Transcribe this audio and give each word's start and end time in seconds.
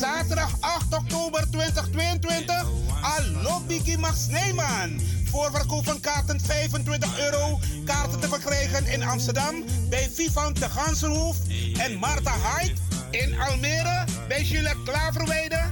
Zaterdag 0.00 0.56
8 0.60 0.94
oktober 0.94 1.50
2022. 1.50 2.66
Allo 3.02 3.60
Biggie 3.66 3.98
Max 3.98 4.26
Neyman. 4.26 5.00
Voorverkoop 5.30 5.84
van 5.84 6.00
kaarten 6.00 6.40
25 6.40 7.18
euro. 7.20 7.58
Kaarten 7.84 8.20
te 8.20 8.28
verkrijgen 8.28 8.86
in 8.86 9.02
Amsterdam 9.02 9.64
bij 9.88 10.10
Vivant 10.14 10.58
de 10.58 10.68
Gansenhoef 10.68 11.36
en 11.78 11.96
Marta 11.96 12.32
Hyde. 12.32 12.74
In 13.10 13.40
Almere 13.40 14.04
bij 14.28 14.42
Juliette 14.42 14.82
Klaverweide 14.84 15.62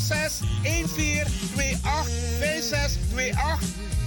06 0.00 0.40
14 0.64 1.26
28 1.82 2.08
5628. 2.38 3.58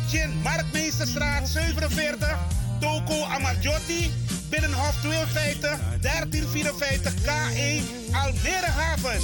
Chin 0.10 0.42
Marktmeesterstraat 0.44 1.48
47. 1.48 2.38
Toko 2.80 3.24
Amarjotti. 3.24 4.12
Binnenhof 4.54 4.96
52 5.02 5.80
1354 6.02 7.12
K1 7.26 7.84
Almere 8.14 8.70
Haven. 8.70 9.22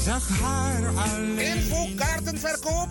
Info 1.37 1.87
kaartenverkoop 1.95 2.89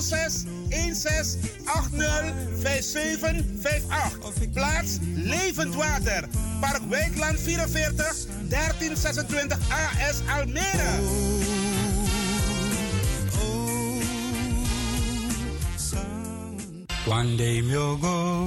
06 0.00 0.44
16 0.70 1.38
80 1.64 2.32
5758. 2.62 4.50
Plaats 4.52 4.98
Levend 5.14 5.74
Water. 5.74 6.28
Park 6.60 6.82
Wijkland 6.88 7.38
44 7.38 8.26
1326 8.48 9.56
AS 9.68 10.22
Almere. 10.26 11.53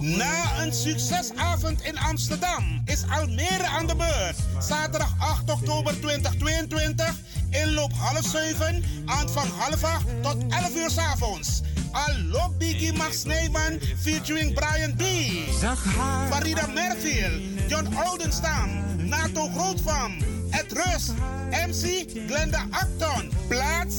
Na 0.02 0.62
een 0.62 0.74
succesavond 0.74 1.82
in 1.82 1.98
Amsterdam 1.98 2.82
is 2.86 3.04
Almere 3.10 3.66
aan 3.66 3.88
de 3.88 3.96
beurt. 3.96 4.36
Zaterdag 4.60 5.14
8 5.20 5.52
oktober 5.52 6.00
2022. 6.00 7.16
Inloop 7.50 7.92
half 7.94 8.26
7. 8.26 8.84
Aanvang 9.06 9.48
half 9.58 9.84
8 9.84 10.06
tot 10.22 10.36
11 10.50 10.76
uur 10.76 10.90
s 10.90 10.98
avonds. 10.98 11.62
Allo 11.92 12.50
Biggie 12.58 12.94
Max 12.94 13.24
Neyman 13.24 13.80
featuring 14.02 14.54
Brian 14.54 14.96
B. 14.96 15.04
Farida 16.30 16.68
Merfield. 16.68 17.42
John 17.68 17.88
Oldenstam. 18.06 18.70
Nato 18.98 19.50
Grootvam. 19.50 20.18
Ed 20.50 20.72
Rust. 20.72 21.14
MC 21.50 22.06
Glenda 22.28 22.66
Acton. 22.70 23.32
Plaats 23.48 23.96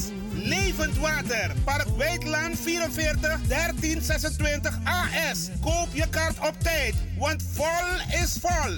Levend 0.48 0.98
Water. 0.98 1.52
Park 1.64 1.86
Weidland 1.96 2.58
44 2.58 3.38
1326 3.48 4.78
AS. 4.84 5.48
Koop 5.60 5.88
je 5.92 6.08
kaart 6.10 6.38
op 6.38 6.60
tijd, 6.60 6.94
want 7.18 7.44
vol 7.52 8.20
is 8.22 8.38
vol. 8.40 8.74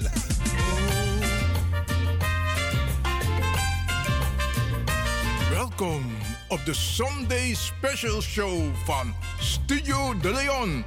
Welkom 5.49 6.11
op 6.47 6.65
de 6.65 6.73
Sunday 6.73 7.53
Special 7.53 8.21
Show 8.21 8.75
van 8.85 9.15
Studio 9.39 10.17
De 10.17 10.33
Leon. 10.33 10.83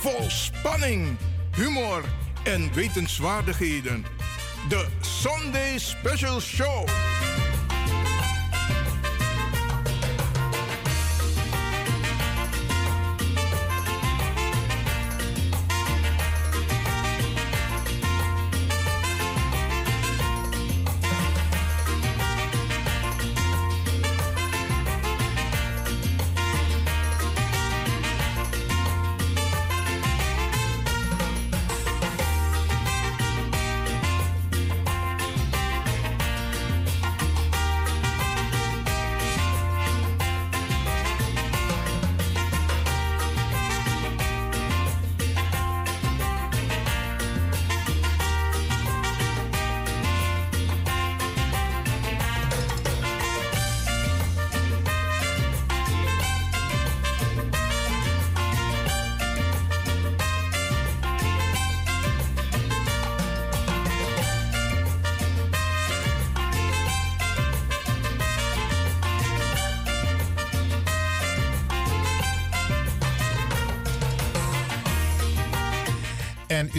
Vol 0.00 0.30
spanning, 0.30 1.16
humor 1.56 2.04
en 2.44 2.72
wetenswaardigheden. 2.72 4.04
De 4.68 4.86
Sunday 5.00 5.78
Special 5.78 6.40
Show. 6.40 6.88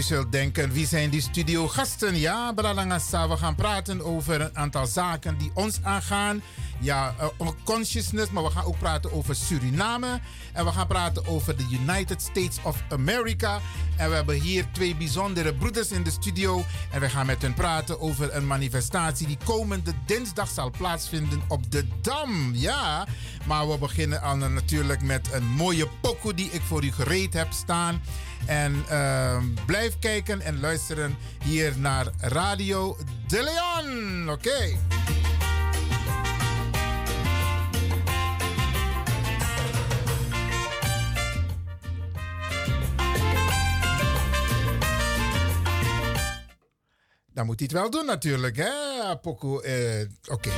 Zult 0.08 0.32
denken, 0.32 0.72
wie 0.72 0.88
zijn 0.88 1.10
die 1.10 1.22
studiogasten? 1.22 2.20
Ja, 2.20 2.52
Bralangasa, 2.54 3.30
we 3.30 3.38
gaan 3.38 3.56
praten 3.56 4.02
over 4.02 4.42
een 4.42 4.58
aantal 4.58 4.86
zaken 4.86 5.38
die 5.38 5.52
ons 5.54 5.80
aangaan. 5.84 6.42
Ja, 6.80 7.16
uh, 7.42 7.48
consciousness, 7.64 8.32
maar 8.32 8.44
we 8.44 8.50
gaan 8.50 8.64
ook 8.64 8.80
praten 8.80 9.12
over 9.12 9.36
Suriname. 9.36 10.20
En 10.54 10.66
we 10.66 10.72
gaan 10.72 10.88
praten 10.88 11.28
over 11.28 11.58
de 11.58 11.68
United 11.72 12.22
States 12.22 12.58
of 12.64 12.84
America. 12.90 13.60
En 13.96 14.10
we 14.10 14.16
hebben 14.16 14.42
hier 14.42 14.66
twee 14.72 14.96
bijzondere 14.96 15.54
broeders 15.54 15.92
in 15.92 16.04
de 16.04 16.12
studio. 16.12 16.64
En 16.92 17.02
we 17.02 17.10
gaan 17.10 17.26
met 17.26 17.42
hen 17.42 17.54
praten 17.54 18.02
over 18.02 18.36
een 18.36 18.48
manifestatie 18.48 19.28
die 19.28 19.38
komende 19.44 19.94
dinsdag 20.06 20.50
zal 20.50 20.72
plaatsvinden 20.72 21.42
op 21.48 21.72
de 21.72 21.88
Dam. 22.02 22.52
Ja, 22.54 23.08
maar 23.46 23.70
we 23.70 23.78
beginnen 23.78 24.22
al 24.22 24.36
natuurlijk 24.36 25.02
met 25.02 25.30
een 25.34 25.46
mooie 25.46 25.88
pokoe 26.02 26.34
die 26.34 26.50
ik 26.52 26.62
voor 26.62 26.84
u 26.84 26.92
gereed 26.92 27.34
heb 27.34 27.52
staan. 27.52 28.02
En 28.46 28.86
uh, 28.92 29.38
blijf 29.66 30.00
kijken 30.00 30.42
en 30.42 30.60
luisteren 30.60 31.18
hier 31.44 31.74
naar 31.78 32.08
Radio 32.20 32.98
De 33.28 33.44
Leon. 33.44 34.30
Oké. 34.30 34.78
Dan 47.38 47.46
moet 47.46 47.60
hij 47.60 47.68
het 47.72 47.78
wel 47.78 47.90
doen 47.90 48.06
natuurlijk, 48.06 48.58
hè? 48.58 48.70
Poco, 49.22 49.62
uh, 49.64 50.02
oké. 50.28 50.50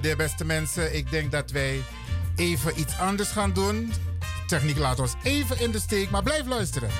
De 0.00 0.16
beste 0.16 0.44
mensen. 0.44 0.96
Ik 0.96 1.10
denk 1.10 1.32
dat 1.32 1.50
wij 1.50 1.82
even 2.36 2.80
iets 2.80 2.98
anders 2.98 3.28
gaan 3.30 3.52
doen. 3.52 3.92
Techniek 4.46 4.78
laat 4.78 5.00
ons 5.00 5.14
even 5.22 5.60
in 5.60 5.70
de 5.70 5.80
steek, 5.80 6.10
maar 6.10 6.22
blijf 6.22 6.46
luisteren. 6.46 6.90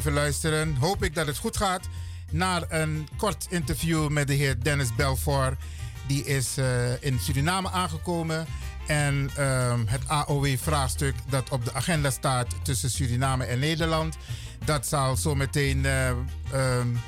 Even 0.00 0.12
luisteren. 0.12 0.76
Hoop 0.76 1.04
ik 1.04 1.14
dat 1.14 1.26
het 1.26 1.38
goed 1.38 1.56
gaat. 1.56 1.88
Naar 2.30 2.62
een 2.68 3.08
kort 3.16 3.46
interview 3.48 4.08
met 4.08 4.26
de 4.26 4.34
heer 4.34 4.62
Dennis 4.62 4.94
Belfort. 4.94 5.58
Die 6.06 6.24
is 6.24 6.58
uh, 6.58 7.02
in 7.02 7.18
Suriname 7.18 7.70
aangekomen. 7.70 8.46
En 8.86 9.30
um, 9.38 9.86
het 9.86 10.08
AOW-vraagstuk 10.08 11.14
dat 11.28 11.50
op 11.50 11.64
de 11.64 11.74
agenda 11.74 12.10
staat 12.10 12.46
tussen 12.62 12.90
Suriname 12.90 13.44
en 13.44 13.58
Nederland. 13.58 14.16
Dat 14.64 14.86
zal. 14.86 15.16
Uh, 15.24 16.08
um, 16.54 17.00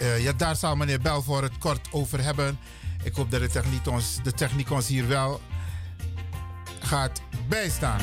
uh, 0.00 0.22
ja, 0.22 0.32
daar 0.32 0.56
zal 0.56 0.76
meneer 0.76 1.00
Belfort 1.00 1.42
het 1.42 1.58
kort 1.58 1.88
over 1.90 2.22
hebben. 2.22 2.58
Ik 3.02 3.14
hoop 3.14 3.30
dat 3.30 3.40
de 3.40 3.48
techniek 3.48 3.86
ons, 3.86 4.18
de 4.22 4.32
techniek 4.32 4.70
ons 4.70 4.86
hier 4.86 5.08
wel 5.08 5.40
gaat 6.80 7.20
bijstaan. 7.48 8.00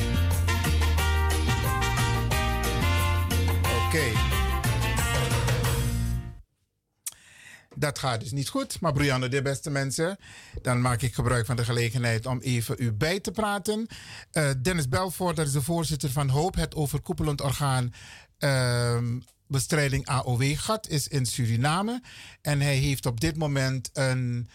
Dat 7.78 7.98
gaat 7.98 8.20
dus 8.20 8.32
niet 8.32 8.48
goed. 8.48 8.80
Maar 8.80 8.92
Brianne, 8.92 9.28
de 9.28 9.42
beste 9.42 9.70
mensen, 9.70 10.18
dan 10.62 10.80
maak 10.80 11.02
ik 11.02 11.14
gebruik 11.14 11.46
van 11.46 11.56
de 11.56 11.64
gelegenheid 11.64 12.26
om 12.26 12.40
even 12.40 12.76
u 12.78 12.92
bij 12.92 13.20
te 13.20 13.30
praten. 13.30 13.86
Uh, 14.32 14.50
Dennis 14.62 14.88
Belfort, 14.88 15.36
dat 15.36 15.46
is 15.46 15.52
de 15.52 15.62
voorzitter 15.62 16.10
van 16.10 16.28
HOOP, 16.28 16.54
het 16.54 16.74
overkoepelend 16.74 17.40
orgaan 17.40 17.94
uh, 18.38 18.98
bestrijding 19.46 20.06
AOW-gat, 20.06 20.88
is 20.88 21.08
in 21.08 21.26
Suriname. 21.26 22.02
En 22.42 22.60
hij 22.60 22.76
heeft 22.76 23.06
op 23.06 23.20
dit 23.20 23.36
moment 23.36 23.90
een 23.92 24.48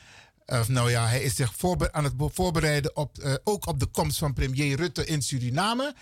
of 0.60 0.68
nou 0.68 0.90
ja, 0.90 1.08
hij 1.08 1.22
is 1.22 1.36
zich 1.36 1.54
aan 1.92 2.04
het 2.04 2.14
voorbereiden 2.18 2.96
op, 2.96 3.18
uh, 3.18 3.34
ook 3.44 3.68
op 3.68 3.80
de 3.80 3.86
komst 3.86 4.18
van 4.18 4.34
premier 4.34 4.78
Rutte 4.78 5.06
in 5.06 5.22
Suriname. 5.22 5.96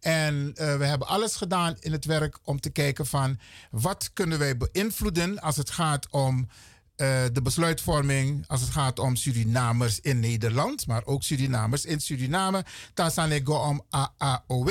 En 0.00 0.34
uh, 0.34 0.76
we 0.76 0.84
hebben 0.84 1.08
alles 1.08 1.36
gedaan 1.36 1.76
in 1.80 1.92
het 1.92 2.04
werk 2.04 2.38
om 2.44 2.60
te 2.60 2.70
kijken 2.70 3.06
van 3.06 3.38
wat 3.70 4.10
kunnen 4.12 4.38
wij 4.38 4.56
beïnvloeden 4.56 5.40
als 5.40 5.56
het 5.56 5.70
gaat 5.70 6.10
om 6.10 6.48
uh, 6.96 7.22
de 7.32 7.42
besluitvorming, 7.42 8.44
als 8.46 8.60
het 8.60 8.70
gaat 8.70 8.98
om 8.98 9.16
Surinamers 9.16 10.00
in 10.00 10.20
Nederland, 10.20 10.86
maar 10.86 11.02
ook 11.04 11.22
Surinamers 11.22 11.84
in 11.84 12.00
Suriname. 12.00 12.64
Tasanego 12.94 13.54
om 13.54 13.82
AAOW. 13.90 14.68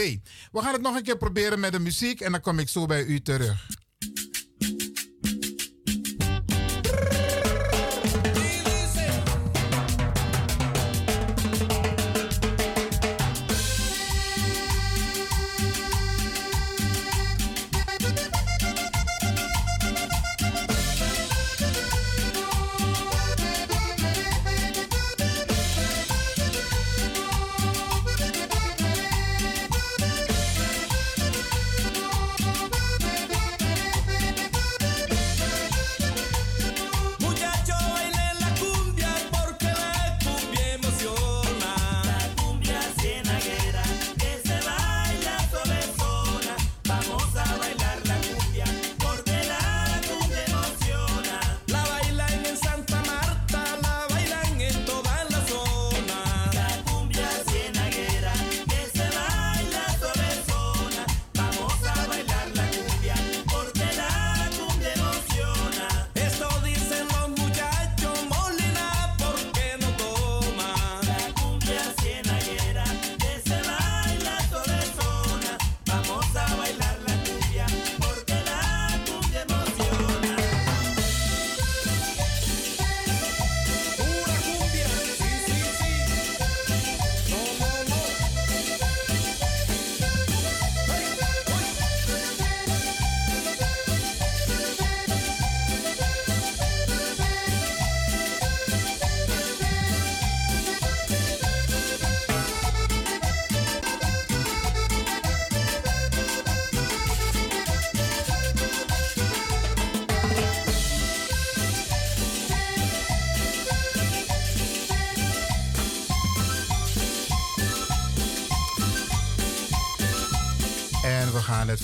We 0.51 0.61
gaan 0.61 0.73
het 0.73 0.81
nog 0.81 0.95
een 0.95 1.03
keer 1.03 1.17
proberen 1.17 1.59
met 1.59 1.71
de 1.71 1.79
muziek 1.79 2.21
en 2.21 2.31
dan 2.31 2.41
kom 2.41 2.59
ik 2.59 2.69
zo 2.69 2.85
bij 2.85 3.03
u 3.03 3.21
terug. 3.21 3.67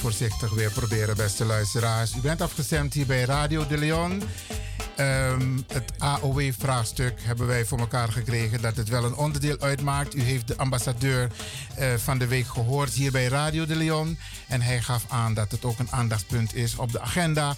Voorzichtig 0.06 0.54
weer 0.54 0.72
proberen, 0.72 1.16
beste 1.16 1.46
luisteraars. 1.46 2.16
U 2.16 2.20
bent 2.20 2.42
afgestemd 2.42 2.94
hier 2.94 3.06
bij 3.06 3.24
Radio 3.24 3.68
de 3.68 3.78
Leon. 3.78 4.24
Um, 5.00 5.66
het 5.68 5.92
AOW-vraagstuk 5.98 7.20
hebben 7.22 7.48
wij 7.48 7.66
voor 7.66 7.80
elkaar 7.80 8.12
gekregen 8.12 8.62
dat 8.62 8.78
het 8.78 8.90
wel 8.90 9.04
een 9.04 9.16
onderdeel 9.16 9.60
uitmaakt. 9.60 10.16
U 10.16 10.22
heeft 10.22 10.48
de 10.48 10.58
ambassadeur 10.58 11.32
uh, 11.80 11.94
van 11.94 12.18
de 12.18 12.28
week 12.28 12.48
gehoord 12.48 12.94
hier 12.94 13.12
bij 13.12 13.28
Radio 13.28 13.66
de 13.66 13.76
Leon. 13.76 14.18
En 14.48 14.62
hij 14.62 14.82
gaf 14.82 15.06
aan 15.10 15.34
dat 15.34 15.52
het 15.52 15.66
ook 15.66 15.80
een 15.80 15.92
aandachtspunt 15.92 16.56
is 16.56 16.76
op 16.76 16.92
de 16.92 17.00
agenda 17.00 17.56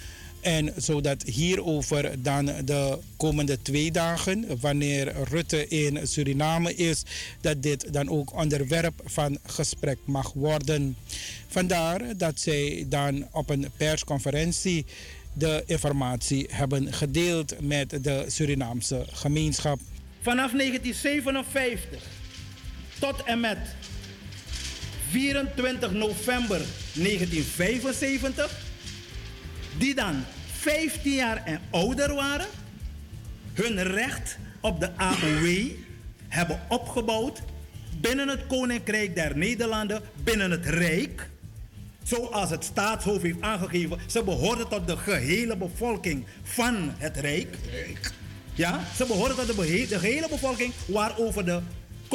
En 0.43 0.73
zodat 0.75 1.23
hierover 1.23 2.23
dan 2.23 2.45
de 2.65 2.97
komende 3.17 3.62
twee 3.62 3.91
dagen, 3.91 4.45
wanneer 4.59 5.13
Rutte 5.29 5.67
in 5.67 6.07
Suriname 6.07 6.75
is, 6.75 7.03
dat 7.41 7.63
dit 7.63 7.93
dan 7.93 8.09
ook 8.09 8.33
onderwerp 8.33 9.01
van 9.05 9.38
gesprek 9.45 9.97
mag 10.05 10.33
worden. 10.33 10.95
Vandaar 11.47 12.17
dat 12.17 12.39
zij 12.39 12.85
dan 12.89 13.27
op 13.31 13.50
een 13.50 13.67
persconferentie 13.77 14.85
de 15.33 15.63
informatie 15.65 16.47
hebben 16.51 16.93
gedeeld 16.93 17.62
met 17.62 18.03
de 18.03 18.25
Surinaamse 18.27 19.05
gemeenschap. 19.12 19.79
Vanaf 20.21 20.51
1957 20.51 22.03
tot 23.00 23.23
en 23.23 23.39
met 23.39 23.57
24 25.09 25.91
november 25.91 26.62
1975, 26.93 28.73
die 29.77 29.96
dan 29.96 30.24
15 30.51 31.12
jaar 31.12 31.44
en 31.46 31.60
ouder 31.70 32.13
waren, 32.13 32.48
hun 33.53 33.84
recht 33.84 34.38
op 34.62 34.80
de 34.80 34.89
AOW 34.98 35.70
hebben 36.27 36.60
opgebouwd 36.70 37.42
binnen 38.01 38.27
het 38.27 38.48
Koninkrijk 38.48 39.15
der 39.15 39.38
Nederlanden, 39.38 40.01
binnen 40.24 40.51
het 40.51 40.65
Rijk. 40.65 41.30
Zoals 42.03 42.50
het 42.50 42.63
staatshoofd 42.63 43.22
heeft 43.22 43.42
aangegeven, 43.42 44.00
ze 44.08 44.24
behoorden 44.24 44.68
tot 44.68 44.88
de 44.88 44.98
gehele 44.98 45.58
bevolking 45.58 46.25
van 46.44 46.94
het 46.98 47.18
Rijk. 47.18 47.58
Ja, 48.53 48.80
ze 48.96 49.06
behoren 49.06 49.36
tot 49.36 49.48
de, 49.48 49.86
de 49.89 50.00
gehele 50.00 50.27
bevolking 50.30 50.74
waarover 50.86 51.46
de 51.46 51.60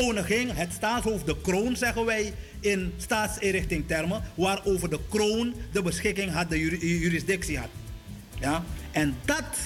koningin, 0.05 0.51
het 0.51 0.73
staatshoofd, 0.73 1.27
de 1.27 1.41
kroon 1.41 1.77
zeggen 1.77 2.05
wij 2.05 2.33
in 2.61 2.93
staatsinrichting 2.97 3.87
termen, 3.87 4.23
waarover 4.35 4.91
de 4.91 5.01
kroon 5.09 5.55
de 5.73 5.83
beschikking 5.83 6.33
had, 6.33 6.51
de 6.51 6.59
juri- 6.59 6.99
jurisdictie 6.99 7.59
had. 7.59 7.69
Ja, 8.41 8.65
en 8.91 9.17
dat 9.25 9.59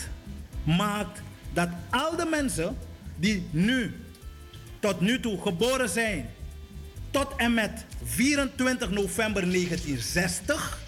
maakt 0.65 1.23
dat 1.53 1.69
al 1.91 2.17
de 2.17 2.25
mensen 2.25 2.77
die 3.17 3.47
nu, 3.51 3.95
tot 4.81 5.01
nu 5.01 5.21
toe 5.21 5.41
geboren 5.41 5.89
zijn, 5.89 6.31
tot 7.11 7.29
en 7.37 7.55
met 7.55 7.85
24 8.05 8.91
november 8.91 9.43
1960, 9.51 10.81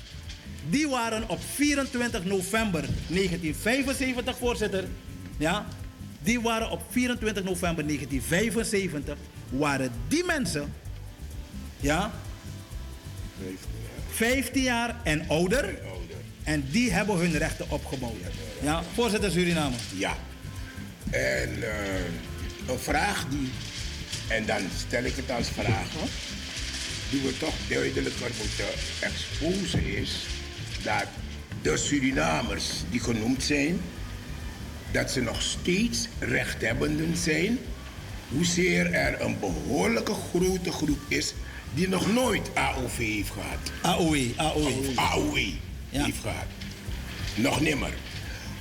die 0.71 0.89
waren 0.89 1.29
op 1.29 1.41
24 1.55 2.25
november 2.25 2.81
1975, 3.09 4.39
voorzitter. 4.39 4.85
Ja, 5.39 5.67
die 6.23 6.41
waren 6.41 6.71
op 6.71 6.83
24 6.91 7.45
november 7.45 7.87
1975, 7.87 9.17
waren 9.59 9.91
die 10.09 10.25
mensen, 10.25 10.73
ja, 11.81 12.13
15 14.11 14.63
jaar 14.63 14.97
en 15.03 15.29
ouder. 15.29 15.79
En 16.43 16.65
die 16.71 16.93
hebben 16.93 17.17
hun 17.17 17.39
rechten 17.39 17.71
opgebouwd. 17.71 18.15
Ja, 18.63 18.83
voorzitter 18.95 19.31
Suriname. 19.31 19.77
Ja. 19.97 20.17
En 21.11 21.63
eh, 21.63 22.05
een 22.69 22.79
vraag 22.79 23.27
die, 23.31 23.51
en 24.29 24.47
dan 24.47 24.61
stel 24.87 25.05
ik 25.05 25.17
het 25.17 25.31
als 25.31 25.49
vraag, 25.49 25.93
hoor, 25.99 26.09
die 27.11 27.21
we 27.21 27.39
toch 27.39 27.55
duidelijker 27.69 28.31
moeten 28.39 28.65
exposen 29.01 29.97
is 29.97 30.27
dat 30.83 31.07
de 31.63 31.77
Surinamers 31.77 32.71
die 32.91 33.01
genoemd 33.01 33.43
zijn, 33.43 33.81
dat 34.91 35.11
ze 35.11 35.21
nog 35.21 35.43
steeds 35.43 36.09
rechthebbenden 36.19 37.17
zijn, 37.17 37.59
hoezeer 38.35 38.93
er 38.93 39.21
een 39.21 39.37
behoorlijke 39.41 40.13
grote 40.31 40.73
groep 40.73 40.99
is 41.09 41.35
die 41.75 41.89
nog 41.89 42.13
nooit 42.13 42.51
AOV 42.55 42.97
heeft 42.99 43.31
gehad. 43.31 43.99
Of 43.99 44.97
AOW 44.97 45.37
Ja. 45.91 46.05
heeft 46.05 46.19
gehad. 46.21 46.47
Nog 47.37 47.61
nimmer. 47.61 47.95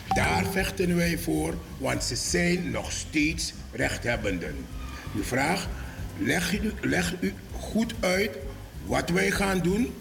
Daar 0.07 0.45
vechten 0.51 0.95
wij 0.95 1.17
voor, 1.17 1.57
want 1.77 2.03
ze 2.03 2.15
zijn 2.15 2.71
nog 2.71 2.91
steeds 2.91 3.53
rechthebbenden. 3.71 4.55
De 5.15 5.23
vraag, 5.23 5.67
leg 6.19 6.53
u, 6.61 6.71
leg 6.81 7.13
u 7.19 7.33
goed 7.59 7.93
uit 7.99 8.31
wat 8.85 9.09
wij 9.09 9.31
gaan 9.31 9.59
doen, 9.59 9.93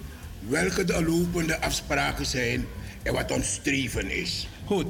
welke 0.48 0.84
de 0.84 1.04
lopende 1.04 1.60
afspraken 1.60 2.26
zijn 2.26 2.66
en 3.02 3.12
wat 3.12 3.30
ons 3.30 3.52
streven 3.52 4.10
is. 4.10 4.48
Goed. 4.64 4.86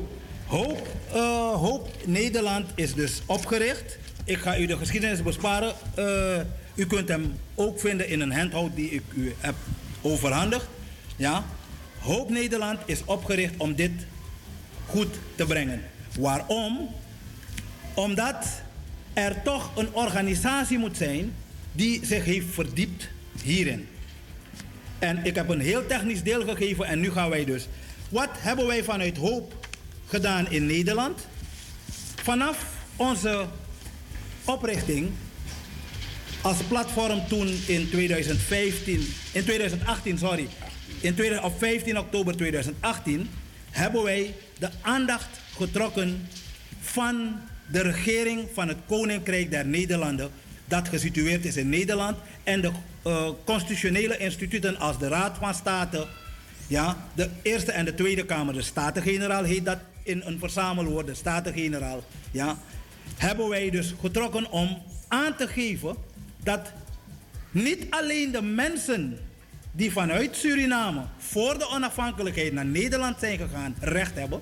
Hoop, 0.47 0.89
eh, 1.13 1.53
Hoop 1.55 1.89
Nederland 2.05 2.67
is 2.75 2.95
dus 2.95 3.23
opgericht. 3.27 3.99
Ik 4.25 4.39
ga 4.39 4.59
u 4.59 4.67
de 4.67 4.77
geschiedenis 4.77 5.23
besparen. 5.23 5.75
Eh, 5.95 6.41
u 6.75 6.87
kunt 6.87 7.09
hem 7.09 7.35
ook 7.55 7.81
vinden 7.81 8.09
in 8.09 8.21
een 8.21 8.33
handhoud 8.33 8.77
die 8.77 8.91
ik 8.91 9.03
u 9.15 9.35
heb 9.39 9.55
overhandigd. 10.01 10.67
Ja? 11.17 11.45
Hoop 11.99 12.31
Nederland 12.31 12.81
is 12.85 13.05
opgericht 13.05 13.55
om 13.57 13.75
dit 13.75 13.93
goed 14.87 15.15
te 15.35 15.47
brengen. 15.47 15.83
Waarom? 16.19 16.89
Omdat 17.95 18.47
er 19.13 19.43
toch 19.43 19.71
een 19.77 19.95
organisatie 19.95 20.79
moet 20.79 20.97
zijn 20.97 21.35
die 21.73 22.07
zich 22.07 22.25
heeft 22.25 22.47
verdiept 22.51 23.09
hierin. 23.43 23.89
En 24.99 25.25
ik 25.25 25.35
heb 25.35 25.49
een 25.49 25.61
heel 25.61 25.87
technisch 25.87 26.23
deel 26.23 26.45
gegeven 26.45 26.87
en 26.87 27.01
nu 27.01 27.11
gaan 27.11 27.31
wij 27.31 27.45
dus. 27.45 27.69
Wat 28.09 28.31
hebben 28.33 28.67
wij 28.67 28.85
vanuit 28.85 29.17
Hoop 29.17 29.67
gedaan 30.07 30.51
in 30.51 30.67
Nederland? 30.67 31.27
Vanaf 32.23 32.67
onze 32.97 33.47
oprichting 34.45 35.11
als 36.43 36.63
platform 36.69 37.27
toen 37.29 37.47
in 37.67 37.91
2015, 37.91 39.07
in 39.33 39.45
2018, 39.45 40.19
sorry, 40.19 40.49
in 41.01 41.15
2000 41.15 41.53
op 41.53 41.59
15 41.59 41.99
oktober 41.99 42.37
2018 42.37 43.31
hebben 43.71 44.03
wij 44.03 44.35
de 44.59 44.69
aandacht 44.81 45.41
getrokken 45.57 46.29
van 46.81 47.41
de 47.67 47.83
regering 47.83 48.49
van 48.55 48.69
het 48.69 48.77
Koninkrijk 48.87 49.51
der 49.51 49.67
Nederlanden, 49.67 50.31
dat 50.65 50.89
gesitueerd 50.89 51.45
is 51.45 51.57
in 51.57 51.69
Nederland, 51.69 52.17
en 52.43 52.61
de 52.61 52.71
eh, 53.03 53.29
constitutionele 53.45 54.17
instituten 54.17 54.79
als 54.79 54.99
de 54.99 55.09
Raad 55.09 55.37
van 55.39 55.55
State, 55.55 56.07
ja, 56.67 57.07
de 57.15 57.29
Eerste 57.43 57.73
en 57.73 57.85
de 57.85 57.95
Tweede 57.95 58.25
Kamer, 58.25 58.55
de 58.55 58.63
Staten-Generaal 58.63 59.45
heet 59.45 59.65
dat 59.65 59.79
in 60.03 60.23
een 60.25 60.39
verzamelwoord, 60.39 61.07
de 61.07 61.15
Staten-Generaal, 61.15 62.05
ja, 62.31 62.59
hebben 63.17 63.49
wij 63.49 63.71
dus 63.71 63.95
getrokken 64.01 64.51
om 64.51 64.83
aan 65.09 65.37
te 65.37 65.49
geven 65.49 65.97
dat 66.43 66.73
niet 67.51 67.87
alleen 67.91 68.33
de 68.33 68.43
mensen 68.43 69.19
die 69.73 69.93
vanuit 69.93 70.37
Suriname 70.37 71.03
voor 71.19 71.59
de 71.59 71.69
onafhankelijkheid 71.69 72.53
naar 72.53 72.67
Nederland 72.67 73.19
zijn 73.19 73.39
gegaan 73.39 73.75
recht 73.81 74.15
hebben, 74.15 74.41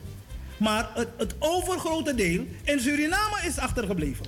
maar 0.57 0.91
het, 0.95 1.09
het 1.17 1.35
overgrote 1.39 2.15
deel 2.15 2.45
in 2.65 2.81
Suriname 2.81 3.37
is 3.47 3.59
achtergebleven. 3.59 4.27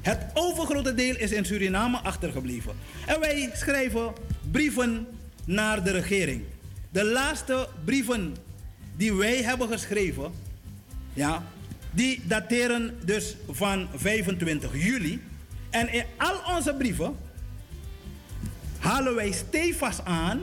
Het 0.00 0.18
overgrote 0.34 0.94
deel 0.94 1.16
is 1.16 1.32
in 1.32 1.44
Suriname 1.44 1.98
achtergebleven. 1.98 2.72
En 3.06 3.20
wij 3.20 3.50
schrijven 3.54 4.12
brieven 4.50 5.06
naar 5.44 5.84
de 5.84 5.90
regering. 5.90 6.42
De 6.90 7.04
laatste 7.04 7.68
brieven 7.84 8.36
die 8.96 9.14
wij 9.14 9.42
hebben 9.42 9.68
geschreven, 9.68 10.32
ja, 11.12 11.42
die 11.92 12.20
dateren 12.24 12.98
dus 13.04 13.36
van 13.50 13.88
25 13.94 14.70
juli. 14.72 15.22
En 15.70 15.92
in 15.92 16.04
al 16.16 16.54
onze 16.56 16.74
brieven 16.74 17.16
halen 18.78 19.14
wij 19.14 19.32
stevast 19.32 20.04
aan 20.04 20.40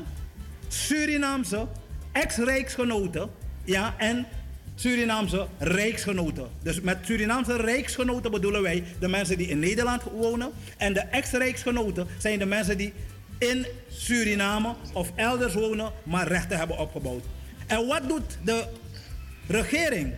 Surinaamse 0.68 1.68
ex-rijksgenoten 2.12 3.30
ja, 3.64 3.96
en 3.98 4.26
Surinaamse 4.76 5.48
rijksgenoten. 5.58 6.50
Dus 6.62 6.82
met 6.82 6.98
Surinaamse 7.02 7.56
rijksgenoten 7.56 8.32
bedoelen 8.32 8.62
wij 8.62 8.84
de 9.00 9.08
mensen 9.08 9.38
die 9.38 9.48
in 9.48 9.60
Nederland 9.60 10.04
wonen. 10.04 10.52
En 10.78 10.94
de 10.94 11.00
ex-rijksgenoten 11.00 12.08
zijn 12.18 12.40
de 12.40 12.46
mensen 12.46 12.78
die 12.78 12.94
in 13.38 13.66
Suriname 13.90 14.76
of 14.94 15.12
elders 15.16 15.54
wonen, 15.54 15.92
maar 16.04 16.28
rechten 16.28 16.58
hebben 16.58 16.78
opgebouwd. 16.78 17.24
En 17.68 17.88
wat 17.88 18.08
doet 18.08 18.38
de 18.44 18.68
regering 19.48 20.14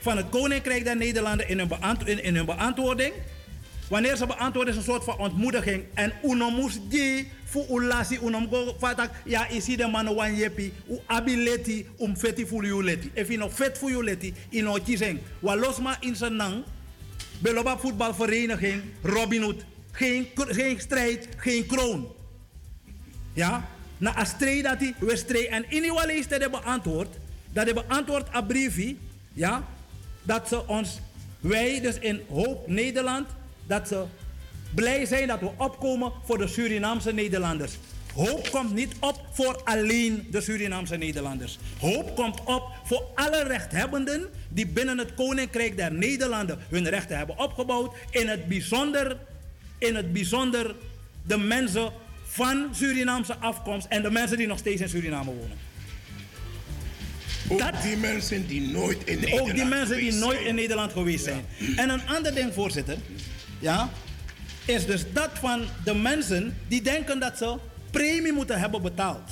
van 0.00 0.16
het 0.16 0.28
Koninkrijk 0.28 0.84
der 0.84 0.96
Nederlanden 0.96 1.48
in 1.48 1.58
hun, 1.58 1.68
beant- 1.68 2.08
in, 2.08 2.22
in 2.22 2.36
hun 2.36 2.46
beantwoording? 2.46 3.12
Wanneer 3.88 4.16
ze 4.16 4.26
beantwoorden 4.26 4.72
is 4.72 4.78
een 4.78 4.84
soort 4.86 5.04
van 5.04 5.18
ontmoediging. 5.18 5.84
En 5.94 6.12
unomus 6.24 6.78
die 6.88 7.28
voor 7.44 7.64
ulasi 7.70 8.18
unom 8.22 8.48
go 8.48 8.76
fatak 8.78 9.10
ja 9.24 9.48
isi 9.48 9.76
de 9.76 9.86
mano 9.86 10.14
wan 10.14 10.36
yepi 10.36 10.72
u 10.90 10.98
abileti 11.06 11.86
um 11.98 12.16
feti 12.16 12.46
voor 12.46 12.64
you 12.64 12.84
leti. 12.84 13.10
If 13.14 13.26
you 13.26 13.38
no 13.38 13.48
vet 13.48 13.78
voor 13.78 13.90
you 13.90 14.04
leti 14.04 14.34
in 14.48 14.64
no 14.64 14.78
chiseng. 14.84 15.18
Walosma 15.38 15.96
in 16.00 16.16
zijn 16.16 16.36
nang. 16.36 16.64
Beloba 17.38 17.78
voetbalvereniging 17.78 18.82
Robin 19.02 19.42
Hood. 19.42 19.64
Geen, 19.92 20.26
geen 20.34 20.80
strijd, 20.80 21.28
geen 21.36 21.66
kroon. 21.66 22.12
Ja? 23.32 23.68
Na 23.98 24.18
een 24.18 24.26
strijd 24.26 24.64
dat 24.64 24.78
hij 24.78 24.94
we 24.98 25.16
strijd. 25.16 25.46
En 25.46 25.64
in 25.68 25.82
die 25.82 25.92
wel 25.92 26.06
dat 26.06 26.40
hebben 26.40 26.50
beantwoord. 26.50 27.08
Dat 27.52 27.66
hebben 27.66 27.84
beantwoord 27.88 28.46
briefje. 28.46 28.96
Ja? 29.32 29.64
Dat 30.22 30.48
ze 30.48 30.66
ons, 30.66 30.98
wij 31.40 31.80
dus 31.80 31.98
in 31.98 32.20
Hoop 32.28 32.68
Nederland, 32.68 33.28
dat 33.66 33.88
ze 33.88 34.04
blij 34.74 35.06
zijn 35.06 35.28
dat 35.28 35.40
we 35.40 35.50
opkomen 35.56 36.12
voor 36.24 36.38
de 36.38 36.48
Surinaamse 36.48 37.12
Nederlanders. 37.12 37.72
Hoop 38.14 38.48
komt 38.50 38.74
niet 38.74 38.94
op 39.00 39.20
voor 39.32 39.60
alleen 39.64 40.26
de 40.30 40.40
Surinaamse 40.40 40.96
Nederlanders. 40.96 41.58
Hoop 41.78 42.16
komt 42.16 42.44
op 42.44 42.62
voor 42.84 43.04
alle 43.14 43.42
rechthebbenden 43.42 44.28
die 44.48 44.66
binnen 44.66 44.98
het 44.98 45.14
Koninkrijk 45.14 45.76
der 45.76 45.92
Nederlanden 45.92 46.58
hun 46.68 46.88
rechten 46.88 47.16
hebben 47.16 47.38
opgebouwd. 47.38 47.94
In 48.10 48.28
het 48.28 48.48
bijzonder, 48.48 49.16
in 49.78 49.94
het 49.94 50.12
bijzonder 50.12 50.74
de 51.26 51.38
mensen 51.38 51.92
van 52.24 52.68
Surinaamse 52.72 53.36
afkomst 53.36 53.86
en 53.86 54.02
de 54.02 54.10
mensen 54.10 54.36
die 54.36 54.46
nog 54.46 54.58
steeds 54.58 54.80
in 54.80 54.88
Suriname 54.88 55.30
wonen. 55.34 55.69
Ook 57.48 57.58
Dat- 57.58 57.82
die 57.82 57.96
mensen 57.96 58.46
die 58.46 58.60
nooit 58.60 59.04
in 59.04 59.18
Nederland 59.20 59.48
Ook 59.48 59.54
die 59.54 59.64
mensen 59.64 59.96
die 59.96 60.04
geweest 60.04 60.18
nooit 60.24 60.36
zijn. 60.36 60.48
in 60.48 60.54
Nederland 60.54 60.92
geweest 60.92 61.24
zijn. 61.24 61.44
En 61.76 61.88
een 61.88 62.08
ander 62.08 62.34
ding, 62.34 62.54
voorzitter, 62.54 62.96
ja, 63.58 63.90
is 64.64 64.86
dus 64.86 65.04
dat 65.12 65.30
van 65.40 65.62
de 65.84 65.94
mensen 65.94 66.56
die 66.68 66.82
denken 66.82 67.20
dat 67.20 67.38
ze 67.38 67.56
premie 67.90 68.32
moeten 68.32 68.60
hebben 68.60 68.82
betaald. 68.82 69.30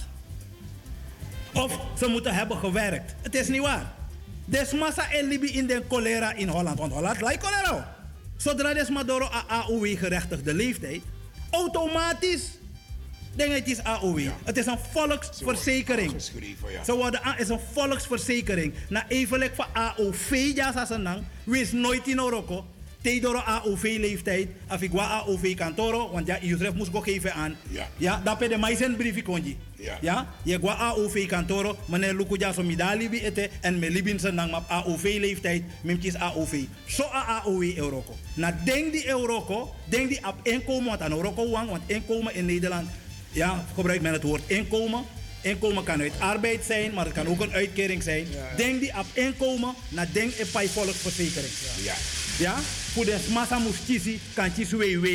Of 1.53 1.79
ze 1.99 2.07
moeten 2.07 2.35
hebben 2.35 2.57
gewerkt. 2.57 3.15
Het 3.23 3.35
is 3.35 3.49
niet 3.49 3.61
waar. 3.61 3.93
Des 4.45 4.73
massa 4.73 5.11
en 5.13 5.29
libi 5.29 5.47
in 5.47 5.67
de 5.67 5.83
cholera 5.89 6.33
in 6.33 6.49
Holland. 6.49 6.79
Want 6.79 6.93
Holland 6.93 7.21
lijkt 7.21 7.45
cholera. 7.47 7.97
Zodra 8.37 8.75
des 8.75 8.89
maar 8.89 9.07
door 9.07 9.21
een 9.21 9.47
AOW 9.49 9.99
gerechtigde 9.99 10.55
leeftijd, 10.55 11.01
automatisch 11.51 12.43
denk 13.39 13.53
het 13.53 13.69
is 13.69 13.83
AOW. 13.83 14.21
Het 14.45 14.57
is 14.57 14.67
een 14.67 14.79
volksverzekering. 14.93 16.13
Ja. 16.73 16.85
Ze 16.85 16.95
worden 16.95 17.23
aan, 17.23 17.39
is 17.39 17.49
een 17.49 17.61
volksverzekering. 17.73 18.75
Na 18.89 19.05
even 19.09 19.51
van 19.55 19.67
AOV, 19.73 20.53
ja, 20.55 20.73
sa 20.73 20.85
senang, 20.85 21.23
wees 21.45 21.73
nooit 21.73 22.07
in 22.07 22.21
Oroko. 22.21 22.65
Tegen 23.03 23.45
AOV-leeftijd, 23.45 24.49
als 24.67 24.81
ik 24.81 24.95
AOV 24.95 25.55
kantoro, 25.55 26.11
want 26.11 26.27
ja, 26.27 26.37
Israël 26.37 26.75
moest 26.75 26.95
ook 26.95 27.05
geven 27.05 27.33
aan. 27.33 27.57
Ja. 27.71 27.89
Ja, 27.97 28.21
dat 28.25 28.39
ben 28.39 28.49
de 28.49 28.59
mij 28.59 28.95
briefje 28.97 29.23
konji. 29.23 29.57
Ja. 29.77 29.99
Ja, 30.01 30.27
je 30.43 30.59
gwa 30.59 30.75
AOV 30.75 31.27
kantoro, 31.27 31.77
meneer 31.85 32.15
Lukuja 32.15 32.53
so 32.53 32.63
midali 32.63 33.09
bi 33.09 33.25
ete 33.25 33.51
en 33.61 33.79
me 33.79 33.91
libin 33.91 34.19
senang 34.19 34.51
map 34.51 34.71
AOV-leeftijd, 34.71 35.63
mimkis 35.81 36.15
AOV. 36.15 36.65
Zo 36.87 37.03
a 37.03 37.43
AOV 37.43 37.77
Euroko. 37.77 38.17
Na 38.35 38.59
denk 38.65 38.93
die 38.93 39.09
Euroko, 39.09 39.75
denk 39.89 40.09
die 40.09 40.27
op 40.27 40.35
inkomen, 40.43 40.89
want 40.89 41.01
aan 41.01 41.13
Euroko 41.13 41.51
wang, 41.51 41.71
want 41.71 41.83
inkomen 41.87 42.35
in 42.35 42.47
Nederland, 42.47 42.89
ja, 43.31 43.65
gebruikt 43.75 44.03
men 44.03 44.13
het 44.13 44.23
woord 44.23 44.43
inkomen. 44.47 45.03
Inkomen 45.41 45.85
kan 45.85 46.01
uit 46.01 46.13
arbeid 46.19 46.65
zijn, 46.65 46.95
maar 46.95 47.05
het 47.05 47.15
kan 47.15 47.27
ook 47.27 47.41
een 47.41 47.53
uitkering 47.53 48.03
zijn. 48.03 48.27
Denk 48.57 48.81
die 48.81 48.99
op 48.99 49.07
inkomen, 49.13 49.75
na 49.89 50.07
denk 50.13 50.33
in 50.33 50.47
bij 50.53 50.69
volksverzekering. 50.69 51.53
Ja. 51.83 51.95
Ja, 52.39 52.55
voor 52.93 53.05
de 53.05 53.17
massa 53.33 53.59
moest 53.59 53.85
kiezen, 53.87 54.21
kan 54.35 54.55
kiezen 54.55 54.79
WW. 54.79 55.07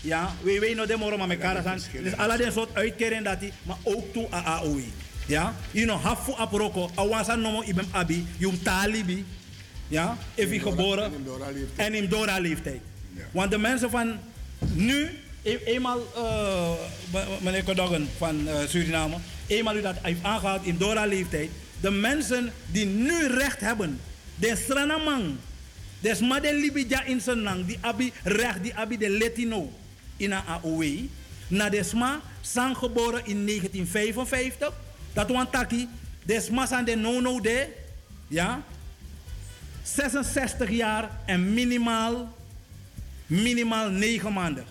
Ja, 0.00 0.34
WW 0.42 0.74
no 0.74 0.86
de 0.86 0.96
moro 0.96 1.16
maar 1.16 1.26
mekaar 1.26 1.62
zijn. 1.62 1.80
Dus 2.02 2.16
alle 2.16 2.36
die 2.36 2.52
soort 2.52 2.74
uitkering 2.74 3.24
dat 3.24 3.40
die, 3.40 3.52
maar 3.62 3.76
ook 3.82 4.12
toe 4.12 4.26
a 4.32 4.42
AOE. 4.42 4.84
Ja, 5.26 5.54
you 5.70 5.86
know, 5.86 6.02
hafu 6.02 6.32
aproko, 6.32 6.90
awansa 6.94 7.34
nomo 7.34 7.62
ibem 7.62 7.86
abi, 7.90 8.26
yum 8.38 8.62
talibi. 8.62 9.24
Ja, 9.88 10.16
je 10.34 10.60
geboren 10.60 11.12
en 11.76 11.94
in 11.94 12.08
Dora 12.08 12.38
leeftijd. 12.38 12.80
Want 13.30 13.50
de 13.50 13.58
mensen 13.58 13.90
van 13.90 14.18
nu, 14.72 15.10
eenmaal, 15.44 15.98
eh, 16.16 16.70
m- 17.12 17.44
meneer 17.44 17.64
Kodoggen 17.64 18.08
van 18.18 18.48
eh, 18.48 18.54
Suriname, 18.68 19.16
eenmaal 19.46 19.76
u 19.76 19.80
dat 19.80 19.96
heeft 20.02 20.22
aangehaald 20.22 20.64
in 20.64 20.76
Dora 20.76 21.04
leeftijd, 21.06 21.50
de 21.80 21.90
mensen 21.90 22.52
die 22.66 22.86
nu 22.86 23.26
recht 23.26 23.60
hebben, 23.60 24.00
de 24.36 24.56
Sranamang, 24.68 25.34
des 26.00 26.20
Made 26.20 26.54
Libija 26.54 27.02
in 27.04 27.20
Senang, 27.20 27.66
die 27.66 27.78
abi 27.80 28.12
recht, 28.22 28.62
die 28.62 28.74
abi 28.74 28.98
de 28.98 29.10
Latino 29.18 29.72
in 30.16 30.32
een 30.32 30.44
AOW, 30.46 30.84
na 31.48 31.68
desma 31.68 32.20
zijn 32.40 32.76
geboren 32.76 33.26
in 33.26 33.46
1955, 33.46 34.72
dat 35.12 35.30
want 35.30 35.52
taki, 35.52 35.88
desma 36.22 36.66
zijn 36.66 36.84
de 36.84 36.94
no-no 36.96 37.40
de, 37.40 37.66
ja, 38.28 38.62
66 39.82 40.70
jaar 40.70 41.10
en 41.26 41.54
minimaal, 41.54 42.34
minimaal 43.26 43.88
9 43.90 44.32
maanden. 44.32 44.64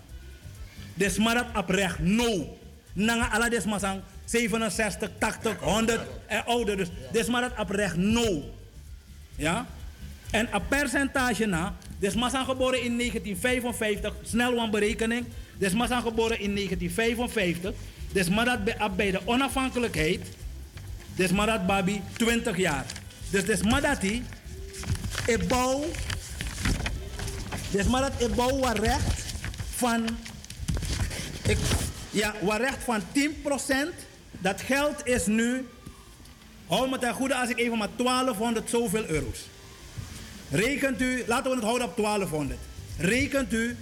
Maar 1.18 1.36
dat 1.36 1.46
oprecht, 1.56 2.00
no. 2.00 2.58
Nanga 2.94 3.28
alla 3.28 3.50
des 3.50 3.66
maar 3.66 3.80
sang 3.80 4.02
67, 4.26 5.10
80, 5.18 5.60
100 5.60 6.02
en 6.28 6.46
ouder. 6.46 6.78
Dus 6.78 6.88
des 7.12 7.28
maar 7.28 7.42
dat 7.42 7.60
oprecht, 7.60 7.96
no. 7.96 8.44
Ja? 9.36 9.66
En 10.32 10.48
een 10.52 10.68
percentage 10.68 11.46
na, 11.46 11.76
maar 12.16 12.30
zijn 12.30 12.46
geboren 12.46 12.84
in 12.84 12.98
1955, 12.98 14.14
snel 14.24 14.58
een 14.58 14.72
berekening. 14.72 15.26
Maar 15.74 15.88
zijn 15.88 16.02
geboren 16.02 16.40
in 16.40 16.56
1955. 16.56 17.74
Dus 18.12 18.30
maar 18.30 18.46
dat 18.46 18.96
bij, 18.96 19.12
de 19.12 19.22
onafhankelijkheid, 19.26 20.22
maar 21.32 21.48
dat 21.48 21.66
baby 21.66 22.02
20 22.18 22.58
jaar. 22.58 22.86
Dus 23.30 23.46
dat 23.82 24.02
die, 24.02 24.24
ik 25.26 25.48
bouw, 25.48 25.84
dus 27.72 27.86
maar 27.86 28.02
dat 28.02 28.30
ik 28.30 28.36
bouw 28.36 28.60
wat 28.60 28.80
recht 28.80 29.34
van, 29.76 30.06
ik, 31.48 31.58
ja, 32.10 32.34
wat 32.42 32.60
recht 32.60 32.84
van 32.84 33.02
10%. 33.02 33.94
Dat 34.32 34.62
geld 34.62 35.06
is 35.06 35.26
nu, 35.26 35.68
hou 36.68 36.90
me 36.90 36.98
ten 36.98 37.14
goede 37.14 37.36
als 37.36 37.50
ik 37.50 37.60
even 37.60 37.78
maar 37.78 37.90
1200 37.98 38.70
zoveel 38.70 39.06
euro's. 39.06 39.40
Rekent 40.52 41.02
u, 41.02 41.24
laten 41.28 41.50
we 41.50 41.56
het 41.56 41.66
houden 41.66 41.88
op 41.88 41.98
1200. 41.98 42.60
Rekent 42.98 43.54
u 43.54 43.78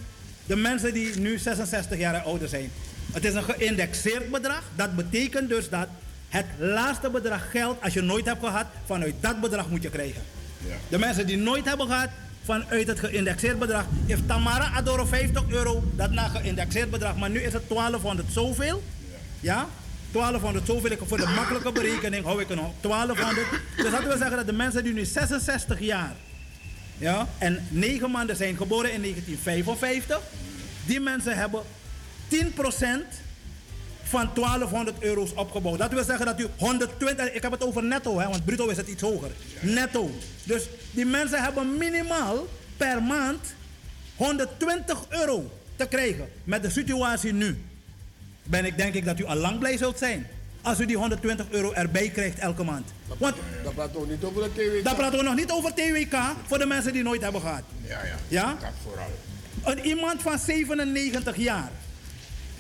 de 0.46 0.56
mensen 0.56 0.94
die 0.94 1.20
nu 1.20 1.38
66 1.38 1.98
jaar 1.98 2.22
ouder 2.22 2.48
zijn. 2.48 2.72
Het 3.12 3.26
is 3.26 3.34
een 3.34 3.44
geïndexeerd 3.44 4.32
bedrag. 4.32 4.64
Dat 4.76 4.96
betekent 4.96 5.50
dus 5.50 5.70
dat 5.70 5.88
het 6.30 6.46
laatste 6.58 7.10
bedrag 7.10 7.52
geld, 7.52 7.82
als 7.84 7.94
je 7.94 8.02
nooit 8.02 8.26
hebt 8.26 8.44
gehad, 8.44 8.66
vanuit 8.86 9.14
dat 9.20 9.42
bedrag 9.42 9.70
moet 9.70 9.84
je 9.84 9.90
krijgen. 9.90 10.22
Ja. 10.68 10.76
De 10.90 10.98
mensen 10.98 11.28
die 11.28 11.38
nooit 11.38 11.66
hebben 11.66 11.88
gehad, 11.88 12.10
vanuit 12.52 12.88
het 12.88 13.00
geïndexeerd 13.00 13.60
bedrag, 13.60 13.86
heeft 14.06 14.28
Tamara 14.28 14.72
Adoro 14.76 15.06
50 15.06 15.44
euro, 15.48 15.84
dat 15.96 16.12
na 16.12 16.28
geïndexeerd 16.28 16.90
bedrag. 16.90 17.18
Maar 17.18 17.30
nu 17.30 17.40
is 17.42 17.54
het 17.54 17.70
1200 17.70 18.32
zoveel. 18.32 18.84
Ja? 19.40 19.68
1200 20.12 20.66
zoveel. 20.66 20.98
Voor 21.06 21.18
de 21.18 21.34
makkelijke 21.36 21.72
berekening 21.72 22.26
hou 22.26 22.42
ik 22.42 22.50
er 22.50 22.56
nog 22.56 22.72
1200. 22.82 23.48
Dus 23.78 23.92
dat 23.92 24.04
wil 24.04 24.18
zeggen 24.18 24.38
dat 24.38 24.46
de 24.46 24.54
mensen 24.54 24.84
die 24.84 24.94
nu 24.94 25.06
66 25.06 25.80
jaar 25.80 26.16
ja, 26.98 27.28
en 27.38 27.68
9 27.70 28.12
maanden 28.12 28.36
zijn 28.36 28.58
geboren 28.58 28.94
in 28.94 29.02
1955, 29.02 30.20
die 30.86 31.00
mensen 31.00 31.38
hebben 31.38 31.62
10% 32.28 32.36
van 34.12 34.30
1200 34.34 35.04
euro's 35.04 35.30
opgebouwd. 35.36 35.78
Dat 35.80 35.92
wil 35.92 36.04
zeggen 36.04 36.26
dat 36.26 36.40
u 36.40 36.48
120, 36.58 37.34
ik 37.34 37.42
heb 37.42 37.52
het 37.52 37.64
over 37.64 37.84
netto, 37.84 38.20
hè, 38.20 38.28
want 38.28 38.46
bruto 38.46 38.68
is 38.68 38.78
het 38.78 38.88
iets 38.88 39.02
hoger. 39.02 39.32
Netto. 39.62 40.10
Dus 40.44 40.64
die 40.92 41.06
mensen 41.06 41.44
hebben 41.44 41.78
minimaal 41.78 42.48
per 42.78 43.04
maand 43.04 43.40
120 44.16 45.06
euro 45.10 45.52
te 45.76 45.86
krijgen. 45.86 46.30
Met 46.44 46.62
de 46.64 46.70
situatie 46.70 47.34
nu 47.34 47.62
ben 48.44 48.66
ik 48.66 48.78
denk 48.78 48.94
ik 48.94 49.06
dat 49.06 49.20
u 49.20 49.26
al 49.26 49.36
lang 49.36 49.60
blij 49.60 49.78
zult 49.78 49.98
zijn. 49.98 50.28
Als 50.62 50.80
u 50.80 50.86
die 50.86 50.98
120 50.98 51.46
euro 51.50 51.72
erbij 51.72 52.10
krijgt 52.10 52.40
elke 52.40 52.64
maand. 52.64 52.90
Want 53.18 53.36
Dat 53.64 53.74
praat 53.74 53.96
ook 53.96 54.10
niet 54.10 54.24
over 54.24 54.44
de 54.44 54.50
TV. 54.54 54.84
dan 54.84 54.96
praten 54.96 55.18
we 55.20 55.24
nog 55.26 55.36
niet 55.36 55.52
over 55.52 55.74
TWK 55.74 56.16
voor 56.48 56.58
de 56.60 56.66
mensen 56.66 56.94
die 56.94 57.04
nooit 57.04 57.22
hebben 57.22 57.42
gehad. 57.42 57.64
Ja, 57.88 58.00
ja. 58.06 58.16
Ja? 58.28 58.58
Dat 58.62 58.70
vooral. 58.84 59.10
Een 59.64 59.86
iemand 59.86 60.22
van 60.22 60.40
97 60.40 61.36
jaar 61.36 61.72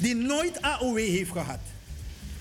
die 0.01 0.15
nooit 0.15 0.61
AOW 0.61 0.97
heeft 0.97 1.31
gehad. 1.31 1.59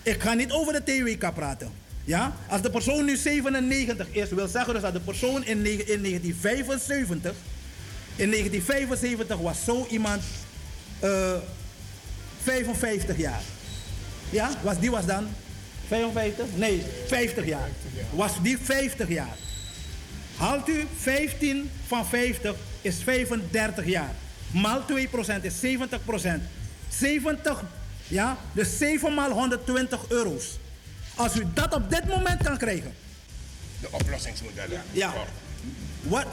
Ik 0.02 0.20
ga 0.20 0.34
niet 0.34 0.50
over 0.52 0.72
de 0.72 0.82
TWK 0.84 1.34
praten. 1.34 1.70
Ja? 2.04 2.36
Als 2.48 2.62
de 2.62 2.70
persoon 2.70 3.04
nu 3.04 3.16
97 3.16 4.06
is, 4.10 4.28
wil 4.30 4.48
zeggen 4.48 4.72
dus 4.72 4.82
dat 4.82 4.92
de 4.92 5.00
persoon 5.00 5.44
in, 5.44 5.62
negen- 5.62 5.88
in 5.92 6.02
1975, 6.02 7.32
in 8.16 8.30
1975 8.30 9.36
was 9.38 9.64
zo 9.64 9.86
iemand 9.90 10.22
eh 11.00 11.32
55 12.42 13.16
jaar. 13.18 13.40
Ja, 14.30 14.50
was, 14.62 14.78
die 14.78 14.90
was 14.90 15.06
dan 15.06 15.26
55? 15.88 16.46
Nee, 16.56 16.82
50 17.06 17.46
jaar. 17.46 17.68
Was 18.14 18.32
die 18.42 18.58
50 18.62 19.08
jaar. 19.08 19.36
Haalt 20.36 20.68
u 20.68 20.86
15 20.98 21.70
van 21.86 22.06
50 22.06 22.54
is 22.82 22.96
35 23.02 23.86
jaar. 23.86 24.14
Maal 24.52 24.82
2% 25.40 25.42
is 25.42 25.54
70%. 25.60 26.28
70, 26.98 27.62
ja, 28.08 28.36
dus 28.52 28.78
7 28.78 29.14
maal 29.14 29.30
120 29.30 30.00
euro's. 30.08 30.58
Als 31.14 31.36
u 31.36 31.44
dat 31.54 31.74
op 31.74 31.90
dit 31.90 32.04
moment 32.06 32.42
kan 32.42 32.56
krijgen. 32.56 32.94
De 33.80 33.88
oplossingsmodellen. 33.90 34.82
Ja. 34.92 35.12
Wat, 36.02 36.26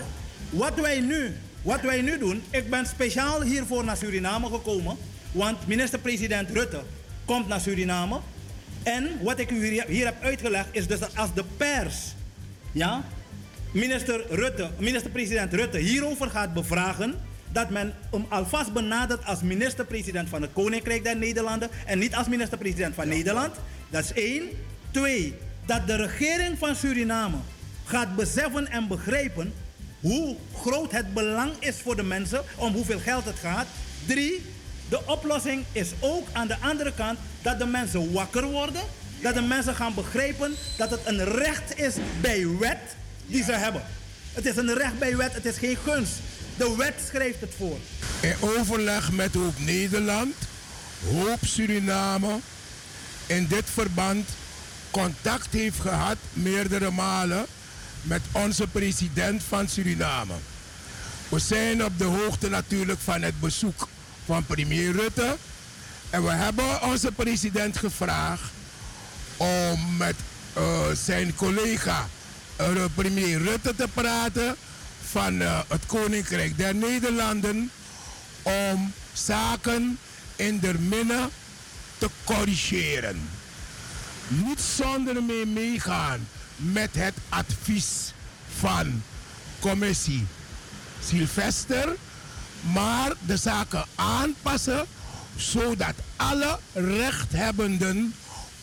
wat, 0.49 0.75
wij 0.75 0.99
nu, 0.99 1.35
wat 1.61 1.81
wij 1.81 2.01
nu 2.01 2.17
doen, 2.17 2.43
ik 2.49 2.69
ben 2.69 2.85
speciaal 2.85 3.41
hiervoor 3.41 3.83
naar 3.83 3.97
Suriname 3.97 4.49
gekomen. 4.49 4.97
Want 5.31 5.67
minister-president 5.67 6.49
Rutte 6.49 6.81
komt 7.25 7.47
naar 7.47 7.59
Suriname. 7.59 8.19
En 8.83 9.23
wat 9.23 9.39
ik 9.39 9.51
u 9.51 9.67
hier, 9.67 9.85
hier 9.87 10.05
heb 10.05 10.23
uitgelegd 10.23 10.67
is 10.71 10.87
dus 10.87 10.99
dat 10.99 11.17
als 11.17 11.33
de 11.33 11.43
pers, 11.57 11.95
ja, 12.71 13.03
minister 13.71 14.25
Rutte, 14.29 14.69
minister-president 14.77 15.53
Rutte 15.53 15.77
hierover 15.77 16.29
gaat 16.29 16.53
bevragen, 16.53 17.15
dat 17.51 17.69
men 17.69 17.93
hem 18.11 18.25
alvast 18.29 18.73
benadert 18.73 19.25
als 19.25 19.41
minister-president 19.41 20.29
van 20.29 20.41
het 20.41 20.53
Koninkrijk 20.53 21.03
der 21.03 21.17
Nederlanden 21.17 21.69
en 21.85 21.99
niet 21.99 22.15
als 22.15 22.27
minister-president 22.27 22.95
van 22.95 23.07
Nederland. 23.07 23.55
Dat 23.89 24.03
is 24.03 24.13
één. 24.13 24.43
Twee, 24.91 25.35
dat 25.65 25.87
de 25.87 25.95
regering 25.95 26.57
van 26.57 26.75
Suriname 26.75 27.37
gaat 27.85 28.15
beseffen 28.15 28.67
en 28.67 28.87
begrijpen 28.87 29.53
hoe 29.99 30.35
groot 30.55 30.91
het 30.91 31.13
belang 31.13 31.51
is 31.59 31.75
voor 31.81 31.95
de 31.95 32.03
mensen, 32.03 32.43
om 32.55 32.73
hoeveel 32.73 32.99
geld 32.99 33.25
het 33.25 33.39
gaat. 33.39 33.67
Drie, 34.05 34.41
de 34.89 34.99
oplossing 35.05 35.63
is 35.71 35.91
ook 35.99 36.27
aan 36.31 36.47
de 36.47 36.55
andere 36.61 36.93
kant 36.93 37.19
dat 37.41 37.59
de 37.59 37.65
mensen 37.65 38.13
wakker 38.13 38.45
worden. 38.45 38.81
Dat 39.21 39.33
de 39.33 39.41
mensen 39.41 39.75
gaan 39.75 39.93
begrijpen 39.93 40.53
dat 40.77 40.89
het 40.89 40.99
een 41.05 41.23
recht 41.23 41.79
is 41.79 41.95
bij 42.21 42.47
wet 42.59 42.95
die 43.25 43.43
ze 43.43 43.51
hebben. 43.51 43.81
Het 44.33 44.45
is 44.45 44.55
een 44.55 44.73
recht 44.73 44.99
bij 44.99 45.17
wet, 45.17 45.33
het 45.33 45.45
is 45.45 45.57
geen 45.57 45.77
gunst. 45.83 46.13
De 46.57 46.75
wet 46.77 46.93
schrijft 47.09 47.41
het 47.41 47.53
voor. 47.57 47.77
In 48.19 48.35
overleg 48.39 49.11
met 49.11 49.33
Hoop 49.33 49.59
Nederland, 49.59 50.35
Hoop 51.11 51.39
Suriname, 51.41 52.39
in 53.25 53.47
dit 53.47 53.63
verband 53.73 54.29
contact 54.91 55.47
heeft 55.51 55.79
gehad 55.79 56.17
meerdere 56.33 56.91
malen 56.91 57.45
met 58.01 58.21
onze 58.31 58.67
president 58.67 59.43
van 59.47 59.67
Suriname. 59.67 60.33
We 61.29 61.39
zijn 61.39 61.85
op 61.85 61.97
de 61.97 62.03
hoogte 62.03 62.49
natuurlijk 62.49 62.99
van 62.99 63.21
het 63.21 63.39
bezoek 63.39 63.87
van 64.25 64.45
premier 64.45 64.91
Rutte. 64.91 65.37
En 66.09 66.23
we 66.23 66.31
hebben 66.31 66.83
onze 66.83 67.11
president 67.11 67.77
gevraagd 67.77 68.51
om 69.37 69.97
met 69.97 70.15
uh, 70.57 70.63
zijn 71.05 71.35
collega 71.35 72.07
uh, 72.61 72.83
premier 72.95 73.37
Rutte 73.41 73.75
te 73.75 73.87
praten 73.93 74.55
van 75.11 75.41
uh, 75.41 75.59
het 75.67 75.85
Koninkrijk 75.85 76.57
der 76.57 76.75
Nederlanden 76.75 77.71
om 78.41 78.93
zaken 79.13 79.99
in 80.35 80.59
der 80.59 80.79
minne 80.79 81.29
te 81.97 82.09
corrigeren. 82.23 83.29
Niet 84.27 84.61
zonder 84.61 85.23
mee 85.23 85.45
meegaan 85.45 86.27
met 86.55 86.89
het 86.95 87.13
advies 87.29 88.13
van 88.59 89.03
commissie 89.59 90.25
Sylvester, 91.03 91.95
maar 92.61 93.13
de 93.25 93.37
zaken 93.37 93.85
aanpassen 93.95 94.85
zodat 95.35 95.93
alle 96.15 96.59
rechthebbenden, 96.73 98.13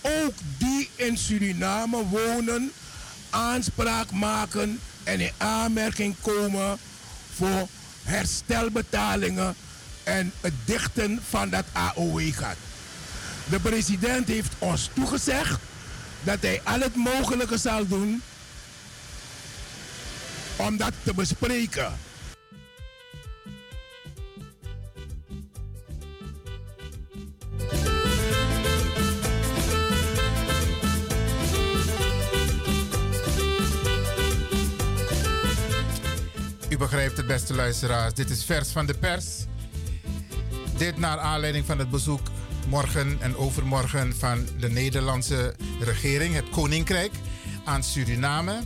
ook 0.01 0.35
die 0.59 0.91
in 0.95 1.19
Suriname 1.19 2.05
wonen, 2.09 2.73
aanspraak 3.31 4.11
maken 4.11 4.81
en 5.05 5.21
in 5.21 5.33
aanmerking 5.37 6.15
komen 6.21 6.79
voor 7.35 7.69
herstelbetalingen 8.03 9.55
en 10.03 10.33
het 10.41 10.53
dichten 10.65 11.23
van 11.29 11.51
dat 11.51 11.65
AOW-gat. 11.73 12.57
De 13.49 13.61
president 13.61 14.29
heeft 14.29 14.53
ons 14.59 14.91
toegezegd 14.93 15.61
dat 16.23 16.39
hij 16.41 16.61
al 16.65 16.81
het 16.81 16.95
mogelijke 16.97 17.59
zal 17.59 17.87
doen 17.87 18.23
om 20.57 20.77
dat 20.77 20.93
te 21.03 21.15
bespreken. 21.15 21.99
U 36.75 36.77
begrijpt 36.77 37.17
het, 37.17 37.27
beste 37.27 37.55
luisteraars. 37.55 38.15
Dit 38.15 38.31
is 38.31 38.45
vers 38.45 38.71
van 38.71 38.87
de 38.87 38.95
pers. 38.95 39.27
Dit 40.77 40.99
naar 40.99 41.19
aanleiding 41.19 41.67
van 41.67 41.79
het 41.79 41.91
bezoek 41.91 42.21
morgen 42.69 43.17
en 43.21 43.37
overmorgen 43.37 44.17
van 44.17 44.49
de 44.59 44.69
Nederlandse 44.71 45.55
regering, 45.81 46.35
het 46.35 46.49
Koninkrijk, 46.51 47.13
aan 47.65 47.83
Suriname. 47.83 48.61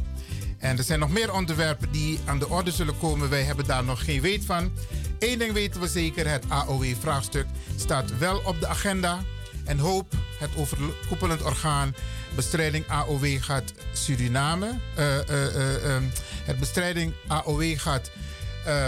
En 0.58 0.78
er 0.78 0.84
zijn 0.84 0.98
nog 0.98 1.10
meer 1.10 1.32
onderwerpen 1.32 1.92
die 1.92 2.18
aan 2.24 2.38
de 2.38 2.48
orde 2.48 2.70
zullen 2.70 2.98
komen. 2.98 3.30
Wij 3.30 3.42
hebben 3.42 3.66
daar 3.66 3.84
nog 3.84 4.04
geen 4.04 4.20
weet 4.20 4.44
van. 4.44 4.72
Eén 5.18 5.38
ding 5.38 5.52
weten 5.52 5.80
we 5.80 5.88
zeker: 5.88 6.30
het 6.30 6.44
AOW-vraagstuk 6.48 7.46
staat 7.76 8.18
wel 8.18 8.40
op 8.44 8.60
de 8.60 8.66
agenda. 8.66 9.18
En 9.64 9.78
hoop, 9.78 10.12
het 10.38 10.50
overkoepelend 10.56 11.42
orgaan 11.42 11.94
bestrijding 12.34 12.88
AOW 12.88 13.26
gaat 13.40 13.72
Suriname. 13.92 14.78
Uh, 14.98 15.16
uh, 15.30 15.84
uh, 15.84 15.96
het 16.44 16.58
bestrijding 16.58 17.12
AOW 17.26 17.78
gaat 17.78 18.10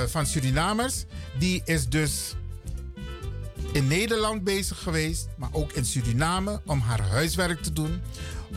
van 0.07 0.27
Surinamers. 0.27 1.05
Die 1.39 1.63
is 1.65 1.89
dus 1.89 2.35
in 3.73 3.87
Nederland 3.87 4.45
bezig 4.45 4.83
geweest, 4.83 5.29
maar 5.37 5.49
ook 5.53 5.73
in 5.73 5.85
Suriname, 5.85 6.61
om 6.67 6.81
haar 6.81 7.01
huiswerk 7.01 7.63
te 7.63 7.73
doen. 7.73 8.03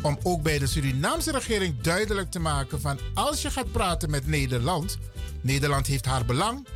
Om 0.01 0.17
ook 0.23 0.41
bij 0.41 0.59
de 0.59 0.67
Surinaamse 0.67 1.31
regering 1.31 1.81
duidelijk 1.81 2.31
te 2.31 2.39
maken 2.39 2.81
van 2.81 2.99
als 3.13 3.41
je 3.41 3.51
gaat 3.51 3.71
praten 3.71 4.09
met 4.09 4.27
Nederland, 4.27 4.97
Nederland 5.41 5.87
heeft 5.87 6.05
haar 6.05 6.25
belang, 6.25 6.67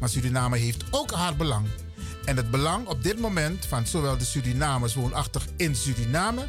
maar 0.00 0.08
Suriname 0.08 0.56
heeft 0.56 0.84
ook 0.90 1.10
haar 1.10 1.36
belang. 1.36 1.66
En 2.24 2.36
het 2.36 2.50
belang 2.50 2.86
op 2.86 3.02
dit 3.02 3.18
moment 3.18 3.66
van 3.66 3.86
zowel 3.86 4.18
de 4.18 4.24
Surinamers 4.24 4.94
woonachtig 4.94 5.46
in 5.56 5.76
Suriname 5.76 6.46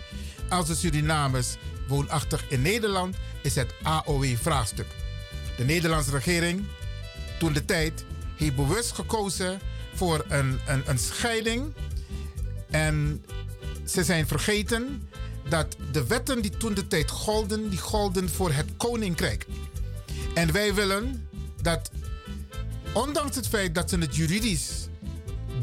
als 0.50 0.68
de 0.68 0.76
Surinamers 0.76 1.56
woonachtig 1.88 2.44
in 2.48 2.62
Nederland 2.62 3.16
is 3.42 3.56
het 3.56 3.74
AOW-vraagstuk. 3.82 4.88
De 5.58 5.64
Nederlandse 5.64 6.12
regering, 6.12 6.64
toen 7.40 7.54
de 7.54 7.66
tijd, 7.66 8.06
heeft 8.38 8.56
bewust 8.56 8.92
gekozen 8.92 9.60
voor 9.94 10.26
een, 10.28 10.60
een, 10.68 10.84
een 10.86 10.98
scheiding. 10.98 11.74
En 12.70 13.26
ze 13.86 14.04
zijn 14.04 14.28
vergeten 14.28 15.10
dat 15.50 15.76
de 15.92 16.08
wetten 16.08 16.42
die 16.42 16.58
toen 16.58 16.74
de 16.74 16.88
tijd 16.88 17.10
golden, 17.10 17.70
die 17.70 17.80
golden 17.80 18.30
voor 18.30 18.52
het 18.52 18.70
koninkrijk. 18.78 19.46
En 20.34 20.52
wij 20.52 20.74
willen 20.74 21.28
dat, 21.62 21.92
ondanks 22.94 23.36
het 23.36 23.48
feit 23.48 23.76
dat 23.76 23.90
ze 23.90 23.98
het 23.98 24.16
juridisch 24.16 24.88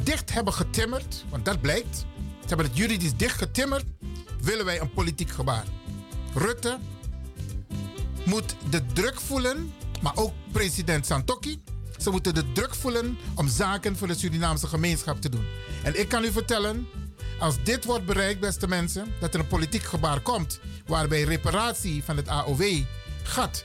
dicht 0.02 0.32
hebben 0.32 0.52
getimmerd, 0.52 1.24
want 1.28 1.44
dat 1.44 1.60
blijkt, 1.60 1.96
ze 2.40 2.48
hebben 2.48 2.66
het 2.66 2.76
juridisch 2.76 3.16
dicht 3.16 3.38
getimmerd, 3.38 3.84
willen 4.42 4.64
wij 4.64 4.80
een 4.80 4.92
politiek 4.92 5.30
gebaar. 5.30 5.64
Rutte 6.34 6.78
moet 8.24 8.56
de 8.70 8.86
druk 8.86 9.20
voelen, 9.20 9.72
maar 10.00 10.16
ook 10.16 10.32
president 10.52 11.06
Santokki. 11.06 11.62
Ze 11.98 12.10
moeten 12.10 12.34
de 12.34 12.52
druk 12.52 12.74
voelen 12.74 13.18
om 13.34 13.48
zaken 13.48 13.96
voor 13.96 14.06
de 14.06 14.14
Surinaamse 14.14 14.66
gemeenschap 14.66 15.20
te 15.20 15.28
doen. 15.28 15.46
En 15.82 16.00
ik 16.00 16.08
kan 16.08 16.24
u 16.24 16.32
vertellen, 16.32 16.88
als 17.38 17.62
dit 17.64 17.84
wordt 17.84 18.06
bereikt, 18.06 18.40
beste 18.40 18.68
mensen, 18.68 19.06
dat 19.20 19.34
er 19.34 19.40
een 19.40 19.46
politiek 19.46 19.82
gebaar 19.82 20.20
komt 20.20 20.60
waarbij 20.86 21.22
reparatie 21.22 22.04
van 22.04 22.16
het 22.16 22.28
AOW-gat 22.28 23.64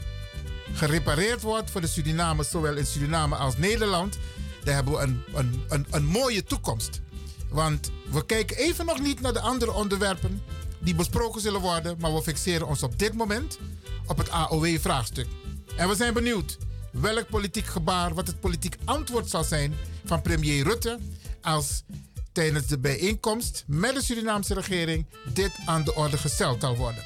gerepareerd 0.73 1.41
wordt 1.41 1.71
voor 1.71 1.81
de 1.81 1.87
Surinamers, 1.87 2.49
zowel 2.49 2.75
in 2.75 2.85
Suriname 2.85 3.35
als 3.35 3.57
Nederland, 3.57 4.17
dan 4.63 4.73
hebben 4.73 4.93
we 4.93 4.99
een, 4.99 5.23
een, 5.33 5.63
een, 5.67 5.85
een 5.89 6.05
mooie 6.05 6.43
toekomst. 6.43 7.01
Want 7.49 7.91
we 8.11 8.25
kijken 8.25 8.57
even 8.57 8.85
nog 8.85 8.99
niet 8.99 9.21
naar 9.21 9.33
de 9.33 9.39
andere 9.39 9.73
onderwerpen 9.73 10.41
die 10.88 10.95
besproken 10.95 11.41
zullen 11.41 11.62
worden, 11.62 11.95
maar 12.00 12.13
we 12.13 12.21
fixeren 12.21 12.67
ons 12.67 12.84
op 12.84 13.00
dit 13.00 13.13
moment 13.13 13.60
op 14.06 14.17
het 14.17 14.30
AOW-vraagstuk. 14.30 15.28
En 15.76 15.88
we 15.89 15.95
zijn 15.95 16.13
benieuwd 16.13 16.58
welk 16.91 17.30
politiek 17.30 17.65
gebaar, 17.65 18.13
wat 18.13 18.28
het 18.28 18.39
politiek 18.39 18.78
antwoord 18.86 19.30
zal 19.30 19.43
zijn 19.43 19.73
van 20.06 20.21
premier 20.21 20.63
Rutte 20.63 21.00
als 21.41 21.84
tijdens 22.32 22.67
de 22.67 22.80
bijeenkomst 22.80 23.63
met 23.67 23.93
de 23.93 24.04
Surinaamse 24.04 24.54
regering 24.54 25.06
dit 25.34 25.52
aan 25.65 25.84
de 25.84 25.95
orde 25.95 26.17
gesteld 26.17 26.62
zal 26.62 26.76
worden. 26.76 27.04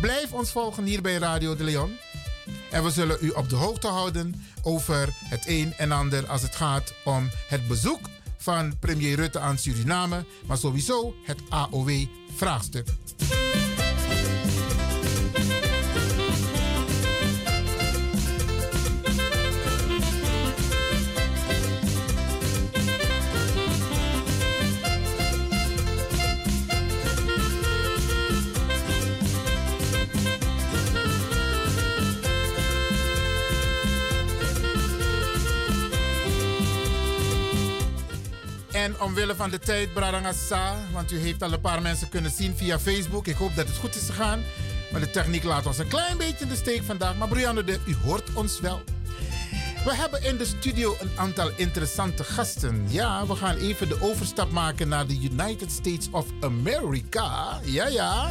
Blijf 0.00 0.32
ons 0.32 0.50
volgen 0.50 0.84
hier 0.84 1.02
bij 1.02 1.16
Radio 1.16 1.56
de 1.56 1.64
Leon. 1.64 1.96
En 2.70 2.84
we 2.84 2.90
zullen 2.90 3.18
u 3.20 3.28
op 3.28 3.48
de 3.48 3.56
hoogte 3.56 3.86
houden 3.86 4.44
over 4.62 5.08
het 5.24 5.42
een 5.46 5.74
en 5.74 5.92
ander 5.92 6.26
als 6.26 6.42
het 6.42 6.56
gaat 6.56 6.94
om 7.04 7.30
het 7.48 7.68
bezoek 7.68 8.00
van 8.36 8.78
premier 8.78 9.16
Rutte 9.16 9.38
aan 9.38 9.58
Suriname, 9.58 10.24
maar 10.46 10.58
sowieso 10.58 11.14
het 11.24 11.40
AOW-vraagstuk. 12.32 12.86
En 38.72 39.00
omwille 39.00 39.34
van 39.34 39.50
de 39.50 39.58
tijd, 39.58 39.92
Bradangasa, 39.92 40.76
want 40.92 41.12
u 41.12 41.18
heeft 41.18 41.42
al 41.42 41.52
een 41.52 41.60
paar 41.60 41.82
mensen 41.82 42.08
kunnen 42.08 42.30
zien 42.30 42.56
via 42.56 42.78
Facebook. 42.78 43.26
Ik 43.26 43.36
hoop 43.36 43.54
dat 43.54 43.68
het 43.68 43.76
goed 43.76 43.94
is 43.94 44.06
gegaan. 44.06 44.42
Maar 44.92 45.00
de 45.00 45.10
techniek 45.10 45.44
laat 45.44 45.66
ons 45.66 45.78
een 45.78 45.88
klein 45.88 46.16
beetje 46.16 46.44
in 46.44 46.48
de 46.48 46.56
steek 46.56 46.82
vandaag. 46.82 47.16
Maar 47.16 47.28
Brianne, 47.28 47.64
u 47.86 47.96
hoort 48.04 48.34
ons 48.34 48.60
wel. 48.60 48.82
We 49.84 49.94
hebben 49.94 50.24
in 50.24 50.36
de 50.36 50.44
studio 50.44 50.96
een 51.00 51.10
aantal 51.16 51.50
interessante 51.56 52.24
gasten. 52.24 52.84
Ja, 52.88 53.26
we 53.26 53.36
gaan 53.36 53.56
even 53.56 53.88
de 53.88 54.00
overstap 54.00 54.50
maken 54.50 54.88
naar 54.88 55.06
de 55.06 55.18
United 55.20 55.72
States 55.72 56.08
of 56.10 56.26
America. 56.40 57.60
Ja, 57.64 57.86
ja. 57.86 58.30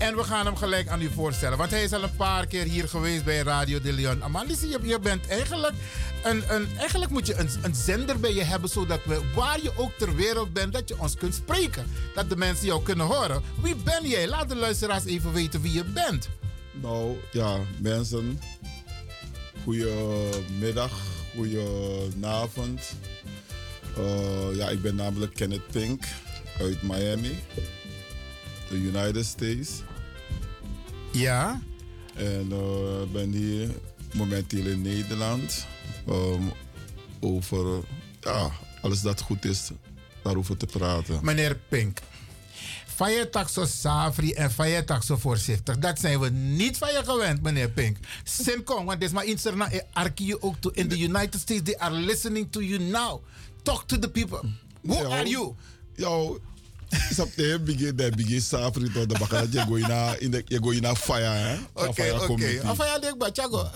En 0.00 0.16
we 0.16 0.24
gaan 0.24 0.46
hem 0.46 0.56
gelijk 0.56 0.88
aan 0.88 1.02
u 1.02 1.10
voorstellen. 1.14 1.58
Want 1.58 1.70
hij 1.70 1.82
is 1.82 1.92
al 1.92 2.02
een 2.02 2.16
paar 2.16 2.46
keer 2.46 2.64
hier 2.64 2.88
geweest 2.88 3.24
bij 3.24 3.38
Radio 3.38 3.80
de 3.80 3.92
Leon. 3.92 4.22
Je, 4.46 4.78
je 4.82 4.98
bent 4.98 5.28
eigenlijk... 5.28 5.74
Een, 6.24 6.54
een, 6.54 6.68
eigenlijk 6.78 7.10
moet 7.10 7.26
je 7.26 7.34
een, 7.34 7.48
een 7.62 7.74
zender 7.74 8.20
bij 8.20 8.34
je 8.34 8.42
hebben... 8.42 8.70
zodat 8.70 9.00
we, 9.04 9.20
waar 9.34 9.62
je 9.62 9.72
ook 9.76 9.92
ter 9.98 10.14
wereld 10.14 10.52
bent, 10.52 10.72
dat 10.72 10.88
je 10.88 10.98
ons 10.98 11.14
kunt 11.14 11.34
spreken. 11.34 11.86
Dat 12.14 12.28
de 12.28 12.36
mensen 12.36 12.66
jou 12.66 12.82
kunnen 12.82 13.06
horen. 13.06 13.42
Wie 13.62 13.76
ben 13.76 14.08
jij? 14.08 14.28
Laat 14.28 14.48
de 14.48 14.56
luisteraars 14.56 15.04
even 15.04 15.32
weten 15.32 15.62
wie 15.62 15.72
je 15.72 15.84
bent. 15.84 16.28
Nou 16.72 17.16
ja, 17.32 17.58
mensen. 17.78 18.40
Goedemiddag, 19.62 20.92
goedenavond. 21.34 22.80
Uh, 23.98 24.56
ja, 24.56 24.68
ik 24.68 24.82
ben 24.82 24.94
namelijk 24.94 25.34
Kenneth 25.34 25.66
Pink 25.66 26.04
uit 26.60 26.82
Miami, 26.82 27.38
de 28.68 28.76
United 28.76 29.24
States. 29.26 29.68
Ja. 31.12 31.60
En 32.14 32.48
uh, 32.52 33.12
ben 33.12 33.32
hier 33.32 33.68
momenteel 34.14 34.66
in 34.66 34.82
Nederland 34.82 35.66
um, 36.08 36.52
over 37.20 37.84
ja, 38.20 38.50
alles 38.82 39.00
dat 39.00 39.20
goed 39.20 39.44
is 39.44 39.70
daarover 40.22 40.56
te 40.56 40.66
praten. 40.66 41.18
Meneer 41.22 41.56
Pink, 41.68 41.98
van 42.86 43.12
je 43.12 43.30
taxo 43.30 43.66
en 44.34 44.50
van 44.50 44.68
je 44.68 44.84
taxo 44.84 45.16
voorzichtig. 45.16 45.78
Dat 45.78 45.98
zijn 45.98 46.20
we 46.20 46.28
niet 46.30 46.78
van 46.78 46.88
je 46.88 47.02
gewend, 47.04 47.42
meneer 47.42 47.70
Pink. 47.70 47.96
Simkom, 48.24 48.84
want 48.84 49.00
dit 49.00 49.08
is 49.08 49.14
maar 49.14 49.24
interna 49.24 49.70
arkie 49.92 50.42
ook 50.42 50.56
to 50.60 50.70
in 50.70 50.88
the 50.88 50.98
United 50.98 51.40
States. 51.40 51.62
They 51.62 51.78
are 51.78 51.94
listening 51.94 52.52
to 52.52 52.62
you 52.62 52.82
now. 52.82 53.22
Talk 53.62 53.88
to 53.88 53.98
the 53.98 54.08
people. 54.08 54.40
Who 54.82 55.04
are 55.04 55.28
you? 55.28 55.54
Yo, 55.94 56.40
Sapte 57.16 57.60
begin 57.64 57.96
de 57.96 58.10
begin 58.16 58.40
safri 58.40 58.90
to 58.92 59.06
de 59.06 59.16
je 59.50 59.64
go 59.68 59.76
ina 59.76 60.16
in 60.18 60.30
de 60.30 60.42
je 60.46 60.58
go 60.58 60.72
ina 60.72 60.94
fire 60.94 61.24
hè. 61.24 61.56
Oké 61.72 62.12
oké. 62.28 62.60
Afaya 62.64 62.98
dek 62.98 63.18
ba 63.18 63.30
chago. 63.32 63.70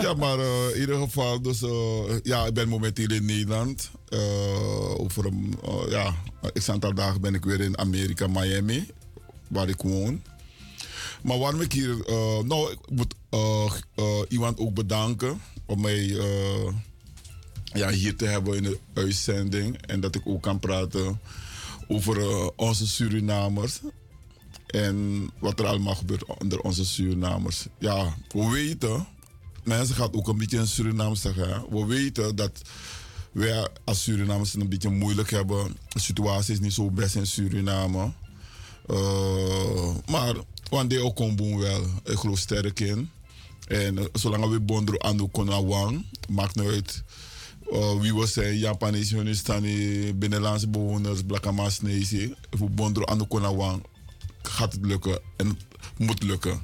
Ja, 0.00 0.14
maar 0.14 0.38
uh, 0.38 0.74
in 0.74 0.80
ieder 0.80 0.96
geval, 0.96 1.42
dus 1.42 1.62
uh, 1.62 1.70
ja, 2.22 2.46
ik 2.46 2.54
ben 2.54 2.68
momenteel 2.68 3.10
in 3.10 3.24
Nederland. 3.24 3.90
Uh, 4.08 5.00
over 5.00 5.26
een, 5.26 5.58
ja, 5.88 6.14
aantal 6.66 6.94
dagen 6.94 7.20
ben 7.20 7.34
ik 7.34 7.44
weer 7.44 7.60
in 7.60 7.78
Amerika, 7.78 8.26
Miami, 8.26 8.90
waar 9.48 9.68
ik 9.68 9.82
woon. 9.82 10.22
Maar 11.22 11.38
waarom 11.38 11.60
ik 11.60 11.72
hier, 11.72 11.96
nou, 12.44 12.72
ik 12.72 12.78
moet 12.90 13.14
iemand 14.28 14.58
ook 14.58 14.74
bedanken 14.74 15.40
om 15.66 15.80
mij 15.80 16.06
ja, 17.72 17.90
hier 17.90 18.16
te 18.16 18.26
hebben 18.26 18.56
in 18.56 18.62
de 18.62 18.78
uitzending 18.94 19.76
en 19.86 20.00
dat 20.00 20.14
ik 20.14 20.22
ook 20.24 20.42
kan 20.42 20.58
praten 20.58 21.20
over 21.88 22.16
uh, 22.16 22.48
onze 22.56 22.86
Surinamers. 22.86 23.80
En 24.66 25.30
wat 25.38 25.60
er 25.60 25.66
allemaal 25.66 25.94
gebeurt 25.94 26.24
onder 26.24 26.60
onze 26.60 26.86
Surinamers. 26.86 27.66
Ja, 27.78 28.16
we 28.28 28.50
weten, 28.50 29.06
mensen 29.64 29.94
gaan 29.94 30.14
ook 30.14 30.28
een 30.28 30.38
beetje 30.38 30.58
in 30.58 30.66
Suriname 30.66 31.14
zeggen. 31.14 31.64
We 31.70 31.86
weten 31.86 32.36
dat 32.36 32.62
wij 33.32 33.68
als 33.84 34.02
Surinamers 34.02 34.54
een 34.54 34.68
beetje 34.68 34.90
moeilijk 34.90 35.30
hebben. 35.30 35.76
De 35.88 36.00
situatie 36.00 36.54
is 36.54 36.60
niet 36.60 36.72
zo 36.72 36.90
best 36.90 37.14
in 37.14 37.26
Suriname. 37.26 38.12
Uh, 38.90 39.94
maar 40.06 40.34
wanneer 40.70 41.02
ook 41.02 41.16
komen 41.16 41.58
wel, 41.58 41.82
ik 42.04 42.18
geloof 42.18 42.38
sterk 42.38 42.80
in. 42.80 43.10
En 43.68 43.98
uh, 43.98 44.04
zolang 44.12 44.48
we 44.48 44.60
bonderen 44.60 45.04
aan 45.04 45.16
de 45.16 45.28
konawang, 45.28 46.06
maakt 46.28 46.54
niet 46.54 46.68
uit 46.68 47.02
uh, 47.72 48.00
wie 48.00 48.14
we 48.14 48.26
zijn, 48.26 48.56
Japanese, 48.58 49.16
Hunistani, 49.16 50.14
binnenlandse 50.14 50.68
bewoners, 50.68 51.22
Blakamas, 51.22 51.80
Nezi, 51.80 52.34
voor 52.50 52.70
Bondro 52.70 53.04
gaat 54.42 54.72
het 54.72 54.86
lukken 54.86 55.20
en 55.36 55.48
het 55.48 55.58
moet 55.98 56.22
lukken. 56.22 56.60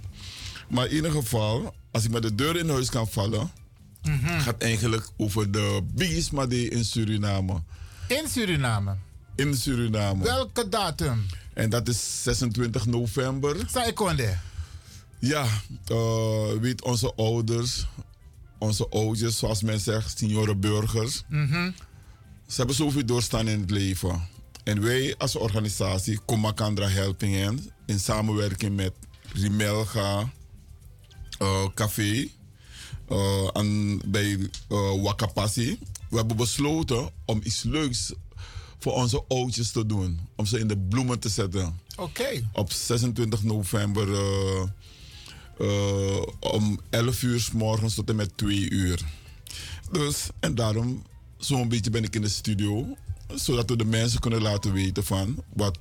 Maar 0.69 0.87
in 0.87 0.95
ieder 0.95 1.11
geval, 1.11 1.75
als 1.91 2.05
ik 2.05 2.11
met 2.11 2.23
de 2.23 2.35
deur 2.35 2.57
in 2.57 2.69
huis 2.69 2.91
kan 2.91 3.09
vallen, 3.09 3.51
mm 4.03 4.19
-hmm. 4.19 4.41
gaat 4.41 4.63
eigenlijk 4.63 5.09
over 5.17 5.51
de 5.51 5.81
biggest 5.95 6.33
Made 6.33 6.69
in 6.69 6.85
Suriname. 6.85 7.63
In 8.09 8.29
Suriname? 8.29 8.97
In 9.37 9.55
Suriname. 9.55 10.25
Welke 10.25 10.69
datum? 10.69 11.27
En 11.55 11.71
dat 11.71 11.89
is 11.89 12.23
26 12.23 12.87
november. 12.87 13.57
Ik 13.57 13.71
Ja, 15.19 15.47
uh, 15.89 16.53
weet 16.61 16.83
onze 16.83 17.15
ouders, 17.15 17.87
onze 18.63 18.89
oudjes, 18.89 19.39
zoals 19.39 19.63
men 19.63 19.81
zegt, 19.81 20.19
senioren 20.19 20.61
burgers. 20.61 21.23
Mm 21.29 21.47
-hmm. 21.47 21.75
Ze 22.47 22.57
hebben 22.57 22.77
zoveel 22.77 23.07
doorstaan 23.07 23.49
in 23.49 23.61
het 23.61 23.71
leven. 23.71 24.29
En 24.65 24.83
wij 24.83 25.15
als 25.19 25.37
organisatie, 25.37 26.19
Komakandra 26.25 26.89
Helping 26.89 27.45
Hand, 27.45 27.69
in 27.87 27.99
samenwerking 27.99 28.77
met 28.77 28.93
Rimelga 29.33 30.33
uh, 31.43 31.67
Café 31.75 32.29
uh, 33.09 33.49
en 33.53 34.01
bij 34.07 34.39
uh, 34.69 35.03
Wakapassi, 35.03 35.79
we 36.11 36.17
hebben 36.17 36.37
besloten 36.37 37.11
om 37.25 37.41
iets 37.45 37.63
leuks 37.63 38.13
voor 38.79 38.93
onze 38.93 39.25
oudjes 39.29 39.71
te 39.71 39.87
doen. 39.87 40.21
Om 40.37 40.47
ze 40.47 40.59
in 40.59 40.69
de 40.69 40.79
bloemen 40.79 41.19
te 41.19 41.29
zetten. 41.29 41.81
Oké. 41.97 42.03
Okay. 42.03 42.49
Op 42.53 42.73
26 42.73 43.43
november 43.43 44.09
uh, 45.63 46.23
om 46.41 46.81
11 46.91 47.23
uur 47.23 47.41
s 47.41 47.51
morgens 47.51 47.95
tot 47.95 48.09
en 48.09 48.17
met 48.17 48.37
2 48.37 48.71
uur. 48.71 49.01
Dus, 49.91 50.29
en 50.41 50.55
daarom, 50.55 51.03
zo'n 51.37 51.69
beetje 51.69 51.91
ben 51.91 52.05
ik 52.05 52.15
in 52.15 52.23
de 52.23 52.29
studio, 52.29 52.97
zodat 53.35 53.71
we 53.71 53.77
de 53.77 53.85
mensen 53.85 54.21
kunnen 54.21 54.43
laten 54.43 54.73
weten 54.73 55.05
van 55.05 55.43
wat 55.53 55.79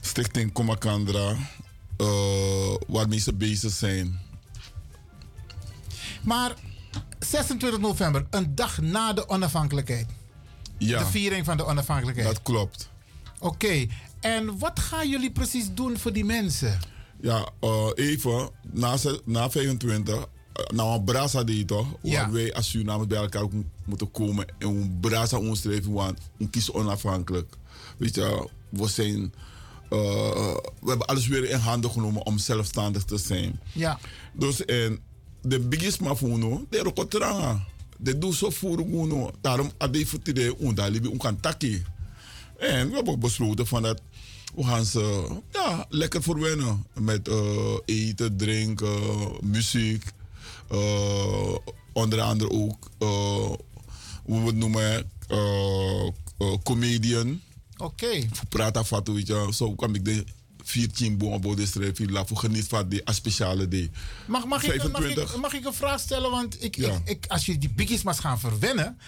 Stichting 0.00 0.52
Komakandra, 0.52 1.36
uh, 1.98 2.74
waarmee 2.86 3.18
ze 3.18 3.34
bezig 3.34 3.72
zijn. 3.72 4.20
Maar 6.22 6.54
26 7.18 7.80
november, 7.80 8.26
een 8.30 8.54
dag 8.54 8.80
na 8.80 9.12
de 9.12 9.28
onafhankelijkheid. 9.28 10.06
Ja. 10.78 10.98
De 10.98 11.06
viering 11.06 11.44
van 11.44 11.56
de 11.56 11.64
onafhankelijkheid. 11.64 12.28
Dat 12.28 12.42
klopt. 12.42 12.88
Oké, 13.38 13.46
okay. 13.54 13.90
en 14.20 14.58
wat 14.58 14.80
gaan 14.80 15.08
jullie 15.08 15.30
precies 15.30 15.74
doen 15.74 15.98
voor 15.98 16.12
die 16.12 16.24
mensen? 16.24 16.78
Ja, 17.22 17.48
uh, 17.60 17.90
even 17.94 18.50
na, 18.72 18.96
na 19.24 19.50
25, 19.50 20.14
uh, 20.14 20.22
nou 20.74 20.98
een 20.98 21.04
brasa 21.04 21.44
die 21.44 21.64
toch, 21.64 21.86
ja. 22.02 22.20
waar 22.20 22.32
wij 22.32 22.54
als 22.54 22.70
Surinamers 22.70 23.06
bij 23.08 23.18
elkaar 23.18 23.46
moeten 23.84 24.10
komen 24.10 24.46
en 24.58 24.68
een 24.68 24.98
brasa 25.00 25.38
omschrijven, 25.38 25.92
want 25.92 26.18
een 26.38 26.50
kies 26.50 26.72
onafhankelijk. 26.72 27.56
Weet 27.96 28.14
je, 28.14 28.48
we 28.68 28.88
zijn, 28.88 29.20
uh, 29.90 30.54
we 30.80 30.88
hebben 30.88 31.06
alles 31.06 31.26
weer 31.26 31.50
in 31.50 31.58
handen 31.58 31.90
genomen 31.90 32.26
om 32.26 32.38
zelfstandig 32.38 33.04
te 33.04 33.18
zijn. 33.18 33.60
Ja. 33.72 33.98
Dus 34.32 34.64
en 34.64 35.00
de 35.42 35.60
biggest 35.60 36.00
mafuno, 36.00 36.66
de 36.70 36.78
rokotranga. 36.78 37.64
De 37.98 38.18
doe 38.18 38.34
zo 38.34 38.50
voor 38.50 38.80
uno. 38.80 39.30
Daarom 39.40 39.70
ade 39.78 40.06
voor 40.06 40.22
de 40.22 40.54
undalibi 40.60 41.08
unkantaki. 41.08 41.82
En 42.58 42.88
we 42.88 42.94
hebben 42.94 43.20
besloten 43.20 43.66
van 43.66 43.82
dat 43.82 44.00
we 44.54 44.64
gaan 44.64 44.84
ze 44.84 45.26
ja, 45.52 45.86
lekker 45.88 46.22
verwennen. 46.22 46.86
Met 46.94 47.28
uh, 47.28 47.76
eten, 47.84 48.36
drinken, 48.36 49.00
muziek. 49.40 50.04
Uh, 50.72 51.56
onder 51.92 52.20
andere 52.20 52.50
ook, 52.50 52.90
uh, 52.98 53.08
hoe 54.24 54.40
we 54.40 54.46
het 54.46 54.56
noemen, 54.56 55.10
comedian. 56.62 57.40
Oké. 57.76 58.04
Okay. 58.04 58.28
Praten 58.48 58.86
van, 58.86 59.02
weet 59.04 59.26
je. 59.26 59.48
Zo 59.52 59.74
kwam 59.74 59.94
ik 59.94 60.04
de 60.04 60.24
14 60.64 61.18
boom 61.18 61.32
op 61.32 61.56
de 61.56 62.24
voor 62.26 62.36
geniet 62.36 62.66
van 62.68 62.88
die 62.88 63.02
speciale 63.04 63.68
day. 63.68 63.90
Mag, 64.26 64.44
mag, 64.46 64.62
ik, 64.64 64.92
mag, 64.92 65.04
ik, 65.04 65.36
mag 65.36 65.52
ik 65.52 65.64
een 65.64 65.72
vraag 65.72 66.00
stellen? 66.00 66.30
Want 66.30 66.64
ik, 66.64 66.76
ja. 66.76 66.94
ik, 66.94 67.00
ik, 67.04 67.26
als 67.26 67.46
je 67.46 67.58
die 67.58 67.70
biggies 67.70 68.02
maar 68.02 68.14
gaan 68.14 68.40
verwennen, 68.40 68.98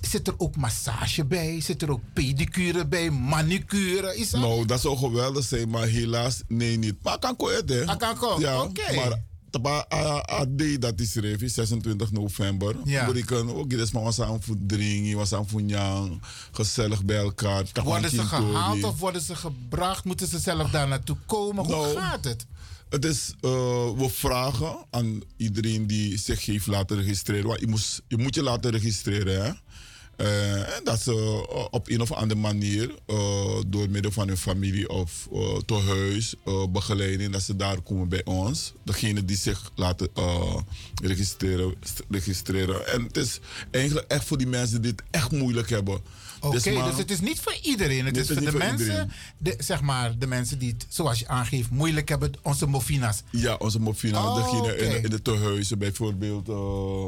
Zit 0.00 0.28
er 0.28 0.34
ook 0.36 0.56
massage 0.56 1.24
bij? 1.24 1.60
Zit 1.60 1.82
er 1.82 1.90
ook 1.90 2.00
pedicure 2.12 2.86
bij? 2.86 3.10
Manicure? 3.10 4.16
Is 4.16 4.30
dat? 4.30 4.40
Nou, 4.40 4.66
dat 4.66 4.80
zou 4.80 4.96
geweldig 4.96 5.44
zijn, 5.44 5.68
maar 5.68 5.86
helaas, 5.86 6.42
nee, 6.48 6.78
niet. 6.78 6.94
Maar 7.02 7.18
kan 7.18 7.36
komen, 7.36 7.62
hè? 7.66 7.96
kan 7.96 8.16
komen, 8.16 8.40
ja, 8.40 8.62
oké. 8.62 8.80
Okay. 8.80 8.94
Maar 8.94 9.22
taba 9.50 9.86
AD 10.26 10.80
dat 10.80 11.00
is 11.00 11.16
er 11.16 11.50
26 11.50 12.12
november. 12.12 12.76
Ja. 12.84 13.12
We 13.12 13.24
kunnen 13.24 13.54
ook 13.54 13.70
dit 13.70 13.92
maar 13.92 14.02
was 14.02 14.20
aan 14.20 14.42
voor 14.42 14.56
drinken, 14.66 15.16
was 15.16 15.32
aan 15.32 15.48
voor 15.48 15.62
nyang, 15.62 16.22
gezellig 16.52 17.04
bij 17.04 17.18
elkaar. 17.18 17.64
Worden 17.84 18.10
ze 18.10 18.22
gehaald 18.22 18.84
of 18.84 18.98
worden 18.98 19.22
ze 19.22 19.36
gebracht? 19.36 20.04
Moeten 20.04 20.26
ze 20.26 20.38
zelf 20.38 20.70
daar 20.70 20.88
naartoe 20.88 21.16
komen? 21.26 21.64
Hoe 21.64 21.74
nou, 21.74 21.96
gaat 21.96 22.24
het? 22.24 22.46
Het 22.88 23.04
is, 23.04 23.34
uh, 23.40 23.50
we 23.96 24.08
vragen 24.10 24.76
aan 24.90 25.20
iedereen 25.36 25.86
die 25.86 26.18
zich 26.18 26.44
heeft 26.44 26.66
laten 26.66 26.96
registreren. 26.96 27.46
Want 27.46 27.60
je, 27.60 27.66
moest, 27.66 28.02
je 28.08 28.16
moet 28.16 28.34
je 28.34 28.42
laten 28.42 28.70
registreren, 28.70 29.44
hè? 29.44 29.52
Eh, 30.18 30.76
en 30.76 30.84
dat 30.84 31.00
ze 31.00 31.12
eh, 31.12 31.64
op 31.70 31.88
een 31.88 32.00
of 32.00 32.12
andere 32.12 32.40
manier, 32.40 32.94
eh, 33.06 33.16
door 33.66 33.90
middel 33.90 34.10
van 34.10 34.28
hun 34.28 34.36
familie 34.36 34.88
of 34.88 35.28
tehuis, 35.66 36.34
uh, 36.44 36.66
begeleiding, 36.66 37.32
dat 37.32 37.42
ze 37.42 37.56
daar 37.56 37.80
komen 37.80 38.08
bij 38.08 38.24
ons. 38.24 38.72
Degene 38.84 39.24
die 39.24 39.36
zich 39.36 39.72
laten 39.74 40.08
registreren, 41.02 41.74
registreren. 42.10 42.86
En 42.92 43.02
het 43.02 43.16
is 43.16 43.40
eigenlijk 43.70 44.06
echt 44.12 44.24
voor 44.24 44.38
die 44.38 44.46
mensen 44.46 44.82
die 44.82 44.90
het 44.90 45.02
echt 45.10 45.30
moeilijk 45.30 45.70
hebben. 45.70 45.94
Oké, 46.40 46.56
okay, 46.56 46.74
dus, 46.74 46.84
dus, 46.84 46.96
het 46.98 47.10
is 47.10 47.20
niet 47.20 47.40
voor 47.40 47.56
iedereen. 47.62 48.06
Het 48.06 48.16
is 48.16 48.26
voor 48.26 48.40
de 48.40 48.50
voor 48.50 48.58
mensen, 48.58 49.10
de, 49.38 49.54
zeg 49.58 49.80
maar, 49.80 50.18
de 50.18 50.26
mensen 50.26 50.58
die 50.58 50.72
het, 50.72 50.86
zoals 50.88 51.18
je 51.18 51.28
aangeeft, 51.28 51.70
moeilijk 51.70 52.08
hebben. 52.08 52.32
Onze 52.42 52.66
mofina's. 52.66 53.22
Ja, 53.30 53.54
onze 53.54 53.80
mofina's. 53.80 54.24
Oh, 54.24 54.34
degene 54.34 54.72
okay. 54.72 54.96
in, 54.96 55.02
in, 55.02 55.10
de 55.10 55.22
tehuizen 55.22 55.78
bijvoorbeeld. 55.78 56.48
Uh, 56.48 57.06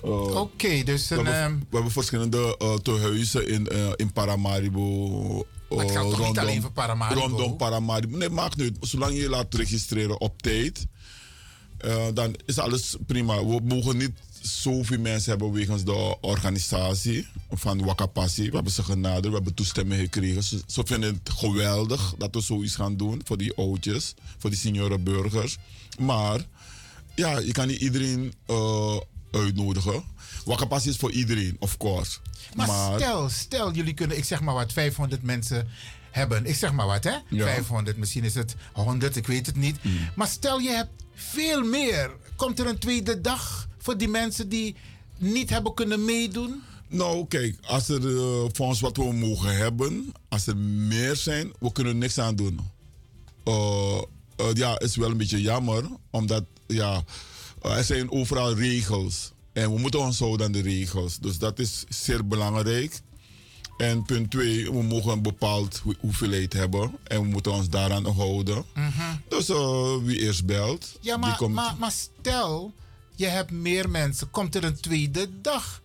Oké, 0.00 0.38
okay, 0.38 0.84
dus 0.84 1.10
een, 1.10 1.24
we, 1.24 1.30
hebben, 1.30 1.58
we 1.58 1.74
hebben 1.74 1.92
verschillende 1.92 2.58
uh, 2.62 2.74
tehuizen 2.74 3.48
in, 3.48 3.68
uh, 3.72 3.92
in 3.96 4.12
Paramaribo. 4.12 5.46
Het 5.68 5.90
gaat 5.90 6.10
toch 6.10 6.26
niet 6.26 6.38
alleen 6.38 6.62
voor 6.62 6.72
Paramaribo? 6.72 7.20
Rondom 7.20 7.56
Paramaribo. 7.56 8.16
Nee, 8.16 8.30
maakt 8.30 8.56
niet. 8.56 8.76
Zolang 8.80 9.12
je 9.12 9.20
je 9.20 9.28
laat 9.28 9.54
registreren 9.54 10.20
op 10.20 10.42
tijd, 10.42 10.86
dan 12.14 12.34
is 12.44 12.58
alles 12.58 12.96
prima. 13.06 13.44
We 13.44 13.60
mogen 13.64 13.96
niet 13.96 14.12
zoveel 14.46 14.98
mensen 14.98 15.30
hebben 15.30 15.52
wegens 15.52 15.84
de 15.84 16.16
organisatie 16.20 17.26
van 17.50 17.84
Wakapassi. 17.84 18.48
We 18.48 18.54
hebben 18.54 18.72
ze 18.72 18.82
genaderd, 18.82 19.26
we 19.26 19.34
hebben 19.34 19.54
toestemming 19.54 20.00
gekregen. 20.00 20.42
Ze, 20.42 20.60
ze, 20.66 20.82
vinden 20.84 21.14
het 21.14 21.30
geweldig 21.34 22.14
dat 22.18 22.34
we 22.34 22.40
zoiets 22.40 22.74
gaan 22.74 22.96
doen 22.96 23.20
voor 23.24 23.36
die 23.36 23.56
oudjes, 23.56 24.14
voor 24.38 24.50
die 24.50 24.58
seniorenburgers. 24.58 25.56
Maar 25.98 26.46
ja, 27.14 27.38
je 27.38 27.52
kan 27.52 27.66
niet 27.66 27.80
iedereen 27.80 28.34
uh, 28.50 28.96
uitnodigen. 29.36 30.04
Wakapassi 30.44 30.88
is 30.88 30.96
voor 30.96 31.10
iedereen, 31.10 31.56
of 31.58 31.76
course. 31.76 32.18
Maar, 32.54 32.66
maar, 32.66 32.98
stel, 33.00 33.28
stel, 33.28 33.72
jullie 33.72 33.94
kunnen, 33.94 34.16
ik 34.16 34.24
zeg 34.24 34.40
maar 34.40 34.54
wat, 34.54 34.72
500 34.72 35.22
mensen 35.22 35.68
hebben. 36.10 36.46
Ik 36.46 36.54
zeg 36.54 36.72
maar 36.72 36.86
wat, 36.86 37.04
hè? 37.04 37.16
Ja. 37.28 37.44
500, 37.44 37.96
misschien 37.96 38.24
is 38.24 38.34
het 38.34 38.54
100, 38.72 39.16
ik 39.16 39.26
weet 39.26 39.46
het 39.46 39.56
niet. 39.56 39.84
Mm. 39.84 40.08
Maar 40.14 40.28
stel 40.28 40.58
je 40.58 40.70
hebt 40.70 41.04
veel 41.14 41.62
meer. 41.62 42.10
Komt 42.36 42.58
er 42.58 42.66
een 42.66 42.78
tweede 42.78 43.20
dag 43.20 43.68
voor 43.78 43.96
die 43.96 44.08
mensen 44.08 44.48
die 44.48 44.76
niet 45.18 45.50
hebben 45.50 45.74
kunnen 45.74 46.04
meedoen? 46.04 46.62
Nou, 46.88 47.26
kijk, 47.28 47.58
als 47.62 47.88
er 47.88 48.00
uh, 48.00 48.44
fonds 48.52 48.80
wat 48.80 48.96
we 48.96 49.12
mogen 49.12 49.56
hebben, 49.56 50.12
als 50.28 50.46
er 50.46 50.56
meer 50.56 51.16
zijn, 51.16 51.52
we 51.58 51.72
kunnen 51.72 51.98
niks 51.98 52.18
aan 52.18 52.36
doen. 52.36 52.60
Uh, 53.44 54.00
uh, 54.40 54.46
ja, 54.52 54.78
is 54.78 54.96
wel 54.96 55.10
een 55.10 55.16
beetje 55.16 55.40
jammer, 55.40 55.84
omdat 56.10 56.44
ja, 56.66 57.04
er 57.60 57.84
zijn 57.84 58.10
overal 58.10 58.54
regels. 58.54 59.32
En 59.52 59.72
we 59.72 59.78
moeten 59.78 60.00
ons 60.00 60.18
houden 60.18 60.46
aan 60.46 60.52
de 60.52 60.62
regels. 60.62 61.18
Dus 61.18 61.38
dat 61.38 61.58
is 61.58 61.84
zeer 61.88 62.26
belangrijk. 62.26 63.00
En 63.76 64.02
punt 64.02 64.30
twee, 64.30 64.72
we 64.72 64.82
mogen 64.82 65.12
een 65.12 65.22
bepaald 65.22 65.82
hoeveelheid 66.00 66.52
hebben. 66.52 66.96
En 67.04 67.20
we 67.20 67.26
moeten 67.26 67.52
ons 67.52 67.68
daaraan 67.68 68.06
houden. 68.06 68.64
Mm 68.74 68.90
-hmm. 68.90 69.20
Dus 69.28 69.50
uh, 69.50 69.96
wie 70.02 70.20
eerst 70.20 70.46
belt. 70.46 70.98
Ja, 71.00 71.16
maar, 71.16 71.28
die 71.28 71.38
komt... 71.38 71.54
maar, 71.54 71.74
maar 71.78 71.92
stel, 71.92 72.72
je 73.14 73.26
hebt 73.26 73.50
meer 73.50 73.90
mensen. 73.90 74.30
Komt 74.30 74.54
er 74.54 74.64
een 74.64 74.80
tweede 74.80 75.28
dag? 75.40 75.82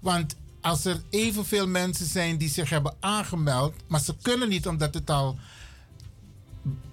Want 0.00 0.36
als 0.60 0.84
er 0.84 1.02
evenveel 1.10 1.66
mensen 1.66 2.06
zijn 2.06 2.36
die 2.36 2.48
zich 2.48 2.70
hebben 2.70 2.94
aangemeld, 3.00 3.74
maar 3.86 4.00
ze 4.00 4.14
kunnen 4.22 4.48
niet 4.48 4.66
omdat 4.66 4.94
het 4.94 5.10
al 5.10 5.38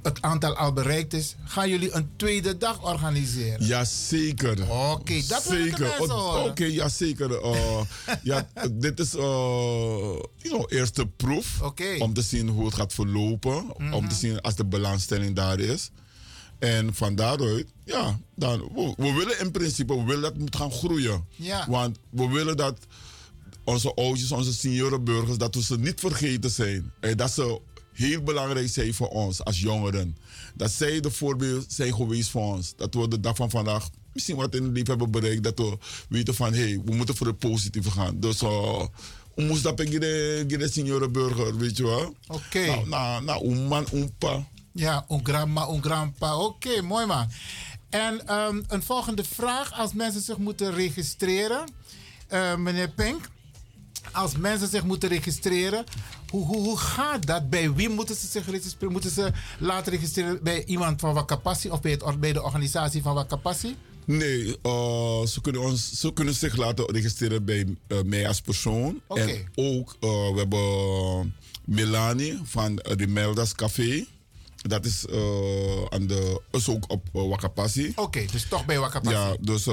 het 0.02 0.22
aantal 0.22 0.56
al 0.56 0.74
bereikt 0.74 1.14
is, 1.14 1.36
gaan 1.44 1.70
jullie 1.70 1.94
een 1.94 2.10
tweede 2.16 2.58
dag 2.58 2.84
organiseren? 2.84 3.66
Jazeker. 3.66 4.62
Oké, 4.62 4.72
okay, 4.72 5.24
dat 5.28 5.44
zeker. 5.44 6.02
Oké, 6.02 6.14
okay, 6.14 6.72
ja, 6.72 6.90
zeker. 6.90 7.32
Uh, 7.32 7.82
ja, 8.24 8.48
dit 8.72 9.00
is 9.00 9.16
uh, 9.16 9.22
you 9.22 10.22
know, 10.42 10.66
eerste 10.68 11.06
proef 11.08 11.62
okay. 11.62 11.98
om 11.98 12.14
te 12.14 12.22
zien 12.22 12.50
hoe 12.50 12.66
het 12.66 12.76
gaat 12.76 12.94
verlopen. 12.94 13.64
Mm 13.64 13.74
-hmm. 13.78 13.94
Om 13.94 14.08
te 14.08 14.16
zien 14.16 14.42
als 14.42 14.56
de 14.56 14.66
belangstelling 14.66 15.36
daar 15.36 15.60
is. 15.60 15.92
En 16.60 16.94
van 16.94 17.16
daaruit, 17.16 17.68
ja, 17.86 18.20
dan, 18.36 18.60
we, 18.60 18.94
we, 18.98 19.14
willen 19.14 19.40
in 19.40 19.52
principe 19.52 19.98
we 19.98 20.04
willen 20.04 20.22
dat 20.22 20.32
het 20.32 20.42
moet 20.42 20.56
gaan 20.56 20.72
groeien. 20.72 21.26
Ja. 21.36 21.66
Want 21.70 21.98
we 22.10 22.28
willen 22.28 22.58
dat 22.58 22.78
onze 23.64 23.94
oudjes, 23.94 24.32
onze 24.32 24.54
seniorenburgers, 24.54 25.38
dat 25.38 25.56
we 25.56 25.64
ze 25.64 25.80
niet 25.80 26.00
vergeten 26.00 26.50
zijn. 26.50 26.92
En 27.00 27.18
dat 27.18 27.32
ze 27.32 27.60
heel 28.00 28.22
belangrijk 28.22 28.70
zijn 28.70 28.94
voor 28.94 29.08
ons 29.08 29.44
als 29.44 29.60
jongeren. 29.60 30.18
Dat 30.56 30.72
zij 30.72 31.00
de 31.00 31.12
voorbeeld 31.12 31.66
zijn 31.68 31.94
geweest 31.94 32.30
voor 32.30 32.42
ons. 32.42 32.74
Dat 32.76 32.94
we 32.94 33.08
de 33.08 33.20
dag 33.20 33.36
van 33.36 33.50
vandaag 33.50 33.90
misschien 34.14 34.36
wat 34.36 34.56
in 34.56 34.64
het 34.64 34.72
leven 34.72 34.90
hebben 34.90 35.12
bereikt. 35.12 35.44
Dat 35.44 35.60
we 35.60 35.78
weten 36.10 36.36
van, 36.36 36.54
hé, 36.54 36.60
hey, 36.60 36.82
we 36.86 36.96
moeten 36.96 37.16
voor 37.16 37.28
het 37.28 37.40
positieve 37.40 37.92
gaan. 37.92 38.20
Dus 38.20 38.42
uh, 38.42 38.84
we 39.36 39.44
moesten 39.44 39.64
dat 39.64 39.76
bij 39.76 40.00
de 40.48 40.70
seniorenburger, 40.72 41.58
weet 41.58 41.78
je 41.78 41.84
wel. 41.84 42.16
Oké. 42.28 42.42
Okay. 42.46 42.66
Nou, 42.66 42.88
nou, 42.88 43.24
nou, 43.24 43.50
een 43.50 43.68
man, 43.68 43.86
een 43.92 44.12
pa. 44.18 44.48
Ja, 44.74 45.06
een 45.08 45.26
grandma, 45.26 45.68
een 45.68 45.84
grandpa. 45.84 46.38
Oké, 46.38 46.68
okay, 46.68 46.82
mooi 46.82 47.06
man. 47.06 47.30
En 47.90 48.36
um, 48.36 48.64
een 48.68 48.84
volgende 48.84 49.24
vraag. 49.24 49.74
Als 49.74 49.94
mensen 49.94 50.22
zich 50.22 50.38
moeten 50.38 50.74
registreren, 50.74 51.72
uh, 52.34 52.56
meneer 52.56 52.90
Pink. 52.90 53.30
Als 54.12 54.38
mensen 54.38 54.68
zich 54.68 54.84
moeten 54.84 55.10
registreren, 55.10 55.84
hoe, 56.30 56.46
hoe, 56.46 56.62
hoe 56.62 56.78
gaat 56.78 57.26
dat? 57.26 57.50
Bij 57.50 57.74
wie 57.74 57.90
moeten 57.90 58.16
ze 58.16 58.28
zich 58.28 58.46
registreren? 58.50 58.92
Moeten 58.92 59.12
ze 59.12 59.32
laten 59.60 59.92
registreren 59.92 60.44
bij 60.44 60.66
iemand 60.66 61.00
van 61.00 61.14
Wakapassi 61.14 61.70
of 61.70 61.82
bij, 61.82 61.92
het, 61.92 62.20
bij 62.20 62.34
de 62.34 62.44
organisatie 62.44 63.02
van 63.02 63.14
Wakapassi? 63.14 63.76
Nee, 64.06 64.58
uh, 64.64 65.26
ze, 65.26 65.42
kunnen 65.42 65.62
ons, 65.62 66.00
ze 66.00 66.14
kunnen 66.14 66.34
zich 66.34 66.56
laten 66.56 66.86
registreren 66.86 67.46
bij 67.46 67.66
uh, 67.88 68.02
mij 68.06 68.28
als 68.28 68.42
persoon. 68.42 69.02
Okay. 69.08 69.30
En 69.30 69.48
ook, 69.56 69.96
uh, 70.00 70.10
we 70.10 70.38
hebben 70.38 71.36
Melanie 71.66 72.40
van 72.44 72.76
de 72.76 73.08
Meldas 73.08 73.54
Café. 73.54 74.06
Dat 74.56 74.86
is, 74.86 75.06
aan 75.90 76.08
de, 76.08 76.42
is 76.52 76.70
ook 76.70 76.84
op 76.88 77.08
Wakapassi. 77.12 77.90
Oké, 77.90 78.02
okay, 78.02 78.28
dus 78.32 78.48
toch 78.48 78.66
bij 78.66 78.80
Wakapassi. 78.80 79.18
Ja, 79.18 79.36
dus... 79.40 79.68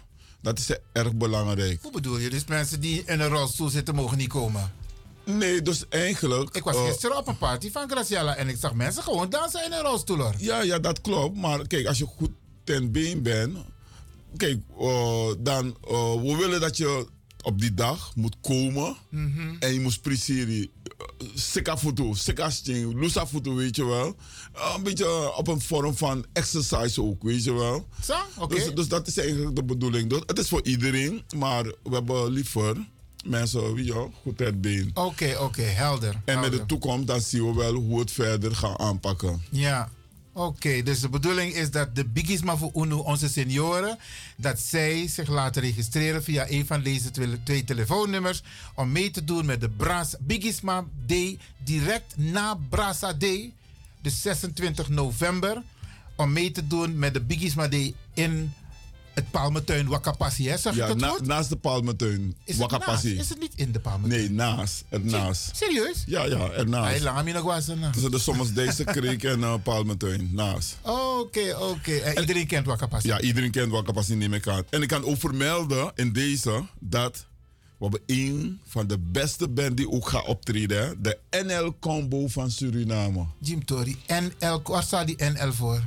Dat 0.42 0.60
is 0.60 0.70
erg 0.92 1.14
belangrijk. 1.16 1.80
Hoe 1.82 1.92
bedoel 1.92 2.18
je? 2.18 2.30
Dus 2.30 2.46
mensen 2.46 2.80
die 2.80 3.04
in 3.06 3.20
een 3.20 3.28
rolstoel 3.30 3.70
zitten 3.70 3.96
mogen 3.96 4.18
niet 4.18 4.30
komen? 4.30 4.72
Nee, 5.24 5.62
dus 5.62 5.84
eigenlijk... 5.90 6.56
Ik 6.56 6.64
was 6.64 6.76
eh, 6.76 6.86
gisteren 6.86 7.18
op 7.18 7.28
een 7.28 7.38
party 7.38 7.72
van 7.72 7.90
Graciela 7.90 8.36
en 8.36 8.48
ik 8.48 8.58
zag 8.60 8.74
mensen 8.74 9.04
gewoon 9.04 9.30
dansen 9.30 9.66
in 9.66 9.72
een 9.72 9.82
rolstoel. 9.82 10.18
hoor. 10.18 10.34
Ja, 10.38 10.62
ja, 10.62 10.80
dat 10.80 11.02
klopt. 11.02 11.38
Maar 11.38 11.68
kijk, 11.68 11.88
als 11.88 11.98
je 11.98 12.06
goed 12.06 12.30
ten 12.64 12.92
been 12.92 13.22
bent. 13.22 13.58
Kijk, 14.38 14.60
eh, 14.80 15.28
dan. 15.40 15.78
eh, 15.88 16.14
we 16.22 16.36
willen 16.38 16.60
dat 16.62 16.78
je 16.78 17.08
op 17.42 17.60
die 17.62 17.74
dag 17.74 18.16
moet 18.16 18.36
komen. 18.42 18.96
Mhm. 19.10 19.56
En 19.60 19.74
je 19.74 19.80
moet 19.80 20.02
precies. 20.02 20.68
Sika 21.36 21.78
foto, 21.78 22.14
sika 22.14 22.50
sting, 22.50 22.94
lusa 23.00 23.28
foto, 23.28 23.56
weet 23.56 23.76
je 23.76 23.86
wel. 23.86 24.16
Eh, 24.54 24.74
een 24.78 24.84
beetje 24.84 25.36
op 25.36 25.48
een 25.48 25.62
vorm 25.62 25.96
van 25.98 26.26
exercise 26.34 27.02
ook, 27.02 27.24
weet 27.24 27.44
je 27.44 27.54
wel. 27.54 27.88
Zo, 28.04 28.14
oké. 28.38 28.56
Dus, 28.56 28.74
dus 28.74 28.88
dat 28.88 29.08
is 29.08 29.18
eigenlijk 29.18 29.56
de 29.56 29.64
bedoeling. 29.64 30.10
Dus 30.10 30.22
het 30.26 30.40
is 30.40 30.48
voor 30.50 30.64
iedereen, 30.66 31.24
maar 31.38 31.64
we 31.64 31.90
hebben 31.90 32.32
liever 32.32 32.88
mensen, 33.26 33.74
weet 33.74 33.86
je 33.86 34.08
goed 34.22 34.38
ten 34.38 34.62
been. 34.62 34.92
Oké, 34.94 35.38
oké, 35.40 35.62
helder. 35.62 36.22
En 36.26 36.40
met 36.40 36.52
de 36.52 36.66
toekomst, 36.66 37.08
dan 37.08 37.22
zien 37.22 37.46
we 37.48 37.54
wel 37.54 37.74
hoe 37.74 37.94
we 37.96 38.00
het 38.02 38.12
verder 38.12 38.56
gaan 38.56 38.80
aanpakken. 38.80 39.42
Ja, 39.52 39.90
oké. 40.36 40.84
Dus 40.84 41.00
de 41.00 41.10
bedoeling 41.10 41.54
is 41.54 41.72
dat 41.72 41.96
de 41.96 42.06
Bigisma 42.06 42.58
voor 42.58 42.72
UNO, 42.76 42.98
onze 42.98 43.30
senioren, 43.30 43.98
dat 44.36 44.60
zij 44.60 45.08
zich 45.08 45.28
laten 45.28 45.62
registreren 45.62 46.24
via 46.24 46.50
een 46.50 46.66
van 46.66 46.82
deze 46.82 47.12
twee, 47.44 47.64
telefoonnummers 47.64 48.44
om 48.76 48.92
mee 48.92 49.12
te 49.12 49.24
doen 49.24 49.46
met 49.46 49.62
de 49.62 49.70
Bras 49.70 50.16
Bigisma 50.20 50.86
Day 51.06 51.38
direct 51.58 52.18
na 52.18 52.60
Brasa 52.70 53.14
Day, 53.14 53.54
de 54.02 54.10
26 54.10 54.90
november, 54.90 55.64
om 56.16 56.32
mee 56.32 56.52
te 56.52 56.68
doen 56.68 57.00
met 57.00 57.14
de 57.14 57.22
Bigisma 57.22 57.68
Day 57.68 57.94
in 58.14 58.54
het 59.16 59.32
Palmentuin 59.32 59.88
Wakapassi. 59.88 60.50
Hè? 60.50 60.58
Zeg 60.58 60.74
ik 60.74 60.80
Ja, 60.80 60.88
het 60.88 60.98
na- 60.98 61.08
goed? 61.10 61.26
naast 61.28 61.50
de 61.50 61.56
Palmentuin. 61.56 62.22
Is 62.22 62.58
het, 62.58 62.58
naast? 62.58 62.72
Wakapassi. 62.72 63.18
is 63.18 63.30
het 63.30 63.40
niet 63.40 63.52
in 63.56 63.72
de 63.72 63.80
Palmentuin? 63.80 64.22
Nee, 64.22 64.32
naast. 64.32 64.84
Ernaast. 64.90 65.56
Serieus? 65.56 66.04
Ja, 66.06 66.24
ja, 66.26 66.38
Hij 66.38 66.50
ernaast. 66.54 67.02
lang 67.04 67.18
aan 67.18 67.24
mij 67.24 67.34
nog 67.34 67.44
was 67.44 67.68
er, 67.68 67.78
nou. 67.78 67.94
Tussen 67.94 68.12
de 68.12 68.20
soms 68.20 68.54
deze 68.64 68.84
kreek 68.84 69.24
en 69.24 69.40
uh, 69.40 69.54
Palmentuin. 69.64 70.30
Naast. 70.34 70.78
Oké, 70.82 71.56
oké. 71.60 71.96
En 71.96 72.20
iedereen 72.20 72.48
kent 72.48 72.66
Wakapassi? 72.66 73.08
Ja, 73.08 73.22
iedereen 73.22 73.52
kent 73.52 73.72
Wakapassi 73.72 74.16
niet 74.16 74.30
meer 74.30 74.40
kan. 74.40 74.64
En 74.70 74.82
ik 74.82 74.88
kan 74.88 75.04
ook 75.06 75.18
vermelden 75.20 75.92
in 75.96 76.14
deze 76.14 76.66
dat 76.80 77.26
we 77.78 77.84
hebben 77.84 78.02
een 78.06 78.60
van 78.68 78.88
de 78.88 78.98
beste 79.00 79.48
band 79.48 79.78
die 79.78 79.92
ook 79.92 80.08
gaat 80.10 80.26
optreden. 80.26 80.86
hè. 80.88 81.02
De 81.02 81.18
NL 81.46 81.76
Combo 81.80 82.28
van 82.28 82.52
Suriname. 82.52 83.26
Jim 83.40 83.66
Tori. 83.66 83.98
NL, 84.08 84.62
waar 84.64 84.84
staat 84.84 85.08
die 85.08 85.24
NL 85.24 85.54
voor? 85.54 85.84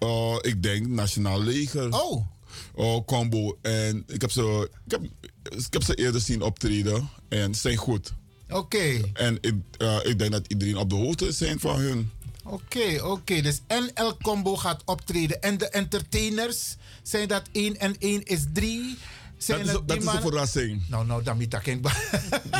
Uh, 0.00 0.34
ik 0.40 0.62
denk 0.62 0.86
Nationaal 0.86 1.42
Leger. 1.42 1.92
Oh, 2.02 2.26
Oh, 2.74 3.06
combo. 3.06 3.58
En 3.62 4.04
ik 4.06 4.20
heb, 4.20 4.30
ze, 4.30 4.70
ik, 4.86 4.90
heb, 4.90 5.02
ik 5.42 5.72
heb 5.72 5.82
ze 5.82 5.94
eerder 5.94 6.20
zien 6.20 6.42
optreden. 6.42 7.08
En 7.28 7.54
ze 7.54 7.60
zijn 7.60 7.76
goed. 7.76 8.12
oké. 8.50 9.00
En 9.12 9.38
ik, 9.40 9.54
uh, 9.78 9.96
ik 10.02 10.18
denk 10.18 10.32
dat 10.32 10.46
iedereen 10.46 10.76
op 10.76 10.90
de 10.90 10.96
hoogte 10.96 11.26
is 11.26 11.38
zijn 11.38 11.60
van 11.60 11.80
hun. 11.80 12.10
Oké, 12.44 13.04
oké. 13.04 13.40
Dus 13.40 13.60
NL 13.68 14.16
Combo 14.22 14.56
gaat 14.56 14.82
optreden. 14.84 15.42
En 15.42 15.58
de 15.58 15.68
entertainers, 15.68 16.76
zijn 17.02 17.28
dat 17.28 17.42
1 17.52 17.78
en 17.78 17.96
1 17.98 18.22
is 18.22 18.44
3? 18.52 18.96
Zijn 19.42 19.66
Dat 19.66 19.82
is, 19.88 20.02
dat 20.04 20.14
een 20.14 20.20
verrassing. 20.20 20.82
Nou, 20.88 21.06
nou, 21.06 21.22
dan 21.22 21.46
geen... 21.50 21.82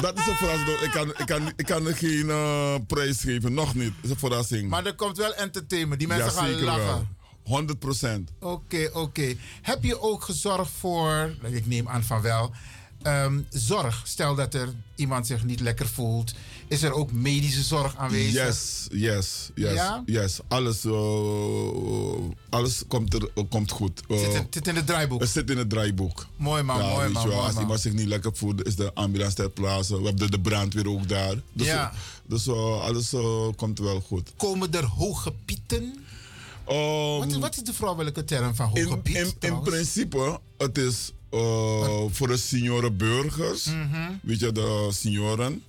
Dat 0.01 0.19
is 0.19 0.27
een 0.27 0.35
verrassing. 0.35 0.81
Ik 0.81 0.91
kan, 0.91 1.09
ik 1.09 1.27
kan, 1.27 1.53
ik 1.57 1.67
kan 1.67 1.87
er 1.87 1.97
geen 1.97 2.27
uh, 2.27 2.75
prijs 2.87 3.21
geven. 3.21 3.55
Nog 3.55 3.75
niet. 3.75 3.93
Het 3.97 4.05
is 4.05 4.11
een 4.11 4.19
verrassing. 4.19 4.69
Maar 4.69 4.87
er 4.87 4.95
komt 4.95 5.17
wel 5.17 5.35
entertainment. 5.35 5.99
Die 5.99 6.09
mensen 6.09 6.33
ja, 6.33 6.41
gaan 6.41 6.61
lachen. 6.63 6.85
wel. 6.85 7.07
100 7.43 7.79
procent. 7.79 8.31
Oké, 8.41 8.91
oké. 8.93 9.35
Heb 9.63 9.85
je 9.85 10.01
ook 10.01 10.23
gezorgd 10.25 10.71
voor, 10.79 11.37
ik 11.51 11.67
neem 11.67 11.89
aan 11.89 12.05
van 12.05 12.21
wel, 12.21 12.51
ehm, 13.03 13.41
zorg? 13.51 14.03
Stel 14.05 14.35
dat 14.35 14.55
er 14.55 14.75
iemand 14.95 15.27
zich 15.27 15.45
niet 15.45 15.61
lekker 15.61 15.89
voelt. 15.89 16.35
Is 16.69 16.83
er 16.83 16.93
ook 16.93 17.13
medische 17.13 17.63
zorg 17.63 17.97
aanwezig? 17.97 18.33
Yes, 18.47 18.87
yes, 18.91 19.51
yes. 19.55 19.73
Ja? 19.73 20.03
yes. 20.07 20.39
Alles, 20.49 20.85
uh, 20.85 20.95
alles 22.49 22.83
komt, 22.89 23.15
er, 23.15 23.29
uh, 23.35 23.45
komt 23.49 23.71
goed. 23.71 24.01
Uh, 24.09 24.19
Zit, 24.19 24.35
in, 24.35 24.47
zit 24.51 24.69
in 24.69 24.77
het 24.77 24.87
draaiboek. 24.87 25.21
het 25.21 25.29
zit 25.31 25.51
in 25.51 25.59
het 25.59 25.71
draaiboek. 25.71 26.27
Mooi 26.37 26.63
man, 26.63 26.79
ja, 26.79 26.89
mooi 26.89 27.09
man. 27.09 27.23
wel, 27.23 27.33
mooi 27.33 27.45
als 27.47 27.53
man. 27.55 27.63
iemand 27.63 27.81
zich 27.81 27.93
niet 27.93 28.07
lekker 28.07 28.31
voelt, 28.37 28.67
is 28.67 28.77
de 28.77 28.95
ambulance 28.95 29.35
ter 29.35 29.51
plaatse. 29.51 29.99
We 30.01 30.05
hebben 30.07 30.31
de 30.31 30.41
brandweer 30.41 30.89
ook 30.89 31.09
daar. 31.09 31.35
Dus, 31.53 31.67
Ja. 31.67 31.93
dus 32.27 32.47
uh, 32.47 32.81
alles 32.81 33.15
komt 33.57 33.79
wel 33.79 34.01
goed. 34.01 34.33
Komen 34.37 34.73
er 34.73 34.85
hoge 34.85 35.33
pieten? 35.45 36.05
Um, 36.73 37.19
Wat 37.19 37.31
is, 37.31 37.39
wat 37.39 37.57
is 37.57 37.63
de 37.63 37.73
vrouwelijke 37.75 38.25
term 38.25 38.55
van 38.55 38.67
hoge 38.67 39.01
in, 39.03 39.33
in, 39.41 39.61
principe, 39.63 40.41
het 40.59 40.79
is 40.79 41.13
uh, 41.31 42.03
voor 42.11 42.29
de 42.29 42.37
seniorenburgers. 42.37 43.65
Mhm. 43.65 44.11
Weet 44.23 44.41
je, 44.41 44.53
de 44.53 44.89
senioren. 44.93 45.63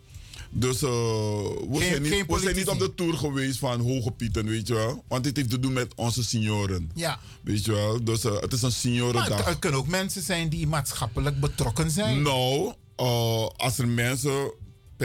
Dus 0.49 0.83
uh, 0.83 0.89
we, 0.89 1.67
Geen- 1.71 1.81
zijn 1.89 2.01
niet, 2.01 2.11
geen 2.11 2.25
we 2.27 2.39
zijn 2.39 2.55
niet 2.55 2.67
op 2.67 2.79
de 2.79 2.95
tour 2.95 3.13
geweest 3.17 3.59
van 3.59 3.79
hoge 3.81 4.11
pieten, 4.11 4.45
weet 4.45 4.67
je 4.67 4.73
wel. 4.73 5.03
Want 5.07 5.23
dit 5.23 5.37
heeft 5.37 5.49
te 5.49 5.59
doen 5.59 5.73
met 5.73 5.93
onze 5.95 6.23
senioren. 6.23 6.91
Ja. 6.95 7.19
Weet 7.41 7.65
je 7.65 7.71
wel. 7.71 8.03
Dus 8.03 8.25
uh, 8.25 8.39
het 8.39 8.53
is 8.53 8.61
een 8.61 8.67
Maar 8.67 8.69
het, 8.71 8.79
seniorendag. 8.79 9.45
het 9.45 9.59
kunnen 9.59 9.79
ook 9.79 9.87
mensen 9.87 10.21
zijn 10.21 10.49
die 10.49 10.67
maatschappelijk 10.67 11.39
betrokken 11.39 11.91
zijn. 11.91 12.21
Nou, 12.21 12.73
uh, 13.01 13.45
als 13.57 13.77
er 13.77 13.87
mensen 13.87 14.51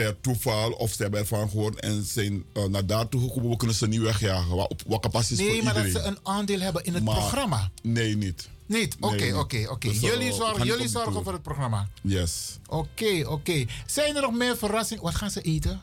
per 0.03 0.21
toeval 0.21 0.71
of 0.71 0.91
ze 0.93 1.01
hebben 1.01 1.19
ervan 1.19 1.49
gehoord 1.49 1.79
en 1.79 2.03
zijn 2.03 2.43
uh, 2.53 2.63
naar 2.65 2.85
daartoe 2.85 3.21
gekomen, 3.21 3.49
we 3.49 3.57
kunnen 3.57 3.75
ze 3.75 3.87
niet 3.87 4.01
wegjagen. 4.01 4.55
Wa- 4.55 4.63
Op 4.63 4.81
wat 4.87 5.01
capaciteit 5.01 5.47
nee, 5.47 5.55
voor 5.55 5.65
maar 5.73 5.83
dat 5.83 5.91
ze 5.91 5.99
een 5.99 6.17
aandeel 6.23 6.59
hebben 6.59 6.83
in 6.83 6.93
het 6.93 7.03
Maar- 7.03 7.15
programma. 7.15 7.71
Nee, 7.81 8.17
niet. 8.17 8.49
Niet? 8.65 8.95
Oké, 8.99 9.33
oké, 9.35 9.65
oké. 9.69 9.87
Dus, 9.87 9.95
uh, 9.95 10.01
Jullie 10.01 10.33
zorgen, 10.33 10.65
jullie 10.65 10.87
zorgen 10.87 11.23
voor 11.23 11.33
het 11.33 11.41
programma. 11.41 11.87
Yes. 12.01 12.57
Oké, 12.67 13.23
oké. 13.27 13.65
Zijn 13.85 14.15
er 14.15 14.21
nog 14.21 14.33
meer 14.33 14.57
verrassingen? 14.57 15.03
Wat 15.03 15.15
gaan 15.15 15.31
ze 15.31 15.41
eten? 15.41 15.81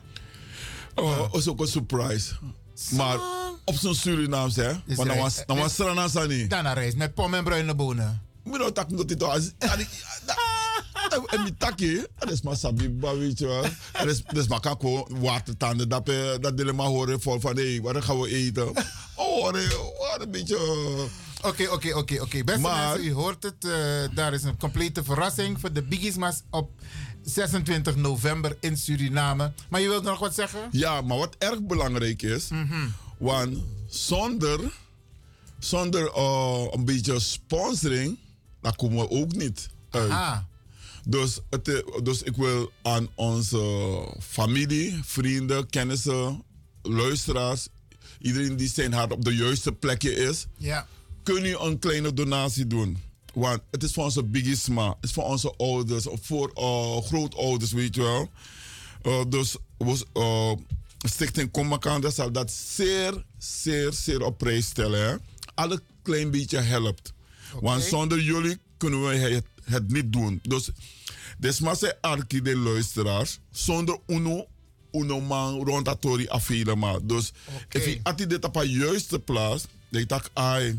Oh, 0.94 1.28
is 1.32 1.48
ook 1.48 1.60
een 1.60 1.66
surprise. 1.68 2.32
Maar 2.90 3.18
op 3.64 3.74
zo'n 3.74 3.94
Surinaams, 3.94 4.56
hè? 4.56 4.72
Maar 4.96 5.06
dan 5.06 5.16
was 5.18 5.42
dan 5.46 5.58
was 5.58 5.74
Srana 5.74 6.08
Sani. 6.08 6.46
Daarna 6.46 6.72
reis 6.72 6.94
met 6.94 7.14
pom 7.14 7.34
en 7.34 7.44
bruine 7.44 7.74
bonen. 7.74 8.22
Moet 8.42 8.58
nou 8.58 8.72
tak 8.72 8.96
dat 8.96 9.08
dit 9.12 9.20
was. 9.20 9.50
En 11.26 11.44
die 11.44 11.54
takje, 11.58 12.08
dat 12.18 12.30
is 12.30 12.42
maar 12.42 12.56
sabiba, 12.56 13.16
weet 13.16 13.38
je 13.38 13.46
wel. 13.46 13.62
Dat 13.92 14.06
is, 14.06 14.22
dat 14.22 14.36
is 14.36 14.48
maar 14.48 14.60
kako 14.60 15.06
watertanden, 15.10 15.88
dat, 15.88 16.06
dat 16.40 16.56
delen 16.56 16.74
maar 16.74 16.86
horen 16.86 17.20
vol 17.20 17.40
van, 17.40 17.56
hé, 17.56 17.80
wat 17.80 18.04
gaan 18.04 18.20
we 18.20 18.28
eten? 18.28 18.68
Oh, 19.14 19.42
wat 19.44 19.54
een- 20.20 20.30
beetje... 20.30 20.56
Oké, 21.42 21.68
oké, 21.70 21.94
oké, 21.94 22.20
oké. 22.20 22.44
Beste 22.44 22.60
Maar- 22.60 22.88
mensen, 22.94 23.06
u 23.10 23.12
hoort 23.12 23.42
het. 23.42 23.64
eh, 23.64 24.14
daar 24.14 24.32
is 24.34 24.42
een 24.42 24.56
complete 24.58 25.04
verrassing 25.04 25.60
voor 25.60 25.72
de 25.72 25.82
Biggiesmas 25.82 26.42
op 26.50 26.70
26 27.22 27.96
november 27.96 28.56
in 28.60 28.76
Suriname. 28.76 29.52
Maar 29.68 29.80
je 29.80 29.88
wilt 29.88 30.02
nog 30.02 30.18
wat 30.18 30.34
zeggen? 30.34 30.68
Ja, 30.70 31.00
maar 31.00 31.18
wat 31.18 31.34
erg 31.38 31.62
belangrijk 31.62 32.22
is, 32.22 32.48
want 33.18 33.58
zonder, 33.86 34.60
zonder 35.58 36.12
eh, 36.14 36.66
een 36.70 36.84
beetje 36.84 37.20
sponsoring, 37.20 38.18
dan 38.60 38.74
komen 38.74 38.98
we 38.98 39.10
ook 39.10 39.32
niet 39.34 39.68
uit. 39.90 40.10
Ah, 40.10 40.38
Dus, 41.09 41.40
het, 41.50 41.68
eh, 41.68 42.02
dus 42.02 42.22
ik 42.22 42.36
wil 42.36 42.72
aan 42.82 43.09
onze 43.14 43.62
familie, 44.20 45.00
vrienden, 45.04 45.70
kennissen, 45.70 46.42
luisteraars, 46.82 47.68
iedereen 48.18 48.57
die 48.57 48.68
zijn 48.68 48.92
hart 48.92 49.12
op 49.12 49.24
de 49.24 49.34
juiste 49.34 49.72
plekje 49.72 50.14
is, 50.14 50.46
ja. 50.57 50.86
kun 51.22 51.42
je 51.42 51.59
een 51.59 51.78
kleine 51.78 52.12
donatie 52.12 52.66
doen. 52.66 52.98
Want 53.34 53.61
het 53.70 53.82
is 53.82 53.92
voor 53.92 54.04
onze 54.04 54.24
bigisma, 54.24 54.88
het 54.88 55.04
is 55.04 55.12
voor 55.12 55.24
onze 55.24 55.54
ouders, 55.57 56.07
of 56.07 56.20
voor 56.22 56.50
uh, 56.54 57.02
grootouders, 57.02 57.72
weet 57.72 57.94
je 57.94 58.02
wel. 58.02 58.30
Uh, 59.02 59.24
dus 59.28 59.57
was, 59.78 60.04
uh, 60.14 60.52
Stichting 60.98 61.50
Komakanda 61.50 62.11
zal 62.11 62.32
dat 62.32 62.50
zeer, 62.50 63.24
zeer, 63.38 63.92
zeer 63.92 64.22
op 64.22 64.38
prijs 64.38 64.66
stellen. 64.66 65.09
Hè? 65.09 65.16
Alle 65.54 65.80
klein 66.02 66.30
beetje 66.30 66.59
helpt. 66.59 67.12
Want 67.61 67.82
zonder 67.82 68.20
jullie 68.20 68.59
kunnen 68.76 69.09
we 69.09 69.14
het, 69.14 69.44
het 69.66 69.90
niet 69.92 70.12
doen. 70.12 70.38
Dus 70.42 70.70
desma 71.38 71.74
se 71.74 71.96
arki 72.00 72.42
de 72.42 72.56
luisteraars. 72.56 73.38
Zonder 73.50 73.98
uno, 74.06 74.46
uno 74.92 75.20
man 75.20 75.64
rond 75.64 75.84
dat 75.84 76.00
tori 76.00 76.28
afhelemaal. 76.28 77.06
Dus 77.06 77.32
Oké. 77.64 77.78
if 77.78 77.84
je 77.86 78.00
dit 78.26 78.44
op 78.44 78.54
de 78.54 78.70
juiste 78.70 79.18
plaats, 79.18 79.66
dan 79.88 80.00
ik 80.00 80.08
ai, 80.32 80.78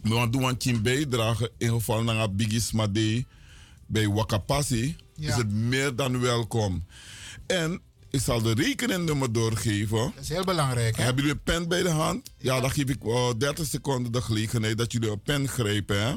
we 0.00 0.14
gaan 0.14 0.30
doen 0.30 0.56
een 0.58 0.82
bijdrage 0.82 1.50
in 1.58 1.68
geval 1.68 2.04
van 2.04 2.08
een 2.16 2.36
bigisma 2.36 2.86
day 2.86 3.26
bij 3.86 4.08
Wakapasi, 4.08 4.96
Ja. 5.14 5.28
is 5.30 5.36
het 5.36 5.50
meer 5.50 5.96
dan 5.96 6.20
welkom. 6.20 6.84
En 7.46 7.80
ik 8.10 8.20
zal 8.20 8.42
de 8.42 8.52
rekeningnummer 8.54 9.32
doorgeven. 9.32 10.12
Dat 10.14 10.22
is 10.22 10.28
heel 10.28 10.44
belangrijk, 10.44 10.96
hè? 10.96 11.02
Hebben 11.02 11.24
jullie 11.24 11.38
een 11.38 11.52
pen 11.54 11.68
bij 11.68 11.82
de 11.82 11.88
hand? 11.90 12.30
Ja, 12.38 12.60
dan 12.60 12.70
geef 12.70 12.88
ik 12.88 13.04
eh, 13.04 13.30
30 13.38 13.66
seconden 13.66 14.12
de 14.12 14.22
gelegenheid 14.22 14.78
dat 14.78 14.92
jullie 14.92 15.10
een 15.10 15.22
pen 15.22 15.48
grijpen. 15.48 16.06
Hè? 16.06 16.14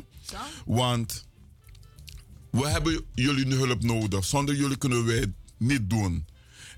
Want 0.66 1.26
we 2.52 2.68
hebben 2.68 3.06
jullie 3.14 3.56
hulp 3.56 3.84
nodig. 3.84 4.26
Zonder 4.26 4.56
jullie 4.56 4.78
kunnen 4.78 5.06
wij 5.06 5.18
het 5.18 5.32
niet 5.58 5.90
doen. 5.90 6.26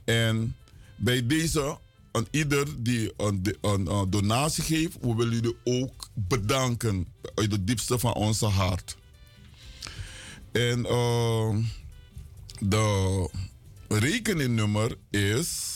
En 0.04 0.56
bij 0.96 1.28
deze, 1.28 1.78
aan 2.12 2.28
ieder 2.32 2.84
die 2.84 3.14
een, 3.18 3.58
een 3.62 4.10
donatie 4.10 4.64
geeft, 4.64 4.98
we 5.02 5.16
willen 5.16 5.34
jullie 5.34 5.56
ook 5.64 6.10
bedanken 6.14 7.08
uit 7.36 7.52
het 7.52 7.68
diepste 7.68 8.00
van 8.00 8.14
onze 8.14 8.46
hart. 8.46 8.98
En 10.52 10.86
eh, 10.86 11.58
de 12.60 13.30
rekeningnummer 13.88 14.98
is. 15.10 15.73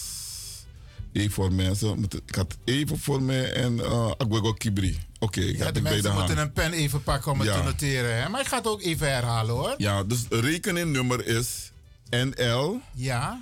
Even 1.18 1.32
voor 1.32 1.53
mensen. 1.53 2.07
Ik 2.26 2.36
had 2.36 2.57
even 2.63 2.99
voor 2.99 3.22
mij 3.22 3.53
en 3.53 3.74
uh, 3.78 4.11
Agwego 4.18 4.53
Kibri. 4.53 4.97
Oké, 5.20 5.39
ik 5.41 5.57
Ja, 5.57 5.65
heb 5.65 5.74
de 5.74 5.80
het 5.80 5.89
bij 5.89 5.95
de 5.95 6.01
mensen 6.01 6.13
moeten 6.13 6.38
een 6.38 6.53
pen 6.53 6.74
even 6.74 7.03
pakken 7.03 7.32
om 7.32 7.39
het 7.39 7.53
te 7.53 7.63
noteren. 7.63 8.22
Hè? 8.22 8.30
Maar 8.30 8.41
ik 8.41 8.47
ga 8.47 8.57
het 8.57 8.68
ook 8.68 8.82
even 8.82 9.11
herhalen 9.11 9.55
hoor. 9.55 9.74
Ja, 9.78 10.03
dus 10.03 10.26
rekeningnummer 10.30 11.26
is 11.26 11.72
NL 12.09 12.82
Ja, 12.93 13.41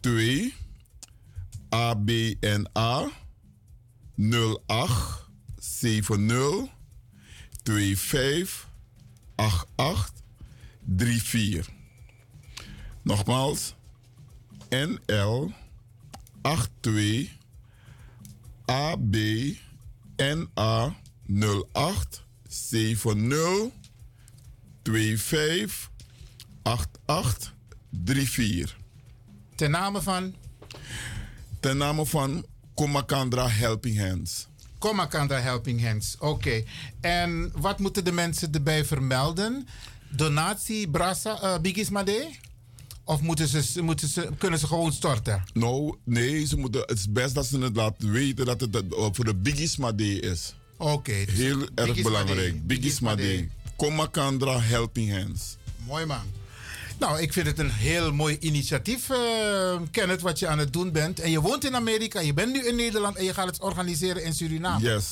82 0.00 0.52
ABNA 1.68 3.08
08 4.66 5.28
70 5.58 6.68
25 7.62 8.66
88 9.34 10.12
34. 11.22 11.68
Nogmaals, 13.02 13.74
NL 14.68 15.52
82 16.42 17.38
ABNA 18.64 19.56
08 21.72 22.22
70 22.48 23.70
25 24.82 25.90
88 26.62 27.54
34. 28.04 28.76
ten 29.54 29.70
name 29.70 30.02
van 30.02 30.34
Ten 31.60 31.76
name 31.76 32.06
van 32.06 32.44
Komakandra 32.74 33.48
Helping 33.48 33.98
Hands. 33.98 34.48
Commacanda 34.78 35.40
Helping 35.40 35.82
Hands. 35.84 36.16
Oké. 36.18 36.62
En 37.00 37.52
wat 37.56 37.78
moeten 37.78 38.04
de 38.04 38.12
mensen 38.12 38.52
erbij 38.52 38.84
vermelden? 38.84 39.66
Donatie, 40.08 40.88
Brassa, 40.88 41.40
eh 41.40 41.58
Bigismade? 41.58 42.30
Of 43.10 43.20
moeten 43.20 43.48
ze, 43.48 43.82
moeten 43.82 44.08
ze, 44.08 44.28
kunnen 44.38 44.58
ze 44.58 44.66
gewoon 44.66 44.92
storten? 44.92 45.44
Nou, 45.52 45.96
nee, 46.04 46.46
ze 46.46 46.56
moeten, 46.56 46.80
het 46.80 46.98
is 46.98 47.12
best 47.12 47.34
dat 47.34 47.46
ze 47.46 47.58
het 47.58 47.76
laten 47.76 48.10
weten 48.10 48.46
dat 48.46 48.60
het 48.60 48.84
voor 48.88 49.24
de 49.24 49.34
Biggie 49.34 49.68
Smade 49.68 50.20
is. 50.20 50.54
Oké. 50.76 51.24
dus 51.24 51.34
Heel 51.34 51.66
erg 51.74 52.02
belangrijk. 52.02 52.48
Smade. 52.48 52.64
Biggie 52.64 52.90
Smade. 52.90 53.48
Komakandra 53.76 54.60
Helping 54.60 55.12
Hands. 55.12 55.56
Mooi 55.86 56.04
man. 56.04 56.22
Nou, 56.98 57.20
ik 57.20 57.32
vind 57.32 57.46
het 57.46 57.58
een 57.58 57.70
heel 57.70 58.12
mooi 58.12 58.36
initiatief, 58.40 59.10
eh 59.10 59.80
Kenneth, 59.90 60.20
wat 60.20 60.38
je 60.38 60.46
aan 60.46 60.58
het 60.58 60.72
doen 60.72 60.92
bent. 60.92 61.20
En 61.20 61.30
je 61.30 61.40
woont 61.40 61.64
in 61.64 61.74
Amerika, 61.74 62.20
je 62.20 62.34
bent 62.34 62.52
nu 62.52 62.66
in 62.66 62.76
Nederland 62.76 63.16
en 63.16 63.24
je 63.24 63.34
gaat 63.34 63.46
het 63.46 63.60
organiseren 63.60 64.24
in 64.24 64.34
Suriname. 64.34 64.84
Yes. 64.84 65.06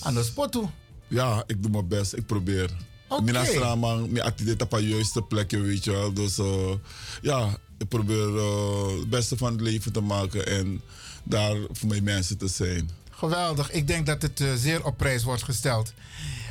Aan 0.00 0.14
de 0.14 0.22
spot 0.22 0.52
toe. 0.52 0.68
Ja, 1.08 1.44
ik 1.46 1.62
doe 1.62 1.70
mijn 1.70 1.88
best. 1.88 2.12
Ik 2.16 2.26
probeer. 2.26 2.70
Oké. 3.12 3.22
Mina 3.22 3.44
Stramang, 3.44 4.10
mijn 4.10 4.24
activiteit 4.24 4.62
op 4.62 4.70
de 4.70 4.88
juiste 4.88 5.22
plekken, 5.22 5.62
weet 5.62 5.84
je 5.84 5.90
wel. 5.90 6.12
Dus 6.12 6.38
eh, 6.38 6.70
ja, 7.22 7.58
ik 7.78 7.88
probeer 7.88 8.36
eh, 8.36 8.98
het 8.98 9.10
beste 9.10 9.36
van 9.36 9.52
het 9.52 9.60
leven 9.60 9.92
te 9.92 10.00
maken 10.00 10.46
en 10.46 10.80
daar 11.22 11.56
voor 11.70 11.88
mijn 11.88 12.04
mensen 12.04 12.38
te 12.38 12.48
zijn. 12.48 12.90
Geweldig. 13.10 13.70
Ik 13.70 13.86
denk 13.86 14.06
dat 14.06 14.22
het 14.22 14.40
eh, 14.40 14.48
zeer 14.54 14.84
op 14.84 14.96
prijs 14.96 15.22
wordt 15.22 15.42
gesteld. 15.42 15.92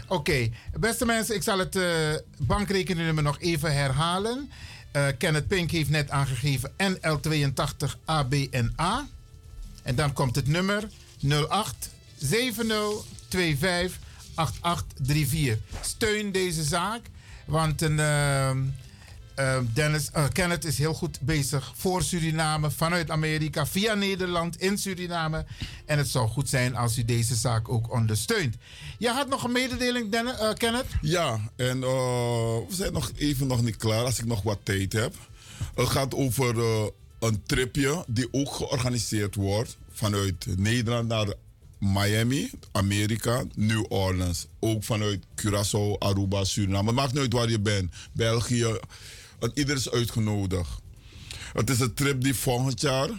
Oké, 0.07 0.49
beste 0.79 1.05
mensen, 1.05 1.35
ik 1.35 1.43
zal 1.43 1.59
het 1.59 1.79
bankrekeningnummer 2.37 3.23
nog 3.23 3.39
even 3.39 3.73
herhalen. 3.73 4.51
Kenneth 5.17 5.47
Pink 5.47 5.71
heeft 5.71 5.89
net 5.89 6.09
aangegeven 6.09 6.71
NL82 6.77 7.95
ABNA. 8.05 9.07
En 9.83 9.95
dan 9.95 10.13
komt 10.13 10.35
het 10.35 10.47
nummer 10.47 10.89
08 11.49 11.89
7025 12.17 14.09
8834. 14.41 15.57
Steun 15.81 16.31
deze 16.31 16.63
zaak, 16.63 17.01
want 17.45 17.81
een, 17.81 17.99
ehm, 17.99 18.57
ehm, 19.35 19.65
Dennis, 19.73 20.11
eh, 20.11 20.25
Kenneth 20.31 20.65
is 20.65 20.77
heel 20.77 20.93
goed 20.93 21.19
bezig 21.21 21.73
voor 21.75 22.03
Suriname, 22.03 22.71
vanuit 22.71 23.09
Amerika, 23.09 23.65
via 23.65 23.93
Nederland 23.93 24.61
in 24.61 24.77
Suriname. 24.77 25.45
En 25.85 25.97
het 25.97 26.07
zou 26.07 26.27
goed 26.27 26.49
zijn 26.49 26.75
als 26.75 26.97
u 26.97 27.05
deze 27.05 27.35
zaak 27.35 27.69
ook 27.69 27.91
ondersteunt. 27.91 28.55
Jij 28.97 29.13
had 29.13 29.27
nog 29.27 29.43
een 29.43 29.51
mededeling, 29.51 30.11
Dennis, 30.11 30.37
eh, 30.37 30.53
Kenneth? 30.53 30.87
Ja, 31.01 31.39
en 31.55 31.83
eh, 31.83 31.89
we 32.67 32.75
zijn 32.75 32.93
nog 32.93 33.11
even 33.15 33.47
nog 33.47 33.61
niet 33.61 33.77
klaar 33.77 34.03
als 34.03 34.19
ik 34.19 34.25
nog 34.25 34.41
wat 34.41 34.59
tijd 34.63 34.93
heb. 34.93 35.15
Het 35.75 35.87
gaat 35.89 36.15
over 36.15 36.55
een 37.19 37.43
tripje 37.45 38.05
die 38.07 38.27
ook 38.31 38.51
georganiseerd 38.51 39.35
wordt 39.35 39.77
vanuit 39.91 40.45
Nederland 40.57 41.07
naar 41.07 41.33
Miami, 41.81 42.49
Amerika, 42.71 43.43
New 43.55 43.85
Orleans. 43.89 44.47
Ook 44.59 44.83
vanuit 44.83 45.25
Curaçao, 45.35 45.97
Aruba, 45.99 46.43
Suriname. 46.43 46.87
Het 46.87 46.95
maakt 46.95 47.11
niet 47.13 47.21
uit 47.21 47.33
waar 47.33 47.49
je 47.49 47.59
bent. 47.59 47.93
België. 48.11 48.79
Ieder 49.53 49.75
is 49.75 49.89
uitgenodigd. 49.89 50.81
Het 51.53 51.69
is 51.69 51.79
een 51.79 51.93
trip 51.93 52.21
die 52.21 52.35
volgend 52.35 52.81
jaar, 52.81 53.09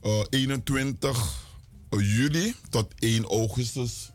eh, 0.00 0.22
21 0.30 1.42
juli 1.90 2.54
tot 2.70 2.92
1 2.98 3.24
augustus 3.24 4.10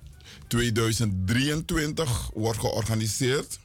2023, 0.48 2.30
wordt 2.34 2.60
georganiseerd. 2.60 3.60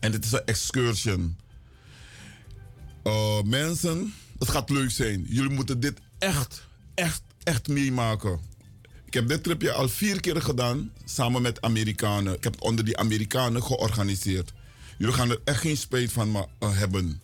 En 0.00 0.12
het 0.12 0.24
is 0.24 0.32
een 0.32 0.44
excursion. 0.44 1.36
Eh, 3.02 3.42
mensen, 3.42 4.14
het 4.38 4.48
gaat 4.48 4.70
leuk 4.70 4.90
zijn. 4.90 5.24
Jullie 5.28 5.54
moeten 5.54 5.80
dit 5.80 5.98
echt, 6.18 6.66
echt, 6.94 7.22
echt 7.42 7.68
meemaken. 7.68 8.47
Ik 9.08 9.14
heb 9.14 9.28
dit 9.28 9.42
tripje 9.42 9.72
al 9.72 9.88
vier 9.88 10.20
keer 10.20 10.42
gedaan 10.42 10.92
samen 11.04 11.42
met 11.42 11.60
Amerikanen. 11.60 12.34
Ik 12.34 12.44
heb 12.44 12.52
het 12.52 12.62
onder 12.62 12.84
die 12.84 12.96
Amerikanen 12.96 13.62
georganiseerd. 13.62 14.52
Jullie 14.98 15.14
gaan 15.14 15.30
er 15.30 15.40
echt 15.44 15.60
geen 15.60 15.76
spijt 15.76 16.12
van 16.12 16.48
eh, 16.58 16.78
hebben. 16.78 17.20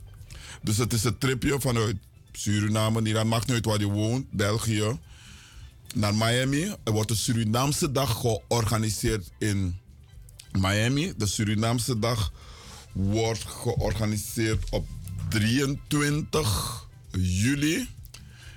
Dus 0.62 0.76
het 0.76 0.92
is 0.92 1.04
een 1.04 1.18
tripje 1.18 1.60
vanuit 1.60 1.96
Suriname, 2.32 3.00
Nederland, 3.00 3.30
maakt 3.30 3.46
niet 3.46 3.54
uit 3.54 3.64
waar 3.64 3.80
je 3.80 3.86
woont, 3.86 4.30
België, 4.30 4.98
naar 5.94 6.14
Miami. 6.14 6.74
Er 6.84 6.92
wordt 6.92 7.10
een 7.10 7.16
Surinaamse 7.16 7.92
dag 7.92 8.20
georganiseerd 8.20 9.30
in 9.38 9.78
Miami. 10.52 11.12
De 11.16 11.26
Surinaamse 11.26 11.98
dag 11.98 12.32
wordt 12.92 13.44
georganiseerd 13.44 14.70
op 14.70 14.86
23 15.28 16.88
juli. 17.18 17.88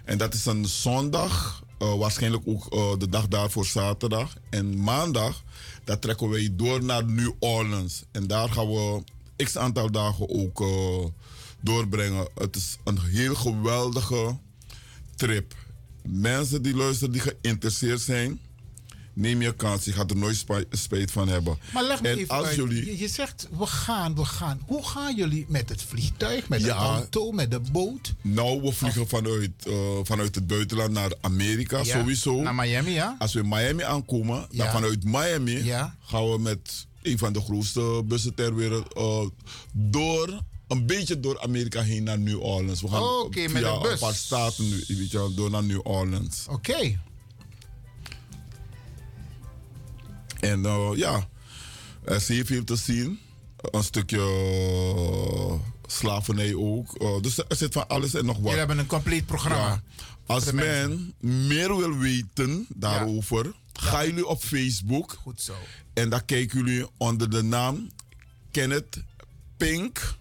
En 0.03 0.17
dat 0.17 0.33
is 0.33 0.45
een 0.45 0.65
zondag. 0.65 1.65
Eh, 1.77 1.97
waarschijnlijk 1.97 2.43
ook 2.45 2.73
eh, 2.73 2.97
de 2.97 3.09
dag 3.09 3.27
daarvoor 3.27 3.65
zaterdag. 3.65 4.35
En 4.49 4.83
maandag, 4.83 5.43
daar 5.83 5.99
trekken 5.99 6.29
wij 6.29 6.49
door 6.51 6.83
naar 6.83 7.05
New 7.05 7.31
Orleans. 7.39 8.03
En 8.11 8.27
daar 8.27 8.49
gaan 8.49 8.67
we 8.67 9.03
x 9.35 9.57
aantal 9.57 9.91
dagen 9.91 10.29
ook 10.29 10.61
eh, 10.61 11.05
doorbrengen. 11.61 12.27
Het 12.35 12.55
is 12.55 12.77
een 12.83 12.99
heel 12.99 13.35
geweldige 13.35 14.37
trip. 15.15 15.55
Mensen 16.03 16.61
die 16.61 16.75
luisteren, 16.75 17.13
die 17.13 17.21
geïnteresseerd 17.21 18.01
zijn, 18.01 18.39
neem 19.17 19.41
je 19.41 19.53
kans. 19.55 19.85
Je 19.85 19.91
gaat 19.91 20.11
er 20.11 20.17
nooit 20.17 20.35
spi- 20.35 20.65
spijt 20.71 21.11
van 21.11 21.27
hebben. 21.27 21.57
Maar 21.73 21.83
leg 21.83 22.01
me 22.01 22.07
en 22.07 22.17
even 22.17 22.35
als 22.35 22.45
uit. 22.47 22.55
jullie. 22.55 22.85
Je, 22.85 22.97
je 22.97 23.07
zegt, 23.07 23.47
we 23.57 23.65
gaan, 23.65 24.15
we 24.15 24.25
gaan. 24.25 24.61
Hoe 24.65 24.85
gaan 24.87 25.15
jullie 25.15 25.45
met 25.47 25.69
het 25.69 25.81
vliegtuig, 25.81 26.49
met 26.49 26.59
de 26.59 26.65
Ja. 26.65 26.75
auto, 26.75 27.31
met 27.31 27.51
de 27.51 27.59
boot? 27.71 28.13
Nou, 28.21 28.61
we 28.61 28.71
vliegen 28.71 29.07
vanuit, 29.07 29.51
eh, 29.67 29.73
vanuit 30.03 30.35
het 30.35 30.47
buitenland 30.47 30.91
naar 30.91 31.11
Amerika 31.21 31.77
Ja, 31.77 31.83
sowieso. 31.83 32.41
Naar 32.41 32.55
Miami, 32.55 32.91
ja? 32.91 33.15
Als 33.19 33.33
we 33.33 33.39
in 33.39 33.47
Miami 33.49 33.83
aankomen, 33.83 34.47
Ja. 34.49 34.63
dan 34.63 34.73
vanuit 34.73 35.03
Miami 35.03 35.63
gaan 36.01 36.31
we 36.31 36.37
met 36.39 36.85
een 37.01 37.17
van 37.17 37.33
de 37.33 37.41
grootste 37.41 38.01
bussen 38.05 38.35
ter 38.35 38.55
wereld 38.55 38.93
eh, 38.93 39.25
door, 39.71 40.41
een 40.67 40.85
beetje 40.85 41.19
door 41.19 41.41
Amerika 41.41 41.81
heen 41.81 42.03
naar 42.03 42.19
New 42.19 42.41
Orleans. 42.43 42.81
We 42.81 42.87
gaan 42.87 43.03
met 43.29 43.51
via 43.51 43.73
de 43.73 43.79
bus. 43.81 43.91
een 43.91 43.99
paar 43.99 44.15
staten 44.15 44.69
nu, 44.69 44.83
weet 44.87 45.11
je, 45.11 45.31
door 45.35 45.49
naar 45.49 45.63
New 45.63 45.79
Orleans. 45.83 46.45
Oké. 46.49 46.99
En 50.39 50.65
eh, 50.65 50.89
ja, 50.95 51.27
er 52.03 52.15
is 52.15 52.27
heel 52.27 52.45
veel 52.45 52.63
te 52.63 52.75
zien. 52.75 53.19
Een 53.57 53.83
stukje 53.83 54.19
eh, 54.19 55.53
slavernij 55.87 56.55
ook. 56.55 56.95
Eh, 56.95 57.21
dus 57.21 57.37
er 57.37 57.55
zit 57.55 57.73
van 57.73 57.87
alles 57.87 58.13
en 58.13 58.25
nog 58.25 58.35
wat. 58.35 58.43
Jullie 58.43 58.57
hebben 58.57 58.77
een 58.77 58.85
compleet 58.85 59.25
programma. 59.25 59.67
Ja. 59.67 59.81
Als 60.25 60.51
men 60.51 61.13
meer 61.19 61.77
wil 61.77 61.97
weten 61.97 62.65
daarover, 62.69 63.53
ga 63.73 64.05
jullie 64.05 64.27
op 64.27 64.41
Facebook. 64.43 65.17
Goed 65.21 65.41
zo. 65.41 65.53
En 65.93 66.09
dan 66.09 66.25
kijken 66.25 66.57
jullie 66.57 66.87
onder 66.97 67.29
de 67.29 67.43
naam 67.43 67.89
Kenneth 68.51 69.03
Pink. 69.57 70.15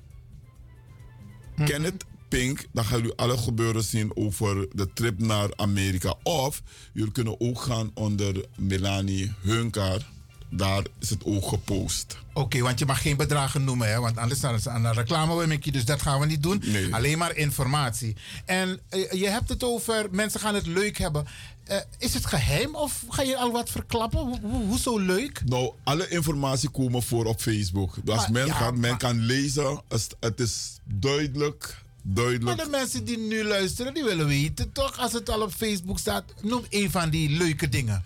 Mhm. 1.57 1.69
Kenneth 1.69 2.05
Pink. 2.37 2.67
Dan 2.73 2.85
gaan 2.85 2.99
jullie 2.99 3.15
alle 3.17 3.37
gebeuren 3.37 3.85
zien 3.85 4.17
over 4.17 4.69
de 4.73 4.93
trip 4.93 5.19
naar 5.19 5.49
Amerika. 5.57 6.15
Of 6.23 6.63
jullie 6.93 7.13
kunnen 7.13 7.41
ook 7.41 7.61
gaan 7.61 7.91
onder 7.95 8.45
Melanie 8.57 9.33
Hunker. 9.41 10.07
Daar 10.51 10.83
is 10.99 11.11
het 11.11 11.25
ook 11.25 11.49
gepost. 11.49 12.19
Oké, 12.33 12.61
want 12.61 12.79
je 12.79 12.87
mag 12.87 13.03
geen 13.03 13.17
bedragen 13.17 13.65
noemen, 13.65 13.89
hè? 13.89 14.01
want 14.01 14.17
anders 14.17 14.39
staan 14.39 14.61
ze 14.61 14.71
aan 14.71 14.83
de 14.83 14.93
reclame, 14.93 15.47
Mickey. 15.47 15.73
Dus 15.73 15.85
dat 15.85 16.03
gaan 16.03 16.21
we 16.21 16.27
niet 16.27 16.43
doen. 16.43 16.63
Nee. 16.65 16.95
Alleen 16.95 17.19
maar 17.19 17.37
informatie. 17.37 18.17
En 18.45 18.81
eh, 18.89 19.11
je 19.13 19.29
hebt 19.29 19.49
het 19.49 19.65
over 19.65 20.07
mensen 20.11 20.41
gaan 20.41 20.55
het 20.55 20.67
leuk 20.67 20.99
hebben. 20.99 21.27
Eh, 21.65 21.77
is 21.99 22.15
het 22.15 22.27
geheim 22.27 22.75
of 22.75 23.05
ga 23.09 23.23
je 23.23 23.37
al 23.37 23.53
wat 23.53 23.71
verklappen? 23.71 24.19
Hoe, 24.21 24.39
hoe, 24.43 24.65
hoezo 24.67 24.99
leuk? 24.99 25.43
Nou, 25.45 25.73
alle 25.85 26.09
informatie 26.09 26.69
komen 26.69 27.03
voor 27.03 27.25
op 27.25 27.41
Facebook. 27.41 27.95
Dus 28.05 28.15
als 28.15 28.23
Maar- 28.23 28.33
men 28.33 28.47
ja, 28.47 28.55
gaat, 28.55 28.77
men 28.77 28.91
maar- 28.91 28.99
kan 28.99 29.21
lezen. 29.21 29.81
Het 30.21 30.41
is 30.41 30.79
duidelijk 30.85 31.85
Maar 32.15 32.57
de 32.57 32.69
mensen 32.71 33.05
die 33.05 33.19
nu 33.19 33.45
luisteren, 33.45 33.95
die 33.95 34.05
willen 34.05 34.27
weten 34.27 34.73
toch, 34.73 34.99
als 34.99 35.13
het 35.13 35.31
al 35.31 35.41
op 35.43 35.53
Facebook 35.53 35.99
staat, 35.99 36.25
noem 36.43 36.65
een 36.71 36.91
van 36.91 37.11
die 37.11 37.31
leuke 37.31 37.69
dingen. 37.69 38.05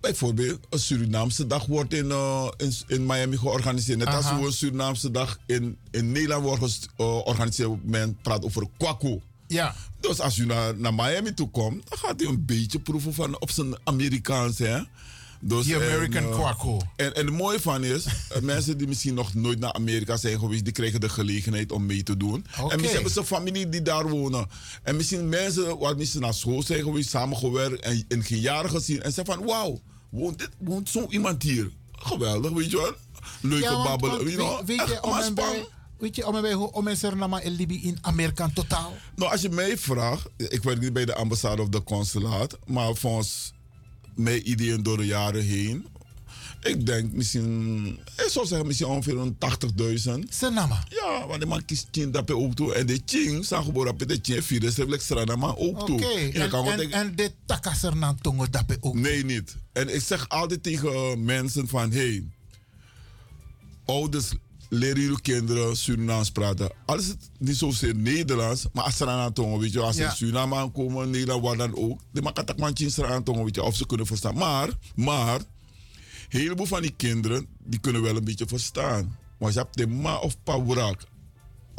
Bijvoorbeeld, 0.00 0.66
een 0.70 0.78
Surinaamse 0.78 1.46
dag 1.46 1.66
wordt 1.66 1.92
in, 1.94 2.10
eh, 2.10 2.48
in, 2.56 2.72
in 2.86 3.06
Miami 3.06 3.36
georganiseerd. 3.36 3.98
Net 3.98 4.08
als 4.08 4.26
hoe 4.30 4.46
een 4.46 4.52
Surinaamse 4.52 5.10
dag 5.10 5.38
in, 5.46 5.76
in 5.90 6.12
Nederland 6.12 6.42
wordt 6.42 6.62
eh, 6.62 6.88
georganiseerd. 6.96 7.84
Men 7.84 8.18
praat 8.22 8.44
over 8.44 8.66
kwaku. 8.76 9.20
Ja, 9.46 9.74
Dus 10.00 10.20
als 10.20 10.38
u 10.38 10.46
naar, 10.46 10.76
naar 10.76 10.94
Miami 10.94 11.34
toe 11.34 11.50
komt, 11.50 11.88
dan 11.88 11.98
gaat 11.98 12.22
u 12.22 12.26
een 12.26 12.44
beetje 12.44 12.78
proeven 12.78 13.14
van 13.14 13.40
op 13.40 13.50
zijn 13.50 13.74
Amerikaans. 13.84 14.58
Hè? 14.58 14.80
Dus, 15.48 15.64
die 15.64 15.74
American 15.74 16.22
en, 16.22 16.28
eh, 16.30 16.34
Kwaku. 16.38 16.76
En, 16.96 17.14
en 17.14 17.26
het 17.26 17.34
mooie 17.34 17.60
van 17.60 17.84
is, 17.84 18.04
eh, 18.04 18.40
mensen 18.52 18.78
die 18.78 18.86
misschien 18.88 19.14
nog 19.14 19.34
nooit 19.34 19.58
naar 19.58 19.72
Amerika 19.72 20.16
zijn 20.16 20.38
geweest, 20.38 20.64
die 20.64 20.72
krijgen 20.72 21.00
de 21.00 21.08
gelegenheid 21.08 21.72
om 21.72 21.86
mee 21.86 22.02
te 22.02 22.16
doen. 22.16 22.46
En 22.56 22.64
misschien 22.66 22.88
hebben 22.92 23.10
ze 23.12 23.24
familie 23.24 23.68
die 23.68 23.82
daar 23.82 24.08
wonen. 24.08 24.46
En 24.82 24.96
misschien 24.96 25.28
mensen 25.28 25.78
waar 25.78 25.96
misschien 25.96 26.20
naar 26.20 26.34
school 26.34 26.62
zijn 26.62 26.82
geweest, 26.82 27.08
samengewerkt 27.10 27.80
en, 27.80 28.04
en 28.08 28.24
geen 28.24 28.40
jaren 28.40 28.70
gezien. 28.70 29.02
En 29.02 29.12
zeggen 29.12 29.34
van, 29.34 29.44
wauw, 29.46 29.80
woont, 30.10 30.38
dit- 30.38 30.48
woont 30.58 30.88
zo 30.88 31.06
iemand 31.08 31.42
hier. 31.42 31.70
Geweldig, 31.92 32.50
weet 32.52 32.70
je 32.70 32.76
wel. 32.76 32.92
Leuke 33.40 33.64
Ja, 33.64 33.72
want- 33.72 33.84
babbelen. 33.88 34.16
want 34.16 34.30
you 34.30 34.36
know. 34.36 34.56
weet, 34.66 34.66
weet 34.78 34.88
je, 34.88 35.02
om 35.02 35.16
en 35.18 35.34
bij, 35.34 35.66
weet 35.98 36.16
je, 36.16 36.26
om 36.26 36.36
en 36.36 36.42
bij, 36.42 36.52
hoe 36.52 36.72
om 36.72 36.88
en 36.88 36.96
Suriname 36.96 37.40
en 37.40 37.52
Libië 37.52 37.82
in 37.82 37.98
Amerika 38.00 38.50
totaal? 38.54 38.92
Nou, 39.16 39.32
als 39.32 39.40
je 39.40 39.48
mij 39.48 39.78
vraagt, 39.78 40.28
ik 40.36 40.62
werk 40.62 40.80
niet 40.80 40.92
bij 40.92 41.04
de 41.04 41.14
ambassade 41.14 41.62
of 41.62 41.68
de 41.68 41.82
consulaat, 41.82 42.58
maar 42.66 42.94
volgens 42.94 43.52
mijn 44.16 44.50
ideeën 44.50 44.82
door 44.82 44.96
de 44.96 45.06
jaren 45.06 45.42
heen, 45.44 45.86
ik 46.62 46.86
denk 46.86 47.12
misschien, 47.12 47.86
ik 48.16 48.28
zou 48.28 48.46
zeggen 48.46 48.66
misschien 48.66 48.88
ongeveer 48.88 49.18
een 49.18 49.36
80.000. 50.18 50.28
Suriname. 50.28 50.74
Ja, 50.88 51.26
want 51.26 51.40
de 51.40 51.46
man 51.46 51.64
kiest 51.64 51.86
tien 51.90 52.10
dat 52.10 52.30
ook 52.30 52.54
toe. 52.54 52.74
En 52.74 52.86
de 52.86 53.04
tien, 53.04 53.44
zijn 53.44 53.64
geboren 53.64 53.92
op 53.92 53.98
de 53.98 54.98
strana 54.98 55.36
maar 55.36 55.56
ook 55.56 55.80
Oké, 55.80 55.84
toe. 55.84 56.04
En 56.04 56.32
dan 56.32 56.42
en, 56.42 56.48
kan 56.48 56.64
we 56.64 56.70
en, 56.70 56.76
denken, 56.76 56.98
en 56.98 57.14
dit 57.14 57.32
takasser 57.46 57.96
na 57.96 58.14
tongo 58.20 58.46
dape 58.50 58.76
ook. 58.80 58.94
Nee, 58.94 59.24
niet. 59.24 59.56
En 59.72 59.94
ik 59.94 60.02
zeg 60.02 60.28
altijd 60.28 60.62
tegen 60.62 61.24
mensen 61.24 61.68
van, 61.68 61.92
hey, 61.92 62.24
ouders, 63.84 64.32
leren 64.68 65.00
jullie 65.00 65.20
kinderen 65.20 65.76
Surinaams 65.76 66.30
praten. 66.30 66.70
Al 66.86 66.98
is 66.98 67.06
het 67.06 67.30
niet 67.38 67.56
zozeer 67.56 67.94
Nederlands, 67.94 68.66
maar 68.72 68.84
als 68.84 68.96
ze 68.96 69.06
aan 69.18 69.32
tongen, 69.32 69.58
weet 69.58 69.72
je, 69.72 69.80
als 69.80 69.96
ze 69.96 70.02
Ja. 70.02 70.10
in 70.10 70.16
Suriname 70.16 70.56
aankomen, 70.56 71.10
Nederland, 71.10 71.42
waar 71.42 71.56
dan 71.56 71.76
ook, 71.76 72.00
dan 72.12 72.22
mag 72.22 72.32
het 72.34 72.58
man 72.58 72.72
aan 73.06 73.22
tongen, 73.22 73.44
weet 73.44 73.54
je, 73.54 73.62
of 73.62 73.76
ze 73.76 73.86
kunnen 73.86 74.06
verstaan. 74.06 74.34
Maar, 74.34 74.68
maar, 74.94 75.38
een 76.30 76.40
heleboel 76.40 76.66
van 76.66 76.80
die 76.82 76.94
kinderen, 76.96 77.46
die 77.64 77.80
kunnen 77.80 78.02
wel 78.02 78.16
een 78.16 78.24
beetje 78.24 78.46
verstaan. 78.48 79.16
Maar 79.38 79.52
je 79.52 79.58
hebt 79.58 79.76
de 79.76 79.86
ma 79.86 80.16
of 80.16 80.36
pa 80.42 80.60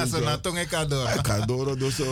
als 0.00 0.10
ze 0.10 0.20
na 0.20 0.38
door. 0.86 1.08
ik 1.08 1.26
ga 1.26 1.40
door, 1.46 1.78
dus, 1.78 2.00
uh, 2.00 2.06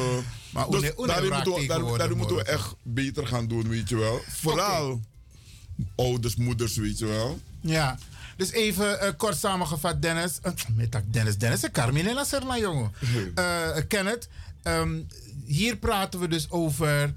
Maar 0.51 0.66
dus 0.70 0.81
une- 0.81 0.95
une 0.99 1.07
daarin 1.07 1.31
raakt 1.31 1.47
moeten 1.47 1.62
we, 1.62 1.66
daar, 1.66 1.99
daarin 1.99 2.16
moeten 2.16 2.37
we 2.37 2.43
echt 2.43 2.75
beter 2.83 3.27
gaan 3.27 3.47
doen, 3.49 3.68
weet 3.68 3.89
je 3.89 3.97
wel. 3.97 4.20
Vooral 4.29 5.01
ouders, 5.97 6.37
moeders, 6.37 6.77
weet 6.77 6.99
je 6.99 7.07
wel. 7.07 7.41
Ja. 7.61 7.99
Dus 8.37 8.51
even 8.51 9.01
eh, 9.01 9.12
kort 9.16 9.37
samengevat, 9.37 10.03
Dennis. 10.03 10.39
Uh, 10.47 10.53
met 10.74 10.93
dat 10.93 11.03
Dennis, 11.07 11.39
Dennis, 11.39 11.62
en 11.62 11.72
Carmine 11.72 12.18
en 12.18 12.26
Serna, 12.26 12.59
jongen. 12.59 12.93
Eh, 13.35 13.68
Kenneth, 13.89 14.28
ehm, 14.62 15.01
hier 15.45 15.76
praten 15.76 16.20
we 16.20 16.28
dus 16.28 16.51
over 16.51 17.14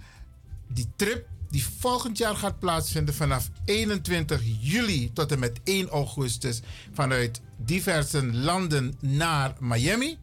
die 0.67 0.87
trip 0.95 1.27
die 1.49 1.65
volgend 1.79 2.17
jaar 2.17 2.35
gaat 2.35 2.59
plaatsvinden 2.59 3.13
vanaf 3.13 3.49
21 3.65 4.41
juli 4.59 5.13
tot 5.13 5.31
en 5.31 5.39
met 5.39 5.59
1 5.63 5.89
augustus 5.89 6.61
vanuit 6.93 7.41
diverse 7.57 8.25
landen 8.25 8.95
naar 8.99 9.53
Miami. 9.59 10.17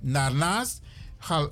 Daarnaast 0.00 0.80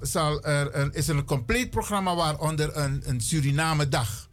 zal 0.01 0.45
er 0.45 0.77
een, 0.77 0.93
is 0.93 1.09
er 1.09 1.17
een 1.17 1.25
compleet 1.25 1.71
programma 1.71 2.15
waaronder 2.15 2.77
een, 2.77 3.03
een 3.05 3.21
Suriname-dag. 3.21 4.29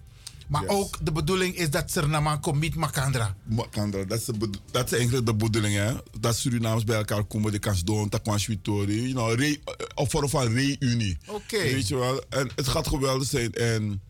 Maar 0.50 0.62
Yes. 0.62 0.70
ook 0.72 0.98
de 1.06 1.12
bedoeling 1.12 1.56
is 1.56 1.70
dat 1.70 1.92
Suriname 1.92 2.40
komt 2.40 2.76
Makandra. 2.76 3.36
Makandra, 3.44 4.04
dat 4.04 4.20
is, 4.20 4.26
de 4.26 4.50
dat 4.72 4.86
is 4.86 4.98
eigenlijk 4.98 5.26
de 5.26 5.36
bedoeling, 5.36 5.76
hè. 5.76 5.94
Dat 6.20 6.38
Surinamers 6.38 6.84
bij 6.84 6.96
elkaar 6.98 7.24
komen, 7.24 7.52
de 7.52 7.60
kans 7.60 7.84
doen. 7.84 8.10
You 8.64 9.12
know, 9.12 9.34
re, 9.34 9.60
of 9.96 10.10
vorm 10.10 10.30
van 10.30 10.54
reunie. 10.54 11.18
Oké. 11.28 11.58
Weet 11.58 11.88
je 11.88 11.96
wel. 11.96 12.24
En 12.30 12.50
het 12.56 12.68
gaat 12.68 12.88
geweldig 12.88 13.28
zijn. 13.28 13.54
En 13.54 14.02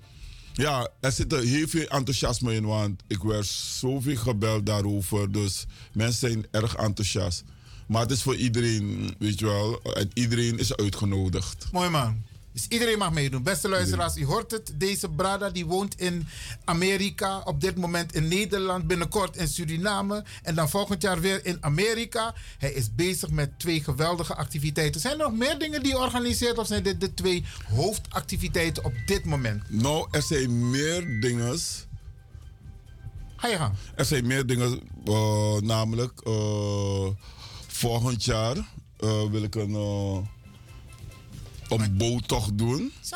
ja, 0.53 0.89
er 0.99 1.11
zit 1.11 1.33
er 1.33 1.43
heel 1.43 1.67
veel 1.67 1.87
enthousiasme 1.87 2.53
in, 2.55 2.65
want 2.65 3.01
ik 3.07 3.21
werd 3.23 3.45
zoveel 3.45 4.15
gebeld 4.17 4.65
daarover. 4.65 5.31
Dus 5.31 5.65
mensen 5.93 6.19
zijn 6.29 6.45
erg 6.51 6.75
enthousiast. 6.75 7.43
Maar 7.87 8.01
het 8.01 8.11
is 8.11 8.21
voor 8.21 8.35
iedereen, 8.35 9.15
weet 9.19 9.39
je 9.39 9.45
wel. 9.45 9.81
En 9.81 10.09
iedereen 10.13 10.57
is 10.59 10.75
uitgenodigd. 10.75 11.67
Mooi 11.71 11.89
man. 11.89 12.23
Dus 12.59 12.67
iedereen 12.67 12.97
mag 12.97 13.11
meedoen. 13.11 13.43
Beste 13.43 13.69
luisteraars, 13.69 14.17
u 14.17 14.25
hoort 14.25 14.51
het. 14.51 14.71
Deze 14.75 15.09
Brada 15.09 15.49
die 15.49 15.65
woont 15.65 15.99
in 15.99 16.27
Amerika. 16.63 17.41
Op 17.45 17.61
dit 17.61 17.77
moment 17.77 18.15
in 18.15 18.27
Nederland. 18.27 18.87
Binnenkort 18.87 19.37
in 19.37 19.47
Suriname. 19.47 20.23
En 20.43 20.55
dan 20.55 20.69
volgend 20.69 21.01
jaar 21.01 21.19
weer 21.19 21.45
in 21.45 21.57
Amerika. 21.61 22.33
Hij 22.57 22.71
is 22.71 22.95
bezig 22.95 23.29
met 23.29 23.59
twee 23.59 23.83
geweldige 23.83 24.35
activiteiten. 24.35 25.01
Zijn 25.01 25.13
er 25.13 25.29
nog 25.29 25.37
meer 25.37 25.59
dingen 25.59 25.83
die 25.83 25.91
je 25.91 25.97
organiseert? 25.97 26.57
Of 26.57 26.67
zijn 26.67 26.83
dit 26.83 27.01
de 27.01 27.13
twee 27.13 27.45
hoofdactiviteiten 27.67 28.85
op 28.85 28.93
dit 29.05 29.25
moment? 29.25 29.63
Nou, 29.69 30.07
er 30.11 30.21
zijn 30.21 30.69
meer 30.69 31.19
dingen. 31.21 31.59
Ga 33.35 33.47
je 33.47 33.57
gang. 33.57 33.73
Er 33.95 34.05
zijn 34.05 34.27
meer 34.27 34.45
dingen, 34.45 34.81
eh, 35.05 35.55
namelijk 35.55 36.21
eh, 36.21 37.07
volgend 37.67 38.25
jaar 38.25 38.55
eh, 38.99 39.23
wil 39.31 39.43
ik 39.43 39.55
een, 39.55 39.69
uh, 39.69 40.17
een 41.69 41.97
boottocht 41.97 42.57
doen 42.57 42.91
Zo? 43.01 43.15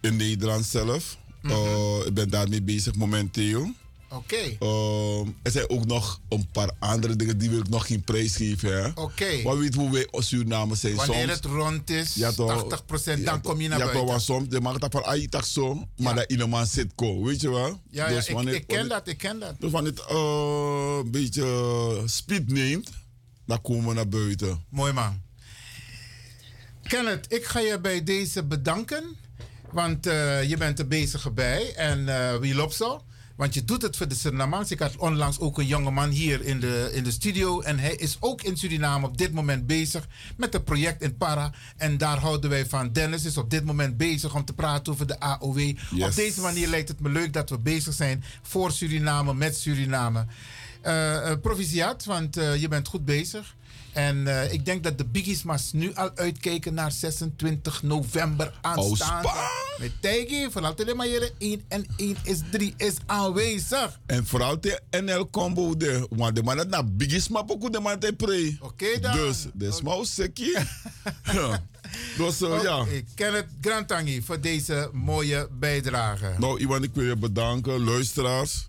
in 0.00 0.16
Nederland 0.16 0.64
zelf. 0.64 1.16
Eh, 1.42 1.96
ik 2.06 2.14
ben 2.14 2.30
daarmee 2.30 2.62
bezig 2.62 2.94
momenteel. 2.94 3.70
Oké. 4.10 4.36
Eh, 4.60 5.20
er 5.42 5.50
zijn 5.50 5.70
ook 5.70 5.86
nog 5.86 6.20
een 6.28 6.48
paar 6.52 6.70
andere 6.78 7.16
dingen 7.16 7.38
die 7.38 7.50
wil 7.50 7.58
ik 7.58 7.68
nog 7.68 7.86
geen 7.86 8.02
prijs 8.04 8.36
geven. 8.36 8.92
Oké. 8.96 9.42
Maar 9.44 9.58
weet 9.58 9.74
hoe 9.74 9.90
wij 9.90 10.08
als 10.10 10.28
Surinamers 10.28 10.80
zijn 10.80 10.94
Wanneer 10.94 11.16
soms. 11.20 11.32
het 11.32 11.44
rond 11.44 11.90
is, 11.90 12.14
Ja, 12.14 12.32
toch. 12.32 12.68
80%, 12.68 13.18
Ja, 13.18 13.24
dan 13.24 13.40
toch. 13.40 13.52
kom 13.52 13.60
je 13.60 13.68
naar 13.68 13.78
ja, 13.78 13.84
buiten. 13.84 14.00
toch, 14.06 14.10
want 14.14 14.22
soms 14.22 14.46
je 14.50 14.60
mag 14.60 14.72
het 14.80 14.86
van 14.92 15.04
ai 15.04 15.28
tak 15.28 15.44
zo, 15.44 15.74
maar 15.74 15.86
Ja. 15.96 16.12
dat 16.12 16.30
in 16.30 16.40
een 16.40 16.48
man 16.48 16.66
zit 16.66 16.92
ko, 16.94 17.22
weet 17.24 17.40
je 17.40 17.50
wel? 17.50 17.80
Ja, 17.90 18.08
ja 18.08 18.14
Dus 18.14 18.26
ik, 18.28 18.34
wanneer- 18.34 18.54
ik 18.54 18.66
ken 18.66 18.76
wanneer- 18.76 18.96
dat, 18.96 19.08
ik 19.08 19.18
ken 19.18 19.38
dat. 19.40 19.60
dus 19.60 19.70
wanneer 19.70 19.92
het 19.92 20.00
eh, 20.08 20.96
een 21.04 21.10
beetje 21.10 22.02
speed 22.04 22.48
neemt, 22.48 22.90
dan 23.46 23.60
komen 23.62 23.88
we 23.88 23.94
naar 23.94 24.08
buiten. 24.08 24.64
Mooi 24.70 24.92
man. 24.92 25.20
Kenneth, 26.88 27.32
ik 27.32 27.44
ga 27.44 27.60
je 27.60 27.80
bij 27.80 28.02
deze 28.04 28.44
bedanken. 28.44 29.04
Want 29.70 30.06
eh, 30.06 30.48
je 30.48 30.56
bent 30.56 30.78
er 30.78 30.88
bezig 30.88 31.32
bij. 31.32 31.74
En 31.74 32.08
eh 32.08 32.36
wie 32.36 32.54
loopt 32.54 32.74
zo? 32.74 33.02
Want 33.36 33.54
je 33.54 33.64
doet 33.64 33.82
het 33.82 33.96
voor 33.96 34.08
de 34.08 34.14
Surinamers. 34.14 34.70
Ik 34.70 34.78
had 34.78 34.96
onlangs 34.96 35.38
ook 35.38 35.58
een 35.58 35.66
jongeman 35.66 36.10
hier 36.10 36.44
in 36.44 36.60
de, 36.60 36.90
in 36.92 37.04
de 37.04 37.10
studio. 37.10 37.60
En 37.60 37.78
hij 37.78 37.94
is 37.94 38.16
ook 38.20 38.42
in 38.42 38.56
Suriname 38.56 39.06
op 39.06 39.18
dit 39.18 39.32
moment 39.32 39.66
bezig 39.66 40.08
met 40.36 40.54
een 40.54 40.64
project 40.64 41.02
in 41.02 41.16
Para. 41.16 41.52
En 41.76 41.98
daar 41.98 42.18
houden 42.18 42.50
wij 42.50 42.66
van. 42.66 42.92
Dennis 42.92 43.24
is 43.24 43.36
op 43.36 43.50
dit 43.50 43.64
moment 43.64 43.96
bezig 43.96 44.34
om 44.34 44.44
te 44.44 44.52
praten 44.52 44.92
over 44.92 45.06
de 45.06 45.20
AOW. 45.20 45.74
Op 46.00 46.14
deze 46.14 46.40
manier 46.40 46.68
lijkt 46.68 46.88
het 46.88 47.00
me 47.00 47.08
leuk 47.08 47.32
dat 47.32 47.50
we 47.50 47.58
bezig 47.58 47.94
zijn 47.94 48.24
voor 48.42 48.72
Suriname, 48.72 49.34
met 49.34 49.56
Suriname. 49.56 50.26
Eh, 50.80 51.32
proficiat, 51.42 52.04
want 52.04 52.34
je 52.34 52.66
bent 52.68 52.88
goed 52.88 53.04
bezig. 53.04 53.54
En 53.96 54.26
eh, 54.26 54.52
ik 54.52 54.64
denk 54.64 54.84
dat 54.84 54.98
de 54.98 55.04
Biggies 55.04 55.42
mas 55.42 55.72
nu 55.72 55.94
al 55.94 56.10
uitkijken 56.14 56.74
naar 56.74 56.92
26 56.92 57.82
november 57.82 58.52
aanstaande. 58.60 59.28
spang! 59.28 59.48
Met 59.78 59.92
Tijgi, 60.00 60.50
vooral 60.50 60.74
te 60.74 60.94
maar 60.94 61.08
jullie 61.08 61.30
1 61.38 61.64
en 61.68 61.86
1 61.96 62.16
is 62.22 62.38
3 62.50 62.74
is 62.76 62.94
aanwezig. 63.06 64.00
En 64.06 64.26
vooral 64.26 64.60
de 64.60 64.80
NL 64.90 65.30
combo 65.30 65.76
de, 65.76 66.06
want 66.10 66.36
de 66.36 66.42
man 66.42 66.58
het 66.58 66.68
na 66.68 66.82
biggest 66.82 67.30
map 67.30 67.50
ook 67.50 67.72
de 67.72 67.80
man 67.80 67.98
te 67.98 68.12
pre. 68.16 68.56
Oké 68.60 69.00
dan. 69.00 69.16
Dus, 69.16 69.46
de 69.54 69.72
small 69.72 70.04
sekkie. 70.04 70.52
ja. 71.32 71.62
Dus 72.16 72.40
eh, 72.40 72.62
ja. 72.62 72.84
Ik 72.90 73.06
ken 73.14 73.34
het 73.34 73.46
Grantangi 73.60 74.22
voor 74.22 74.40
deze 74.40 74.90
mooie 74.92 75.48
bijdrage. 75.58 76.34
Nou, 76.38 76.60
Iwan, 76.60 76.82
ik 76.82 76.94
wil 76.94 77.04
je 77.04 77.16
bedanken. 77.16 77.84
Luisteraars. 77.84 78.68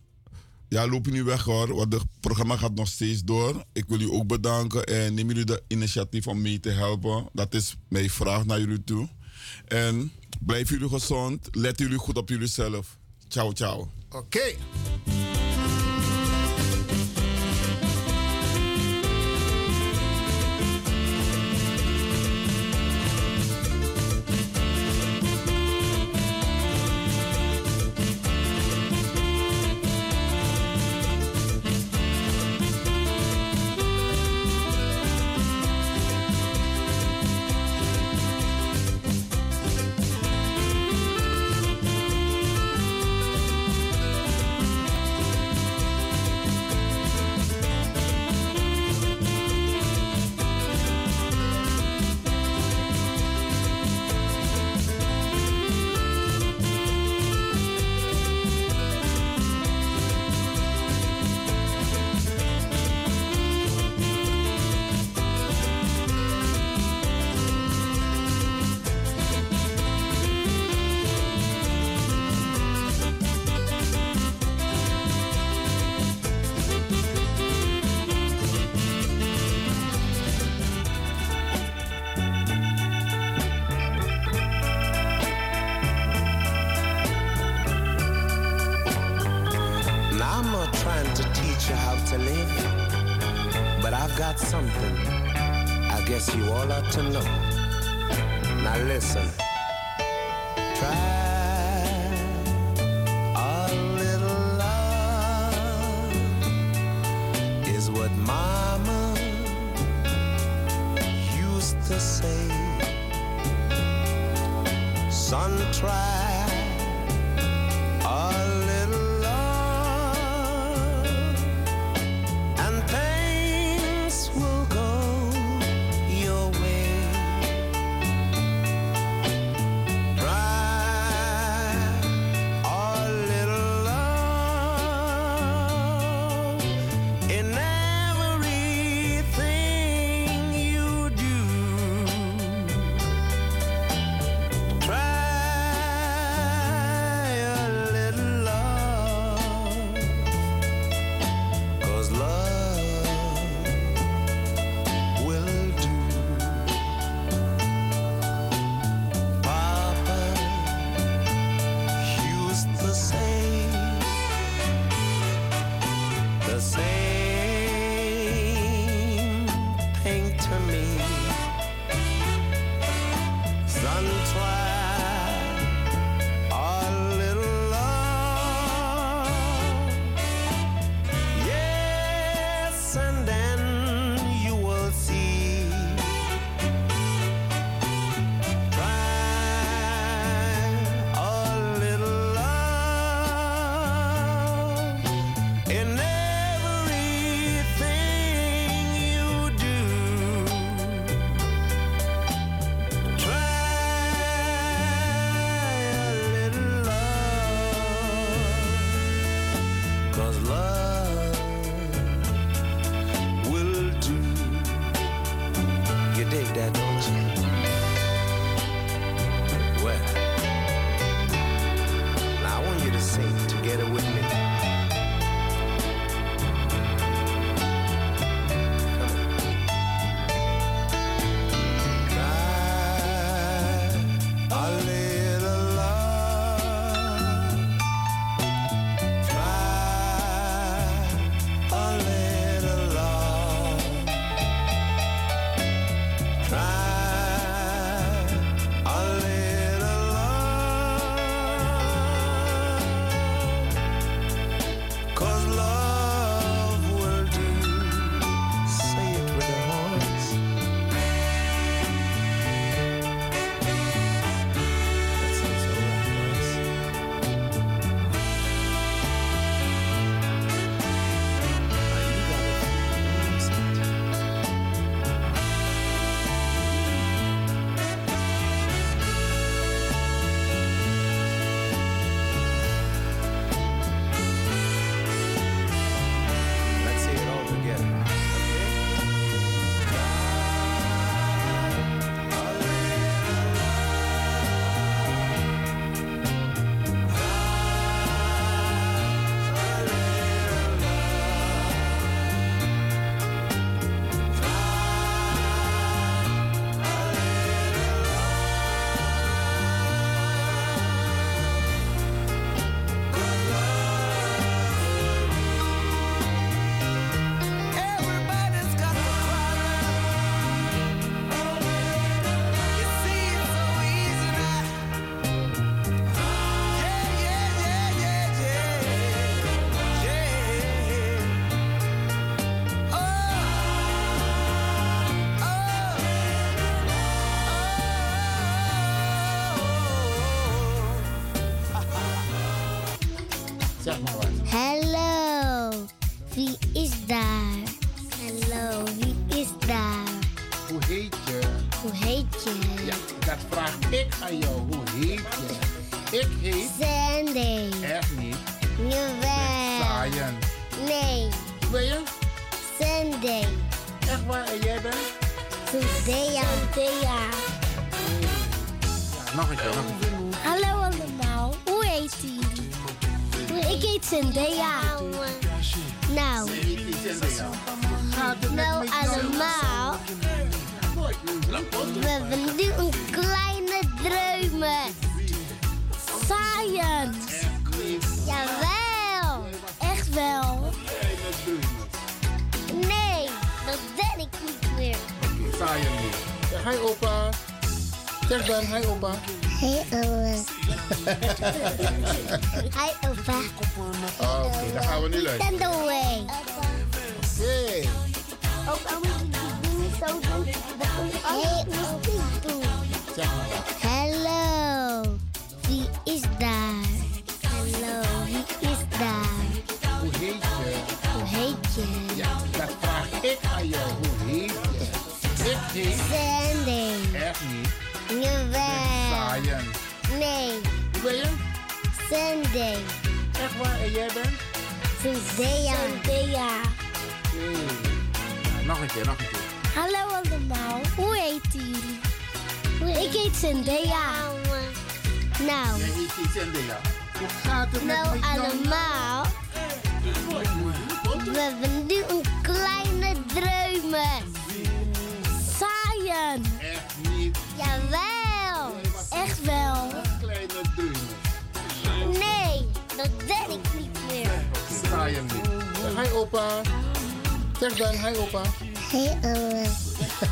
Ja, 0.70 0.88
loop 0.88 1.06
je 1.06 1.12
niet 1.12 1.24
weg 1.24 1.44
hoor, 1.44 1.76
want 1.76 1.94
het 1.94 2.04
programma 2.20 2.58
gaat 2.58 2.76
nog 2.76 2.88
steeds 2.88 3.24
door. 3.24 3.64
Ik 3.74 3.84
wil 3.88 4.00
u 4.00 4.10
ook 4.12 4.28
bedanken 4.28 4.84
en 4.84 5.14
neem 5.14 5.28
jullie 5.28 5.46
de 5.46 5.64
initiatief 5.68 6.28
om 6.28 6.42
mee 6.42 6.60
te 6.60 6.70
helpen. 6.70 7.30
Dat 7.34 7.54
is 7.54 7.76
mijn 7.88 8.10
vraag 8.10 8.46
naar 8.46 8.60
jullie 8.60 8.84
toe. 8.84 9.08
En 9.68 10.12
blijf 10.40 10.70
jullie 10.70 10.90
gezond. 10.90 11.48
Let 11.52 11.80
jullie 11.80 11.98
goed 11.98 12.18
op 12.18 12.30
jullie 12.30 12.48
zelf. 12.48 12.98
Ciao, 13.28 13.52
ciao. 13.52 13.92
Oké. 14.10 14.56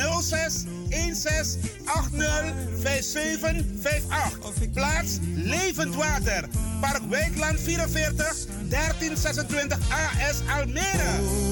06 0.00 0.64
16 0.90 1.70
80 1.84 2.54
5758. 2.82 4.70
Plaats 4.72 5.18
Levend 5.34 5.94
Water. 5.94 6.48
Park 6.80 7.02
Wijkland 7.08 7.60
44 7.60 8.46
1326 8.68 9.78
AS 9.90 10.40
Almere. 10.58 11.48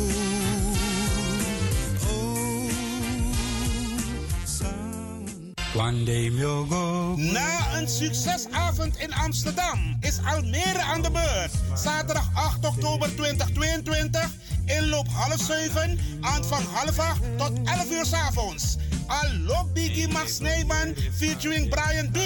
Na 7.17 7.79
een 7.79 7.89
succesavond 7.89 8.97
in 8.97 9.15
Amsterdam 9.15 9.97
is 10.01 10.19
Almere 10.25 10.83
aan 10.83 11.03
de 11.03 11.11
beurt. 11.11 11.53
Zaterdag 11.75 12.31
8 12.35 12.67
oktober 12.67 13.15
2022. 13.17 14.31
Inloop 14.65 15.09
half 15.09 15.41
7. 15.41 15.99
Aanvang 16.35 16.66
half 16.72 16.99
8 16.99 17.20
tot 17.37 17.53
11 17.64 17.91
uur 17.91 18.07
s 18.07 18.12
avonds. 18.12 18.76
Allo 19.07 19.68
Biggie 19.72 20.09
Max 20.09 20.39
Neyman 20.39 20.95
featuring 21.12 21.70
Brian 21.70 22.11
B. 22.12 22.18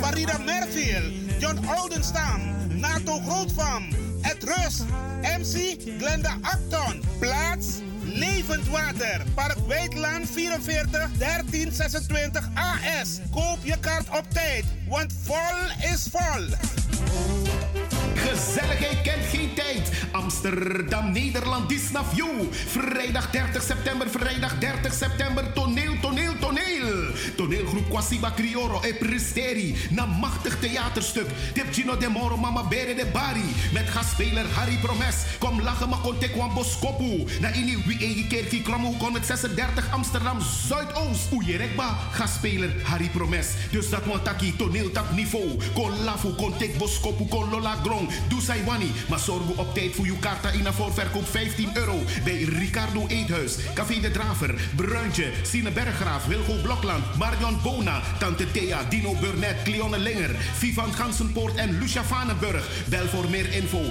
Farida 0.00 0.38
Merville. 0.38 1.12
John 1.38 1.58
Oudenstam. 1.76 2.40
Nato 2.68 3.20
Grootvam. 3.20 3.88
Ed 4.22 4.44
Rust. 4.44 4.84
MC 5.22 5.76
Glenda 5.98 6.36
Acton. 6.42 7.02
Plaats 7.18 7.80
Levend 8.04 8.68
Water. 8.68 9.22
Park 9.34 9.56
Weidland 9.66 10.28
44 10.28 11.08
1326 11.18 12.42
AS. 12.54 13.20
Koop 13.30 13.58
je 13.62 13.76
kaart 13.80 14.08
op 14.08 14.24
tijd, 14.32 14.64
want 14.88 15.12
vol 15.24 15.90
is 15.92 16.08
vol. 16.10 16.73
Gezelligheid 18.34 19.02
kent 19.02 19.24
geen 19.30 19.54
tijd. 19.54 19.90
Amsterdam, 20.12 21.12
Nederland, 21.12 21.68
Disney 21.68 22.02
View. 22.12 22.52
Vrijdag 22.52 23.30
30 23.30 23.62
september, 23.62 24.10
vrijdag 24.10 24.58
30 24.58 24.92
september. 24.92 25.52
Toneel, 25.52 26.00
toneel. 26.00 26.13
Toneelgroep 27.34 27.88
Kwasiba 27.88 28.30
Crioro 28.30 28.80
e 28.82 28.94
Presteri. 28.94 29.76
Na 29.90 30.06
machtig 30.06 30.58
theaterstuk. 30.60 31.28
Tip 31.52 31.72
Gino 31.72 31.96
de 31.96 32.08
Moro, 32.08 32.36
Mama 32.36 32.62
Bere 32.62 32.94
de 32.94 33.06
Bari. 33.12 33.54
Met 33.72 33.88
gastspeler 33.88 34.46
Harry 34.54 34.76
Promes. 34.76 35.16
Kom 35.38 35.60
lachen, 35.60 35.88
maar 35.88 35.98
kon 35.98 36.18
tekwan 36.18 36.54
boskopu. 36.54 37.24
Na 37.40 37.52
ini 37.52 37.76
wie 37.86 37.98
egi 37.98 38.26
kerkie 38.26 38.62
kromo 38.62 38.94
kon 38.98 39.12
met 39.12 39.26
36 39.26 39.90
Amsterdam 39.90 40.40
Zuidoost. 40.40 41.32
Oejerekba, 41.32 41.98
gastspeler 42.12 42.70
Harry 42.82 43.08
Promes. 43.08 43.48
Dus 43.70 43.90
dat 43.90 44.04
want 44.04 44.24
taki 44.24 44.56
toneeltap 44.56 45.10
niveau. 45.14 45.58
Kon 45.74 46.04
lafu, 46.04 46.28
kon 46.28 46.56
tek 46.56 46.78
boskopu, 46.78 47.26
kon 47.28 47.50
lola 47.50 47.76
grong. 47.82 48.08
Doe 48.28 48.40
Saiwani, 48.40 48.92
maar 49.08 49.18
zorg 49.18 49.42
op 49.56 49.74
tijd 49.74 49.94
voor 49.94 50.04
uw 50.04 50.18
kaarta 50.20 50.50
in 50.50 50.72
voor 50.72 50.92
verkoop 50.92 51.28
15 51.28 51.70
euro. 51.74 51.98
Bij 52.24 52.42
Ricardo 52.42 53.06
Eethuis, 53.06 53.56
Café 53.74 54.00
de 54.00 54.10
Draver, 54.10 54.54
Bruintje, 54.74 55.32
Sine 55.42 55.70
Berggraaf, 55.70 56.26
Wilgo 56.26 56.54
Blokland, 56.62 57.04
Marion 57.24 57.58
Bona, 57.62 58.02
Tante 58.18 58.50
Thea, 58.50 58.84
Dino 58.90 59.14
Burnett, 59.14 59.62
Cleonne 59.62 59.98
Linger, 59.98 60.36
Vivan 60.58 60.92
Gansenpoort 60.92 61.54
en 61.54 61.78
Lucia 61.78 62.04
Vanenburg. 62.04 62.68
Bel 62.88 63.06
voor 63.06 63.30
meer 63.30 63.52
info 63.52 63.80
0616466568. 63.80 63.86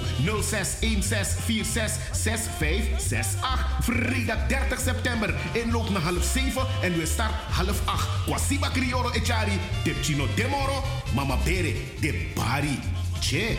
Vrijdag 3.80 4.46
30 4.46 4.80
september, 4.80 5.34
inloop 5.52 5.90
naar 5.90 6.02
half 6.02 6.24
7 6.24 6.66
en 6.82 6.96
we 6.96 7.06
start 7.06 7.32
half 7.50 7.80
8. 7.84 8.08
Kwasiba 8.26 8.68
Crioro 8.68 9.10
Echari, 9.10 9.58
Depchino 9.84 10.26
Demoro, 10.34 10.84
Mama 11.14 11.36
Bere, 11.44 11.74
de 12.00 12.30
Bari. 12.34 12.78
Che. 13.20 13.58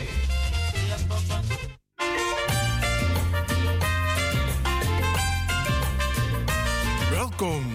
Welkom 7.10 7.75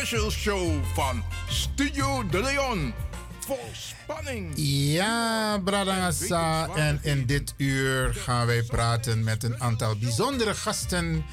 Special 0.00 0.30
Show 0.30 0.84
van 0.94 1.22
Studio 1.48 2.26
De 2.26 2.42
Leon. 2.42 2.92
Vol 3.38 3.58
spanning. 3.72 4.52
Ja, 4.56 5.58
Bradangasa. 5.64 6.68
En 6.74 6.98
in 7.02 7.26
dit 7.26 7.54
uur 7.56 8.14
gaan 8.14 8.46
wij 8.46 8.62
praten 8.62 9.24
met 9.24 9.42
een 9.42 9.60
aantal 9.60 9.96
bijzondere 9.96 10.54
gasten. 10.54 11.24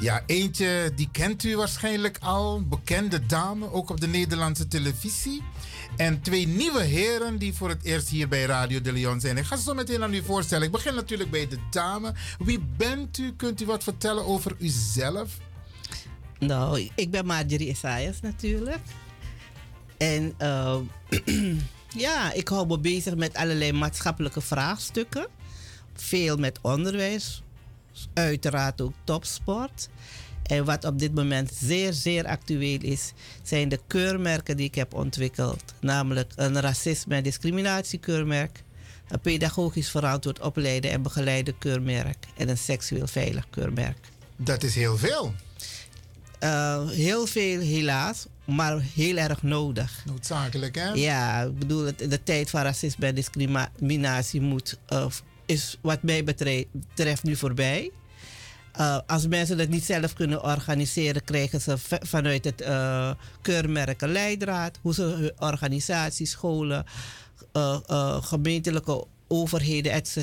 Ja, 0.00 0.22
eentje 0.26 0.92
die 0.94 1.08
kent 1.12 1.44
u 1.44 1.56
waarschijnlijk 1.56 2.18
al. 2.20 2.62
Bekende 2.62 3.26
dame, 3.26 3.72
ook 3.72 3.90
op 3.90 4.00
de 4.00 4.08
Nederlandse 4.08 4.68
televisie. 4.68 5.42
En 5.96 6.20
twee 6.20 6.46
nieuwe 6.46 6.82
heren 6.82 7.38
die 7.38 7.54
voor 7.54 7.68
het 7.68 7.84
eerst 7.84 8.08
hier 8.08 8.28
bij 8.28 8.44
Radio 8.44 8.80
de 8.80 8.92
Leon 8.92 9.20
zijn. 9.20 9.36
Ik 9.36 9.44
ga 9.44 9.56
ze 9.56 9.62
zo 9.62 9.74
meteen 9.74 10.02
aan 10.02 10.14
u 10.14 10.22
voorstellen. 10.22 10.66
Ik 10.66 10.72
begin 10.72 10.94
natuurlijk 10.94 11.30
bij 11.30 11.48
de 11.48 11.58
dame. 11.70 12.14
Wie 12.38 12.60
bent 12.76 13.18
u? 13.18 13.32
Kunt 13.36 13.60
u 13.60 13.66
wat 13.66 13.82
vertellen 13.82 14.26
over 14.26 14.56
uzelf? 14.58 15.28
Nou, 16.46 16.90
ik 16.94 17.10
ben 17.10 17.26
Marjorie 17.26 17.68
Isaias 17.68 18.20
natuurlijk. 18.20 18.80
En 19.96 20.34
eh, 20.38 20.76
ja, 22.06 22.32
ik 22.32 22.48
hou 22.48 22.66
me 22.66 22.78
bezig 22.78 23.14
met 23.14 23.34
allerlei 23.34 23.72
maatschappelijke 23.72 24.40
vraagstukken. 24.40 25.26
Veel 25.94 26.36
met 26.36 26.58
onderwijs, 26.62 27.42
uiteraard 28.14 28.80
ook 28.80 28.92
topsport. 29.04 29.88
En 30.42 30.64
wat 30.64 30.84
op 30.84 30.98
dit 30.98 31.14
moment 31.14 31.50
zeer, 31.54 31.92
zeer 31.92 32.26
actueel 32.26 32.80
is, 32.80 33.12
zijn 33.42 33.68
de 33.68 33.80
keurmerken 33.86 34.56
die 34.56 34.66
ik 34.66 34.74
heb 34.74 34.94
ontwikkeld. 34.94 35.62
Namelijk 35.80 36.32
een 36.36 36.60
racisme- 36.60 37.14
en 37.14 37.22
discriminatiekeurmerk, 37.22 38.62
een 39.08 39.20
pedagogisch 39.20 39.90
verantwoord 39.90 40.40
opleiden 40.40 40.90
en 40.90 41.02
begeleiden 41.02 41.58
keurmerk 41.58 42.26
en 42.36 42.48
een 42.48 42.58
seksueel 42.58 43.06
veilig 43.06 43.46
keurmerk. 43.50 43.98
Dat 44.36 44.62
is 44.62 44.74
heel 44.74 44.96
veel. 44.96 45.34
Uh, 46.42 46.88
heel 46.88 47.26
veel 47.26 47.60
helaas, 47.60 48.26
maar 48.44 48.80
heel 48.94 49.16
erg 49.16 49.42
nodig. 49.42 50.02
Noodzakelijk, 50.06 50.74
hè? 50.74 50.92
Ja, 50.92 51.42
ik 51.42 51.58
bedoel, 51.58 51.90
de 51.96 52.22
tijd 52.22 52.50
van 52.50 52.62
racisme 52.62 53.06
en 53.06 53.14
discriminatie 53.14 54.40
moet, 54.40 54.78
uh, 54.92 55.06
is 55.46 55.78
wat 55.80 56.02
mij 56.02 56.24
betreft, 56.24 57.22
nu 57.22 57.36
voorbij. 57.36 57.90
Uh, 58.80 58.98
als 59.06 59.26
mensen 59.26 59.58
het 59.58 59.68
niet 59.68 59.84
zelf 59.84 60.12
kunnen 60.12 60.42
organiseren, 60.44 61.24
krijgen 61.24 61.60
ze 61.60 61.76
vanuit 62.02 62.44
het 62.44 62.60
uh, 62.60 63.10
keurmerk 63.42 64.02
een 64.02 64.12
leidraad. 64.12 64.78
Hoe 64.82 64.94
ze 64.94 65.02
hun 65.02 65.32
organisaties, 65.38 66.30
scholen, 66.30 66.84
gemeentelijke 68.20 69.04
overheden, 69.28 69.92
etc. 69.92 70.16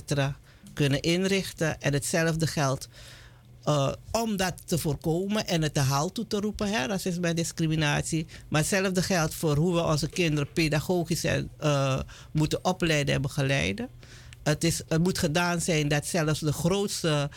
kunnen 0.74 1.01
inrichten. 1.01 1.82
En 1.82 1.93
hetzelfde 1.93 2.47
geldt 2.47 2.89
uh, 3.66 3.91
om 4.12 4.38
dat 4.38 4.53
te 4.66 4.78
voorkomen 4.78 5.47
en 5.47 5.62
het 5.62 5.74
te 5.74 5.80
haal 5.80 6.12
toe 6.12 6.28
te 6.28 6.39
roepen, 6.39 6.68
hè, 6.68 6.86
racisme 6.86 7.28
en 7.28 7.36
discriminatie. 7.36 8.28
Maar 8.47 8.62
hetzelfde 8.62 9.01
geldt 9.01 9.34
voor 9.34 9.55
hoe 9.55 9.74
we 9.74 9.84
onze 9.84 10.10
kinderen 10.10 10.53
pedagogisch 10.53 11.24
en, 11.24 11.49
uh, 11.62 11.99
moeten 12.32 12.66
opleiden 12.66 13.16
en 13.16 13.22
begeleiden. 13.22 13.89
Het, 14.43 14.64
is, 14.64 14.82
moet 15.01 15.18
gedaan 15.18 15.62
zijn 15.62 15.88
dat 15.88 16.05
zelfs 16.05 16.39
de 16.39 16.53
grootste 16.53 17.30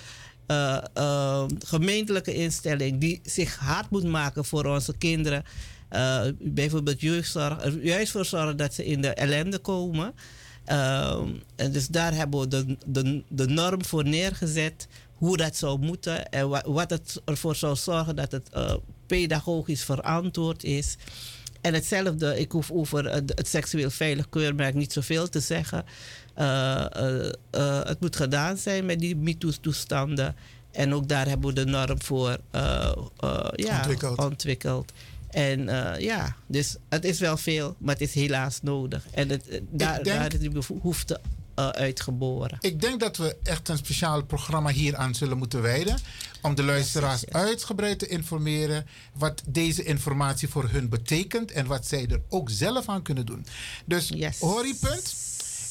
uh, 0.47 1.45
gemeentelijke 1.59 2.35
instelling 2.35 3.01
die 3.01 3.21
zich 3.25 3.57
hard 3.57 3.91
moet 3.91 4.05
maken 4.05 4.45
voor 4.45 4.65
onze 4.65 4.97
kinderen, 4.99 5.45
bijvoorbeeld 6.39 7.01
jeugdzorg, 7.01 7.65
er 7.65 7.85
juist 7.85 8.13
voor 8.13 8.25
zorgen 8.25 8.57
dat 8.57 8.75
ze 8.75 8.85
in 8.85 9.01
de 9.01 9.09
ellende 9.09 9.59
komen. 9.59 10.15
En 11.57 11.73
dus 11.73 11.89
daar 11.89 12.15
hebben 12.15 12.41
we 12.41 12.49
de, 12.49 12.77
de, 12.87 13.23
de 13.29 13.47
norm 13.47 13.85
voor 13.85 14.05
neergezet 14.05 14.89
hoe 15.23 15.37
dat 15.37 15.57
zou 15.57 15.79
moeten 15.79 16.29
en 16.29 16.49
wat, 16.49 16.63
wat 16.67 16.91
het 16.91 17.21
ervoor 17.25 17.57
zou 17.57 17.77
zorgen 17.77 18.17
dat 18.17 18.33
het 18.33 18.49
uh, 18.57 18.75
pedagogisch 19.07 19.85
verantwoord 19.85 20.65
is. 20.65 20.97
En 21.61 21.75
hetzelfde, 21.75 22.39
ik 22.41 22.53
hoef 22.53 22.71
over 22.71 23.13
het, 23.13 23.33
het 23.35 23.49
seksueel 23.49 23.91
veilig 23.91 24.29
keurmerk 24.29 24.75
niet 24.75 24.93
zoveel 24.93 25.29
te 25.29 25.41
zeggen. 25.41 25.85
Uh, 26.39 26.85
uh, 27.55 27.85
het 27.85 28.01
moet 28.01 28.17
gedaan 28.17 28.57
zijn 28.57 28.87
met 28.87 28.99
die 28.99 29.17
MeToo-toestanden. 29.17 30.37
En 30.71 30.95
ook 30.95 31.09
daar 31.09 31.29
hebben 31.29 31.55
we 31.55 31.65
de 31.65 31.71
norm 31.71 32.03
voor 32.03 32.39
ja, 32.51 33.79
ontwikkeld. 33.79 34.19
ontwikkeld. 34.19 34.93
En 35.31 35.65
ja, 35.99 36.37
dus 36.47 36.77
het 36.89 37.05
is 37.05 37.19
wel 37.19 37.37
veel, 37.37 37.77
maar 37.79 37.95
het 37.95 38.03
is 38.03 38.15
helaas 38.15 38.59
nodig. 38.63 39.07
En 39.11 39.29
het, 39.29 39.45
daar, 39.71 40.03
denk, 40.03 40.17
daar 40.17 40.33
is 40.33 40.41
die 40.41 40.51
behoefte 40.51 41.21
uh, 41.57 41.69
uitgeboren. 41.69 42.59
Ik 42.61 42.81
denk 42.81 43.01
dat 43.01 43.17
we 43.17 43.37
echt 43.43 43.69
een 43.69 43.77
speciaal 43.77 44.25
programma 44.25 44.71
hier 44.71 44.97
aan 44.97 45.15
zullen 45.15 45.39
moeten 45.39 45.63
wijden. 45.63 45.99
Om 46.43 46.55
de 46.55 46.63
luisteraars 46.63 47.21
yes, 47.21 47.29
yes, 47.33 47.41
yes. 47.41 47.49
uitgebreid 47.49 47.99
te 47.99 48.07
informeren 48.07 48.87
wat 49.13 49.43
deze 49.47 49.83
informatie 49.83 50.49
voor 50.49 50.69
hun 50.69 50.89
betekent 50.89 51.51
en 51.51 51.67
wat 51.67 51.87
zij 51.87 52.07
er 52.07 52.21
ook 52.29 52.51
zelf 52.51 52.89
aan 52.89 53.03
kunnen 53.03 53.27
doen. 53.27 53.47
Dus 53.85 54.09
punt? 54.81 55.15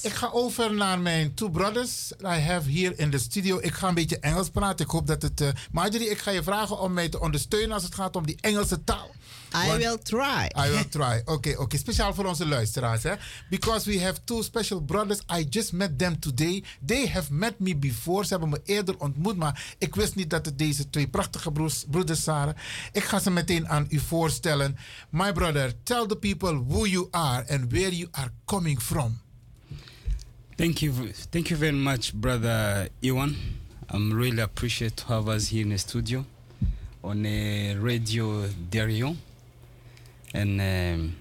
Ik 0.02 0.14
ga 0.14 0.30
over 0.34 0.74
naar 0.74 1.00
mijn 1.00 1.34
two 1.34 1.50
brothers. 1.50 2.12
I 2.22 2.26
have 2.26 2.70
hier 2.70 3.00
in 3.00 3.10
de 3.10 3.20
studio. 3.20 3.60
Ik 3.62 3.74
ga 3.74 3.88
een 3.88 3.94
beetje 3.94 4.20
Engels 4.20 4.50
praten. 4.50 4.86
Ik 4.86 4.92
hoop 4.92 5.08
dat 5.08 5.22
het. 5.22 5.42
Uh, 5.42 5.50
Marjorie, 5.72 6.10
ik 6.10 6.18
ga 6.18 6.32
je 6.32 6.44
vragen 6.44 6.80
om 6.80 6.94
mij 6.94 7.10
te 7.10 7.20
ondersteunen 7.20 7.72
als 7.72 7.84
het 7.84 7.96
gaat 7.96 8.16
om 8.16 8.26
die 8.26 8.38
Engelse 8.42 8.84
taal. 8.84 9.10
I 9.54 9.78
will 9.78 9.98
try. 9.98 10.48
I 10.56 10.70
will 10.70 10.90
try. 10.98 11.20
Oké, 11.20 11.32
okay, 11.32 11.52
oké. 11.52 11.62
Okay. 11.62 11.80
Speciaal 11.80 12.14
voor 12.14 12.26
onze 12.26 12.48
luisteraars. 12.48 13.04
Hè? 13.04 13.14
Because 13.50 13.90
we 13.90 14.04
have 14.04 14.24
two 14.24 14.42
special 14.42 14.82
brothers. 14.82 15.20
I 15.40 15.46
just 15.50 15.72
met 15.72 15.98
them 15.98 16.20
today. 16.20 16.64
They 16.86 17.08
have 17.08 17.34
met 17.34 17.60
me 17.60 17.76
before. 17.76 18.24
Ze 18.26 18.30
hebben 18.32 18.50
me 18.50 18.62
eerder 18.66 18.98
ontmoet. 18.98 19.38
Maar 19.38 19.76
ik 19.78 19.96
wist 19.96 20.16
niet 20.16 20.30
dat 20.30 20.46
het 20.46 20.58
deze 20.58 20.90
twee 20.90 21.08
prachtige 21.08 21.52
broers, 21.52 21.86
broeders 21.90 22.26
waren. 22.26 22.56
Ik 22.92 23.04
ga 23.04 23.20
ze 23.20 23.32
meteen 23.32 23.68
aan 23.70 23.86
u 23.90 24.00
voorstellen. 24.00 24.78
My 25.10 25.32
brother, 25.34 25.74
tell 25.84 26.06
the 26.08 26.16
people 26.16 26.64
who 26.68 26.86
you 26.86 27.08
are 27.12 27.46
and 27.50 27.72
where 27.72 27.96
you 27.96 28.08
are 28.12 28.32
coming 28.46 28.82
from. 28.82 29.20
Thank 30.56 30.78
you, 30.78 30.94
thank 31.30 31.48
you 31.48 31.60
very 31.60 31.76
much, 31.76 32.14
brother 32.14 32.90
Iwan. 33.00 33.36
I'm 33.94 34.14
really 34.14 34.42
appreciate 34.42 34.96
to 34.96 35.06
have 35.08 35.28
us 35.28 35.50
here 35.50 35.64
in 35.64 35.70
the 35.70 35.78
studio 35.78 36.26
on 37.04 37.26
a 37.26 37.76
radio 37.80 38.46
Darion. 38.70 39.18
And 40.34 40.62
um, 40.62 41.16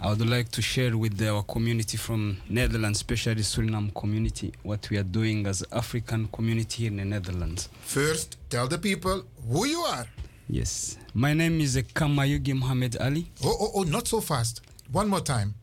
I 0.00 0.08
would 0.08 0.28
like 0.28 0.50
to 0.52 0.62
share 0.62 0.96
with 0.96 1.20
our 1.22 1.42
community 1.42 1.96
from 1.96 2.38
Netherlands, 2.48 2.98
especially 2.98 3.42
Suriname 3.42 3.94
community, 3.94 4.52
what 4.62 4.88
we 4.90 4.96
are 4.96 5.02
doing 5.02 5.46
as 5.46 5.64
African 5.72 6.28
community 6.28 6.82
here 6.84 6.90
in 6.90 6.96
the 6.96 7.04
Netherlands. 7.04 7.68
First, 7.82 8.36
tell 8.50 8.66
the 8.68 8.78
people 8.78 9.24
who 9.48 9.66
you 9.66 9.80
are. 9.80 10.06
Yes, 10.48 10.98
my 11.14 11.32
name 11.32 11.60
is 11.60 11.76
Kamayugi 11.76 12.54
Mohammed 12.54 12.96
Ali. 13.00 13.30
Oh, 13.42 13.56
oh, 13.60 13.70
oh, 13.76 13.82
not 13.84 14.06
so 14.06 14.20
fast. 14.20 14.60
One 14.92 15.08
more 15.08 15.20
time. 15.22 15.54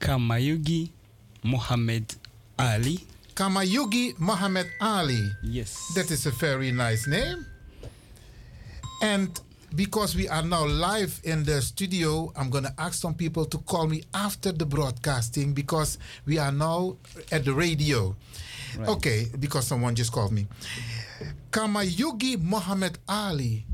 Kamayugi 0.00 0.90
Mohammed 1.42 2.14
Ali. 2.58 3.00
Kamayugi 3.34 4.18
Mohammed 4.18 4.68
Ali. 4.80 5.28
Yes. 5.42 5.92
That 5.96 6.10
is 6.10 6.26
a 6.26 6.30
very 6.30 6.70
nice 6.70 7.08
name. 7.08 7.44
And 9.02 9.40
because 9.74 10.14
we 10.14 10.28
are 10.28 10.42
now 10.42 10.64
live 10.64 11.20
in 11.24 11.44
the 11.44 11.60
studio, 11.60 12.32
I'm 12.36 12.50
going 12.50 12.64
to 12.64 12.74
ask 12.78 12.94
some 12.94 13.14
people 13.14 13.44
to 13.46 13.58
call 13.58 13.86
me 13.86 14.04
after 14.14 14.52
the 14.52 14.66
broadcasting 14.66 15.52
because 15.52 15.98
we 16.26 16.38
are 16.38 16.52
now 16.52 16.96
at 17.32 17.44
the 17.44 17.52
radio. 17.52 18.14
Right. 18.78 18.88
Okay, 18.88 19.26
because 19.38 19.66
someone 19.66 19.94
just 19.94 20.12
called 20.12 20.32
me. 20.32 20.46
Kamayugi 21.50 22.40
Muhammad 22.42 22.98
Ali. 23.08 23.64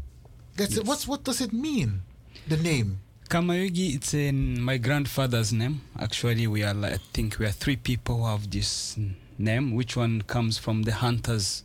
That's 0.56 0.77
yes. 0.77 0.85
what's 0.85 1.09
what 1.09 1.24
does 1.24 1.40
it 1.40 1.52
mean? 1.52 2.02
The 2.48 2.56
name. 2.56 3.01
Kamayugi, 3.28 3.94
it's 3.94 4.12
in 4.12 4.60
my 4.60 4.77
grandfather's 4.77 5.52
name. 5.52 5.82
Actually, 5.98 6.47
we 6.47 6.64
are, 6.64 6.74
I 6.85 6.98
think, 7.12 7.39
we 7.39 7.47
are 7.47 7.52
three 7.52 7.77
people 7.77 8.18
who 8.18 8.27
have 8.27 8.51
this 8.51 8.98
name. 9.39 9.74
Which 9.74 9.97
one 9.97 10.22
comes 10.22 10.59
from 10.59 10.82
the 10.82 10.93
hunters 10.93 11.62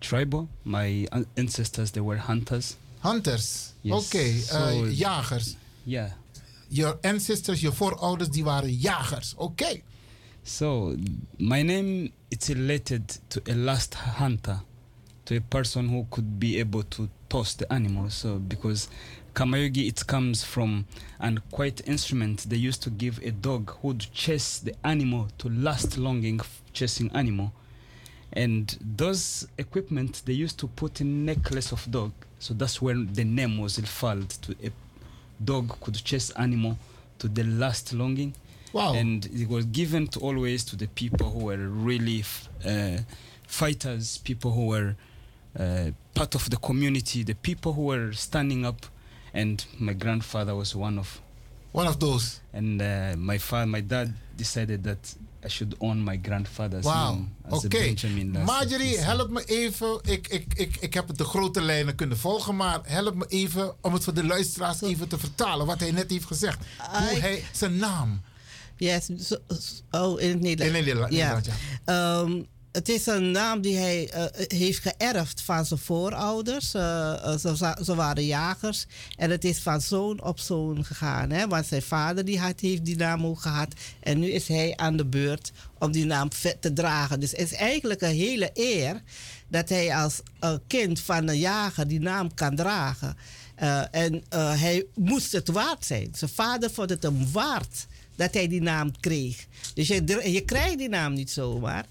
tribe? 0.00 0.46
My 0.62 1.06
ancestors, 1.36 1.92
they 1.92 2.02
were 2.02 2.18
hunters. 2.18 2.76
Hunters. 3.00 3.74
Yes. 3.82 4.06
Okay, 4.06 4.32
So- 4.40 4.56
uh, 4.56 4.90
jagers. 4.92 5.56
Yeah. 5.84 6.10
Your 6.68 6.98
ancestors, 7.02 7.60
your 7.62 7.72
voorouders, 7.72 8.28
die 8.30 8.42
waren 8.44 8.70
jagers. 8.80 9.34
Oké. 9.36 9.64
Okay. 9.64 9.82
So 10.42 10.96
my 11.38 11.62
name 11.62 12.12
it's 12.30 12.48
related 12.48 13.18
to 13.28 13.40
a 13.46 13.54
last 13.54 13.94
hunter, 13.94 14.60
to 15.24 15.36
a 15.36 15.40
person 15.40 15.88
who 15.88 16.06
could 16.10 16.38
be 16.38 16.58
able 16.60 16.82
to 16.84 17.08
toss 17.28 17.54
the 17.56 17.66
animal. 17.72 18.08
So 18.10 18.38
because 18.38 18.88
Kamayogi 19.34 19.86
it 19.86 20.06
comes 20.06 20.44
from 20.44 20.86
and 21.18 21.40
quite 21.50 21.82
instrument 21.86 22.48
they 22.48 22.56
used 22.68 22.82
to 22.82 22.90
give 22.90 23.18
a 23.22 23.30
dog 23.30 23.70
who 23.80 23.88
would 23.88 24.06
chase 24.12 24.58
the 24.60 24.74
animal 24.84 25.28
to 25.38 25.48
last 25.48 25.98
longing 25.98 26.40
chasing 26.72 27.10
animal. 27.12 27.52
And 28.32 28.76
those 28.96 29.46
equipment 29.58 30.22
they 30.24 30.32
used 30.44 30.58
to 30.60 30.68
put 30.68 31.00
in 31.00 31.24
necklace 31.24 31.72
of 31.72 31.86
dog. 31.90 32.12
So 32.40 32.54
that's 32.54 32.80
where 32.82 32.96
the 32.96 33.24
name 33.24 33.58
was 33.58 33.78
referred 33.78 34.30
to 34.30 34.56
a 34.64 34.70
dog 35.44 35.78
could 35.80 35.94
chase 36.04 36.30
animal 36.30 36.78
to 37.18 37.28
the 37.28 37.44
last 37.44 37.92
longing. 37.92 38.34
Wow. 38.72 38.94
And 38.94 39.26
it 39.26 39.48
was 39.48 39.66
given 39.66 40.06
to 40.08 40.20
always 40.20 40.64
to 40.64 40.76
the 40.76 40.86
people 40.88 41.30
who 41.30 41.44
were 41.44 41.56
really 41.56 42.20
f- 42.20 42.48
uh, 42.66 42.98
fighters, 43.46 44.18
people 44.18 44.52
who 44.52 44.66
were 44.66 44.96
uh, 45.58 45.90
part 46.14 46.34
of 46.34 46.48
the 46.48 46.56
community, 46.56 47.22
the 47.22 47.34
people 47.34 47.74
who 47.74 47.82
were 47.82 48.12
standing 48.12 48.64
up, 48.64 48.86
and 49.34 49.64
my 49.78 49.92
grandfather 49.92 50.54
was 50.54 50.74
one 50.74 50.98
of 50.98 51.20
one 51.72 51.86
of 51.86 52.00
those. 52.00 52.40
And 52.52 52.80
uh, 52.80 53.14
my 53.18 53.38
father, 53.38 53.66
my 53.66 53.80
dad 53.80 54.14
decided 54.36 54.84
that 54.84 55.14
I 55.44 55.48
should 55.48 55.74
own 55.78 56.04
my 56.04 56.18
grandfather's 56.22 56.84
Wauw, 56.84 57.10
name 57.14 57.26
oké. 57.44 57.54
as 57.56 57.64
a 57.64 57.68
Benjamin. 57.68 58.32
Last 58.32 58.46
Marjorie, 58.46 58.98
help 58.98 59.30
me 59.30 59.44
even. 59.44 59.98
Ik, 60.02 60.28
ik, 60.28 60.44
ik, 60.54 60.76
ik 60.80 60.94
heb 60.94 61.08
het 61.08 61.18
de 61.18 61.24
grote 61.24 61.60
lijnen 61.62 61.94
kunnen 61.94 62.18
volgen, 62.18 62.56
maar 62.56 62.80
help 62.82 63.14
me 63.14 63.24
even 63.28 63.74
om 63.80 63.92
het 63.92 64.04
voor 64.04 64.14
de 64.14 64.24
luisteraars 64.24 64.82
even 64.82 65.08
te 65.08 65.18
vertalen 65.18 65.66
wat 65.66 65.80
hij 65.80 65.90
net 65.90 66.10
heeft 66.10 66.26
gezegd. 66.26 66.58
Hoe 66.78 67.18
hij 67.18 67.44
zijn 67.52 67.76
naam. 67.76 68.20
Yes, 68.76 69.08
oh, 69.90 70.20
in 70.20 70.28
het 70.28 70.40
Nederlands. 70.40 70.48
In 70.60 70.74
het 70.74 70.84
Nederla- 70.84 71.08
ja. 71.10 71.34
Nederlands, 71.34 71.48
Ehm, 71.84 72.42
het 72.72 72.88
is 72.88 73.06
een 73.06 73.30
naam 73.30 73.60
die 73.60 73.76
hij 73.76 74.10
eh, 74.10 74.24
heeft 74.58 74.82
geërfd 74.82 75.42
van 75.42 75.66
zijn 75.66 75.80
voorouders. 75.80 76.74
Eh, 76.74 77.12
eh, 77.12 77.38
ze, 77.38 77.76
ze 77.84 77.94
waren 77.94 78.26
jagers. 78.26 78.86
En 79.16 79.30
het 79.30 79.44
is 79.44 79.58
van 79.58 79.80
zoon 79.80 80.22
op 80.22 80.38
zoon 80.38 80.84
gegaan. 80.84 81.30
Hè? 81.30 81.48
Want 81.48 81.66
zijn 81.66 81.82
vader 81.82 82.24
die 82.24 82.38
had, 82.38 82.60
heeft 82.60 82.84
die 82.84 82.96
naam 82.96 83.26
ook 83.26 83.40
gehad. 83.40 83.68
En 84.00 84.18
nu 84.18 84.30
is 84.30 84.48
hij 84.48 84.76
aan 84.76 84.96
de 84.96 85.06
beurt 85.06 85.52
om 85.78 85.92
die 85.92 86.04
naam 86.04 86.28
te 86.60 86.72
dragen. 86.72 87.20
Dus 87.20 87.30
het 87.30 87.40
is 87.40 87.52
eigenlijk 87.52 88.00
een 88.00 88.14
hele 88.14 88.50
eer 88.54 89.02
dat 89.48 89.68
hij 89.68 89.94
als 89.96 90.20
kind 90.66 91.00
van 91.00 91.28
een 91.28 91.38
jager 91.38 91.88
die 91.88 92.00
naam 92.00 92.34
kan 92.34 92.56
dragen. 92.56 93.16
En 93.90 94.22
hij 94.30 94.86
moest 94.94 95.32
het 95.32 95.48
waard 95.48 95.84
zijn. 95.84 96.10
Zijn 96.14 96.30
vader 96.30 96.70
vond 96.70 96.90
het 96.90 97.02
hem 97.02 97.32
waard 97.32 97.86
dat 98.16 98.34
hij 98.34 98.48
die 98.48 98.62
naam 98.62 99.00
kreeg. 99.00 99.46
Dus 99.74 99.88
je, 99.88 100.30
je 100.32 100.40
krijgt 100.44 100.78
die 100.78 100.88
naam 100.88 101.12
niet 101.12 101.30
zomaar. 101.30 101.84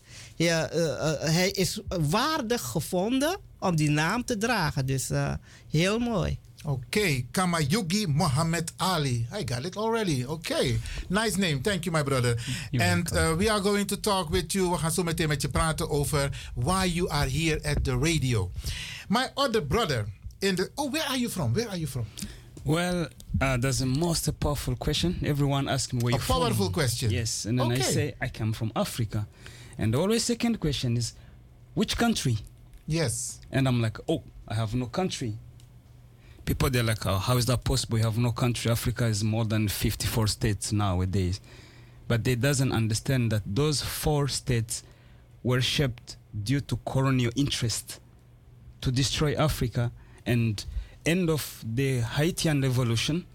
Eh, 0.48 0.64
eh, 0.64 1.20
hij 1.34 1.50
is 1.52 1.80
waardig 2.10 2.62
gevonden 2.62 3.38
om 3.60 3.76
die 3.76 3.90
naam 3.90 4.24
te 4.26 4.38
dragen. 4.38 4.86
Dus 4.86 5.10
eh, 5.10 5.34
heel 5.70 6.00
mooi. 6.00 6.38
Oké, 6.66 7.22
Kamayugi 7.32 8.08
Mohammed 8.08 8.72
Ali. 8.78 9.28
I 9.40 9.54
got 9.54 9.66
it 9.66 9.76
already. 9.78 10.24
Oké, 10.24 10.80
nice 11.08 11.38
name. 11.38 11.62
Thank 11.62 11.84
you, 11.84 11.96
my 11.98 12.04
brother. 12.04 12.36
And 12.78 13.12
uh, 13.14 13.34
we 13.38 13.52
are 13.52 13.62
going 13.62 13.88
to 13.88 14.00
talk 14.00 14.30
with 14.30 14.52
you. 14.54 14.70
We 14.72 14.78
gaan 14.78 14.92
zo 14.92 15.04
meteen 15.04 15.28
met 15.28 15.42
je 15.42 15.50
praten 15.50 15.90
over 15.90 16.30
why 16.56 16.86
you 16.94 17.10
are 17.10 17.30
here 17.30 17.62
at 17.64 17.84
the 17.84 17.98
radio. 17.98 18.52
My 19.08 19.28
other 19.34 19.66
brother 19.66 20.06
in 20.40 20.56
the. 20.56 20.72
Oh, 20.76 20.92
where 20.92 21.06
are 21.08 21.18
you 21.18 21.30
from? 21.30 21.54
Where 21.54 21.68
are 21.68 21.78
you 21.78 21.88
from? 21.88 22.06
Well, 22.64 23.08
uh, 23.42 23.58
that's 23.60 23.78
the 23.78 23.86
most 23.86 24.32
powerful 24.38 24.76
question. 24.78 25.18
Everyone 25.24 25.72
asks 25.72 25.92
me 25.94 26.00
where 26.02 26.14
A 26.14 26.18
you're 26.18 26.26
from. 26.26 26.40
powerful 26.42 26.70
question. 26.70 27.10
Yes, 27.12 27.46
and 27.46 27.58
then 27.60 27.72
I 27.72 27.76
Okay. 27.76 27.92
say 27.94 28.14
I 28.22 28.30
come 28.38 28.54
from 28.54 28.72
Africa, 28.74 29.26
and 29.80 29.96
always 29.96 30.26
second 30.26 30.60
question 30.60 30.98
is, 30.98 31.14
which 31.74 31.98
country? 31.98 32.38
Yes. 32.86 33.40
And 33.50 33.66
I'm 33.66 33.82
like, 33.82 33.98
oh, 34.10 34.24
I 34.46 34.54
have 34.54 34.76
no 34.76 34.88
country. 34.88 35.38
People 36.44 36.70
they're 36.70 36.84
like, 36.84 37.06
oh, 37.06 37.18
how 37.18 37.38
is 37.38 37.46
that 37.46 37.64
possible? 37.64 37.98
You 37.98 38.04
have 38.04 38.18
no 38.18 38.32
country. 38.32 38.70
Africa 38.70 39.06
is 39.06 39.24
more 39.24 39.46
than 39.46 39.70
54 39.70 40.28
states 40.28 40.74
nowadays, 40.74 41.40
but 42.10 42.26
they 42.26 42.36
doesn't 42.36 42.74
understand 42.74 43.32
that 43.32 43.44
those 43.46 43.82
four 43.82 44.28
states 44.28 44.84
were 45.44 45.62
shaped 45.62 46.18
due 46.44 46.60
to 46.60 46.78
colonial 46.86 47.32
interest 47.38 48.02
to 48.82 48.92
destroy 48.92 49.34
Africa 49.36 49.92
and 50.26 50.66
end 51.06 51.30
of 51.30 51.64
the 51.66 52.02
Haitian 52.02 52.62
revolution 52.62 53.26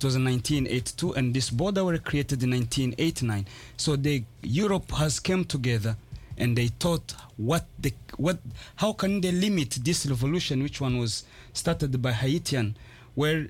it 0.00 0.04
was 0.04 0.16
in 0.16 0.24
1982 0.24 1.12
and 1.12 1.34
this 1.34 1.50
border 1.50 1.84
were 1.84 1.98
created 1.98 2.42
in 2.42 2.50
1989 2.52 3.46
so 3.76 3.96
the 3.96 4.24
Europe 4.42 4.90
has 4.92 5.20
come 5.20 5.44
together 5.44 5.94
and 6.38 6.56
they 6.56 6.68
thought 6.68 7.14
what 7.36 7.66
the 7.78 7.92
what 8.16 8.38
how 8.76 8.94
can 8.94 9.20
they 9.20 9.30
limit 9.30 9.78
this 9.82 10.06
revolution 10.06 10.62
which 10.62 10.80
one 10.80 10.98
was 10.98 11.24
started 11.52 12.00
by 12.00 12.12
Haitian 12.12 12.76
where 13.14 13.48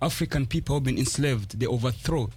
African 0.00 0.46
people 0.46 0.76
have 0.76 0.84
been 0.84 0.96
enslaved 0.96 1.60
they 1.60 1.66
overthrow 1.66 2.30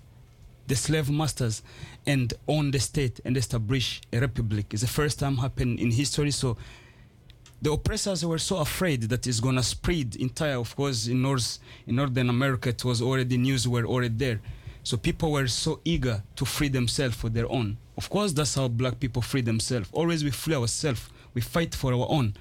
the 0.67 0.75
slave 0.75 1.09
masters 1.09 1.63
and 2.05 2.33
own 2.49 2.71
the 2.71 2.79
state 2.81 3.21
and 3.23 3.37
establish 3.37 4.01
a 4.11 4.19
republic. 4.19 4.65
It's 4.71 4.81
the 4.81 4.87
first 4.89 5.17
time 5.17 5.37
happened 5.37 5.79
in 5.79 5.91
history. 5.91 6.31
So 6.31 6.57
the 7.61 7.71
oppressors 7.71 8.25
were 8.25 8.37
so 8.37 8.57
afraid 8.57 9.03
that 9.03 9.25
it's 9.25 9.39
gonna 9.39 9.63
spread 9.63 10.15
entire. 10.15 10.57
Of 10.59 10.75
course, 10.75 11.07
in 11.07 11.21
North 11.21 11.59
in 11.85 11.95
Northern 11.95 12.29
America, 12.29 12.69
it 12.69 12.83
was 12.85 13.01
already 13.01 13.37
news 13.37 13.67
were 13.67 13.85
already 13.85 14.13
there. 14.15 14.39
So 14.83 14.95
people 14.95 15.31
were 15.31 15.47
so 15.47 15.81
eager 15.83 16.23
to 16.35 16.45
free 16.45 16.69
themselves 16.69 17.15
for 17.15 17.29
their 17.29 17.51
own. 17.51 17.77
Of 17.97 18.09
course, 18.09 18.31
that's 18.31 18.55
how 18.55 18.67
black 18.67 18.99
people 18.99 19.21
free 19.21 19.41
themselves. 19.41 19.89
Always 19.91 20.23
we 20.23 20.31
free 20.31 20.55
ourselves. 20.55 21.09
We 21.33 21.41
fight 21.41 21.75
for 21.75 21.93
our 21.93 22.07
own. 22.09 22.35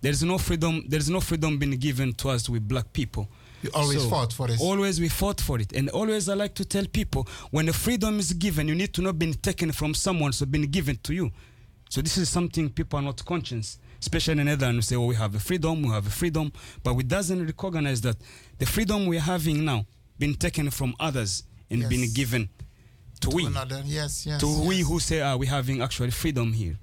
There's 0.00 0.22
no 0.22 0.38
freedom. 0.38 0.84
There's 0.88 1.10
no 1.10 1.20
freedom 1.20 1.58
being 1.58 1.72
given 1.72 2.12
to 2.14 2.28
us 2.30 2.48
with 2.48 2.68
black 2.68 2.92
people. 2.92 3.28
You 3.62 3.70
always 3.74 4.04
fought 4.06 4.32
for 4.32 4.50
it. 4.50 4.60
Always 4.60 5.00
we 5.00 5.08
fought 5.08 5.40
for 5.40 5.58
it. 5.58 5.72
And 5.72 5.90
always 5.90 6.28
I 6.28 6.34
like 6.34 6.54
to 6.54 6.64
tell 6.64 6.86
people 6.86 7.26
when 7.50 7.66
the 7.66 7.72
freedom 7.72 8.18
is 8.18 8.32
given, 8.32 8.68
you 8.68 8.74
need 8.74 8.94
to 8.94 9.02
not 9.02 9.18
be 9.18 9.32
taken 9.34 9.72
from 9.72 9.94
someone, 9.94 10.32
so 10.32 10.46
been 10.46 10.70
given 10.70 10.96
to 11.02 11.12
you. 11.12 11.30
So 11.90 12.00
this 12.00 12.16
is 12.16 12.28
something 12.28 12.70
people 12.70 12.98
are 12.98 13.02
not 13.02 13.22
conscious. 13.24 13.78
Especially 14.00 14.40
in 14.40 14.46
Netherlands, 14.46 14.76
we 14.78 14.82
say, 14.82 14.96
oh, 14.96 15.06
we 15.06 15.14
have 15.14 15.34
a 15.34 15.38
freedom, 15.38 15.82
we 15.82 15.90
have 15.90 16.06
a 16.06 16.10
freedom, 16.10 16.50
but 16.82 16.94
we 16.94 17.02
doesn't 17.02 17.44
recognize 17.46 18.00
that 18.00 18.16
the 18.58 18.66
freedom 18.66 19.06
we're 19.06 19.20
having 19.20 19.64
now 19.64 19.84
been 20.18 20.34
taken 20.34 20.70
from 20.70 20.94
others 20.98 21.44
and 21.70 21.88
been 21.88 22.10
given 22.14 22.48
to, 23.20 23.28
we. 23.30 23.46
Another, 23.46 23.82
yes, 23.84 24.26
yes. 24.26 24.40
to 24.40 24.46
yes. 24.46 24.66
we 24.66 24.80
who 24.80 24.98
say, 24.98 25.20
ah, 25.20 25.36
we're 25.36 25.50
having 25.50 25.82
actually 25.82 26.10
freedom 26.10 26.52
here. 26.52 26.78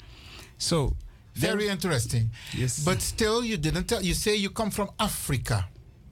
So 0.58 0.96
Very 1.38 1.68
interesting. 1.68 2.32
Yes. 2.54 2.84
But 2.84 3.02
still, 3.02 3.44
you 3.44 3.58
didn't 3.58 3.86
tell. 3.86 4.02
You 4.02 4.14
say 4.16 4.36
you 4.36 4.50
come 4.50 4.72
from 4.72 4.90
Africa. 5.00 5.68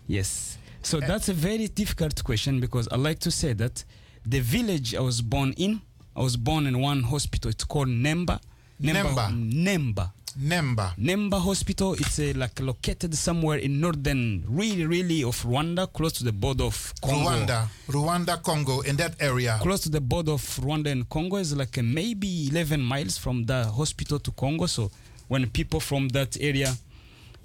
Yes. 0.08 0.58
So 0.84 1.00
that's 1.00 1.30
a 1.30 1.34
very 1.34 1.68
difficult 1.68 2.24
question 2.24 2.60
because 2.60 2.88
I 2.90 2.98
like 2.98 3.18
to 3.20 3.32
say 3.32 3.54
that 3.54 3.84
the 4.24 4.40
village 4.40 4.94
I 4.94 5.00
was 5.02 5.22
born 5.22 5.54
in, 5.58 5.82
I 6.16 6.22
was 6.22 6.38
born 6.38 6.68
in 6.68 6.80
one 6.80 7.02
hospital. 7.02 7.50
It's 7.50 7.64
called 7.64 7.88
Nemba. 7.88 8.40
Nemba. 8.80 9.32
Nemba. 9.32 9.54
Nemba. 9.66 10.12
Nemba 10.40 10.94
Nemba 10.98 11.40
Hospital. 11.42 11.94
It's 11.94 12.20
uh, 12.20 12.34
like 12.36 12.60
located 12.60 13.16
somewhere 13.16 13.58
in 13.60 13.80
northern, 13.80 14.44
really, 14.48 14.86
really 14.86 15.24
of 15.24 15.42
Rwanda, 15.44 15.92
close 15.92 16.14
to 16.14 16.24
the 16.24 16.32
border 16.34 16.66
of 16.66 16.94
Congo. 17.02 17.30
Rwanda, 17.30 17.68
Rwanda, 17.88 18.44
Congo, 18.44 18.82
in 18.82 18.96
that 18.98 19.16
area. 19.22 19.58
Close 19.62 19.82
to 19.82 19.90
the 19.90 20.02
border 20.02 20.34
of 20.34 20.42
Rwanda 20.42 20.92
and 20.92 21.08
Congo 21.10 21.38
is 21.38 21.56
like 21.56 21.78
uh, 21.78 21.84
maybe 21.84 22.48
11 22.52 22.82
miles 22.82 23.18
from 23.18 23.46
the 23.46 23.66
hospital 23.66 24.20
to 24.20 24.32
Congo. 24.32 24.66
So 24.66 24.92
when 25.28 25.50
people 25.50 25.80
from 25.80 26.10
that 26.10 26.38
area 26.42 26.74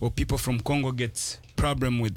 or 0.01 0.11
people 0.11 0.39
from 0.39 0.61
Congo 0.61 0.91
get 0.93 1.39
problem 1.57 2.01
with 2.01 2.17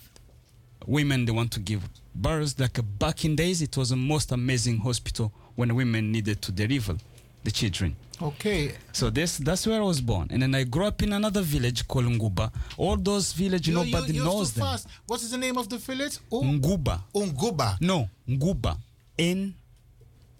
women, 0.87 1.25
they 1.25 1.31
want 1.31 1.51
to 1.51 1.59
give 1.59 1.87
birth. 2.15 2.59
Like 2.59 2.79
uh, 2.79 2.81
back 2.81 3.25
in 3.25 3.35
days, 3.35 3.61
it 3.61 3.77
was 3.77 3.89
the 3.89 3.95
most 3.95 4.31
amazing 4.31 4.79
hospital 4.79 5.31
when 5.55 5.73
women 5.75 6.11
needed 6.11 6.41
to 6.41 6.51
deliver 6.51 6.95
the 7.43 7.51
children. 7.51 7.95
Okay. 8.23 8.71
So 8.93 9.09
this 9.09 9.37
that's 9.37 9.67
where 9.67 9.79
I 9.81 9.83
was 9.83 9.99
born, 9.99 10.27
and 10.31 10.41
then 10.41 10.55
I 10.55 10.63
grew 10.63 10.85
up 10.85 11.01
in 11.03 11.11
another 11.11 11.41
village 11.41 11.85
called 11.87 12.05
Nguba. 12.05 12.51
All 12.77 12.95
those 12.95 13.33
villages 13.33 13.67
You- 13.67 13.73
nobody 13.75 14.13
you, 14.13 14.23
knows 14.23 14.53
them. 14.53 14.63
fast. 14.63 14.87
What 15.05 15.21
is 15.21 15.31
the 15.31 15.37
name 15.37 15.57
of 15.57 15.67
the 15.67 15.77
village? 15.77 16.19
Oh, 16.31 16.41
Nguba. 16.41 17.01
Nguba. 17.13 17.77
No, 17.81 18.07
Nguba. 18.29 18.77
N 19.19 19.53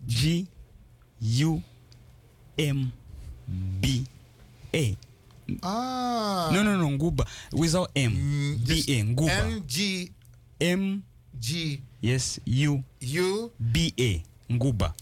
G 0.08 0.48
U 1.20 1.62
M 2.58 2.92
B 3.82 4.06
A. 4.74 4.96
Ah. 5.62 6.50
No, 6.54 6.64
no, 6.64 6.78
no, 6.78 6.88
Nguba. 6.98 7.28
Without 7.52 7.92
M. 7.96 8.14
B 8.66 8.84
A. 8.88 9.04
Nguba. 9.04 9.30
N 9.30 9.64
G 9.68 10.12
M 10.62 11.04
G 11.40 11.82
Yes, 12.02 12.40
U 12.46 12.84
U 13.02 13.52
B 13.60 13.94
A. 14.00 14.24
Nguba. 14.54 14.94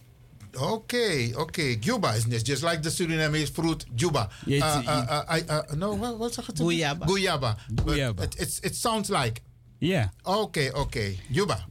Okay, 0.55 1.33
okay. 1.33 1.75
Cuba 1.77 2.09
is 2.09 2.27
net 2.27 2.43
just 2.43 2.63
like 2.63 2.81
the 2.81 2.89
Surinamese 2.89 3.49
fruit 3.49 3.85
Juba. 3.95 4.29
Yeah, 4.45 4.65
uh, 4.65 4.83
uh, 4.85 5.05
uh, 5.09 5.25
I, 5.29 5.41
uh, 5.49 5.61
no, 5.75 5.93
what, 5.93 6.17
what's 6.17 6.37
it? 6.37 6.45
Guyaba. 6.45 7.05
Guyaba. 7.05 7.57
But 7.69 7.85
Guyaba. 7.85 8.23
It, 8.23 8.35
it's, 8.39 8.59
it 8.59 8.75
sounds 8.75 9.09
like. 9.09 9.41
Yeah. 9.79 10.09
Okay, 10.25 10.71
okay. 10.71 11.17
Juba. 11.31 11.65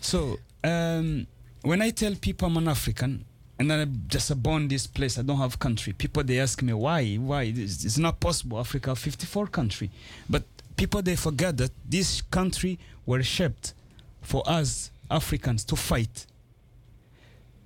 So 0.00 0.38
um, 0.64 1.26
when 1.62 1.82
I 1.82 1.90
tell 1.90 2.14
people 2.14 2.48
I'm 2.48 2.56
an 2.56 2.68
African 2.68 3.24
and 3.58 3.72
I'm 3.72 4.04
just 4.06 4.42
born 4.42 4.68
this 4.68 4.86
place, 4.86 5.18
I 5.18 5.22
don't 5.22 5.38
have 5.38 5.58
country. 5.58 5.92
People 5.92 6.24
they 6.24 6.38
ask 6.40 6.62
me 6.62 6.72
why, 6.72 7.14
why 7.16 7.42
it's, 7.44 7.84
it's 7.84 7.98
not 7.98 8.20
possible. 8.20 8.58
Africa 8.58 8.94
54 8.94 9.48
country, 9.48 9.90
but 10.28 10.44
people 10.76 11.02
they 11.02 11.16
forget 11.16 11.56
that 11.58 11.72
this 11.88 12.22
country 12.22 12.78
were 13.06 13.22
shaped 13.22 13.74
for 14.22 14.42
us 14.46 14.90
Africans 15.10 15.64
to 15.64 15.76
fight, 15.76 16.26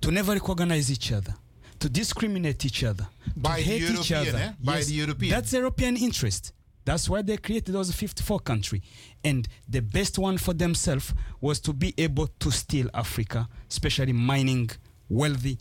to 0.03 0.11
never 0.11 0.33
recognize 0.33 0.91
each 0.91 1.11
other, 1.11 1.33
to 1.79 1.89
discriminate 1.89 2.65
each 2.65 2.83
other, 2.83 3.07
By 3.35 3.57
to 3.57 3.63
hate 3.63 3.89
each 3.89 4.11
other. 4.11 4.37
eh? 4.37 4.51
By 4.61 4.81
the 4.83 4.93
European. 4.93 5.31
That's 5.31 5.53
European 5.53 5.97
interest. 5.97 6.51
That's 6.85 7.07
why 7.09 7.21
they 7.21 7.37
created 7.37 7.73
those 7.73 7.89
54 7.93 8.39
country. 8.41 8.81
And 9.23 9.47
the 9.69 9.81
best 9.81 10.19
one 10.19 10.37
for 10.37 10.53
themselves 10.53 11.13
was 11.39 11.59
to 11.61 11.71
be 11.73 11.93
able 11.97 12.27
to 12.39 12.51
steal 12.51 12.89
Africa, 12.93 13.47
especially 13.69 14.11
mining 14.13 14.69
wealthy 15.09 15.57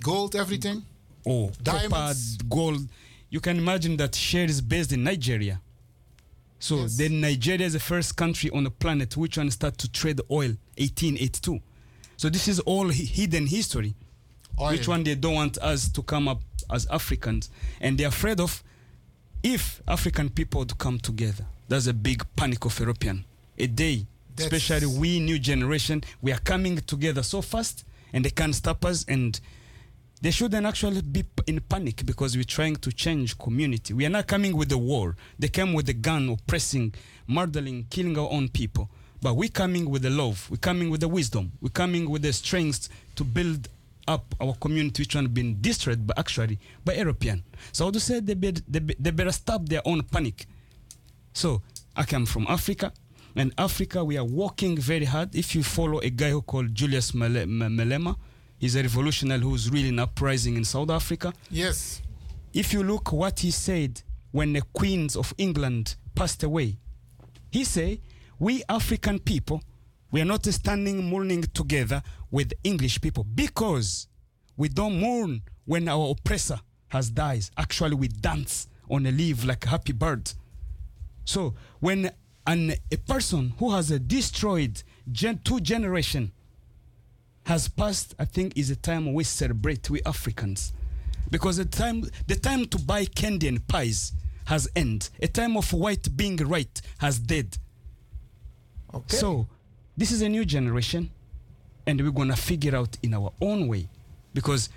Gold, 0.00 0.34
everything? 0.34 0.82
oh, 1.26 1.52
Diamonds? 1.62 2.36
copper, 2.38 2.48
gold. 2.48 2.88
you 3.30 3.38
can 3.40 3.58
imagine 3.58 3.96
that 3.98 4.14
Shell 4.16 4.48
is 4.50 4.60
based 4.60 4.92
in 4.92 5.04
Nigeria. 5.04 5.60
So 6.58 6.86
then 6.86 7.20
Nigeria 7.20 7.66
is 7.66 7.72
the 7.74 7.80
first 7.80 8.16
country 8.16 8.48
on 8.50 8.64
the 8.64 8.70
planet 8.70 9.16
which 9.16 9.36
one 9.36 9.50
start 9.50 9.78
to 9.78 9.90
trade 9.90 10.20
oil 10.30 10.56
1882. 10.78 11.60
So 12.16 12.28
this 12.28 12.48
is 12.48 12.60
all 12.60 12.88
hidden 12.88 13.46
history. 13.46 13.94
Which 14.58 14.86
one 14.86 15.02
they 15.02 15.14
don't 15.14 15.34
want 15.34 15.58
us 15.58 15.88
to 15.88 16.02
come 16.02 16.28
up 16.28 16.40
as 16.70 16.86
Africans, 16.86 17.50
and 17.80 17.98
they're 17.98 18.08
afraid 18.08 18.38
of 18.38 18.62
if 19.42 19.82
African 19.88 20.28
people 20.30 20.64
to 20.66 20.74
come 20.74 20.98
together. 20.98 21.44
That's 21.68 21.86
a 21.86 21.92
big 21.94 22.24
panic 22.36 22.64
of 22.64 22.78
European. 22.78 23.24
A 23.58 23.66
day, 23.66 24.06
especially 24.38 24.86
we 24.86 25.20
new 25.20 25.38
generation, 25.38 26.04
we 26.20 26.32
are 26.32 26.38
coming 26.38 26.76
together 26.76 27.22
so 27.22 27.42
fast, 27.42 27.84
and 28.12 28.24
they 28.24 28.30
can't 28.30 28.54
stop 28.54 28.84
us. 28.84 29.04
And 29.08 29.40
they 30.20 30.30
shouldn't 30.30 30.66
actually 30.66 31.02
be 31.02 31.24
in 31.46 31.60
panic 31.60 32.06
because 32.06 32.36
we're 32.36 32.44
trying 32.44 32.76
to 32.76 32.92
change 32.92 33.36
community. 33.38 33.94
We 33.94 34.06
are 34.06 34.10
not 34.10 34.26
coming 34.26 34.56
with 34.56 34.68
the 34.68 34.78
war. 34.78 35.16
They 35.38 35.48
came 35.48 35.72
with 35.72 35.86
the 35.86 35.94
gun, 35.94 36.28
oppressing, 36.28 36.94
murdering, 37.26 37.86
killing 37.90 38.16
our 38.18 38.30
own 38.30 38.48
people. 38.48 38.88
But 39.22 39.34
we're 39.36 39.48
coming 39.48 39.88
with 39.88 40.02
the 40.02 40.10
love. 40.10 40.48
We're 40.50 40.56
coming 40.58 40.90
with 40.90 41.00
the 41.00 41.08
wisdom. 41.08 41.52
We're 41.60 41.68
coming 41.70 42.10
with 42.10 42.22
the 42.22 42.32
strength 42.32 42.88
to 43.14 43.24
build 43.24 43.68
up 44.08 44.34
our 44.40 44.54
community, 44.54 45.02
which 45.02 45.14
one 45.14 45.28
been 45.28 45.58
destroyed, 45.60 46.04
but 46.06 46.18
actually 46.18 46.58
by 46.84 46.94
European. 46.94 47.44
So 47.70 47.90
to 47.92 48.00
say 48.00 48.18
they, 48.18 48.34
be, 48.34 48.50
they, 48.66 48.80
be, 48.80 48.96
they 48.98 49.12
better 49.12 49.30
stop 49.30 49.64
their 49.68 49.80
own 49.84 50.02
panic. 50.02 50.46
So 51.32 51.62
I 51.94 52.02
come 52.02 52.26
from 52.26 52.46
Africa, 52.48 52.92
and 53.36 53.54
Africa 53.56 54.04
we 54.04 54.18
are 54.18 54.24
working 54.24 54.76
very 54.76 55.04
hard. 55.04 55.36
If 55.36 55.54
you 55.54 55.62
follow 55.62 56.00
a 56.00 56.10
guy 56.10 56.30
who 56.30 56.42
called 56.42 56.74
Julius 56.74 57.14
Male- 57.14 57.36
M- 57.42 57.60
Malema, 57.60 58.16
he's 58.58 58.74
a 58.74 58.82
revolutionary 58.82 59.40
who's 59.40 59.70
really 59.70 59.90
an 59.90 60.00
uprising 60.00 60.56
in 60.56 60.64
South 60.64 60.90
Africa. 60.90 61.32
Yes. 61.48 62.02
If 62.52 62.72
you 62.72 62.82
look 62.82 63.12
what 63.12 63.38
he 63.38 63.52
said 63.52 64.02
when 64.32 64.52
the 64.52 64.62
queens 64.72 65.14
of 65.14 65.32
England 65.38 65.94
passed 66.16 66.42
away, 66.42 66.76
he 67.52 67.62
say 67.64 68.00
we 68.42 68.60
African 68.68 69.20
people 69.20 69.62
we 70.10 70.20
are 70.20 70.24
not 70.24 70.44
standing 70.46 71.08
mourning 71.08 71.42
together 71.54 72.02
with 72.30 72.52
English 72.64 73.00
people 73.00 73.24
because 73.24 74.08
we 74.56 74.68
don't 74.68 74.98
mourn 75.00 75.42
when 75.64 75.88
our 75.88 76.10
oppressor 76.10 76.58
has 76.88 77.08
died. 77.08 77.44
Actually, 77.56 77.94
we 77.94 78.08
dance 78.08 78.66
on 78.90 79.06
a 79.06 79.12
leaf 79.12 79.46
like 79.46 79.64
a 79.64 79.68
happy 79.68 79.92
bird. 79.92 80.30
So 81.24 81.54
when 81.78 82.10
an, 82.46 82.74
a 82.90 82.96
person 82.96 83.54
who 83.58 83.70
has 83.70 83.88
destroyed 84.00 84.82
gen, 85.10 85.40
two 85.44 85.60
generation 85.60 86.32
has 87.46 87.68
passed, 87.68 88.14
I 88.18 88.24
think 88.24 88.58
is 88.58 88.70
a 88.70 88.76
time 88.76 89.14
we 89.14 89.22
celebrate 89.24 89.88
we 89.88 90.02
Africans, 90.04 90.72
because 91.30 91.58
the 91.58 91.64
time 91.64 92.04
the 92.26 92.36
time 92.36 92.66
to 92.66 92.78
buy 92.80 93.04
candy 93.04 93.46
and 93.46 93.66
pies 93.68 94.12
has 94.46 94.68
end. 94.74 95.10
A 95.22 95.28
time 95.28 95.56
of 95.56 95.72
white 95.72 96.16
being 96.16 96.36
right 96.36 96.80
has 96.98 97.20
dead. 97.20 97.56
Okay. 98.94 99.16
So 99.16 99.46
this 99.96 100.10
is 100.12 100.22
a 100.22 100.28
new 100.28 100.44
generation, 100.44 101.10
and 101.86 102.00
we're 102.00 102.10
gonna 102.10 102.36
figure 102.36 102.76
out 102.76 102.96
in 103.02 103.14
our 103.14 103.32
own 103.40 103.68
way, 103.68 103.88
because 104.34 104.68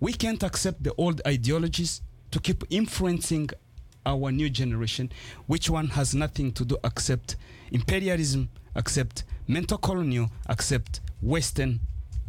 we 0.00 0.12
can't 0.12 0.42
accept 0.42 0.82
the 0.82 0.94
old 0.94 1.20
ideologies 1.26 2.02
to 2.30 2.38
keep 2.40 2.62
influencing 2.70 3.48
our 4.06 4.30
new 4.32 4.48
generation, 4.48 5.10
which 5.46 5.68
one 5.68 5.88
has 5.88 6.14
nothing 6.14 6.52
to 6.52 6.64
do 6.64 6.76
except 6.84 7.36
imperialism, 7.72 8.48
except 8.76 9.24
mental 9.46 9.78
colonial, 9.78 10.30
except 10.48 11.00
Western 11.20 11.80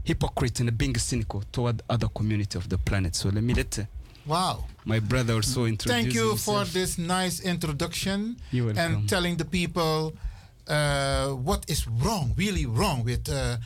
hypocrite 0.03 0.59
and 0.59 0.75
being 0.77 0.95
cynical 0.97 1.43
toward 1.51 1.81
other 1.89 2.07
community 2.07 2.57
of 2.57 2.67
the 2.69 2.77
planet. 2.79 3.15
So 3.15 3.29
let 3.29 3.43
me 3.43 3.53
let 3.53 3.77
uh, 3.79 3.83
Wow. 4.25 4.65
my 4.85 4.99
brother 4.99 5.33
also 5.35 5.65
introduce 5.65 5.91
Thank 6.03 6.13
you 6.13 6.35
for 6.35 6.63
this 6.65 6.97
nice 6.97 7.39
introduction 7.39 8.37
and 8.51 9.07
telling 9.07 9.37
the 9.37 9.45
people 9.45 10.13
uh, 10.69 11.29
what 11.29 11.65
is 11.67 11.87
wrong, 11.87 12.33
really 12.37 12.65
wrong 12.65 13.03
with 13.03 13.27
uh, 13.29 13.57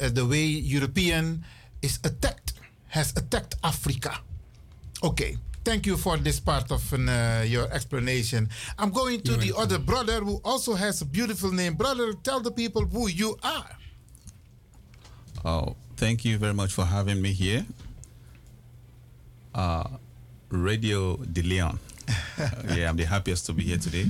uh, 0.00 0.08
the 0.08 0.24
way 0.24 0.44
European 0.44 1.44
is 1.82 1.98
attacked, 2.04 2.54
has 2.88 3.12
attacked 3.16 3.56
Africa. 3.62 4.18
Okay. 5.02 5.36
Thank 5.64 5.86
you 5.86 5.96
for 5.96 6.16
this 6.16 6.40
part 6.40 6.72
of 6.72 6.82
uh, 6.92 7.44
your 7.46 7.70
explanation. 7.70 8.48
I'm 8.78 8.90
going 8.90 9.20
to 9.22 9.36
the 9.36 9.54
other 9.56 9.78
brother 9.78 10.18
who 10.18 10.40
also 10.44 10.74
has 10.74 11.02
a 11.02 11.04
beautiful 11.04 11.52
name. 11.52 11.74
Brother, 11.74 12.14
tell 12.14 12.40
the 12.40 12.50
people 12.50 12.82
who 12.84 13.06
you 13.06 13.38
are. 13.44 13.70
Oh, 15.44 15.76
thank 15.96 16.24
you 16.24 16.36
very 16.36 16.54
much 16.54 16.72
for 16.72 16.84
having 16.84 17.22
me 17.22 17.30
here. 17.32 17.64
Uh, 19.54 19.86
Radio 20.50 21.16
De 21.16 21.42
Leon. 21.42 21.78
Yeah, 22.74 22.88
I'm 22.90 22.96
the 22.96 23.04
happiest 23.04 23.46
to 23.46 23.52
be 23.52 23.62
here 23.62 23.78
today. 23.78 24.06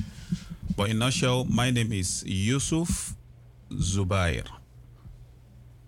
But 0.75 0.89
in 0.89 0.97
a 0.97 0.99
nutshell, 0.99 1.45
my 1.45 1.69
name 1.71 1.91
is 1.93 2.23
Yusuf 2.25 3.13
Zubair 3.71 4.45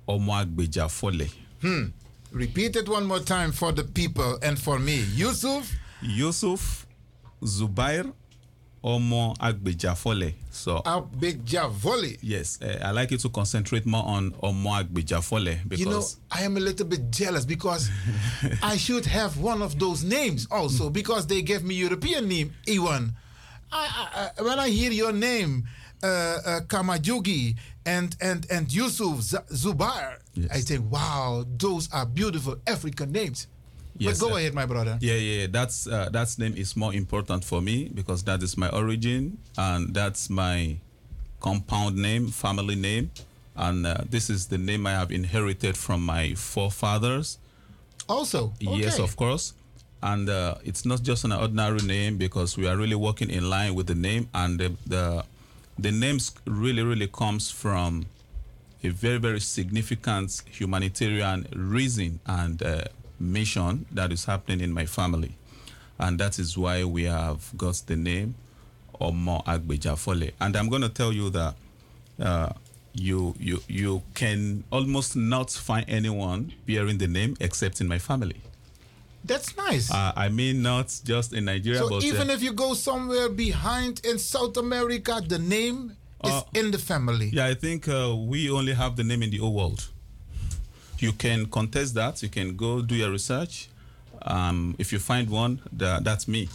Omwagbeja 0.07 0.89
Fole. 0.89 1.27
Hmm. 1.61 1.85
Repeat 2.31 2.75
it 2.75 2.89
one 2.89 3.05
more 3.05 3.19
time 3.19 3.51
for 3.51 3.71
the 3.71 3.83
people 3.83 4.37
and 4.43 4.59
for 4.59 4.77
me. 4.77 5.03
Yusuf 5.15 5.73
Yusuf 6.01 6.85
Zubair 7.41 8.11
Omo 8.83 9.35
Agbeja 9.37 9.95
Fole. 9.97 10.33
So 10.51 10.77
Agbeja 10.85 11.71
Fole. 11.73 12.17
Yes, 12.21 12.61
uh, 12.61 12.79
I 12.83 12.91
like 12.91 13.09
you 13.09 13.17
to 13.17 13.29
concentrate 13.29 13.85
more 13.85 14.03
on 14.05 14.31
Omo 14.43 14.83
Agbeja 14.83 15.23
Fole 15.23 15.57
because 15.67 15.79
You 15.79 15.85
know, 15.89 16.03
I 16.31 16.43
am 16.43 16.55
a 16.57 16.59
little 16.59 16.85
bit 16.85 17.09
jealous 17.09 17.45
because 17.45 17.89
I 18.61 18.77
should 18.77 19.05
have 19.07 19.39
one 19.39 19.63
of 19.63 19.79
those 19.79 20.03
names 20.03 20.47
also 20.51 20.91
because 20.91 21.25
they 21.25 21.41
gave 21.41 21.63
me 21.63 21.73
European 21.75 22.27
name, 22.27 22.53
Iwan. 22.67 23.13
I, 23.75 24.29
I, 24.37 24.41
when 24.41 24.59
I 24.59 24.69
hear 24.69 24.91
your 24.91 25.11
name, 25.11 25.65
uh, 26.03 26.07
uh, 26.07 26.59
Kamajugi 26.67 27.55
and 27.85 28.15
and 28.21 28.45
and 28.49 28.71
Yusuf 28.71 29.21
Z- 29.21 29.37
Zubair, 29.51 30.17
I 30.51 30.61
think, 30.61 30.91
wow, 30.91 31.45
those 31.57 31.91
are 31.91 32.05
beautiful 32.05 32.57
African 32.67 33.11
names. 33.11 33.47
Yes, 33.97 34.19
but 34.19 34.27
go 34.27 34.33
uh, 34.33 34.37
ahead, 34.37 34.53
my 34.53 34.65
brother. 34.65 34.97
Yeah, 35.01 35.15
yeah, 35.15 35.47
that's 35.49 35.87
uh, 35.87 36.09
that 36.11 36.37
name 36.37 36.55
is 36.57 36.75
more 36.75 36.93
important 36.93 37.43
for 37.43 37.61
me 37.61 37.89
because 37.93 38.23
that 38.23 38.43
is 38.43 38.57
my 38.57 38.69
origin 38.69 39.37
and 39.57 39.93
that's 39.93 40.29
my 40.29 40.77
compound 41.39 41.95
name, 41.95 42.27
family 42.27 42.75
name, 42.75 43.11
and 43.55 43.85
uh, 43.85 43.97
this 44.09 44.29
is 44.29 44.47
the 44.47 44.57
name 44.57 44.85
I 44.85 44.91
have 44.91 45.11
inherited 45.11 45.77
from 45.77 46.05
my 46.05 46.33
forefathers. 46.33 47.37
Also, 48.07 48.53
yes, 48.59 48.99
of 48.99 49.15
course, 49.15 49.53
and 50.05 50.29
uh, 50.29 50.53
it's 50.63 50.85
not 50.85 51.01
just 51.01 51.23
an 51.25 51.31
ordinary 51.31 51.79
name 51.79 52.17
because 52.17 52.57
we 52.57 52.67
are 52.67 52.77
really 52.77 52.95
working 52.95 53.29
in 53.31 53.49
line 53.49 53.73
with 53.73 53.87
the 53.87 53.95
name, 53.95 54.29
and 54.35 54.59
the 54.59 54.71
the, 54.85 55.23
the 55.79 55.91
names 55.91 56.31
really 56.45 56.83
really 56.83 57.07
comes 57.07 57.49
from 57.49 58.05
a 58.83 58.89
very 58.89 59.17
very 59.17 59.39
significant 59.39 60.43
humanitarian 60.51 61.47
reason 61.55 62.19
and 62.27 62.61
uh, 62.61 62.83
mission 63.19 63.87
that 63.91 64.11
is 64.11 64.25
happening 64.25 64.61
in 64.61 64.71
my 64.71 64.85
family, 64.85 65.35
and 65.97 66.19
that 66.19 66.37
is 66.37 66.55
why 66.55 66.83
we 66.83 67.05
have 67.05 67.51
got 67.57 67.81
the 67.87 67.95
name 67.95 68.35
Omo 69.01 69.43
Agbeja 69.45 69.97
Fole. 69.97 70.29
And 70.39 70.55
I'm 70.55 70.69
going 70.69 70.83
to 70.83 70.89
tell 70.89 71.11
you 71.11 71.31
that 71.31 71.55
uh, 72.21 72.49
you 72.93 73.33
you 73.39 73.59
you 73.67 74.03
can 74.13 74.65
almost 74.71 75.15
not 75.15 75.49
find 75.49 75.83
anyone 75.89 76.53
bearing 76.67 76.99
the 76.99 77.07
name 77.07 77.35
except 77.39 77.81
in 77.81 77.87
my 77.87 77.97
family. 77.97 78.41
That's 79.25 79.55
nice. 79.57 79.91
Uh, 79.91 80.11
I 80.15 80.29
mean, 80.29 80.61
not 80.61 80.87
just 81.03 81.33
in 81.33 81.45
Nigeria, 81.45 81.79
so 81.79 81.89
but 81.89 82.03
uh, 82.03 82.07
even 82.07 82.29
if 82.29 82.41
you 82.43 82.53
go 82.53 82.73
somewhere 82.73 83.29
behind 83.29 84.01
in 84.05 84.19
South 84.19 84.55
America, 84.57 85.21
the 85.27 85.39
name 85.39 85.95
is 86.23 86.43
in 86.53 86.71
the 86.71 86.77
family. 86.77 87.29
Yeah, 87.33 87.47
I 87.47 87.55
think 87.55 87.87
uh, 87.87 88.15
we 88.15 88.49
only 88.51 88.73
have 88.73 88.95
the 88.95 89.03
name 89.03 89.23
in 89.23 89.29
the 89.31 89.39
old 89.39 89.55
world. 89.55 89.87
You 90.99 91.11
can 91.13 91.45
contest 91.47 91.93
that. 91.95 92.21
You 92.23 92.29
can 92.29 92.55
go 92.55 92.81
do 92.81 92.95
your 92.95 93.11
research. 93.11 93.69
Um, 94.21 94.75
if 94.79 94.91
you 94.93 94.99
find 94.99 95.29
one, 95.29 95.59
tha- 95.71 95.99
that's 96.03 96.27
me. 96.27 96.47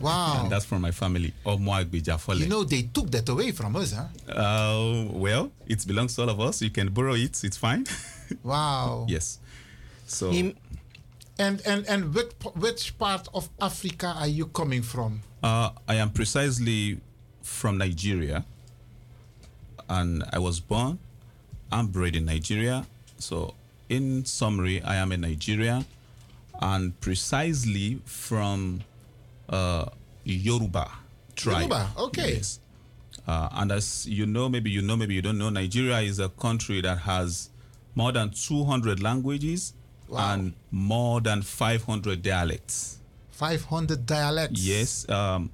Wow. 0.00 0.40
And 0.42 0.50
that's 0.52 0.64
from 0.64 0.80
my 0.82 0.90
family. 0.90 1.32
Omoagbeja 1.46 2.18
Fole. 2.18 2.36
You 2.38 2.48
know, 2.48 2.64
they 2.64 2.82
took 2.82 3.10
that 3.12 3.28
away 3.28 3.52
from 3.52 3.76
us, 3.76 3.92
huh? 3.92 4.06
Uh, 4.32 5.04
well, 5.12 5.50
it 5.66 5.86
belongs 5.86 6.16
to 6.16 6.22
all 6.22 6.30
of 6.30 6.40
us. 6.40 6.60
You 6.62 6.70
can 6.70 6.88
borrow 6.88 7.14
it. 7.14 7.42
It's 7.44 7.56
fine. 7.56 7.86
Wow. 8.42 9.06
yes. 9.08 9.38
So 10.06 10.32
And 11.38 11.60
and 11.66 11.84
and 11.88 12.14
which, 12.14 12.32
which 12.54 12.96
part 12.98 13.26
of 13.34 13.48
Africa 13.60 14.14
are 14.18 14.28
you 14.28 14.46
coming 14.46 14.82
from? 14.82 15.20
uh, 15.42 15.70
I 15.86 15.96
am 15.96 16.10
precisely 16.10 17.00
from 17.42 17.76
Nigeria, 17.78 18.44
and 19.88 20.24
I 20.32 20.38
was 20.38 20.58
born 20.60 20.98
and 21.70 21.92
bred 21.92 22.16
in 22.16 22.24
Nigeria. 22.24 22.86
So, 23.18 23.54
in 23.88 24.24
summary, 24.24 24.80
I 24.82 24.96
am 24.96 25.12
a 25.12 25.16
Nigerian, 25.16 25.84
and 26.62 26.98
precisely 27.00 28.00
from 28.06 28.80
uh, 29.50 29.86
Yoruba 30.24 30.90
tribe. 31.36 31.68
Yoruba, 31.68 31.90
okay. 31.98 32.34
Yes. 32.36 32.60
Uh, 33.26 33.48
and 33.52 33.72
as 33.72 34.06
you 34.06 34.24
know, 34.26 34.48
maybe 34.48 34.70
you 34.70 34.82
know, 34.82 34.96
maybe 34.96 35.14
you 35.14 35.22
don't 35.22 35.38
know, 35.38 35.50
Nigeria 35.50 35.98
is 36.00 36.18
a 36.20 36.28
country 36.30 36.80
that 36.80 36.98
has 37.00 37.50
more 37.94 38.12
than 38.12 38.30
200 38.30 39.02
languages 39.02 39.72
and 40.12 40.54
more 40.70 41.20
than 41.20 41.42
500 41.42 42.22
dialects. 42.22 42.98
500 43.30 44.06
dialects. 44.06 44.60
Yes. 44.64 45.08
Um, 45.08 45.50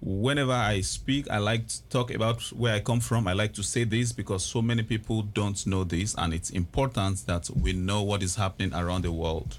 whenever 0.00 0.52
I 0.52 0.80
speak, 0.82 1.28
I 1.30 1.38
like 1.38 1.66
to 1.68 1.82
talk 1.84 2.14
about 2.14 2.42
where 2.52 2.74
I 2.74 2.80
come 2.80 3.00
from. 3.00 3.26
I 3.26 3.32
like 3.32 3.52
to 3.54 3.62
say 3.62 3.84
this 3.84 4.12
because 4.12 4.44
so 4.44 4.62
many 4.62 4.82
people 4.82 5.22
don't 5.22 5.66
know 5.66 5.84
this, 5.84 6.14
and 6.16 6.32
it's 6.32 6.50
important 6.50 7.26
that 7.26 7.50
we 7.50 7.72
know 7.72 8.02
what 8.02 8.22
is 8.22 8.36
happening 8.36 8.72
around 8.74 9.02
the 9.02 9.12
world. 9.12 9.56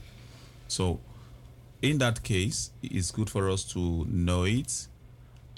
So, 0.68 1.00
in 1.82 1.98
that 2.00 2.24
case, 2.24 2.72
it's 2.82 3.12
good 3.12 3.30
for 3.30 3.50
us 3.50 3.64
to 3.74 4.06
know 4.06 4.44
it. 4.44 4.88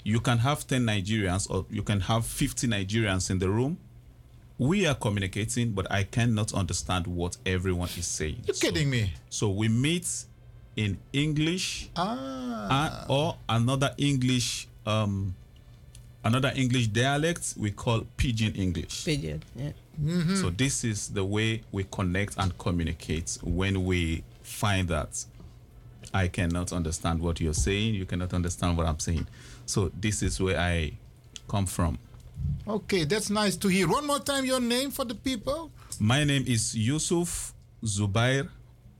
You 0.02 0.20
can 0.20 0.38
have 0.38 0.66
10 0.66 0.86
Nigerians 0.86 1.50
or 1.50 1.66
you 1.70 1.82
can 1.82 2.00
have 2.00 2.24
50 2.24 2.66
Nigerians 2.68 3.30
in 3.30 3.38
the 3.38 3.50
room. 3.50 3.78
We 4.60 4.86
are 4.86 4.94
communicating, 4.94 5.70
but 5.72 5.90
I 5.90 6.02
cannot 6.02 6.52
understand 6.52 7.06
what 7.06 7.38
everyone 7.46 7.88
is 7.96 8.04
saying. 8.06 8.42
You're 8.46 8.54
kidding 8.56 8.90
me. 8.90 9.14
So 9.30 9.48
we 9.48 9.68
meet 9.68 10.06
in 10.76 10.98
English 11.14 11.88
Ah. 11.96 12.68
and, 12.70 13.10
or 13.10 13.36
another 13.48 13.94
English 13.96 14.68
um 14.86 15.34
another 16.24 16.52
English 16.54 16.88
dialect 16.88 17.54
we 17.56 17.70
call 17.70 18.02
pidgin 18.18 18.54
English. 18.54 19.02
Pidgin, 19.06 19.40
yeah. 19.56 19.72
So 20.34 20.50
this 20.50 20.84
is 20.84 21.08
the 21.08 21.24
way 21.24 21.62
we 21.72 21.84
connect 21.84 22.34
and 22.36 22.56
communicate 22.58 23.38
when 23.42 23.84
we 23.86 24.24
find 24.42 24.88
that 24.88 25.24
I 26.12 26.28
cannot 26.28 26.70
understand 26.74 27.20
what 27.20 27.40
you're 27.40 27.54
saying, 27.54 27.94
you 27.94 28.04
cannot 28.04 28.34
understand 28.34 28.76
what 28.76 28.86
I'm 28.86 28.98
saying. 28.98 29.26
So 29.64 29.90
this 29.98 30.22
is 30.22 30.38
where 30.38 30.58
I 30.60 30.92
come 31.48 31.64
from. 31.66 31.98
Okay, 32.66 33.04
that's 33.04 33.30
nice 33.30 33.56
to 33.56 33.68
hear. 33.68 33.88
One 33.88 34.06
more 34.06 34.20
time, 34.20 34.44
your 34.44 34.60
name 34.60 34.90
for 34.90 35.04
the 35.04 35.14
people. 35.14 35.70
My 35.98 36.24
name 36.24 36.44
is 36.46 36.74
Yusuf 36.76 37.52
Zubair 37.84 38.48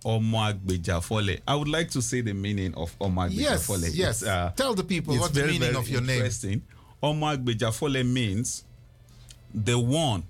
Omwagbejafole. 0.04 1.40
I 1.46 1.54
would 1.54 1.68
like 1.68 1.90
to 1.90 2.02
say 2.02 2.20
the 2.20 2.32
meaning 2.34 2.74
of 2.74 2.98
Omwagbejafole. 2.98 3.82
Yes, 3.82 3.94
yes. 3.94 4.22
Uh, 4.24 4.52
Tell 4.56 4.74
the 4.74 4.84
people 4.84 5.16
what's 5.16 5.34
the 5.34 5.46
meaning 5.46 5.76
of 5.76 5.88
your 5.88 6.00
name. 6.00 6.16
interesting. 6.16 6.62
Omwagbejafole 7.02 8.04
means 8.06 8.64
the 9.54 9.78
one 9.78 10.24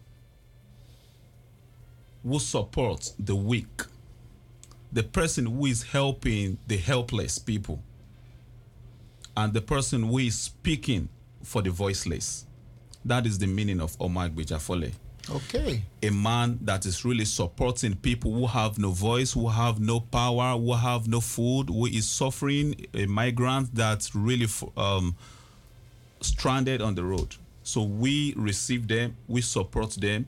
who 2.25 2.39
supports 2.39 3.15
the 3.19 3.35
weak, 3.35 3.83
the 4.93 5.03
person 5.03 5.47
who 5.47 5.67
is 5.67 5.83
helping 5.83 6.59
the 6.67 6.77
helpless 6.77 7.39
people, 7.39 7.83
and 9.37 9.55
the 9.55 9.61
person 9.63 10.03
who 10.03 10.19
is 10.19 10.39
speaking 10.39 11.09
for 11.43 11.63
the 11.63 11.71
voiceless. 11.71 12.45
That 13.05 13.27
is 13.27 13.39
the 13.39 13.47
meaning 13.47 13.81
of 13.81 13.97
Omwagbejafole 13.99 14.93
Okay. 15.31 15.83
a 16.03 16.11
man 16.11 16.59
that 16.63 16.87
is 16.87 17.05
really 17.05 17.25
supporting 17.25 17.95
people 17.95 18.33
who 18.33 18.47
have 18.47 18.79
no 18.79 18.91
voice, 18.91 19.33
who 19.33 19.49
have 19.49 19.79
no 19.79 20.01
power, 20.01 20.59
who 20.59 20.73
have 20.73 21.07
no 21.07 21.21
food, 21.21 21.69
who 21.69 21.87
is 21.87 22.09
suffering, 22.09 22.75
a 22.95 23.07
migrant 23.07 23.73
that's 23.75 24.15
really 24.15 24.49
um, 24.77 25.15
stranded 26.21 26.81
on 26.83 26.95
the 26.95 27.05
road. 27.05 27.37
So 27.63 27.83
we 27.83 28.35
receive 28.37 28.89
them, 28.89 29.17
we 29.29 29.43
support 29.43 29.91
them. 29.93 30.27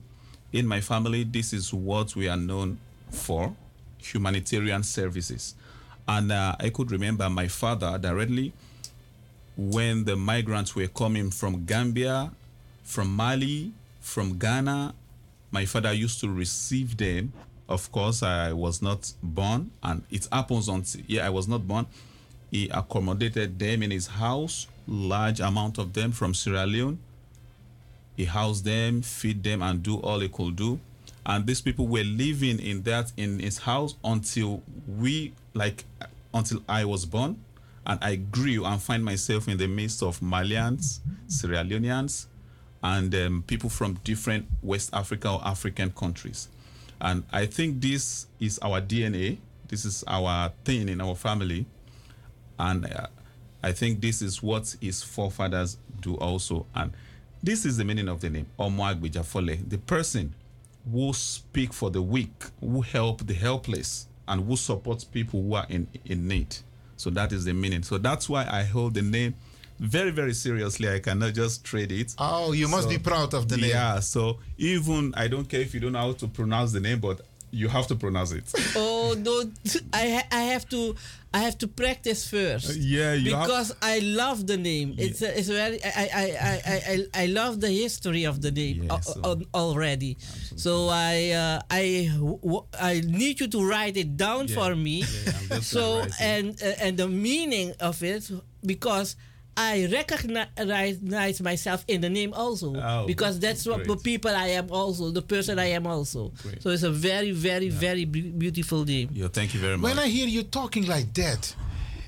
In 0.52 0.66
my 0.66 0.80
family, 0.80 1.24
this 1.24 1.52
is 1.52 1.72
what 1.72 2.14
we 2.14 2.28
are 2.28 2.36
known 2.36 2.78
for 3.10 3.54
humanitarian 3.98 4.82
services. 4.82 5.54
And 6.06 6.30
uh, 6.30 6.54
I 6.60 6.68
could 6.68 6.90
remember 6.92 7.28
my 7.30 7.48
father 7.48 7.98
directly 7.98 8.52
when 9.56 10.04
the 10.04 10.16
migrants 10.16 10.74
were 10.76 10.88
coming 10.88 11.30
from 11.30 11.64
Gambia, 11.64 12.32
from 12.82 13.14
Mali, 13.14 13.72
from 14.00 14.38
Ghana. 14.38 14.94
My 15.50 15.64
father 15.64 15.92
used 15.92 16.20
to 16.20 16.28
receive 16.28 16.96
them. 16.96 17.32
Of 17.68 17.90
course, 17.92 18.22
I 18.22 18.52
was 18.52 18.82
not 18.82 19.12
born, 19.22 19.70
and 19.82 20.02
it 20.10 20.28
happens 20.30 20.68
until 20.68 21.02
yeah, 21.06 21.26
I 21.26 21.30
was 21.30 21.48
not 21.48 21.66
born. 21.66 21.86
He 22.50 22.68
accommodated 22.68 23.58
them 23.58 23.82
in 23.82 23.90
his 23.90 24.06
house, 24.06 24.66
large 24.86 25.40
amount 25.40 25.78
of 25.78 25.92
them 25.92 26.12
from 26.12 26.34
Sierra 26.34 26.66
Leone. 26.66 26.98
He 28.16 28.26
housed 28.26 28.64
them, 28.64 29.00
feed 29.00 29.42
them, 29.42 29.62
and 29.62 29.82
do 29.82 29.96
all 29.96 30.20
he 30.20 30.28
could 30.28 30.56
do. 30.56 30.78
And 31.24 31.46
these 31.46 31.60
people 31.60 31.86
were 31.86 32.04
living 32.04 32.58
in 32.58 32.82
that 32.82 33.12
in 33.16 33.38
his 33.38 33.58
house 33.58 33.94
until 34.04 34.62
we 34.86 35.32
like 35.54 35.84
until 36.34 36.62
I 36.68 36.84
was 36.84 37.06
born, 37.06 37.38
and 37.86 37.98
I 38.02 38.16
grew 38.16 38.64
and 38.64 38.82
find 38.82 39.04
myself 39.04 39.48
in 39.48 39.56
the 39.56 39.68
midst 39.68 40.02
of 40.02 40.20
Malians, 40.20 41.00
Sierra 41.28 41.64
Leoneans, 41.64 42.26
and 42.82 43.14
um, 43.14 43.44
people 43.46 43.70
from 43.70 43.94
different 44.04 44.46
West 44.62 44.90
Africa 44.92 45.30
or 45.30 45.40
African 45.44 45.90
countries. 45.90 46.48
And 47.00 47.24
I 47.32 47.46
think 47.46 47.80
this 47.80 48.26
is 48.40 48.58
our 48.60 48.80
DNA. 48.80 49.38
This 49.68 49.84
is 49.84 50.04
our 50.06 50.52
thing 50.64 50.88
in 50.88 51.00
our 51.00 51.14
family. 51.14 51.66
And 52.58 52.86
uh, 52.86 53.06
I 53.62 53.72
think 53.72 54.00
this 54.00 54.22
is 54.22 54.42
what 54.42 54.76
his 54.80 55.02
forefathers 55.02 55.78
do 56.00 56.16
also. 56.16 56.66
And 56.74 56.92
this 57.42 57.64
is 57.64 57.76
the 57.76 57.84
meaning 57.84 58.08
of 58.08 58.20
the 58.20 58.30
name, 58.30 58.46
Omwagbejafole, 58.58 59.68
the 59.68 59.78
person 59.78 60.34
who 60.90 61.12
speak 61.12 61.72
for 61.72 61.90
the 61.90 62.02
weak, 62.02 62.44
who 62.60 62.82
help 62.82 63.26
the 63.26 63.34
helpless, 63.34 64.06
and 64.28 64.44
who 64.44 64.56
supports 64.56 65.04
people 65.04 65.42
who 65.42 65.54
are 65.54 65.66
in, 65.68 65.86
in 66.04 66.28
need. 66.28 66.56
So 66.96 67.10
that 67.10 67.32
is 67.32 67.44
the 67.44 67.52
meaning. 67.52 67.82
So 67.82 67.98
that's 67.98 68.28
why 68.28 68.46
I 68.48 68.62
hold 68.62 68.94
the 68.94 69.02
name 69.02 69.34
very, 69.82 70.10
very 70.10 70.34
seriously. 70.34 70.88
I 70.88 71.00
cannot 71.00 71.34
just 71.34 71.64
trade 71.64 71.92
it. 71.92 72.14
Oh, 72.18 72.52
you 72.52 72.68
must 72.68 72.84
So- 72.84 72.90
be 72.90 72.98
proud 72.98 73.34
of 73.34 73.48
the 73.48 73.56
name. 73.56 73.70
Yeah. 73.70 74.00
So 74.00 74.38
even 74.58 75.12
I 75.16 75.28
don't 75.28 75.48
care 75.48 75.60
if 75.60 75.74
you 75.74 75.80
don't 75.80 75.92
know 75.92 76.00
how 76.06 76.12
to 76.12 76.28
pronounce 76.28 76.72
the 76.72 76.80
name, 76.80 77.00
but 77.00 77.20
you 77.54 77.68
have 77.68 77.86
to 77.88 77.96
pronounce 77.96 78.32
it. 78.32 78.44
Oh 78.76 79.14
no, 79.18 79.44
I 79.92 80.22
I 80.32 80.42
have 80.54 80.66
to 80.70 80.94
I 81.34 81.40
have 81.46 81.56
to 81.58 81.68
practice 81.68 82.20
first. 82.28 82.70
Uh, 82.70 82.74
yeah, 82.78 83.12
you 83.12 83.34
have- 83.34 83.44
because 83.46 83.74
I 83.82 83.98
love 84.00 84.46
the 84.46 84.56
name. 84.56 84.94
It's 84.96 85.20
a, 85.20 85.36
it's 85.38 85.48
very 85.48 85.78
I, 85.84 85.90
I, 85.96 86.06
I, 86.22 86.26
I, 86.74 86.76
I, 86.92 87.22
I 87.24 87.26
love 87.26 87.60
the 87.60 87.68
history 87.84 88.24
of 88.24 88.40
the 88.40 88.50
name 88.52 88.88
al- 88.90 89.20
al- 89.24 89.42
already. 89.62 90.16
So 90.56 90.88
I 90.88 91.30
uh, 91.44 91.60
I 91.70 92.08
w- 92.16 92.64
I 92.80 93.00
need 93.04 93.40
you 93.40 93.48
to 93.48 93.60
write 93.68 93.96
it 93.98 94.16
down 94.16 94.46
Yeah, 94.48 94.54
for 94.56 94.70
me. 94.76 94.96
yeah, 95.04 95.32
I'm 95.56 95.62
so 95.62 95.80
gonna 95.80 96.00
write 96.00 96.08
it. 96.08 96.20
and 96.32 96.46
uh, 96.62 96.84
and 96.84 96.92
the 96.96 97.08
meaning 97.08 97.74
of 97.80 98.02
it 98.02 98.30
because. 98.64 99.16
I 99.56 99.86
recognize 99.86 101.42
myself 101.42 101.84
in 101.86 102.00
the 102.00 102.08
name 102.08 102.32
also 102.32 102.74
Oh, 102.74 103.06
because 103.06 103.38
that's 103.38 103.66
what 103.66 103.86
the 103.86 103.96
people 103.96 104.30
I 104.30 104.48
am 104.48 104.70
also, 104.70 105.10
the 105.10 105.20
person 105.22 105.58
I 105.58 105.66
am 105.72 105.86
also. 105.86 106.32
So 106.60 106.70
it's 106.70 106.82
a 106.84 106.90
very, 106.90 107.32
very, 107.32 107.68
very 107.68 108.04
beautiful 108.06 108.84
name. 108.84 109.10
Yeah, 109.12 109.28
thank 109.28 109.52
you 109.54 109.60
very 109.60 109.76
much. 109.76 109.90
When 109.90 109.98
I 109.98 110.08
hear 110.08 110.26
you 110.26 110.42
talking 110.42 110.86
like 110.86 111.12
that, 111.14 111.54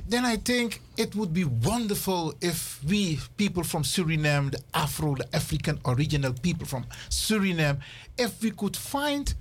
then 0.09 0.25
I 0.25 0.37
think 0.37 0.81
it 0.97 1.15
would 1.17 1.33
be 1.33 1.45
wonderful 1.45 2.35
if 2.41 2.83
we, 2.85 3.19
people 3.37 3.63
from 3.63 3.83
Suriname, 3.83 4.51
the 4.51 4.61
Afro, 4.75 5.15
the 5.15 5.27
African 5.35 5.79
original 5.87 6.33
people 6.33 6.67
from 6.67 6.85
Suriname, 7.11 7.79
if 8.19 8.43
we 8.43 8.51
could 8.53 8.77
find 8.77 9.35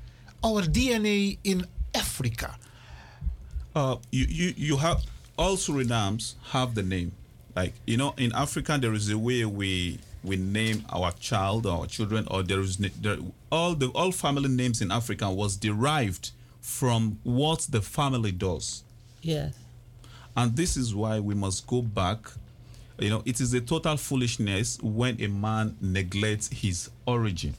our 0.44 0.62
DNA 0.62 1.38
in 1.44 1.66
Africa. 1.96 2.56
Uh, 3.76 3.96
you, 4.12 4.26
you, 4.30 4.54
you 4.58 4.78
have 4.78 5.04
all 5.38 5.56
Surinams 5.56 6.36
have 6.52 6.76
the 6.76 6.84
name. 6.84 7.12
Like 7.56 7.74
you 7.86 7.98
know, 7.98 8.14
in 8.18 8.34
Africa 8.34 8.78
there 8.80 8.94
is 8.94 9.10
a 9.10 9.18
way 9.18 9.46
we 9.46 10.00
we 10.24 10.38
name 10.38 10.86
our 10.90 11.12
child, 11.14 11.66
our 11.68 11.86
children, 11.86 12.28
or 12.32 12.44
there 12.44 12.62
is 12.62 12.80
ne- 12.80 12.92
there, 13.02 13.18
all 13.52 13.76
the 13.76 13.88
all 13.90 14.12
family 14.12 14.50
names 14.50 14.82
in 14.82 14.92
Africa 14.92 15.30
was 15.30 15.56
derived 15.56 16.32
from 16.62 17.20
what 17.24 17.68
the 17.70 17.82
family 17.82 18.32
does. 18.32 18.84
Yes. 19.22 19.54
And 20.36 20.56
this 20.56 20.78
is 20.78 20.96
why 20.96 21.20
we 21.20 21.36
must 21.36 21.68
go 21.68 21.82
back. 21.82 22.20
You 23.00 23.10
know, 23.10 23.24
it 23.26 23.42
is 23.42 23.54
a 23.54 23.62
total 23.62 23.98
foolishness 23.98 24.80
when 24.82 25.22
a 25.22 25.28
man 25.28 25.76
neglects 25.82 26.48
his 26.48 26.90
origin, 27.06 27.54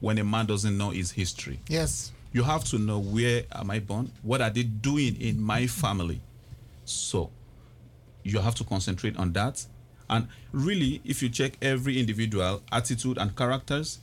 when 0.00 0.18
a 0.18 0.24
man 0.24 0.46
doesn't 0.46 0.76
know 0.76 0.90
his 0.90 1.12
history. 1.12 1.60
Yes. 1.68 2.12
You 2.32 2.42
have 2.42 2.64
to 2.64 2.78
know 2.78 2.98
where 2.98 3.44
am 3.52 3.70
I 3.70 3.78
born? 3.78 4.10
What 4.22 4.40
are 4.40 4.50
they 4.50 4.64
doing 4.64 5.20
in 5.20 5.40
my 5.40 5.66
family? 5.66 6.20
So 6.84 7.30
you 8.24 8.40
have 8.40 8.54
to 8.56 8.64
concentrate 8.64 9.16
on 9.16 9.32
that. 9.34 9.64
And 10.10 10.26
really, 10.52 11.00
if 11.04 11.22
you 11.22 11.28
check 11.28 11.56
every 11.62 11.98
individual 12.00 12.62
attitude 12.72 13.18
and 13.18 13.34
characters, 13.36 14.00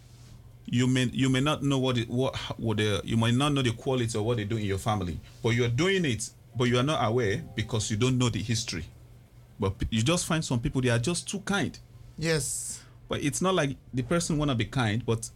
you 0.66 0.88
may 0.88 1.10
you 1.12 1.30
may 1.30 1.42
not 1.42 1.64
know 1.64 1.80
what 1.80 1.98
it, 1.98 2.10
what 2.10 2.36
what 2.58 2.78
the, 2.78 3.02
you 3.04 3.18
might 3.18 3.34
not 3.34 3.54
know 3.54 3.62
the 3.62 3.72
quality 3.72 4.18
of 4.18 4.24
what 4.24 4.38
they 4.38 4.46
do 4.46 4.58
in 4.58 4.66
your 4.66 4.78
family, 4.78 5.20
but 5.44 5.50
you 5.50 5.66
are 5.66 5.70
doing 5.70 6.06
it, 6.06 6.30
but 6.56 6.66
you 6.66 6.78
are 6.78 6.84
not 6.84 7.06
aware 7.06 7.44
because 7.56 7.92
you 7.92 7.98
don't 7.98 8.18
know 8.18 8.30
the 8.30 8.42
history. 8.42 8.86
But 9.60 9.74
you 9.90 10.02
just 10.02 10.26
find 10.26 10.44
some 10.44 10.60
people 10.60 10.82
they 10.82 10.90
are 10.90 11.00
just 11.00 11.30
too 11.30 11.40
kind. 11.40 11.78
Yes. 12.18 12.82
But 13.08 13.24
it's 13.24 13.42
not 13.42 13.54
like 13.54 13.76
the 13.94 14.04
person 14.04 14.38
wanna 14.38 14.56
be 14.56 14.66
kind, 14.66 15.06
but 15.06 15.30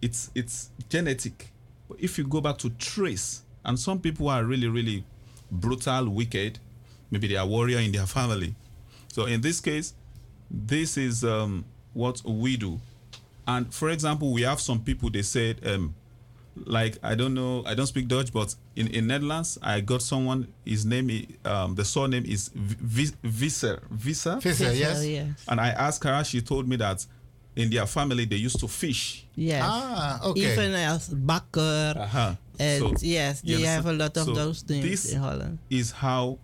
it's 0.00 0.30
it's 0.34 0.70
genetic. 0.88 1.50
But 1.88 1.98
if 2.00 2.18
you 2.18 2.24
go 2.24 2.40
back 2.40 2.58
to 2.58 2.70
trace, 2.70 3.42
and 3.64 3.78
some 3.78 3.98
people 4.00 4.28
are 4.28 4.44
really 4.44 4.68
really 4.68 5.04
brutal, 5.50 6.08
wicked, 6.08 6.58
maybe 7.12 7.28
they 7.28 7.36
are 7.36 7.46
warrior 7.46 7.78
in 7.78 7.92
their 7.92 8.06
family. 8.06 8.54
So 9.12 9.26
in 9.26 9.40
this 9.42 9.60
case, 9.60 9.94
this 10.50 10.96
is 10.96 11.22
um, 11.22 11.64
what 11.92 12.20
we 12.24 12.56
do. 12.56 12.80
And 13.46 13.72
for 13.72 13.90
example, 13.90 14.32
we 14.32 14.42
have 14.42 14.60
some 14.60 14.80
people 14.80 15.10
they 15.10 15.22
said 15.22 15.60
um, 15.66 15.94
like 16.66 16.98
I 17.02 17.14
don't 17.14 17.34
know, 17.34 17.62
I 17.66 17.74
don't 17.74 17.86
speak 17.86 18.08
Dutch, 18.08 18.32
but 18.32 18.54
in 18.76 18.88
in 18.88 19.06
Netherlands, 19.06 19.58
I 19.62 19.80
got 19.80 20.02
someone. 20.02 20.48
His 20.64 20.84
name, 20.84 21.08
is, 21.10 21.24
um, 21.44 21.74
the 21.74 21.84
surname 21.84 22.24
is 22.26 22.50
Vi- 22.54 23.14
Visser. 23.22 23.82
Visser. 23.90 24.36
Visser, 24.40 24.72
yes. 24.72 25.04
yes. 25.06 25.44
And 25.48 25.60
I 25.60 25.68
asked 25.70 26.04
her. 26.04 26.22
She 26.24 26.40
told 26.42 26.68
me 26.68 26.76
that 26.76 27.06
in 27.56 27.70
their 27.70 27.86
family 27.86 28.24
they 28.26 28.36
used 28.36 28.60
to 28.60 28.68
fish. 28.68 29.26
Yes. 29.34 29.62
Ah, 29.64 30.20
okay. 30.24 30.52
Even 30.52 30.72
as 30.74 31.08
bakker. 31.08 31.96
Uh-huh. 31.96 32.34
And 32.58 32.80
So, 32.98 33.06
yes, 33.06 33.40
you 33.44 33.56
they 33.58 33.64
have 33.64 33.86
a 33.86 33.92
lot 33.92 34.16
of 34.16 34.24
So 34.24 34.32
those 34.32 34.60
things 34.62 34.84
this 34.84 35.12
in 35.12 35.20
Holland. 35.20 35.58
is 35.70 35.90
how 35.90 36.38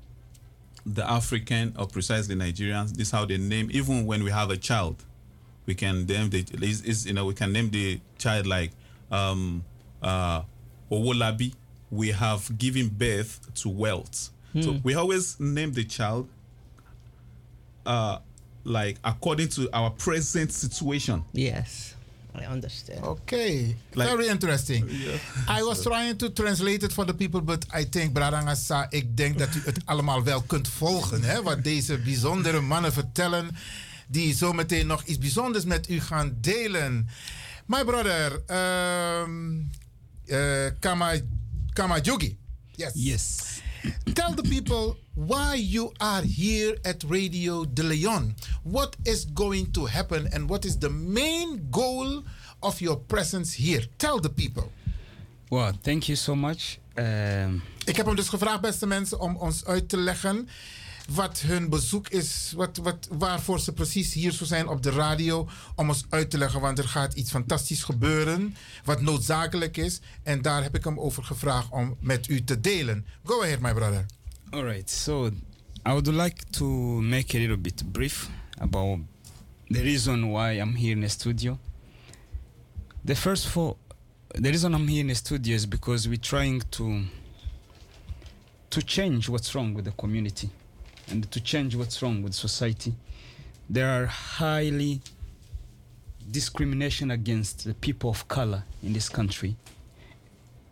the 0.94 1.08
African 1.08 1.74
or 1.78 1.86
precisely 1.86 2.34
Nigerians. 2.34 2.90
This 2.92 3.08
is 3.08 3.10
how 3.10 3.24
they 3.24 3.36
name. 3.38 3.68
Even 3.72 4.06
when 4.06 4.24
we 4.24 4.30
have 4.30 4.50
a 4.50 4.56
child, 4.56 4.96
we 5.66 5.74
can 5.74 6.06
name 6.06 6.30
the 6.30 6.44
is, 6.62 6.82
is 6.82 7.06
you 7.06 7.12
know 7.12 7.26
we 7.26 7.34
can 7.34 7.52
name 7.52 7.70
the 7.70 8.00
child 8.18 8.46
like 8.46 8.70
um, 9.10 9.64
uh, 10.02 10.42
Owolabi. 10.90 11.54
We 11.90 12.08
have 12.10 12.56
given 12.58 12.88
birth 12.88 13.52
to 13.62 13.68
wealth. 13.68 14.30
So 14.60 14.72
Hmm. 14.72 14.78
we 14.82 14.94
always 14.94 15.38
name 15.38 15.72
the 15.72 15.84
child 15.84 16.28
uh, 17.86 18.18
like 18.64 18.98
according 19.04 19.48
to 19.48 19.68
our 19.72 19.90
present 19.90 20.52
situation. 20.52 21.24
Yes, 21.32 21.94
I 22.42 22.46
understand. 22.52 23.04
Okay, 23.04 23.76
Like- 23.92 24.08
very 24.08 24.26
interesting. 24.28 24.88
Yeah. 24.90 25.58
I 25.58 25.62
was 25.62 25.80
trying 25.82 26.16
to 26.18 26.32
translate 26.32 26.84
it 26.84 26.92
for 26.92 27.04
the 27.06 27.14
people, 27.14 27.42
but 27.42 27.64
I 27.80 27.88
think 27.88 28.12
Bradangasa, 28.12 28.86
ik 28.90 29.16
denk 29.16 29.38
dat 29.38 29.54
u 29.54 29.62
het 29.64 29.78
allemaal 29.84 30.22
wel 30.22 30.42
kunt 30.42 30.68
volgen. 30.68 31.22
Hè, 31.22 31.42
wat 31.42 31.64
deze 31.64 31.98
bijzondere 31.98 32.60
mannen 32.60 32.92
vertellen, 32.92 33.56
die 34.08 34.34
zometeen 34.34 34.86
nog 34.86 35.02
iets 35.04 35.18
bijzonders 35.18 35.64
met 35.64 35.88
u 35.88 36.00
gaan 36.00 36.36
delen. 36.40 37.08
My 37.66 37.84
brother, 37.84 38.32
um, 39.22 39.70
uh, 40.26 40.66
Kama, 40.80 41.12
Kamajugi. 41.72 42.38
Yes. 42.74 42.90
Yes. 42.94 43.36
Tell 44.14 44.34
the 44.34 44.42
people 44.42 44.96
why 45.14 45.54
you 45.54 45.92
are 45.96 46.22
here 46.26 46.78
at 46.82 47.04
Radio 47.08 47.64
De 47.72 47.82
Leon. 47.82 48.34
What 48.62 48.96
is 49.02 49.26
going 49.34 49.70
to 49.72 49.86
happen 49.86 50.32
and 50.32 50.48
what 50.48 50.64
is 50.64 50.78
the 50.78 50.90
main 50.90 51.66
goal 51.70 52.22
of 52.60 52.80
your 52.80 52.98
presence 52.98 53.56
here? 53.56 53.86
Tell 53.96 54.20
the 54.20 54.30
people. 54.30 54.70
Well, 55.50 55.72
thank 55.82 56.04
you 56.08 56.16
so 56.16 56.34
much. 56.34 56.78
Um, 56.94 57.62
Ik 57.84 57.96
heb 57.96 58.06
hem 58.06 58.16
dus 58.16 58.28
gevraagd, 58.28 58.60
beste 58.60 58.86
mensen, 58.86 59.20
om 59.20 59.36
ons 59.36 59.64
uit 59.64 59.88
te 59.88 59.96
leggen 59.96 60.48
wat 61.14 61.40
hun 61.40 61.68
bezoek 61.68 62.08
is, 62.08 62.52
wat, 62.56 62.76
wat, 62.76 63.08
waarvoor 63.10 63.60
ze 63.60 63.72
precies 63.72 64.12
hier 64.12 64.32
zo 64.32 64.44
zijn 64.44 64.68
op 64.68 64.82
de 64.82 64.90
radio, 64.90 65.48
om 65.74 65.88
ons 65.88 66.04
uit 66.08 66.30
te 66.30 66.38
leggen, 66.38 66.60
want 66.60 66.78
er 66.78 66.88
gaat 66.88 67.14
iets 67.14 67.30
fantastisch 67.30 67.82
gebeuren, 67.82 68.56
wat 68.84 69.00
noodzakelijk 69.00 69.76
is. 69.76 70.00
En 70.22 70.42
daar 70.42 70.62
heb 70.62 70.76
ik 70.76 70.84
hem 70.84 71.00
over 71.00 71.24
gevraagd 71.24 71.70
om 71.70 71.96
met 72.00 72.28
u 72.28 72.44
te 72.44 72.60
delen. 72.60 73.06
Go 73.24 73.42
ahead, 73.42 73.60
my 73.60 73.72
brother. 73.72 74.06
All 74.50 74.64
right. 74.64 74.90
So 74.90 75.26
I 75.86 75.90
would 75.90 76.06
like 76.06 76.44
to 76.50 76.66
make 77.00 77.36
a 77.36 77.40
little 77.40 77.58
bit 77.58 77.92
brief 77.92 78.28
about 78.58 78.98
the 79.66 79.80
reason 79.80 80.30
why 80.30 80.60
I'm 80.60 80.74
here 80.74 80.92
in 80.92 81.00
the 81.00 81.08
studio. 81.08 81.58
The 83.04 83.16
first 83.16 83.46
for 83.46 83.76
the 84.28 84.50
reason 84.50 84.74
I'm 84.74 84.88
here 84.88 85.00
in 85.00 85.06
the 85.06 85.14
studio 85.14 85.54
is 85.54 85.68
because 85.68 86.08
we're 86.08 86.20
trying 86.20 86.62
to 86.70 87.04
to 88.68 88.82
change 88.82 89.28
what's 89.28 89.54
wrong 89.54 89.74
with 89.74 89.84
the 89.84 89.92
community 89.96 90.50
and 91.10 91.30
to 91.30 91.40
change 91.40 91.74
what's 91.74 92.02
wrong 92.02 92.22
with 92.22 92.34
society. 92.34 92.94
There 93.68 93.88
are 93.88 94.06
highly 94.06 95.00
discrimination 96.30 97.10
against 97.10 97.64
the 97.64 97.74
people 97.74 98.10
of 98.10 98.28
color 98.28 98.64
in 98.82 98.92
this 98.92 99.08
country. 99.08 99.56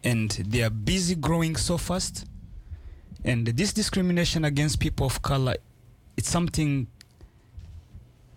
And 0.05 0.31
they 0.31 0.63
are 0.63 0.71
busy 0.71 1.15
growing 1.15 1.57
so 1.57 1.79
fast. 1.79 2.27
And 3.25 3.47
this 3.47 3.73
discrimination 3.73 4.45
against 4.45 4.79
people 4.79 5.07
of 5.07 5.23
color 5.23 5.57
it's 6.17 6.31
something 6.31 6.87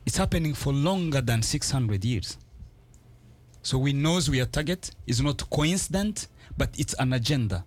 it's 0.05 0.17
happening 0.17 0.53
for 0.53 0.73
longer 0.73 1.21
than 1.21 1.41
600 1.41 2.03
years. 2.03 2.37
So 3.61 3.77
we 3.77 3.93
knows 3.93 4.29
we 4.29 4.41
are 4.41 4.45
target 4.45 4.91
is 5.05 5.21
not 5.21 5.49
coincident 5.49 6.27
but 6.57 6.69
it's 6.77 6.93
an 6.95 7.13
agenda. 7.13 7.63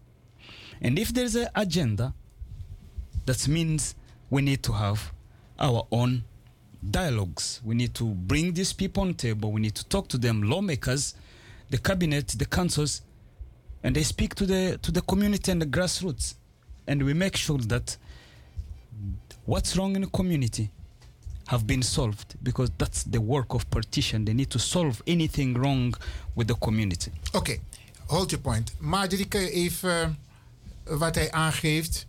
And 0.81 0.99
if 0.99 1.15
there's 1.15 1.37
an 1.37 1.49
agenda 1.55 2.13
that 3.27 3.47
means 3.49 3.95
we 4.33 4.41
need 4.41 4.63
to 4.63 4.73
have 4.73 5.13
our 5.59 5.87
own 5.93 6.25
dialogues. 6.91 7.61
We 7.63 7.75
need 7.75 7.95
to 7.97 8.05
bring 8.05 8.55
these 8.55 8.73
people 8.73 9.03
on 9.03 9.13
table. 9.15 9.53
We 9.53 9.61
need 9.61 9.75
to 9.75 9.85
talk 9.85 10.09
to 10.09 10.19
them 10.19 10.43
lawmakers 10.43 11.15
the 11.69 11.79
cabinet 11.79 12.29
the 12.39 12.47
councils 12.47 13.03
and 13.83 13.95
they 13.95 14.03
speak 14.03 14.35
to 14.35 14.47
the 14.47 14.79
to 14.83 14.91
the 14.91 15.03
community 15.03 15.53
and 15.53 15.61
the 15.61 15.67
grassroots. 15.67 16.35
And 16.87 17.03
we 17.03 17.13
make 17.15 17.37
sure 17.37 17.59
that 17.59 17.97
what's 19.45 19.77
wrong 19.77 19.97
in 19.97 20.03
the 20.03 20.09
community 20.11 20.71
have 21.49 21.67
been 21.67 21.83
solved 21.83 22.35
because 22.43 22.71
that's 22.79 23.03
the 23.05 23.21
work 23.21 23.53
of 23.55 23.69
partition 23.71 24.25
they 24.25 24.33
need 24.33 24.51
to 24.51 24.59
solve 24.59 25.03
anything 25.07 25.55
wrong 25.55 25.95
with 26.35 26.47
the 26.49 26.55
community. 26.55 27.11
Okay, 27.35 27.61
hold 28.09 28.31
your 28.33 28.41
point. 28.41 28.73
Marjorie, 28.81 29.51
even 29.51 30.17
eh, 30.85 30.99
wat 30.99 31.15
hij 31.15 31.31
aangeeft 31.31 32.07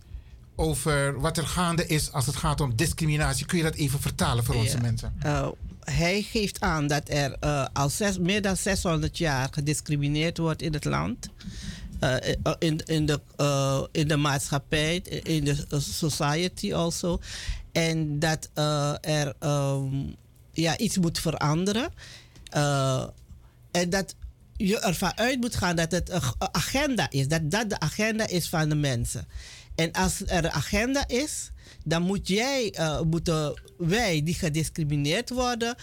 over 0.56 1.20
wat 1.20 1.36
er 1.38 1.46
gaande 1.46 1.86
is 1.86 2.12
als 2.12 2.26
het 2.26 2.36
gaat 2.36 2.60
om 2.60 2.76
discriminatie. 2.76 3.46
Kun 3.46 3.58
je 3.58 3.64
dat 3.64 3.74
even 3.74 4.00
vertalen 4.00 4.44
voor 4.44 4.54
onze 4.54 4.76
Ja. 4.76 4.80
mensen? 4.82 5.16
Uh, 5.26 5.48
hij 5.80 6.22
geeft 6.22 6.60
aan 6.60 6.86
dat 6.86 7.08
er 7.08 7.36
uh, 7.44 7.66
al 7.72 7.88
zes, 7.88 8.18
meer 8.18 8.42
dan 8.42 8.56
600 8.56 9.18
jaar 9.18 9.48
gediscrimineerd 9.50 10.38
wordt 10.38 10.62
in 10.62 10.72
het 10.72 10.84
land. 10.84 11.28
Uh, 12.00 12.16
in, 12.58 12.80
in, 12.84 13.06
de, 13.06 13.20
uh, 13.40 13.82
in 13.92 14.08
de 14.08 14.16
maatschappij, 14.16 14.96
in 15.22 15.44
de 15.44 15.66
society 15.80 16.74
also. 16.74 17.20
En 17.72 18.18
dat 18.18 18.50
uh, 18.54 18.94
er 19.00 19.34
um, 19.40 20.14
ja, 20.52 20.78
iets 20.78 20.98
moet 20.98 21.18
veranderen. 21.18 21.92
Uh, 22.56 23.04
en 23.70 23.90
dat 23.90 24.14
je 24.56 24.80
ervan 24.80 25.16
uit 25.16 25.40
moet 25.40 25.54
gaan 25.56 25.76
dat 25.76 25.90
het 25.90 26.10
een 26.10 26.22
agenda 26.38 27.10
is. 27.10 27.28
Dat 27.28 27.50
dat 27.50 27.70
de 27.70 27.80
agenda 27.80 28.26
is 28.26 28.48
van 28.48 28.68
de 28.68 28.74
mensen. 28.74 29.26
En 29.74 29.92
als 29.92 30.22
er 30.26 30.50
agenda 30.50 31.08
is, 31.08 31.50
dan 31.84 32.02
moet 32.02 32.28
jij, 32.28 32.70
eh, 32.70 33.00
moeten 33.00 33.62
wij 33.78 34.22
die 34.22 34.34
gediscrimineerd 34.34 35.30
worden, 35.30 35.74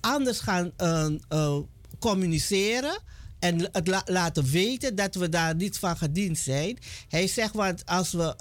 anders 0.00 0.38
gaan 0.40 0.72
eh, 0.76 1.06
eh, 1.28 1.56
communiceren. 1.98 3.00
En 3.38 3.68
het 3.72 3.86
la- 3.88 4.02
laten 4.04 4.44
weten 4.50 4.94
dat 4.94 5.14
we 5.14 5.28
daar 5.28 5.54
niet 5.54 5.78
van 5.78 5.96
gediend 5.96 6.38
zijn. 6.38 6.78
Hij 7.08 7.26
zegt, 7.26 7.54
want 7.54 7.86
als, 7.86 8.12
we, 8.12 8.36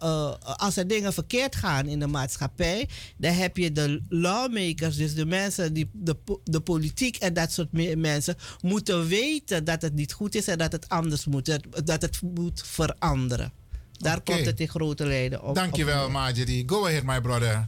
als 0.58 0.78
er 0.78 0.88
dingen 0.88 1.14
verkeerd 1.14 1.56
gaan 1.56 1.86
in 1.88 2.00
de 2.00 2.08
maatschappij, 2.08 2.90
dan 3.18 3.34
heb 3.34 3.58
je 3.58 3.72
de 3.72 4.02
lawmakers, 4.10 4.96
dus 4.96 5.14
de 5.14 5.26
mensen, 5.26 5.74
die, 5.74 5.90
de, 5.94 6.16
de 6.44 6.60
politiek 6.60 7.16
en 7.18 7.34
dat 7.34 7.52
soort 7.52 7.72
me- 7.72 7.96
mensen, 7.96 8.36
moeten 8.62 9.08
weten 9.08 9.64
dat 9.64 9.82
het 9.82 9.94
niet 9.94 10.14
goed 10.14 10.36
is 10.36 10.48
en 10.48 10.58
dat 10.58 10.72
het 10.72 10.90
anders 10.90 11.26
moet, 11.26 11.60
dat 11.86 12.02
het 12.02 12.22
moet 12.22 12.62
veranderen. 12.66 13.52
Daar 13.98 14.18
Oké. 14.18 14.34
komt 14.34 14.46
het 14.46 14.60
in 14.60 14.68
grote 14.68 15.06
lijnen 15.06 15.44
op. 15.44 15.56
Dankjewel, 15.56 16.06
op- 16.06 16.12
Marjorie. 16.12 16.64
Go 16.70 16.86
ahead, 16.86 17.04
my 17.04 17.22
brother. 17.22 17.68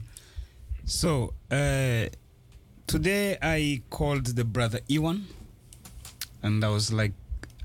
So 0.85 1.34
uh, 1.51 2.06
today 2.85 3.38
I 3.41 3.81
called 3.89 4.35
the 4.35 4.45
brother 4.45 4.81
Iwan, 4.88 5.26
and 6.41 6.64
I 6.64 6.68
was 6.68 6.89
like, 6.91 7.14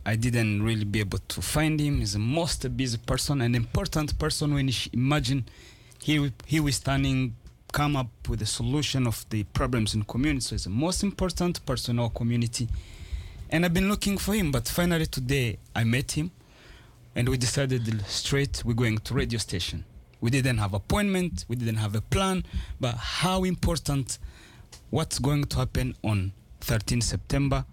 I 0.06 0.16
didn't 0.18 0.62
really 0.62 0.84
be 0.86 1.00
able 1.00 1.18
to 1.26 1.40
find 1.42 1.80
him. 1.80 1.98
He's 1.98 2.14
a 2.14 2.18
most 2.18 2.68
busy 2.76 2.98
person, 2.98 3.40
an 3.40 3.54
important 3.54 4.18
person. 4.18 4.52
When 4.54 4.68
you 4.68 4.74
imagine 4.92 5.44
he 6.02 6.30
he 6.46 6.60
was 6.60 6.74
standing, 6.76 7.32
come 7.72 7.98
up 7.98 8.08
with 8.28 8.42
a 8.42 8.46
solution 8.46 9.06
of 9.06 9.24
the 9.28 9.44
problems 9.44 9.94
in 9.94 10.00
the 10.00 10.06
community. 10.06 10.40
So 10.46 10.54
he's 10.54 10.64
the 10.64 10.70
most 10.70 11.02
important 11.02 11.64
person 11.64 11.96
in 11.96 12.02
our 12.02 12.10
community, 12.12 12.68
and 13.50 13.64
I've 13.64 13.72
been 13.72 13.88
looking 13.88 14.18
for 14.18 14.34
him. 14.34 14.50
But 14.50 14.68
finally 14.68 15.06
today 15.06 15.56
I 15.74 15.84
met 15.84 16.12
him, 16.12 16.30
and 17.16 17.28
we 17.28 17.36
decided 17.36 18.04
straight 18.06 18.62
we're 18.64 18.74
going 18.74 18.98
to 18.98 19.14
radio 19.14 19.38
station. 19.38 19.84
We 20.20 20.30
didn't 20.30 20.58
have 20.58 20.74
appointment, 20.74 21.44
we 21.48 21.56
didn't 21.56 21.76
have 21.76 21.94
a 21.94 22.00
plan, 22.00 22.44
but 22.80 22.94
how 22.94 23.44
important 23.44 24.18
what's 24.90 25.18
going 25.18 25.44
to 25.44 25.56
happen 25.58 25.94
on 26.02 26.32
13 26.60 27.00
September. 27.00 27.64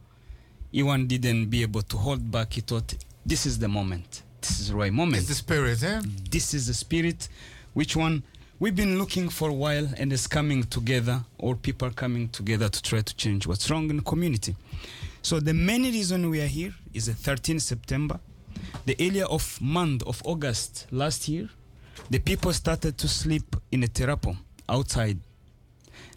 Iwan 0.73 1.07
didn't 1.07 1.47
be 1.47 1.61
able 1.61 1.81
to 1.81 1.97
hold 1.97 2.31
back. 2.31 2.53
He 2.53 2.61
thought 2.61 2.93
this 3.25 3.45
is 3.45 3.59
the 3.59 3.67
moment. 3.67 4.23
This 4.41 4.59
is 4.59 4.69
the 4.69 4.75
right 4.75 4.91
moment. 4.91 5.17
It's 5.17 5.27
the 5.27 5.35
spirit, 5.35 5.83
eh? 5.83 6.01
This 6.29 6.53
is 6.53 6.67
the 6.67 6.73
spirit. 6.73 7.29
Which 7.73 7.95
one 7.95 8.23
we've 8.59 8.75
been 8.75 8.97
looking 8.97 9.29
for 9.29 9.49
a 9.49 9.53
while 9.53 9.87
and 9.97 10.11
it's 10.11 10.27
coming 10.27 10.63
together, 10.63 11.23
or 11.37 11.55
people 11.55 11.87
are 11.87 11.93
coming 11.93 12.29
together 12.29 12.69
to 12.69 12.81
try 12.81 13.01
to 13.01 13.15
change 13.15 13.47
what's 13.47 13.69
wrong 13.69 13.89
in 13.89 13.97
the 13.97 14.03
community. 14.03 14.55
So 15.21 15.39
the 15.39 15.53
main 15.53 15.83
reason 15.83 16.29
we 16.29 16.41
are 16.41 16.47
here 16.47 16.73
is 16.93 17.05
the 17.05 17.13
13 17.13 17.59
September. 17.59 18.19
The 18.85 18.95
earlier 18.99 19.25
of 19.25 19.59
month 19.61 20.03
of 20.03 20.21
August 20.25 20.87
last 20.91 21.27
year, 21.27 21.49
the 22.09 22.19
people 22.19 22.51
started 22.53 22.97
to 22.97 23.07
sleep 23.07 23.55
in 23.71 23.83
a 23.83 23.87
terapo 23.87 24.35
outside. 24.67 25.17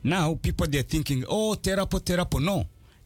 Now 0.03 0.35
people 0.35 0.67
they're 0.67 0.83
thinking, 0.83 1.25
oh 1.29 1.55
terapo, 1.61 2.01
terapo. 2.01 2.43
No. 2.43 2.65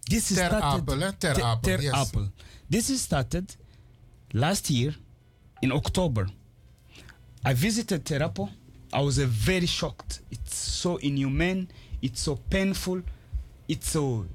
This 0.09 0.31
is 0.31 0.39
Ter 0.39 0.47
started 0.49 0.87
Apel, 0.87 1.03
eh? 1.03 1.13
Ter 1.19 1.35
Te- 1.35 1.43
Apel, 1.43 1.63
Ter 1.63 1.81
yes. 1.83 1.95
Apel. 1.95 2.29
This 2.71 2.91
is 2.91 3.03
started 3.03 3.57
Last 4.35 4.69
year, 4.69 4.95
in 5.63 5.73
October, 5.73 6.27
I 7.45 7.55
visited 7.55 8.05
Terapo. 8.05 8.51
I 8.93 9.01
was 9.01 9.19
uh, 9.19 9.25
very 9.27 9.65
shocked. 9.67 10.21
It's 10.31 10.55
so 10.55 10.97
inhumane. 10.99 11.69
It's 12.03 12.21
so 12.21 12.37
painful. 12.51 13.03
It's 13.67 13.91
so 13.91 14.27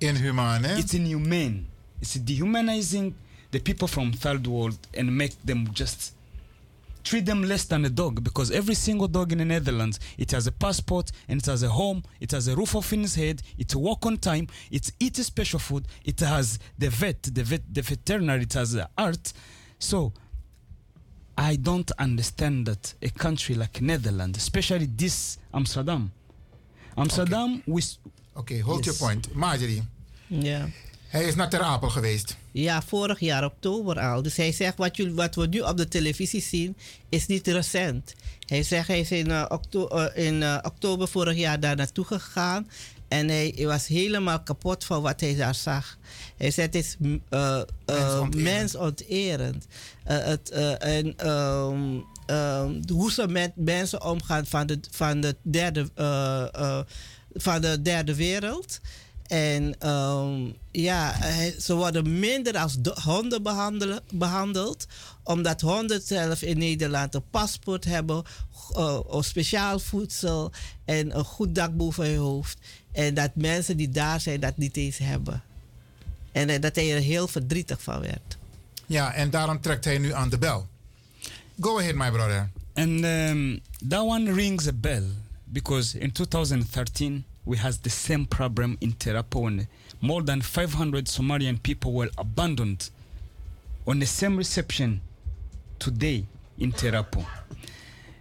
inhumane. 0.00 0.64
It's 0.64 0.94
inhumane. 0.94 1.66
It's 2.00 2.14
dehumanizing 2.14 3.14
the 3.50 3.58
people 3.60 3.88
from 3.88 4.12
third 4.12 4.46
world 4.46 4.78
and 4.94 5.16
make 5.16 5.40
them 5.44 5.68
just 5.72 6.12
treat 7.06 7.24
them 7.24 7.42
less 7.44 7.64
than 7.64 7.84
a 7.84 7.88
dog 7.88 8.24
because 8.24 8.50
every 8.50 8.74
single 8.74 9.06
dog 9.06 9.30
in 9.30 9.38
the 9.38 9.44
Netherlands 9.44 10.00
it 10.18 10.32
has 10.32 10.48
a 10.48 10.52
passport 10.52 11.12
and 11.28 11.40
it 11.40 11.46
has 11.46 11.62
a 11.62 11.68
home, 11.68 12.02
it 12.20 12.32
has 12.32 12.48
a 12.48 12.56
roof 12.56 12.74
over 12.74 12.96
its 12.96 13.14
head, 13.14 13.42
it 13.56 13.74
walk 13.76 14.04
on 14.06 14.16
time, 14.16 14.48
it 14.70 14.90
eats 14.98 15.24
special 15.24 15.60
food, 15.60 15.86
it 16.04 16.18
has 16.20 16.58
the 16.78 16.88
vet, 16.88 17.22
the 17.22 17.44
vet, 17.44 17.62
the 17.72 17.82
veterinary, 17.82 18.42
it 18.42 18.52
has 18.54 18.72
the 18.72 18.88
art. 18.98 19.32
So 19.78 20.12
I 21.38 21.56
don't 21.56 21.90
understand 21.92 22.66
that 22.66 22.94
a 23.02 23.10
country 23.10 23.54
like 23.54 23.80
Netherlands, 23.80 24.38
especially 24.38 24.86
this 24.86 25.38
Amsterdam, 25.54 26.10
Amsterdam, 26.96 27.62
we. 27.66 27.82
Oké, 28.34 28.60
hold 28.60 28.84
your 28.84 28.96
point. 28.96 29.34
Marjorie. 29.34 29.82
Ja. 30.28 30.68
Hij 31.16 31.24
is 31.24 31.34
naar 31.34 31.50
Ter 31.50 31.60
Apel 31.60 31.88
geweest. 31.88 32.36
Ja, 32.52 32.82
vorig 32.82 33.20
jaar 33.20 33.44
oktober 33.44 34.00
al. 34.00 34.22
Dus 34.22 34.36
hij 34.36 34.52
zegt, 34.52 34.76
wat, 34.76 34.96
jullie, 34.96 35.14
wat 35.14 35.34
we 35.34 35.46
nu 35.46 35.60
op 35.60 35.76
de 35.76 35.88
televisie 35.88 36.40
zien, 36.42 36.76
is 37.08 37.26
niet 37.26 37.46
recent. 37.46 38.14
Hij 38.46 38.62
zegt, 38.62 38.88
hij 38.88 39.00
is 39.00 39.10
in, 39.10 39.30
eh, 39.30 39.44
okto- 39.48 39.86
eh, 39.88 40.26
in 40.26 40.42
eh, 40.42 40.58
oktober 40.62 41.08
vorig 41.08 41.36
jaar 41.36 41.60
daar 41.60 41.76
naartoe 41.76 42.04
gegaan. 42.04 42.70
En 43.08 43.28
hij 43.28 43.54
was 43.58 43.86
helemaal 43.86 44.40
kapot 44.40 44.84
van 44.84 45.02
wat 45.02 45.20
hij 45.20 45.36
daar 45.36 45.54
zag. 45.54 45.98
Hij 46.36 46.50
zegt, 46.50 46.74
het 46.74 46.84
is 46.84 46.96
mensonterend. 48.42 49.66
Het, 50.04 50.50
eh, 50.50 50.96
en, 50.96 51.16
ehm, 51.16 51.98
ehm, 52.26 52.82
hoe 52.92 53.12
ze 53.12 53.28
met 53.28 53.52
mensen 53.54 54.04
omgaan 54.04 54.46
van 54.46 54.66
de, 54.66 54.80
van 54.90 55.20
de, 55.20 55.36
derde, 55.42 55.90
van 57.34 57.60
de 57.60 57.82
derde 57.82 58.14
wereld. 58.14 58.80
En 59.28 59.74
ehm, 59.78 60.50
ja, 60.70 61.14
ze 61.58 61.74
worden 61.74 62.18
minder 62.18 62.58
als 62.58 62.76
honden 63.02 63.42
behandelen- 63.42 64.02
behandeld. 64.12 64.86
Omdat 65.22 65.60
honden 65.60 66.00
zelf 66.02 66.42
in 66.42 66.58
Nederland 66.58 67.14
een 67.14 67.30
paspoort 67.30 67.84
hebben, 67.84 68.24
een 69.08 69.24
speciaal 69.24 69.78
voedsel 69.78 70.52
en 70.84 71.18
een 71.18 71.24
goed 71.24 71.54
dak 71.54 71.76
boven 71.76 72.06
hun 72.06 72.18
hoofd. 72.18 72.58
En 72.92 73.14
dat 73.14 73.30
mensen 73.34 73.76
die 73.76 73.88
daar 73.88 74.20
zijn 74.20 74.40
dat 74.40 74.56
niet 74.56 74.76
eens 74.76 74.98
hebben. 74.98 75.42
En 76.32 76.48
eh, 76.48 76.60
dat 76.60 76.74
hij 76.74 76.94
er 76.94 77.00
heel 77.00 77.28
verdrietig 77.28 77.82
van 77.82 78.00
werd. 78.00 78.36
Ja, 78.86 79.12
en 79.12 79.30
daarom 79.30 79.60
trekt 79.60 79.84
hij 79.84 79.98
nu 79.98 80.12
aan 80.12 80.28
de 80.28 80.38
bel. 80.38 80.66
Go 81.60 81.78
ahead, 81.78 81.94
my 81.94 82.10
brother. 82.10 82.50
And 82.74 83.04
um, 83.04 83.60
that 83.88 84.00
one 84.00 84.32
rings 84.32 84.66
a 84.66 84.72
bell 84.72 85.04
because 85.44 85.98
in 85.98 86.12
2013 86.12 87.24
we 87.46 87.56
had 87.56 87.74
the 87.74 87.90
same 87.90 88.26
problem 88.26 88.76
in 88.80 88.92
Terapo 88.92 89.42
when 89.42 89.68
more 90.00 90.22
than 90.22 90.42
500 90.42 91.06
Somalian 91.06 91.62
people 91.62 91.92
were 91.92 92.10
abandoned 92.18 92.90
on 93.86 94.00
the 94.00 94.06
same 94.06 94.36
reception 94.36 95.00
today 95.78 96.26
in 96.58 96.72
Terapo. 96.72 97.24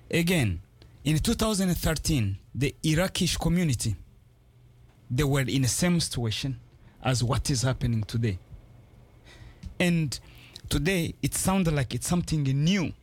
Again, 0.09 0.61
in 1.03 1.17
2013, 1.19 2.37
the 2.53 2.73
Iraqi 2.83 3.27
community 3.27 3.95
they 5.09 5.23
were 5.23 5.41
in 5.41 5.61
the 5.61 5.67
same 5.67 5.99
situation 5.99 6.59
as 7.03 7.23
what 7.23 7.49
is 7.49 7.61
happening 7.61 8.03
today. 8.03 8.39
And 9.79 10.17
today 10.69 11.13
it 11.21 11.35
sounded 11.35 11.73
like 11.73 11.93
it's 11.93 12.07
something 12.07 12.43
new, 12.43 12.93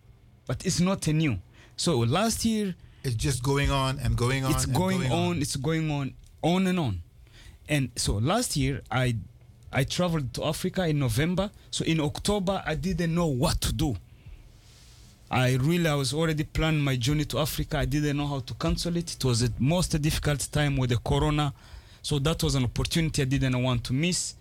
but 0.47 0.65
it's 0.67 0.81
not 0.81 1.07
a 1.07 1.13
new. 1.13 1.39
So 1.77 1.99
last 1.99 2.45
year 2.45 2.75
it's 3.05 3.17
just 3.17 3.43
going 3.43 3.71
on 3.71 3.99
and 4.01 4.17
going 4.17 4.45
on 4.45 4.53
It's 4.53 4.65
and 4.65 4.75
going, 4.75 4.99
going 4.99 5.13
on, 5.13 5.29
on. 5.29 5.43
It's 5.43 5.57
going 5.57 5.91
on, 5.91 6.15
on 6.43 6.67
and 6.67 6.79
on. 6.79 7.03
And 7.69 7.91
so 7.97 8.15
last 8.15 8.57
year 8.57 8.83
I 8.91 9.17
I 9.73 9.85
traveled 9.85 10.35
to 10.35 10.45
Africa 10.45 10.87
in 10.87 10.99
November. 10.99 11.51
So 11.71 11.85
in 11.85 12.01
October 12.01 12.63
I 12.67 12.75
didn't 12.75 13.15
know 13.15 13.27
what 13.27 13.61
to 13.63 13.73
do. 13.73 13.97
I 15.31 15.55
really 15.55 15.89
I 15.89 15.95
was 15.95 16.13
already 16.13 16.45
planning 16.45 16.83
my 16.83 16.97
journey 16.97 17.25
to 17.27 17.39
Africa. 17.39 17.79
I 17.79 17.87
didn't 17.87 18.17
know 18.17 18.27
how 18.27 18.41
to 18.41 18.55
cancel 18.55 18.97
it. 18.97 19.15
It 19.15 19.25
was 19.25 19.41
the 19.41 19.53
most 19.59 20.01
difficult 20.01 20.47
time 20.53 20.77
with 20.77 20.91
the 20.91 20.99
corona. 20.99 21.55
So 22.03 22.19
that 22.19 22.43
was 22.43 22.55
an 22.55 22.65
opportunity 22.65 23.23
I 23.23 23.25
didn't 23.25 23.63
want 23.63 23.85
to 23.85 23.93
miss. 23.93 24.35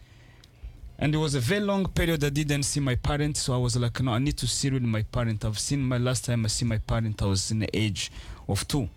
And 1.00 1.16
it 1.16 1.18
was 1.18 1.34
a 1.34 1.40
very 1.40 1.62
long 1.62 1.88
period 1.88 2.24
I 2.24 2.30
didn't 2.30 2.64
see 2.64 2.80
my 2.80 2.96
parents. 2.96 3.42
So 3.42 3.54
I 3.54 3.58
was 3.58 3.76
like, 3.76 4.02
no, 4.02 4.12
I 4.12 4.20
need 4.20 4.38
to 4.38 4.48
see 4.48 4.70
with 4.70 4.84
my 4.84 5.02
parent. 5.02 5.46
I've 5.46 5.58
seen 5.58 5.82
my 5.82 5.98
last 5.98 6.26
time 6.26 6.46
I 6.46 6.48
see 6.48 6.66
my 6.66 6.78
parent, 6.78 7.22
I 7.22 7.26
was 7.26 7.50
in 7.50 7.60
the 7.60 7.76
age 7.76 8.12
of 8.48 8.68
two. 8.68 8.90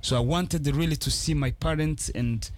So 0.00 0.16
I 0.16 0.20
wanted 0.20 0.66
really 0.74 0.96
to 0.96 1.10
see 1.10 1.34
my 1.34 1.50
parents 1.50 2.08
and 2.10 2.48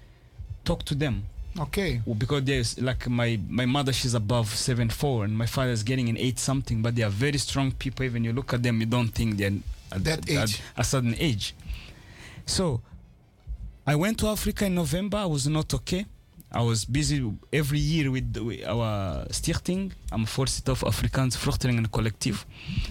talk 0.64 0.84
to 0.84 0.94
them. 0.94 1.24
Okay. 1.58 2.00
Well, 2.06 2.14
because 2.14 2.44
there's 2.44 2.80
like 2.80 3.08
my 3.08 3.38
my 3.48 3.66
mother, 3.66 3.92
she's 3.92 4.14
above 4.14 4.48
seven 4.48 4.88
four, 4.90 5.24
and 5.24 5.36
my 5.36 5.46
father's 5.46 5.82
getting 5.82 6.08
an 6.08 6.16
eight 6.16 6.38
something. 6.38 6.80
But 6.82 6.94
they 6.94 7.02
are 7.02 7.10
very 7.10 7.38
strong 7.38 7.72
people. 7.72 8.04
Even 8.04 8.22
you 8.24 8.32
look 8.32 8.52
at 8.54 8.62
them, 8.62 8.80
you 8.80 8.86
don't 8.86 9.08
think 9.08 9.36
they're 9.36 9.52
at 9.90 10.04
That 10.04 10.30
at- 10.30 10.50
age. 10.50 10.60
a 10.76 10.84
certain 10.84 11.16
age. 11.18 11.54
So 12.46 12.80
I 13.86 13.96
went 13.96 14.18
to 14.20 14.28
Africa 14.28 14.66
in 14.66 14.74
November. 14.76 15.18
I 15.18 15.26
was 15.26 15.46
not 15.48 15.72
okay. 15.74 16.06
I 16.52 16.62
was 16.62 16.84
busy 16.84 17.22
every 17.52 17.78
year 17.78 18.10
with, 18.10 18.32
the- 18.32 18.42
with 18.44 18.64
our 18.66 19.24
stichting. 19.30 19.92
I'm 20.12 20.26
voorzitter 20.26 20.72
of 20.72 20.82
Afrikaans 20.84 21.36
Vluchtelingen 21.36 21.90
Collectief. 21.90 22.44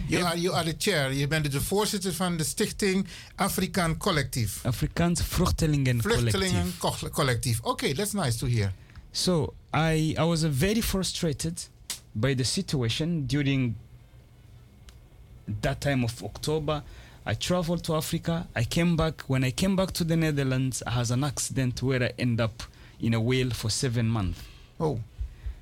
You 0.08 0.24
are, 0.26 0.38
you 0.38 0.54
are 0.54 0.64
the 0.64 0.76
chair. 0.78 1.14
Je 1.14 1.28
bent 1.28 1.52
de 1.52 1.62
voorzitter 1.62 2.14
van 2.14 2.38
de 2.38 2.44
stichting 2.44 3.06
Afrikaan 3.36 3.98
Collectief. 3.98 4.66
Afrikaans 4.66 5.22
Vluchtelingen 5.22 6.02
Vluchtelingen 6.02 6.74
Co- 6.78 7.10
Collectief. 7.12 7.60
Oké, 7.62 7.94
that's 7.94 8.12
nice 8.14 8.38
to 8.38 8.48
hear. 8.48 8.72
So 9.12 9.54
I 9.74 10.16
I 10.18 10.24
was 10.24 10.44
uh, 10.44 10.50
very 10.52 10.82
frustrated 10.82 11.68
by 12.12 12.36
the 12.36 12.44
situation 12.44 13.26
during 13.28 13.76
that 15.62 15.80
time 15.82 16.04
of 16.04 16.24
October. 16.24 16.82
I 17.26 17.36
traveled 17.36 17.84
to 17.84 17.96
Africa. 17.96 18.48
I 18.56 18.64
came 18.66 18.96
back. 18.96 19.24
When 19.28 19.44
I 19.44 19.52
came 19.52 19.76
back 19.76 19.92
to 19.92 20.04
the 20.06 20.16
Netherlands, 20.16 20.82
I 20.86 20.92
had 20.92 21.12
an 21.12 21.24
accident 21.24 21.82
where 21.82 22.04
I 22.04 22.12
end 22.18 22.40
up 22.40 22.64
in 23.00 23.14
a 23.14 23.20
whale 23.20 23.52
for 23.52 23.70
seven 23.70 24.08
months. 24.08 24.42
Oh. 24.80 25.00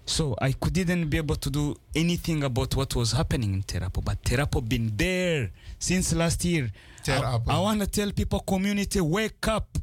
So 0.05 0.35
I 0.41 0.53
couldn't 0.53 1.09
be 1.09 1.17
able 1.17 1.35
to 1.35 1.49
do 1.49 1.75
anything 1.93 2.43
about 2.43 2.75
what 2.75 2.95
was 2.95 3.11
happening 3.11 3.53
in 3.53 3.63
Terapo. 3.63 4.03
But 4.03 4.23
Terapo 4.23 4.67
been 4.67 4.93
there 4.95 5.51
since 5.79 6.13
last 6.13 6.45
year. 6.45 6.71
I, 7.07 7.39
I 7.47 7.59
want 7.59 7.81
to 7.81 7.87
tell 7.87 8.11
people, 8.11 8.39
community, 8.39 9.01
wake 9.01 9.47
up. 9.47 9.77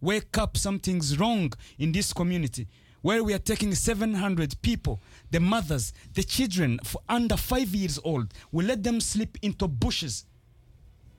Wake 0.00 0.36
up. 0.36 0.56
Something's 0.56 1.18
wrong 1.18 1.52
in 1.78 1.92
this 1.92 2.12
community. 2.12 2.66
Where 3.02 3.22
we 3.22 3.32
are 3.34 3.38
taking 3.38 3.74
700 3.74 4.60
people, 4.62 5.00
the 5.30 5.38
mothers, 5.38 5.92
the 6.14 6.24
children 6.24 6.80
for 6.82 7.00
under 7.08 7.36
five 7.36 7.72
years 7.72 8.00
old, 8.02 8.32
we 8.50 8.64
let 8.64 8.82
them 8.82 9.00
sleep 9.00 9.38
into 9.42 9.68
bushes. 9.68 10.26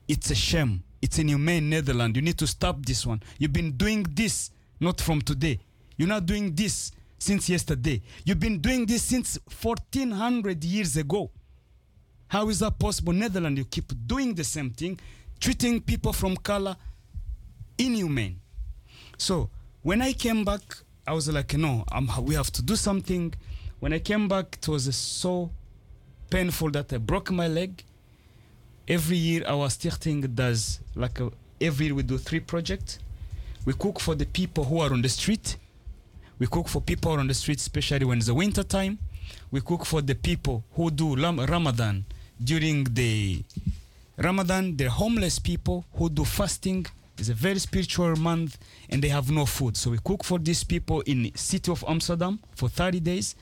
It's 0.06 0.30
a 0.30 0.34
shame. 0.34 0.82
It's 1.00 1.18
inhumane 1.18 1.70
Netherlands. 1.70 2.14
You 2.16 2.22
need 2.22 2.36
to 2.38 2.46
stop 2.46 2.84
this 2.84 3.06
one. 3.06 3.22
You've 3.38 3.54
been 3.54 3.72
doing 3.72 4.04
this 4.10 4.50
not 4.80 5.00
from 5.00 5.22
today. 5.22 5.60
You're 6.00 6.08
not 6.08 6.24
doing 6.24 6.54
this 6.54 6.92
since 7.18 7.50
yesterday. 7.50 8.00
You've 8.24 8.40
been 8.40 8.58
doing 8.58 8.86
this 8.86 9.02
since 9.02 9.38
1400 9.62 10.64
years 10.64 10.96
ago. 10.96 11.30
How 12.28 12.48
is 12.48 12.60
that 12.60 12.78
possible? 12.78 13.12
Netherlands, 13.12 13.58
you 13.58 13.66
keep 13.66 13.92
doing 14.06 14.32
the 14.32 14.42
same 14.42 14.70
thing, 14.70 14.98
treating 15.38 15.78
people 15.78 16.14
from 16.14 16.38
color 16.38 16.74
inhumane. 17.76 18.40
So 19.18 19.50
when 19.82 20.00
I 20.00 20.14
came 20.14 20.42
back, 20.42 20.62
I 21.06 21.12
was 21.12 21.28
like, 21.28 21.52
no, 21.58 21.84
um, 21.92 22.10
we 22.22 22.34
have 22.34 22.50
to 22.52 22.62
do 22.62 22.76
something. 22.76 23.34
When 23.80 23.92
I 23.92 23.98
came 23.98 24.26
back, 24.26 24.56
it 24.62 24.68
was 24.68 24.96
so 24.96 25.50
painful 26.30 26.70
that 26.70 26.94
I 26.94 26.96
broke 26.96 27.30
my 27.30 27.46
leg. 27.46 27.84
Every 28.88 29.18
year, 29.18 29.44
our 29.46 29.68
stichting 29.68 30.34
does 30.34 30.80
like 30.94 31.20
a, 31.20 31.30
every 31.60 31.86
year 31.86 31.94
we 31.94 32.04
do 32.04 32.16
three 32.16 32.40
projects. 32.40 33.00
We 33.66 33.74
cook 33.74 34.00
for 34.00 34.14
the 34.14 34.24
people 34.24 34.64
who 34.64 34.80
are 34.80 34.90
on 34.90 35.02
the 35.02 35.10
street. 35.10 35.58
We 36.40 36.46
cook 36.46 36.68
for 36.68 36.80
people 36.80 37.12
on 37.12 37.26
the 37.28 37.34
street, 37.34 37.58
especially 37.60 38.06
when 38.06 38.16
it's 38.18 38.26
the 38.28 38.34
winter 38.34 38.62
time. 38.62 38.98
We 39.50 39.60
cook 39.60 39.84
for 39.84 40.00
the 40.00 40.14
people 40.14 40.64
who 40.72 40.90
do 40.90 41.14
Ram- 41.14 41.38
Ramadan 41.40 42.06
during 42.42 42.84
the 42.84 43.44
Ramadan. 44.16 44.74
They're 44.74 44.88
homeless 44.88 45.38
people 45.38 45.84
who 45.92 46.08
do 46.08 46.24
fasting. 46.24 46.86
It's 47.18 47.28
a 47.28 47.34
very 47.34 47.58
spiritual 47.58 48.16
month, 48.16 48.56
and 48.88 49.02
they 49.02 49.08
have 49.08 49.30
no 49.30 49.44
food. 49.44 49.76
So 49.76 49.90
we 49.90 49.98
cook 49.98 50.24
for 50.24 50.38
these 50.38 50.64
people 50.64 51.02
in 51.02 51.24
the 51.24 51.32
city 51.36 51.70
of 51.70 51.84
Amsterdam 51.86 52.38
for 52.56 52.70
30 52.70 53.00
days, 53.00 53.36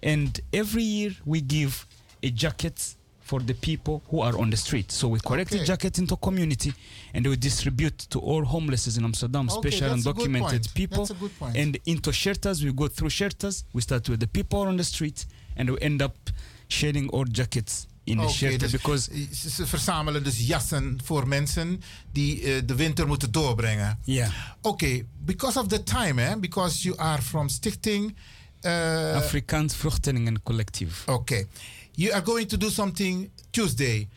and 0.00 0.40
every 0.52 0.84
year 0.84 1.10
we 1.24 1.40
give 1.40 1.84
a 2.22 2.30
jacket 2.30 2.94
for 3.26 3.44
the 3.44 3.54
people 3.54 4.00
who 4.10 4.22
are 4.22 4.38
on 4.38 4.50
the 4.50 4.56
street. 4.56 4.92
So 4.92 5.08
we 5.08 5.18
collect 5.20 5.50
the 5.50 5.56
Okay. 5.56 5.66
jacket 5.66 5.98
into 5.98 6.16
community, 6.16 6.72
and 7.12 7.26
we 7.26 7.36
distribute 7.36 7.96
to 8.08 8.18
all 8.20 8.44
homeless 8.44 8.96
in 8.96 9.04
Amsterdam, 9.04 9.48
Okay, 9.48 9.58
special 9.70 9.88
that's 9.88 10.06
a 10.06 10.12
good 10.12 10.28
undocumented 10.30 10.72
people. 10.72 10.96
That's 11.06 11.10
a 11.10 11.20
good 11.20 11.38
point. 11.38 11.56
And 11.56 11.78
into 11.84 12.12
shelters, 12.12 12.62
we 12.62 12.72
go 12.72 12.88
through 12.88 13.10
shelters. 13.10 13.64
We 13.72 13.80
start 13.80 14.08
with 14.08 14.20
the 14.20 14.26
people 14.28 14.58
on 14.58 14.76
the 14.76 14.84
street, 14.84 15.26
and 15.56 15.68
we 15.70 15.76
end 15.80 16.02
up 16.02 16.16
sharing 16.68 17.10
our 17.12 17.26
jackets 17.32 17.86
in 18.04 18.18
Oké, 18.20 18.32
shelter 18.32 18.58
dus 18.58 18.70
because 18.70 19.10
ze, 19.32 19.48
ze 19.50 19.66
verzamelen 19.66 20.24
dus 20.24 20.46
jassen 20.46 20.98
voor 21.04 21.28
mensen 21.28 21.80
die 22.12 22.42
eh, 22.42 22.62
de 22.66 22.74
winter 22.74 23.06
moeten 23.06 23.32
doorbrengen. 23.32 23.98
Ja. 24.04 24.30
Oké, 24.62 25.02
because 25.24 25.58
of 25.60 25.66
the 25.66 25.82
time, 25.82 26.22
hè? 26.22 26.36
Because 26.38 26.82
you 26.82 26.98
are 26.98 27.22
from 27.22 27.48
Stichting 27.48 28.16
uh, 28.62 29.14
Afrikaans 29.14 29.74
Vluchtelingencollectief. 29.74 31.02
Oké. 31.06 31.46
You 31.98 32.12
are 32.12 32.20
going 32.20 32.46
to 32.48 32.58
do 32.58 32.68
something 32.68 33.30
Tuesday. 33.52 34.08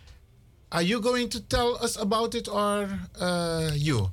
Are 0.70 0.82
you 0.82 1.00
going 1.00 1.30
to 1.30 1.40
tell 1.40 1.76
us 1.82 1.96
about 1.96 2.36
it 2.36 2.50
or 2.50 2.90
uh, 3.20 3.72
you? 3.74 4.12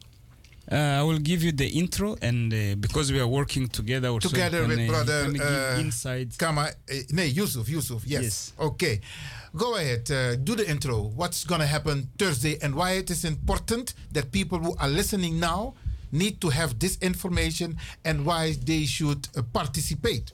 Uh, 0.71 0.75
I 0.75 1.03
will 1.03 1.19
give 1.19 1.43
you 1.43 1.53
the 1.53 1.67
intro, 1.69 2.17
and 2.23 2.53
uh, 2.53 2.75
because 2.77 3.13
we 3.13 3.21
are 3.21 3.27
working 3.27 3.69
together, 3.69 4.09
also 4.09 4.29
Together 4.29 4.61
can, 4.61 4.69
with 4.69 4.89
brother 4.89 5.33
uh, 5.41 5.81
insight. 5.81 6.37
Kama, 6.39 6.63
uh, 6.63 6.95
nee, 7.11 7.27
Yusuf, 7.27 7.69
Yusuf, 7.69 8.03
yes. 8.07 8.23
Yes. 8.23 8.53
Okay. 8.59 9.01
Go 9.57 9.77
ahead, 9.77 10.11
uh, 10.11 10.37
do 10.37 10.55
the 10.55 10.69
intro. 10.69 11.03
What's 11.15 11.45
going 11.45 11.61
to 11.61 11.67
happen 11.67 12.09
Thursday 12.19 12.59
and 12.63 12.75
why 12.75 12.93
it 12.93 13.11
is 13.11 13.25
important 13.25 13.95
that 14.13 14.31
people 14.33 14.59
who 14.59 14.77
are 14.79 14.89
listening 14.89 15.39
now 15.41 15.75
need 16.13 16.41
to 16.41 16.49
have 16.51 16.79
this 16.79 16.99
information 17.01 17.79
and 18.05 18.25
why 18.27 18.55
they 18.65 18.85
should 18.87 19.29
uh, 19.37 19.43
participate. 19.53 20.33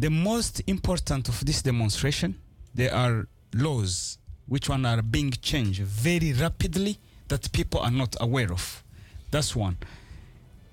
The 0.00 0.10
most 0.10 0.62
important 0.64 1.28
of 1.28 1.44
this 1.44 1.62
demonstration, 1.62 2.34
there 2.74 2.94
are 2.94 3.26
laws 3.52 4.18
which 4.46 4.68
one 4.68 4.86
are 4.88 5.02
being 5.02 5.30
changed 5.42 5.82
very 5.82 6.32
rapidly 6.32 6.96
that 7.28 7.50
people 7.52 7.80
are 7.80 7.90
not 7.92 8.16
aware 8.20 8.50
of. 8.52 8.82
That's 9.30 9.54
one. 9.56 9.76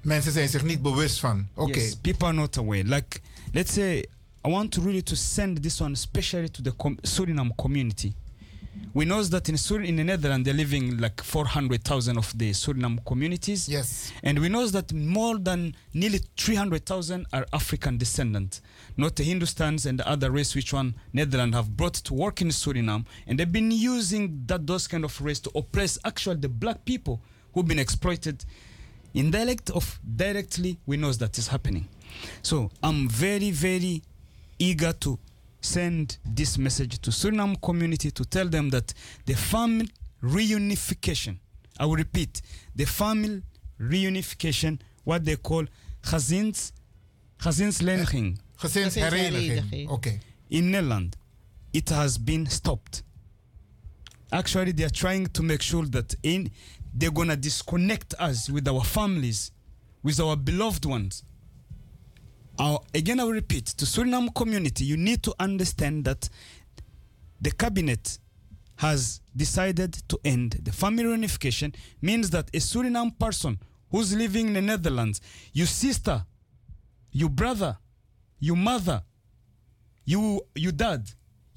Mensen 0.02 0.32
zijn 0.32 0.50
zich 0.50 0.64
niet 0.64 0.82
bewust 0.82 1.20
van. 1.20 1.48
Oké. 1.56 1.80
Yes, 1.80 1.96
people 1.96 2.28
are 2.28 2.36
not 2.36 2.58
aware. 2.58 2.84
Like, 2.84 3.22
let's 3.54 3.74
say, 3.74 3.98
I 4.46 4.50
want 4.50 4.72
to 4.72 4.82
really 4.82 5.04
to 5.04 5.16
send 5.16 5.62
this 5.62 5.80
one 5.82 5.94
especially 5.94 6.50
to 6.50 6.62
the 6.62 6.72
com- 6.76 6.98
Suriname 7.02 7.56
community. 7.56 8.14
We 8.94 9.06
know 9.06 9.22
that 9.24 9.50
in 9.50 9.58
Sur- 9.58 9.82
in 9.82 9.96
the 9.98 10.04
Netherlands 10.04 10.46
they're 10.46 10.54
living 10.54 10.98
like 10.98 11.22
400,000 11.22 12.18
of 12.18 12.38
the 12.38 12.52
Suriname 12.52 13.04
communities. 13.06 13.68
Yes. 13.70 14.12
And 14.24 14.40
we 14.40 14.50
know 14.50 14.66
that 14.68 14.94
more 14.94 15.38
than 15.38 15.76
nearly 15.94 16.20
300,000 16.38 17.26
are 17.34 17.46
African 17.54 17.98
descendants, 17.98 18.62
not 18.98 19.16
the 19.16 19.24
Hindustans 19.24 19.86
and 19.86 20.00
the 20.00 20.08
other 20.10 20.32
race 20.32 20.56
which 20.56 20.74
one 20.74 20.96
Netherlands 21.14 21.56
have 21.56 21.76
brought 21.78 21.96
to 21.96 22.14
work 22.14 22.42
in 22.42 22.50
Suriname. 22.50 23.06
And 23.28 23.40
they've 23.40 23.52
been 23.52 23.72
using 23.72 24.44
that 24.48 24.66
those 24.66 24.88
kind 24.88 25.04
of 25.04 25.20
race 25.22 25.40
to 25.42 25.52
oppress 25.56 25.98
actually 26.06 26.38
the 26.38 26.50
black 26.50 26.86
people 26.86 27.22
who've 27.54 27.68
been 27.68 27.80
exploited 27.80 28.46
indirect 29.14 29.70
of 29.72 30.00
directly 30.16 30.78
we 30.86 30.96
know 30.96 31.12
that 31.14 31.36
is 31.40 31.48
happening 31.48 31.88
so 32.44 32.70
i'm 32.84 33.10
very 33.10 33.50
very 33.50 34.04
eager 34.60 34.94
to 34.94 35.18
send 35.62 36.18
this 36.26 36.58
message 36.58 37.00
to 37.02 37.12
suriname 37.12 37.60
community 37.62 38.12
to 38.12 38.26
tell 38.26 38.48
them 38.48 38.70
that 38.70 38.94
the 39.26 39.34
family 39.36 39.90
reunification 40.24 41.38
i 41.80 41.86
will 41.86 41.96
repeat 41.96 42.42
the 42.76 42.86
family 42.86 43.42
reunification 43.80 44.80
what 45.04 45.24
they 45.26 45.36
call 45.36 45.66
gezins 46.04 46.72
gezinsleniging 47.40 48.38
Gezinshereniging. 48.60 49.90
Okay. 49.90 50.20
in 50.50 50.72
Nederland 50.72 51.14
it 51.74 51.90
has 51.90 52.18
been 52.18 52.46
stopped 52.46 53.04
actually 54.32 54.72
they 54.74 54.84
are 54.84 54.90
trying 54.90 55.28
to 55.28 55.44
make 55.44 55.62
sure 55.62 55.86
that 55.86 56.16
in 56.24 56.52
they're 56.94 57.12
gonna 57.12 57.36
disconnect 57.38 58.14
us 58.20 58.50
with 58.50 58.68
our 58.68 58.84
families 58.84 59.52
with 60.04 60.20
our 60.20 60.36
beloved 60.36 60.86
ones 60.86 61.24
again 62.94 63.20
i 63.20 63.24
will 63.24 63.32
repeat. 63.34 63.66
To 63.68 63.86
suriname 63.86 64.34
community 64.34 64.86
you 64.86 64.98
need 64.98 65.24
to 65.24 65.34
understand 65.40 66.06
that 66.06 66.30
the 67.42 67.52
cabinet 67.52 68.20
has 68.78 69.22
decided 69.36 69.94
to 70.08 70.20
end 70.24 70.60
the 70.64 70.72
family 70.72 71.04
reunification. 71.04 71.76
Means 72.02 72.30
that 72.32 72.50
a 72.54 72.60
suriname 72.60 73.18
person 73.18 73.60
who's 73.92 74.16
living 74.16 74.48
in 74.48 74.54
the 74.54 74.62
netherlands 74.62 75.22
your 75.54 75.68
sister 75.68 76.26
your 77.12 77.30
brother 77.30 77.78
your 78.40 78.56
mother 78.58 79.04
you 80.06 80.42
your 80.56 80.72
dad 80.72 81.10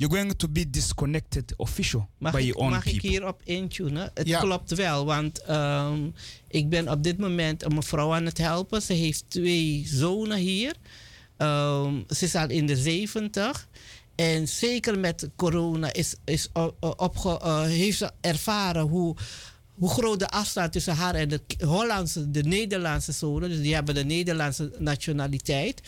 you're 0.02 0.16
going 0.16 0.36
to 0.36 0.48
be 0.48 0.70
disconnected 0.70 1.54
official 1.56 2.08
Mag, 2.18 2.32
by 2.32 2.38
ik, 2.38 2.44
your 2.44 2.60
own 2.60 2.70
mag 2.70 2.84
ik 2.86 2.92
people 2.92 3.08
hierop 3.08 3.40
intunen? 3.44 4.10
Het 4.14 4.26
Ja. 4.28 4.40
klopt 4.40 4.74
wel, 4.74 5.04
want 5.04 5.42
ehm, 5.42 6.08
ik 6.48 6.68
ben 6.68 6.88
op 6.88 7.02
dit 7.02 7.18
moment 7.18 7.64
een 7.64 7.74
mevrouw 7.74 8.14
aan 8.14 8.24
het 8.24 8.38
helpen. 8.38 8.82
Ze 8.82 8.92
heeft 8.92 9.24
twee 9.28 9.82
zonen 9.86 10.38
hier. 10.38 10.74
Ehm, 11.36 11.94
ze 12.08 12.24
is 12.24 12.34
al 12.34 12.48
in 12.48 12.66
de 12.66 12.76
70. 12.76 13.68
En 14.14 14.48
zeker 14.48 14.98
met 14.98 15.28
corona 15.36 15.92
is, 15.92 16.14
is 16.24 16.48
opge, 16.96 17.38
eh, 17.42 17.62
heeft 17.62 17.98
ze 17.98 18.10
ervaren 18.20 18.82
hoe, 18.82 19.16
hoe 19.74 19.90
groot 19.90 20.18
de 20.18 20.28
afstand 20.28 20.72
tussen 20.72 20.94
haar 20.94 21.14
en 21.14 21.28
de 21.28 21.40
Hollandse, 21.66 22.30
de 22.30 22.42
Nederlandse 22.42 23.12
zonen. 23.12 23.48
Dus 23.48 23.60
die 23.60 23.74
hebben 23.74 23.94
de 23.94 24.04
Nederlandse 24.04 24.72
nationaliteit. 24.78 25.80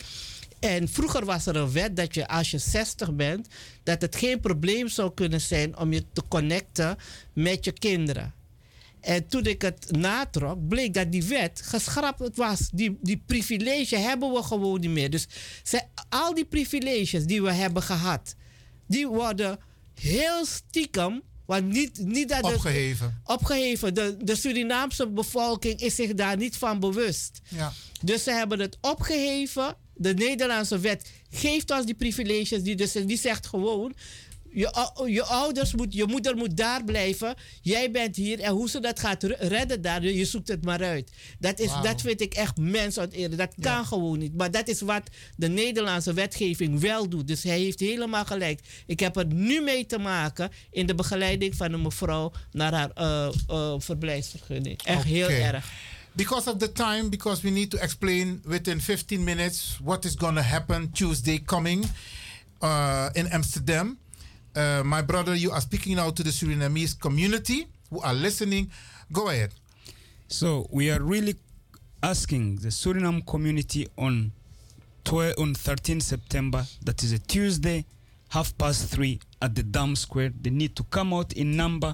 En 0.69 0.89
vroeger 0.89 1.25
was 1.25 1.45
er 1.45 1.55
een 1.55 1.71
wet 1.71 1.95
dat 1.95 2.13
je 2.13 2.27
als 2.27 2.51
je 2.51 2.57
60 2.57 3.13
bent, 3.15 3.47
dat 3.83 4.01
het 4.01 4.15
geen 4.15 4.39
probleem 4.39 4.87
zou 4.87 5.13
kunnen 5.13 5.41
zijn 5.41 5.77
om 5.77 5.93
je 5.93 6.03
te 6.13 6.23
connecten 6.27 6.97
met 7.33 7.65
je 7.65 7.71
kinderen. 7.71 8.33
En 9.01 9.27
toen 9.27 9.45
ik 9.45 9.61
het 9.61 9.91
natrok, 9.91 10.67
bleek 10.67 10.93
dat 10.93 11.11
die 11.11 11.23
wet 11.23 11.61
geschrapt 11.65 12.35
was. 12.37 12.69
Die, 12.73 12.97
die 13.01 13.23
privilege 13.25 13.97
hebben 13.97 14.31
we 14.33 14.43
gewoon 14.43 14.79
niet 14.79 14.89
meer. 14.89 15.09
Dus 15.09 15.27
ze, 15.63 15.81
al 16.09 16.33
die 16.33 16.45
privileges 16.45 17.25
die 17.25 17.41
we 17.41 17.51
hebben 17.51 17.83
gehad, 17.83 18.35
die 18.87 19.07
worden 19.07 19.59
heel 19.93 20.45
stiekem. 20.45 21.21
Want 21.45 21.65
niet, 21.67 21.97
niet 22.05 22.29
dat 22.29 22.45
het- 22.45 22.55
Opgeheven. 22.55 23.21
opgeheven. 23.25 23.93
De, 23.93 24.17
de 24.23 24.35
Surinaamse 24.35 25.07
bevolking 25.07 25.79
is 25.81 25.95
zich 25.95 26.13
daar 26.13 26.37
niet 26.37 26.57
van 26.57 26.79
bewust. 26.79 27.39
Ja. 27.47 27.73
Dus 28.01 28.23
ze 28.23 28.31
hebben 28.31 28.59
het 28.59 28.77
opgeheven. 28.81 29.75
De 29.95 30.13
Nederlandse 30.13 30.79
wet 30.79 31.09
geeft 31.29 31.71
ons 31.71 31.85
die 31.85 31.95
privileges. 31.95 32.63
Die, 32.63 32.75
dus, 32.75 32.91
die 32.91 33.17
zegt 33.17 33.47
gewoon. 33.47 33.93
Je, 34.51 34.89
je 35.07 35.23
ouders 35.23 35.73
moet, 35.73 35.93
je 35.93 36.05
moeder 36.05 36.35
moet 36.35 36.57
daar 36.57 36.83
blijven. 36.83 37.35
Jij 37.61 37.91
bent 37.91 38.15
hier. 38.15 38.39
En 38.39 38.51
hoe 38.51 38.69
ze 38.69 38.79
dat 38.79 38.99
gaat 38.99 39.23
re- 39.23 39.35
redden 39.39 39.81
daar, 39.81 40.03
je 40.03 40.25
zoekt 40.25 40.47
het 40.47 40.63
maar 40.65 40.83
uit. 40.83 41.11
Dat, 41.39 41.59
is, 41.59 41.71
dat 41.83 42.01
vind 42.01 42.21
ik 42.21 42.33
echt 42.33 42.57
mensonterend. 42.57 43.37
Dat 43.37 43.53
kan 43.59 43.85
gewoon 43.85 44.19
niet. 44.19 44.35
Maar 44.37 44.51
dat 44.51 44.67
is 44.67 44.81
wat 44.81 45.01
de 45.35 45.47
Nederlandse 45.47 46.13
wetgeving 46.13 46.79
wel 46.79 47.09
doet. 47.09 47.27
Dus 47.27 47.43
hij 47.43 47.59
heeft 47.59 47.79
helemaal 47.79 48.25
gelijk. 48.25 48.59
Ik 48.85 48.99
heb 48.99 49.15
er 49.15 49.25
nu 49.25 49.61
mee 49.61 49.85
te 49.85 49.97
maken 49.97 50.51
in 50.71 50.85
de 50.85 50.95
begeleiding 50.95 51.55
van 51.55 51.73
een 51.73 51.81
mevrouw 51.81 52.31
naar 52.51 52.73
haar 52.73 52.91
eh, 53.47 53.75
verblijfsvergunning. 53.77 54.81
Echt 54.83 55.03
heel 55.03 55.29
erg. 55.29 55.71
Because 56.15 56.47
of 56.47 56.59
the 56.59 56.67
time, 56.69 57.09
because 57.09 57.43
we 57.43 57.51
need 57.51 57.71
to 57.71 57.83
explain 57.83 58.41
within 58.47 58.79
15 58.79 59.23
minutes 59.23 59.81
what 59.81 60.05
is 60.05 60.15
going 60.15 60.35
to 60.35 60.41
happen 60.41 60.91
Tuesday 60.93 61.39
coming 61.39 61.83
uh, 62.61 63.09
in 63.15 63.27
Amsterdam. 63.27 63.97
Uh, 64.55 64.81
my 64.85 65.01
brother, 65.01 65.35
you 65.35 65.51
are 65.51 65.59
speaking 65.59 65.97
now 65.97 66.09
to 66.11 66.23
the 66.23 66.29
Surinamese 66.29 66.97
community 66.99 67.67
who 67.89 67.99
are 67.99 68.13
listening. 68.13 68.71
Go 69.11 69.27
ahead. 69.27 69.51
So 70.29 70.67
we 70.71 70.89
are 70.89 71.01
really 71.01 71.35
asking 72.01 72.57
the 72.57 72.69
Suriname 72.69 73.25
community 73.25 73.87
on 73.97 74.31
12, 75.03 75.35
on 75.37 75.53
13 75.53 75.99
September, 75.99 76.65
that 76.83 77.03
is 77.03 77.11
a 77.11 77.19
Tuesday, 77.19 77.85
half 78.29 78.57
past 78.57 78.89
three 78.89 79.19
at 79.41 79.53
the 79.53 79.63
Dam 79.63 79.95
Square. 79.95 80.31
They 80.41 80.49
need 80.49 80.75
to 80.77 80.83
come 80.83 81.13
out 81.13 81.33
in 81.33 81.55
number. 81.57 81.93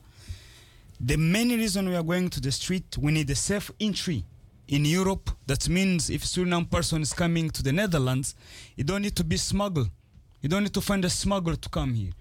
The 1.03 1.17
main 1.17 1.49
reason 1.49 1.89
we 1.89 1.95
are 1.95 2.03
going 2.03 2.29
to 2.29 2.39
the 2.39 2.51
street, 2.51 2.95
we 2.95 3.11
need 3.11 3.27
a 3.31 3.35
safe 3.35 3.71
entry 3.79 4.23
in 4.67 4.85
Europe. 4.85 5.31
That 5.47 5.67
means 5.67 6.11
if 6.11 6.23
Suriname 6.23 6.69
person 6.69 7.01
is 7.01 7.11
coming 7.11 7.49
to 7.49 7.63
the 7.63 7.71
Netherlands, 7.71 8.35
you 8.75 8.83
don't 8.83 9.01
need 9.01 9.15
to 9.15 9.23
be 9.23 9.37
smuggled. 9.37 9.89
You 10.41 10.49
don't 10.49 10.61
need 10.61 10.75
to 10.75 10.81
find 10.81 11.03
a 11.03 11.09
smuggler 11.09 11.55
to 11.55 11.69
come 11.69 11.95
here. 11.95 12.11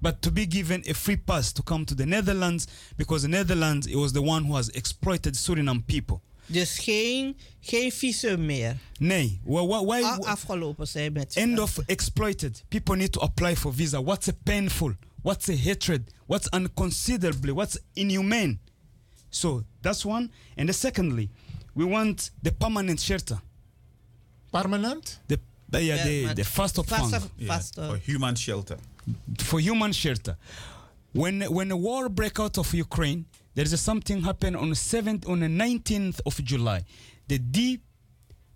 But 0.00 0.22
to 0.22 0.30
be 0.30 0.46
given 0.46 0.84
a 0.88 0.94
free 0.94 1.16
pass 1.16 1.52
to 1.54 1.62
come 1.62 1.84
to 1.86 1.96
the 1.96 2.06
Netherlands, 2.06 2.68
because 2.96 3.22
the 3.22 3.28
Netherlands 3.28 3.88
it 3.88 3.96
was 3.96 4.12
the 4.12 4.22
one 4.22 4.44
who 4.44 4.54
has 4.54 4.68
exploited 4.68 5.34
Suriname 5.34 5.84
people. 5.84 6.22
Dus 6.46 6.78
geen, 6.78 7.36
geen 7.60 7.90
visum 7.90 8.46
meer. 8.46 8.76
Nee. 8.98 9.40
Why, 9.42 9.62
why, 9.62 9.82
why, 9.84 10.02
afgelopen 10.24 10.88
zijn 10.88 11.12
met 11.12 11.36
end 11.36 11.58
of 11.58 11.78
exploited. 11.86 12.62
People 12.68 12.96
need 12.96 13.12
to 13.12 13.20
apply 13.20 13.56
for 13.56 13.74
visa. 13.74 14.00
What's 14.00 14.28
a 14.28 14.32
painful? 14.44 14.94
What's 15.22 15.48
a 15.48 15.56
hatred? 15.56 16.04
What's 16.26 16.48
unconsiderably? 16.48 17.52
What's 17.52 17.76
inhumane? 17.96 18.58
So 19.30 19.64
that's 19.82 20.04
one. 20.06 20.30
And 20.56 20.68
the 20.68 20.72
secondly, 20.72 21.30
we 21.74 21.84
want 21.84 22.30
the 22.42 22.52
permanent 22.52 23.00
shelter. 23.00 23.40
Permanent? 24.52 25.18
The 25.28 25.38
the- 25.68 25.82
yeah, 25.82 25.96
Yeah, 25.96 26.28
the, 26.28 26.34
the 26.34 26.44
first 26.44 26.78
of 26.78 26.86
fast 26.86 27.02
fund. 27.10 27.14
of- 27.14 27.30
Yeah, 27.38 27.48
fast 27.48 27.78
of- 27.78 27.90
for 27.90 27.96
human 27.98 28.34
shelter. 28.34 28.78
For 29.38 29.60
human 29.60 29.92
shelter. 29.92 30.36
When 31.12 31.42
when 31.42 31.68
the 31.68 31.76
war 31.76 32.08
break 32.08 32.38
out 32.40 32.58
of 32.58 32.72
Ukraine, 32.74 33.24
there 33.54 33.64
is 33.64 33.72
a 33.72 33.78
something 33.78 34.22
happened 34.22 34.56
on 34.56 34.68
the 34.70 34.76
seventh 34.76 35.28
on 35.28 35.40
the 35.40 35.48
nineteenth 35.48 36.20
of 36.26 36.42
July. 36.44 36.84
The 37.28 37.38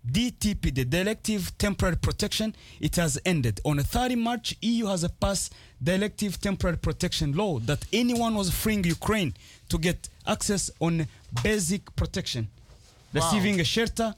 DTP, 0.09 0.73
the 0.73 0.85
Directive 0.85 1.57
Temporary 1.57 1.95
Protection, 1.95 2.53
it 2.81 2.95
has 2.97 3.19
ended. 3.25 3.61
On 3.63 3.77
the 3.77 3.83
30 3.83 4.15
March, 4.15 4.55
EU 4.61 4.85
has 4.87 5.07
passed 5.19 5.53
Directive 5.81 6.39
Temporary 6.41 6.77
Protection 6.77 7.33
law 7.33 7.59
that 7.59 7.85
anyone 7.93 8.35
was 8.35 8.49
freeing 8.49 8.83
Ukraine 8.83 9.33
to 9.69 9.77
get 9.77 10.09
access 10.27 10.69
on 10.79 11.07
basic 11.43 11.95
protection, 11.95 12.47
Wow. 13.13 13.21
receiving 13.21 13.59
a 13.61 13.63
shelter. 13.63 14.13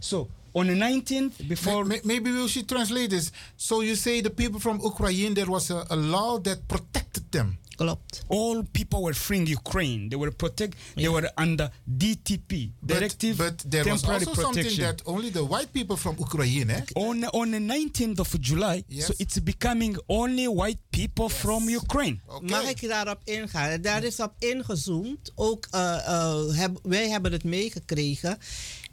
So 0.00 0.28
on 0.54 0.66
the 0.68 0.74
19th, 0.74 1.46
before 1.48 1.84
May- 1.84 2.00
maybe 2.04 2.32
we 2.32 2.48
should 2.48 2.68
translate 2.68 3.10
this. 3.10 3.30
So 3.56 3.82
you 3.82 3.96
say 3.96 4.20
the 4.22 4.30
people 4.30 4.58
from 4.60 4.80
Ukraine, 4.80 5.34
there 5.34 5.46
was 5.46 5.70
a, 5.70 5.86
a 5.90 5.96
law 5.96 6.38
that 6.38 6.66
protected 6.66 7.30
them. 7.30 7.58
Klopt. 7.80 8.14
all 8.28 8.62
people 8.78 9.00
were 9.06 9.14
freeing 9.26 9.46
Ukraine. 9.60 10.08
They 10.10 10.18
were 10.22 10.32
protect. 10.44 10.72
They 10.96 11.08
were 11.08 11.28
under 11.44 11.66
DTP, 12.00 12.52
Directive 12.84 13.36
but, 13.38 13.56
but 13.62 13.70
there 13.72 13.84
was 13.84 14.02
Temporary 14.02 14.26
also 14.26 14.42
Protection. 14.42 14.70
something 14.70 14.86
that 14.86 15.02
only 15.14 15.30
the 15.30 15.44
white 15.52 15.70
people 15.72 15.96
from 15.96 16.14
Ukraine, 16.26 16.70
eh? 16.70 16.82
on 17.06 17.16
on 17.40 17.46
the 17.56 17.62
19th 17.74 18.18
of 18.24 18.30
July, 18.48 18.76
so 19.06 19.12
it's 19.22 19.38
becoming 19.52 19.96
only 20.08 20.46
white 20.60 20.82
people 20.98 21.28
from 21.42 21.60
Ukraine. 21.80 22.16
Mag 22.42 22.68
ik 22.68 22.88
daarop 22.88 23.20
ingaan? 23.24 23.80
Daar 23.82 24.04
is 24.04 24.20
op 24.20 24.32
ingezoomd. 24.38 25.32
Ook, 25.34 25.66
eh, 25.70 26.06
eh, 26.06 26.56
heb, 26.60 26.78
wij 26.82 27.08
hebben 27.08 27.32
het 27.32 27.44
meegekregen. 27.44 28.38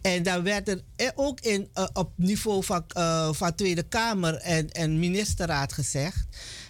En 0.01 0.23
daar 0.23 0.43
werd 0.43 0.67
er 0.67 0.81
ook 1.15 1.39
in, 1.39 1.69
op 1.93 2.11
niveau 2.15 2.63
van, 2.63 2.83
eh, 2.87 3.29
van 3.33 3.55
Tweede 3.55 3.83
Kamer 3.83 4.33
en, 4.35 4.69
en 4.71 4.99
ministerraad 4.99 5.73
gezegd. 5.73 6.25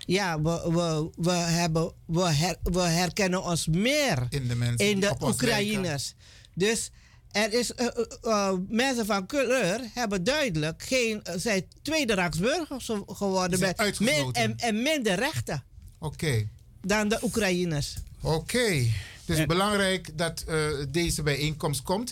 Ja, 0.08 0.42
we, 0.42 0.72
we, 0.72 1.10
we, 1.16 1.32
hebben, 1.32 1.92
we, 2.06 2.22
her- 2.22 2.58
we 2.64 2.82
herkennen 2.82 3.44
ons 3.44 3.68
meer 3.68 4.28
In 4.30 4.48
de 4.48 4.56
mensen 4.56 4.90
in 4.90 5.00
de 5.00 5.16
Oekraïners. 5.22 6.14
Dus 6.54 6.92
er 7.32 7.54
is, 7.54 7.74
eh, 7.74 7.86
eh, 7.86 7.94
eh, 8.22 8.54
mensen 8.68 9.06
van 9.06 9.26
kleur 9.26 9.80
hebben 9.94 10.24
duidelijk 10.24 10.84
geen, 10.84 11.22
zijn 11.36 11.66
tweederangs 11.82 12.38
burgers 12.40 12.90
geworden 13.08 13.58
Zijn 13.60 13.76
met 13.78 14.00
min, 14.00 14.30
en, 14.34 14.58
en 14.58 14.82
minder 14.82 15.16
rechten 15.16 15.64
Oké. 16.00 16.48
dan 16.82 17.08
de 17.08 17.20
Oekraïners. 17.24 17.94
Oké. 18.22 18.86
Het 19.26 19.38
is 19.38 19.46
belangrijk 19.46 20.18
dat 20.18 20.44
eh, 20.48 20.68
deze 20.90 21.24
bijeenkomst 21.24 21.82
komt. 21.82 22.12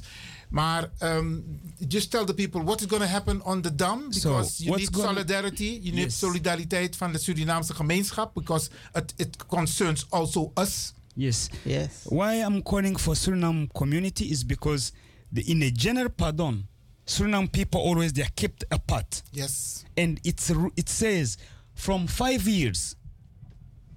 Maar 0.56 0.90
um, 1.02 1.44
just 1.88 2.12
tell 2.12 2.26
the 2.26 2.34
people 2.34 2.62
what 2.64 2.80
is 2.80 2.88
going 2.88 3.02
to 3.02 3.08
happen 3.10 3.42
on 3.44 3.62
the 3.62 3.76
dam. 3.76 4.12
So, 4.12 4.30
Because 4.30 4.64
you 4.64 4.76
need 4.76 4.92
gonna- 4.92 5.08
solidarity. 5.08 5.80
You 5.84 5.92
need 5.92 6.04
Yes. 6.04 6.18
solidariteit 6.20 6.96
van 6.96 7.12
de 7.12 7.18
Surinaamse 7.20 7.74
gemeenschap. 7.74 8.34
Because 8.34 8.70
it, 8.94 9.14
it 9.18 9.36
concerns 9.48 10.06
also 10.10 10.52
us. 10.58 10.94
Yes. 11.16 11.50
Yes. 11.64 11.90
Why 12.04 12.42
I'm 12.44 12.62
calling 12.62 12.98
for 13.00 13.16
Suriname 13.18 13.68
community 13.74 14.26
is 14.32 14.46
because 14.46 14.92
the, 15.34 15.42
in 15.42 15.62
a 15.62 15.70
general 15.72 16.10
pardon, 16.10 16.68
Suriname 17.06 17.48
people 17.52 17.80
always 17.82 18.12
they 18.14 18.24
are 18.24 18.34
kept 18.36 18.64
apart. 18.70 19.24
Yes. 19.32 19.84
And 19.98 20.20
it's 20.24 20.50
it 20.76 20.90
says 20.90 21.38
from 21.74 22.08
five 22.08 22.48
years 22.48 22.96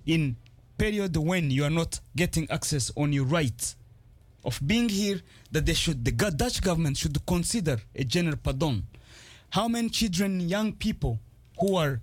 in 0.06 0.36
period 0.76 1.16
when 1.16 1.50
you 1.50 1.64
are 1.64 1.74
not 1.74 2.00
getting 2.16 2.50
access 2.50 2.90
on 2.96 3.12
your 3.12 3.26
right 3.26 3.74
of 4.44 4.60
being 4.66 4.88
here 4.88 5.20
that 5.50 5.66
they 5.66 5.74
should 5.74 6.04
the 6.04 6.12
Dutch 6.12 6.62
government 6.62 6.96
should 6.96 7.24
consider 7.26 7.80
a 7.94 8.04
general 8.04 8.36
pardon. 8.36 8.86
How 9.50 9.68
many 9.68 9.88
children, 9.88 10.40
young 10.40 10.72
people 10.72 11.18
who 11.58 11.76
are 11.76 12.00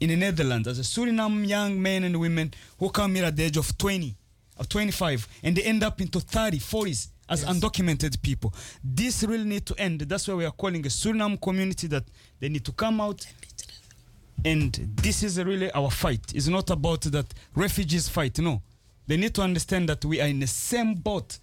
in 0.00 0.08
the 0.08 0.16
Netherlands 0.16 0.68
as 0.68 0.78
a 0.78 0.82
Suriname 0.82 1.46
young 1.46 1.80
men 1.80 2.04
and 2.04 2.18
women 2.18 2.52
who 2.78 2.90
come 2.90 3.14
here 3.14 3.24
at 3.24 3.36
the 3.36 3.44
age 3.44 3.56
of 3.56 3.76
20 3.78 4.14
or 4.58 4.64
25 4.64 5.28
and 5.42 5.56
they 5.56 5.62
end 5.62 5.82
up 5.82 6.00
into 6.00 6.20
30, 6.20 6.58
40s 6.58 7.08
as 7.28 7.44
undocumented 7.44 8.20
people. 8.22 8.52
This 8.82 9.22
really 9.22 9.44
need 9.44 9.66
to 9.66 9.74
end. 9.78 10.00
That's 10.00 10.26
why 10.28 10.34
we 10.34 10.44
are 10.44 10.52
calling 10.52 10.84
a 10.86 10.88
Suriname 10.88 11.40
community 11.40 11.86
that 11.88 12.04
they 12.40 12.48
need 12.48 12.64
to 12.64 12.72
come 12.72 13.00
out 13.00 13.26
and 14.44 14.72
this 15.02 15.22
is 15.22 15.42
really 15.42 15.70
our 15.72 15.90
fight. 15.90 16.32
It's 16.34 16.46
not 16.48 16.70
about 16.70 17.02
that 17.02 17.26
refugees 17.54 18.08
fight. 18.08 18.38
No, 18.38 18.62
they 19.06 19.16
need 19.16 19.34
to 19.34 19.42
understand 19.42 19.88
that 19.88 20.04
we 20.04 20.20
are 20.20 20.28
in 20.28 20.40
the 20.40 20.46
same 20.46 20.94
boat. 20.94 21.38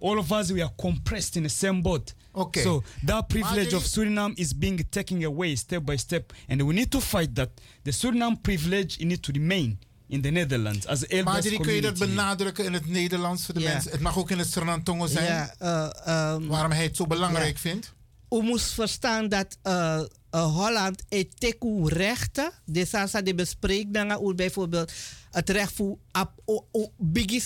All 0.00 0.18
of 0.18 0.32
us 0.32 0.50
we 0.50 0.62
are 0.62 0.72
compressed 0.76 1.36
in 1.36 1.42
the 1.42 1.48
same 1.48 1.82
boat. 1.82 2.14
Okay. 2.32 2.62
So 2.62 2.82
that 3.04 3.28
privilege 3.28 3.74
of 3.74 3.84
Suriname 3.84 4.34
is 4.38 4.52
being 4.52 4.78
taken 4.90 5.22
away 5.24 5.56
step 5.56 5.84
by 5.84 5.96
step, 5.96 6.32
and 6.48 6.62
we 6.62 6.74
need 6.74 6.90
to 6.90 7.00
fight 7.00 7.34
that. 7.34 7.50
The 7.84 7.92
Suriname 7.92 8.42
privilege 8.42 8.98
it 9.00 9.06
need 9.06 9.22
to 9.22 9.32
remain 9.32 9.78
in 10.08 10.22
the 10.22 10.30
Netherlands 10.30 10.86
as 10.86 11.06
elders 11.06 11.50
Maar 11.50 11.60
kun 11.60 11.72
je 11.72 11.80
dat 11.80 11.98
benadrukken 11.98 12.64
in 12.64 12.72
het 12.72 12.86
Nederlands 12.86 13.44
voor 13.44 13.54
de 13.54 13.60
mensen? 13.60 13.90
Het 13.90 14.00
mag 14.00 14.18
ook 14.18 14.30
in 14.30 14.38
het 14.38 14.52
Sernantongo 14.52 15.06
zijn. 15.06 15.24
Ja, 15.24 15.54
eh, 15.58 15.90
ehm, 16.04 16.46
Waarom 16.46 16.70
hij 16.70 16.82
het 16.82 16.96
zo 16.96 17.06
belangrijk 17.06 17.58
vindt? 17.58 17.94
U 18.30 18.42
moest 18.42 18.72
verstaan 18.72 19.28
dat 19.28 19.56
eh, 19.62 20.02
eh, 20.30 20.54
Holland 20.56 21.02
het 21.08 21.40
teku 21.40 21.88
rechten, 21.88 22.52
de 22.64 22.84
sasa 22.86 23.22
de 23.22 23.34
bespreekt 23.34 23.94
dan 23.94 24.28
u 24.28 24.34
bijvoorbeeld 24.34 24.92
het 25.30 25.50
recht 25.50 25.72
voor 25.72 25.98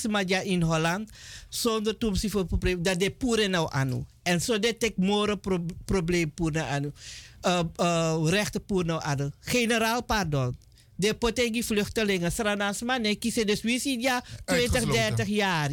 maja 0.09 0.41
in 0.41 0.63
Holland 0.63 1.11
zonder 1.49 1.99
tumsi 1.99 2.31
voor 2.31 2.47
probleem 2.47 2.83
dat 2.83 3.01
de 3.01 3.11
poeren 3.11 3.51
nou 3.51 3.73
anu 3.73 4.05
en 4.23 4.41
zo 4.41 4.59
dat 4.59 4.83
ik 4.83 4.97
more 4.97 5.37
pro 5.39 5.65
probleem 5.85 6.33
poeren 6.33 6.67
anu 6.69 6.93
uh, 7.43 7.61
uh, 7.81 8.21
rechten 8.25 8.65
poeren 8.65 8.87
nou 8.87 9.03
anu 9.03 9.31
generaal 9.41 10.03
pardon 10.03 10.57
de 10.95 11.15
potegi 11.15 11.63
vluchtelingen 11.63 12.33
Sranas 12.33 12.83
man 12.83 13.19
kiezen 13.19 13.47
dus 13.47 13.63
wie 13.63 13.81
ziet 13.81 14.03
ja 14.03 14.21
20 14.21 14.45
Uitgesloten. 14.45 14.93
30 14.93 15.27
jaar 15.27 15.71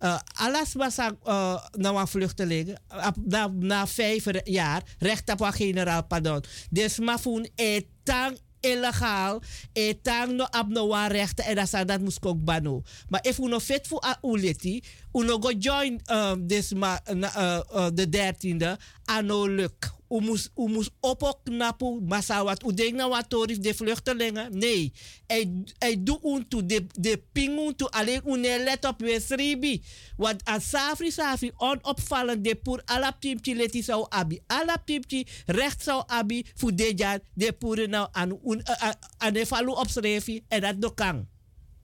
uh, 0.00 0.18
alles 0.32 0.72
was 0.72 0.98
uh, 0.98 1.56
nou 1.72 1.96
aan 1.96 2.08
vluchtelingen. 2.08 2.80
Na, 3.24 3.52
na 3.58 3.86
vijf 3.86 4.24
jaar 4.44 4.82
recht 4.98 5.30
op 5.30 5.40
een 5.40 5.52
generaal 5.52 6.04
pardon. 6.04 6.44
Dus 6.70 6.98
maar 6.98 7.20
voor 7.20 7.48
een 7.54 7.86
tang 8.02 8.38
illegaal, 8.60 9.42
een 9.72 9.98
tang 10.02 10.32
no 10.32 10.44
ab 10.44 10.68
no 10.68 10.86
wa 10.86 11.06
rechten 11.06 11.44
en 11.44 11.54
dat 11.54 11.88
dat 11.88 12.00
moest 12.00 12.24
ook 12.24 12.44
bano. 12.44 12.82
Maar 13.08 13.24
if 13.24 13.36
we 13.36 13.48
no 13.48 13.58
fit 13.58 13.86
voor 13.86 14.04
a 14.04 14.18
uleti, 14.22 14.82
we 15.12 15.24
no 15.24 15.38
go 15.38 15.50
join 15.58 16.00
um, 16.12 16.46
dus 16.46 16.72
maar 16.72 17.00
na, 17.14 17.36
uh, 17.36 17.60
uh, 17.74 17.86
de 17.94 18.08
dertiende, 18.08 18.78
ano 19.04 19.46
luk. 19.46 19.98
U 20.10 20.20
moest, 20.20 20.50
u 20.56 20.68
moest 20.68 20.90
opknappen, 21.00 22.04
maar 22.06 22.22
zou 22.22 22.44
wat 22.44 22.64
u 22.66 22.74
denkt 22.74 22.96
nou 22.96 23.10
wat 23.10 23.28
torif 23.28 23.58
de 23.58 23.74
vluchtelingen? 23.74 24.58
Nee. 24.58 24.92
Hij, 25.26 25.62
hij 25.78 26.02
doet 26.02 26.24
unto 26.24 26.66
de, 26.66 26.86
de 26.92 27.22
ping 27.32 27.58
unto 27.58 27.86
alleen 27.86 28.20
une 28.26 28.62
let 28.64 28.84
op 28.84 29.00
wesribi. 29.00 29.82
Want 30.16 30.44
als 30.44 30.68
safri 30.68 31.10
safri 31.10 31.50
onopvallend 31.56 32.44
de 32.44 32.54
poer 32.54 32.82
alaptimchi 32.84 33.54
leti 33.54 33.82
zou 33.82 34.06
abi. 34.08 34.40
Alaptimchi 34.46 35.26
recht 35.46 35.82
zou 35.82 36.02
abi 36.06 36.46
voor 36.54 36.74
dit 36.74 36.98
jaar 36.98 37.18
de 37.34 37.52
poeren 37.52 37.90
nou 37.90 38.08
aan 38.12 38.40
eh, 38.42 38.90
aan 39.18 39.32
de 39.32 39.46
valu 39.46 39.70
opschrijven 39.70 40.44
en 40.48 40.80
dat 40.80 40.94
kan. 40.94 41.28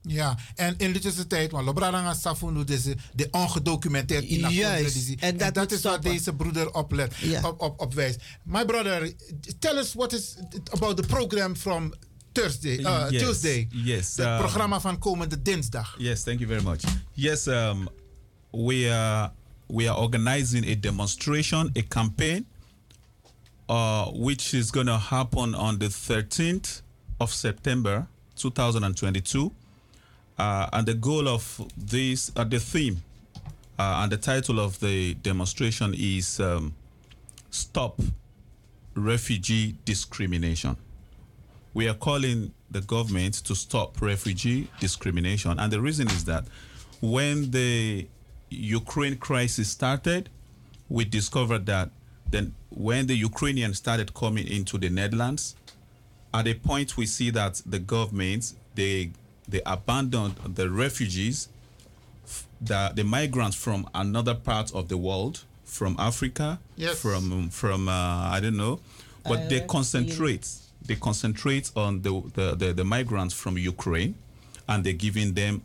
Ja, 0.07 0.37
en 0.55 0.73
in 0.77 0.93
de 0.93 1.27
tijd, 1.27 1.51
want 1.51 1.65
Lobradanga 1.65 2.13
Safunu, 2.13 2.63
deze 2.63 2.95
de 3.15 3.27
ongedocumenteerd 3.31 4.23
in 4.23 4.49
Juist, 4.49 5.09
En 5.19 5.37
dat, 5.37 5.47
en 5.47 5.53
dat 5.53 5.71
is 5.71 5.81
wat 5.81 6.03
deze 6.03 6.33
broeder 6.33 6.73
oplet, 6.73 7.13
op, 7.43 7.61
op, 7.61 7.79
opwijst. 7.81 8.19
My 8.43 8.65
brother, 8.65 9.13
tell 9.59 9.77
us 9.77 9.93
what 9.93 10.13
is 10.13 10.35
about 10.71 10.97
the 10.97 11.03
program 11.07 11.55
from 11.55 11.93
Thursday, 12.31 12.77
uh, 12.79 13.05
Yes, 13.09 13.21
Tuesday. 13.21 13.67
yes, 13.71 14.15
Het 14.15 14.25
um, 14.25 14.37
programma 14.37 14.79
van 14.79 14.97
komende 14.99 15.41
dinsdag. 15.41 15.95
Yes, 15.97 16.23
thank 16.23 16.39
you 16.39 16.49
very 16.49 16.63
much. 16.63 16.81
Yes, 17.13 17.45
um, 17.45 17.87
we 18.51 18.89
are 18.91 19.31
we 19.67 19.89
are 19.89 19.99
organizing 19.99 20.65
a 20.65 20.75
demonstration, 20.79 21.71
a 21.77 21.81
campaign, 21.87 22.45
uh, 23.69 24.07
which 24.13 24.53
is 24.53 24.71
going 24.71 24.87
to 24.87 24.97
happen 24.97 25.55
on 25.55 25.77
the 25.77 25.89
13th 25.89 26.81
of 27.17 27.31
September, 27.31 28.07
2022. 28.33 29.51
Uh, 30.37 30.69
and 30.73 30.87
the 30.87 30.93
goal 30.93 31.27
of 31.27 31.61
this, 31.75 32.31
uh, 32.35 32.43
the 32.43 32.59
theme, 32.59 33.01
uh, 33.79 34.01
and 34.03 34.11
the 34.11 34.17
title 34.17 34.59
of 34.59 34.79
the 34.79 35.15
demonstration 35.15 35.93
is 35.97 36.39
um, 36.39 36.73
"Stop 37.49 38.01
Refugee 38.95 39.75
Discrimination." 39.85 40.77
we 41.77 41.87
are 41.87 41.93
calling 41.93 42.51
the 42.71 42.81
government 42.81 43.35
to 43.35 43.53
stop 43.53 44.01
refugee 44.01 44.67
discrimination. 44.79 45.59
And 45.59 45.71
the 45.71 45.79
reason 45.79 46.07
is 46.07 46.25
that 46.25 46.45
when 47.01 47.51
the 47.51 48.07
Ukraine 48.49 49.15
crisis 49.15 49.69
started, 49.69 50.27
we 50.89 51.05
discovered 51.05 51.67
that 51.67 51.91
then 52.31 52.55
when 52.71 53.05
the 53.05 53.13
Ukrainians 53.13 53.77
started 53.77 54.15
coming 54.15 54.47
into 54.47 54.79
the 54.79 54.89
Netherlands, 54.89 55.55
at 56.33 56.47
a 56.47 56.55
point 56.55 56.97
we 56.97 57.05
see 57.05 57.29
that 57.29 57.61
the 57.63 57.77
government 57.77 58.53
they 58.73 59.11
they 59.47 59.61
abandoned 59.65 60.35
the 60.55 60.69
refugees, 60.69 61.47
the, 62.61 62.91
the 62.95 63.03
migrants 63.03 63.55
from 63.55 63.87
another 63.93 64.33
part 64.35 64.73
of 64.73 64.89
the 64.89 64.97
world, 64.97 65.43
from 65.65 65.95
Africa, 65.99 66.59
Yes. 66.75 66.99
from 66.99 67.49
from 67.49 67.87
uh, 67.89 67.91
I 67.91 68.39
don't 68.41 68.57
know, 68.57 68.79
but 69.23 69.49
they 69.49 69.57
Iraq, 69.57 69.67
concentrate 69.67 70.47
they 70.85 70.95
concentrate 70.95 71.71
on 71.75 72.01
the, 72.01 72.11
the, 72.33 72.55
the, 72.55 72.73
the 72.73 72.83
migrants 72.85 73.33
from 73.33 73.57
Ukraine, 73.57 74.15
and 74.69 74.83
they're 74.83 74.93
giving 74.93 75.33
them 75.33 75.61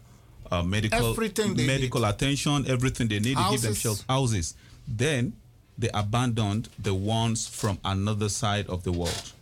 uh, 0.50 0.62
medical 0.62 1.10
Everything 1.12 1.54
they 1.54 1.66
medical 1.66 2.04
attention, 2.04 2.64
everything 2.68 3.06
they 3.08 3.20
need. 3.20 3.36
They 3.36 3.50
give 3.50 3.62
them 3.62 3.70
Houses. 3.74 3.78
shelter, 3.80 4.04
houses. 4.08 4.54
Then 4.88 5.32
they 5.78 5.88
abandoned 5.94 6.68
the 6.78 6.92
ones 6.94 7.46
from 7.46 7.78
another 7.84 8.28
side 8.28 8.66
of 8.68 8.82
the 8.82 8.90
world. 8.92 9.32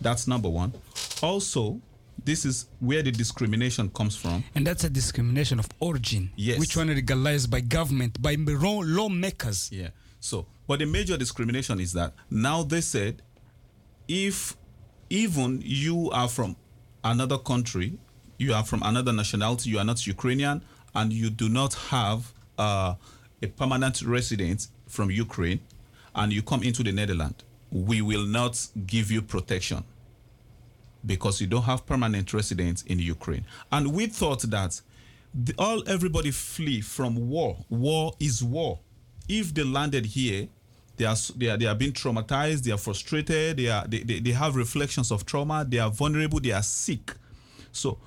That's 0.00 0.26
number 0.28 0.48
one. 0.48 0.74
Also, 1.22 1.80
this 2.24 2.44
is 2.44 2.66
where 2.80 3.02
the 3.02 3.10
discrimination 3.10 3.90
comes 3.90 4.16
from. 4.16 4.44
And 4.54 4.66
that's 4.66 4.84
a 4.84 4.90
discrimination 4.90 5.58
of 5.58 5.68
origin. 5.80 6.30
Yes. 6.36 6.58
Which 6.58 6.76
one 6.76 6.88
legalized 6.88 7.50
by 7.50 7.60
government, 7.60 8.20
by 8.20 8.36
lawmakers. 8.38 9.70
Yeah. 9.72 9.88
So, 10.20 10.46
but 10.66 10.78
the 10.80 10.86
major 10.86 11.16
discrimination 11.16 11.80
is 11.80 11.92
that 11.94 12.12
now 12.30 12.62
they 12.62 12.80
said 12.80 13.22
if 14.08 14.56
even 15.08 15.62
you 15.64 16.10
are 16.10 16.28
from 16.28 16.56
another 17.02 17.38
country, 17.38 17.98
you 18.38 18.52
are 18.54 18.64
from 18.64 18.82
another 18.82 19.12
nationality, 19.12 19.70
you 19.70 19.78
are 19.78 19.84
not 19.84 20.06
Ukrainian, 20.06 20.62
and 20.94 21.12
you 21.12 21.30
do 21.30 21.48
not 21.48 21.74
have 21.74 22.32
uh, 22.58 22.94
a 23.42 23.46
permanent 23.46 24.02
residence 24.02 24.68
from 24.86 25.10
Ukraine, 25.10 25.60
and 26.14 26.32
you 26.32 26.42
come 26.42 26.62
into 26.62 26.82
the 26.82 26.92
Netherlands, 26.92 27.44
we 27.70 28.02
will 28.02 28.26
not 28.26 28.66
give 28.86 29.10
you 29.10 29.22
protection 29.22 29.84
because 31.04 31.40
you 31.40 31.46
don't 31.46 31.62
have 31.62 31.86
permanent 31.86 32.32
residence 32.32 32.82
in 32.82 32.98
Ukraine. 32.98 33.44
And 33.72 33.92
we 33.92 34.06
thought 34.06 34.42
that 34.42 34.80
the, 35.34 35.54
all 35.58 35.82
everybody 35.88 36.30
flee 36.30 36.80
from 36.80 37.28
war. 37.28 37.56
War 37.68 38.14
is 38.20 38.42
war. 38.42 38.80
If 39.28 39.54
they 39.54 39.62
landed 39.62 40.06
here, 40.06 40.48
they 40.96 41.04
are 41.04 41.16
they 41.36 41.48
are, 41.48 41.56
they 41.56 41.66
are 41.66 41.74
being 41.74 41.92
traumatized. 41.92 42.62
They 42.64 42.72
are 42.72 42.78
frustrated. 42.78 43.56
They 43.56 43.68
are 43.68 43.86
they, 43.86 44.00
they, 44.00 44.20
they 44.20 44.32
have 44.32 44.56
reflections 44.56 45.10
of 45.10 45.24
trauma. 45.24 45.64
They 45.68 45.78
are 45.78 45.90
vulnerable. 45.90 46.40
They 46.40 46.52
are 46.52 46.62
sick. 46.62 47.14
So 47.72 47.98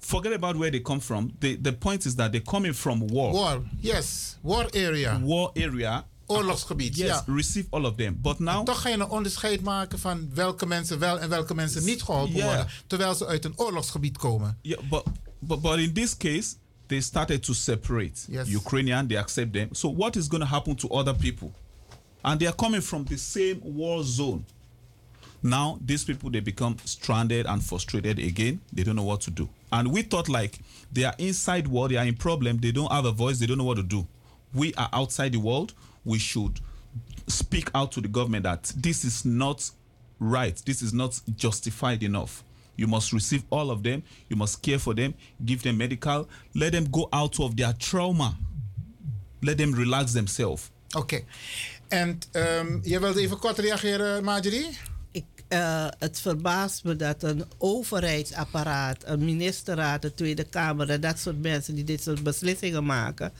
forget 0.00 0.32
about 0.32 0.56
where 0.56 0.70
they 0.70 0.80
come 0.80 1.00
from. 1.00 1.32
The 1.40 1.56
the 1.56 1.72
point 1.72 2.06
is 2.06 2.16
that 2.16 2.32
they're 2.32 2.40
coming 2.40 2.72
from 2.72 3.06
war. 3.06 3.32
War, 3.32 3.62
yes, 3.80 4.38
war 4.42 4.66
area. 4.74 5.20
War 5.22 5.52
area. 5.54 6.04
Oorlogsgebied, 6.36 6.96
Yes, 6.96 7.06
ja. 7.08 7.24
receive 7.26 7.66
all 7.70 7.84
of 7.84 7.94
them. 7.96 8.18
But 8.22 8.38
now 8.38 8.64
Toch 8.64 8.80
ga 8.80 8.88
je 8.88 8.94
een 8.94 9.08
onderscheid 9.08 9.60
maken 9.62 9.98
van 9.98 10.34
welke 10.34 10.66
mensen 10.66 10.98
wel 10.98 11.18
en 11.20 11.28
welke 11.28 11.54
mensen 11.54 11.84
niet 11.84 12.02
geholpen 12.02 12.42
worden, 12.42 12.66
terwijl 12.86 13.14
ze 13.14 13.26
uit 13.26 13.44
een 13.44 13.52
oorlogsgebied 13.58 14.18
komen. 14.18 14.58
Yeah, 14.62 14.80
but 14.90 15.02
but 15.38 15.60
but 15.60 15.78
in 15.78 15.92
this 15.92 16.16
case, 16.16 16.54
they 16.86 17.00
started 17.00 17.42
to 17.42 17.52
separate 17.52 18.20
Yes. 18.28 18.48
Ukrainian. 18.48 19.06
They 19.06 19.18
accept 19.18 19.52
them. 19.52 19.68
So 19.72 19.94
what 19.94 20.16
is 20.16 20.26
going 20.28 20.42
to 20.42 20.48
happen 20.48 20.76
to 20.76 20.88
other 20.88 21.14
people? 21.14 21.50
And 22.20 22.38
they 22.38 22.48
are 22.48 22.56
coming 22.56 22.82
from 22.82 23.04
the 23.04 23.16
same 23.16 23.58
war 23.62 24.04
zone. 24.04 24.44
Now 25.40 25.78
these 25.86 26.04
people 26.04 26.30
they 26.30 26.40
become 26.42 26.76
stranded 26.84 27.46
and 27.46 27.62
frustrated 27.62 28.18
again. 28.18 28.60
They 28.74 28.84
don't 28.84 28.94
know 28.94 29.06
what 29.08 29.20
to 29.22 29.30
do. 29.30 29.48
And 29.68 29.88
we 29.92 30.02
thought 30.02 30.28
like 30.28 30.58
they 30.92 31.04
are 31.04 31.14
inside 31.18 31.66
war. 31.66 31.88
They 31.88 31.96
are 31.98 32.06
in 32.08 32.16
problem. 32.16 32.58
They 32.60 32.72
don't 32.72 32.92
have 32.92 33.08
a 33.08 33.12
voice. 33.12 33.38
They 33.38 33.46
don't 33.46 33.56
know 33.58 33.66
what 33.66 33.76
to 33.78 33.82
do. 33.96 34.06
We 34.54 34.72
are 34.74 34.88
outside 34.92 35.30
the 35.32 35.38
world. 35.40 35.72
We 36.04 36.18
should 36.18 36.60
speak 37.26 37.70
out 37.74 37.92
to 37.92 38.00
the 38.00 38.08
government 38.08 38.44
that 38.44 38.72
this 38.76 39.04
is 39.04 39.24
not 39.24 39.70
right. 40.18 40.56
This 40.64 40.82
is 40.82 40.92
not 40.92 41.20
justified 41.36 42.02
enough. 42.02 42.44
You 42.76 42.88
must 42.88 43.12
receive 43.12 43.44
all 43.48 43.70
of 43.70 43.82
them. 43.82 44.02
You 44.28 44.36
must 44.36 44.62
care 44.62 44.78
for 44.78 44.94
them. 44.94 45.14
Give 45.44 45.62
them 45.62 45.76
medical. 45.76 46.28
Let 46.54 46.72
them 46.72 46.86
go 46.90 47.08
out 47.12 47.38
of 47.40 47.56
their 47.56 47.72
trauma. 47.74 48.36
Let 49.40 49.58
them 49.58 49.72
relax 49.74 50.12
themselves. 50.12 50.70
Oké. 50.96 51.24
En 51.88 52.18
ehm, 52.30 52.78
jij 52.82 53.00
wilde 53.00 53.20
even 53.20 53.38
kort 53.38 53.58
reageren, 53.58 54.24
Marjorie? 54.24 54.78
Ik, 55.10 55.24
eh, 55.48 55.86
het 55.98 56.20
verbaast 56.20 56.84
me 56.84 56.96
dat 56.96 57.22
een 57.22 57.44
overheidsapparaat, 57.58 59.02
een 59.06 59.24
ministerraad, 59.24 60.02
de 60.02 60.14
Tweede 60.14 60.44
Kamer 60.44 60.90
en 60.90 61.00
dat 61.00 61.18
soort 61.18 61.42
mensen 61.42 61.74
die 61.74 61.84
dit 61.84 62.02
soort 62.02 62.22
beslissingen 62.22 62.84
maken, 62.84 63.32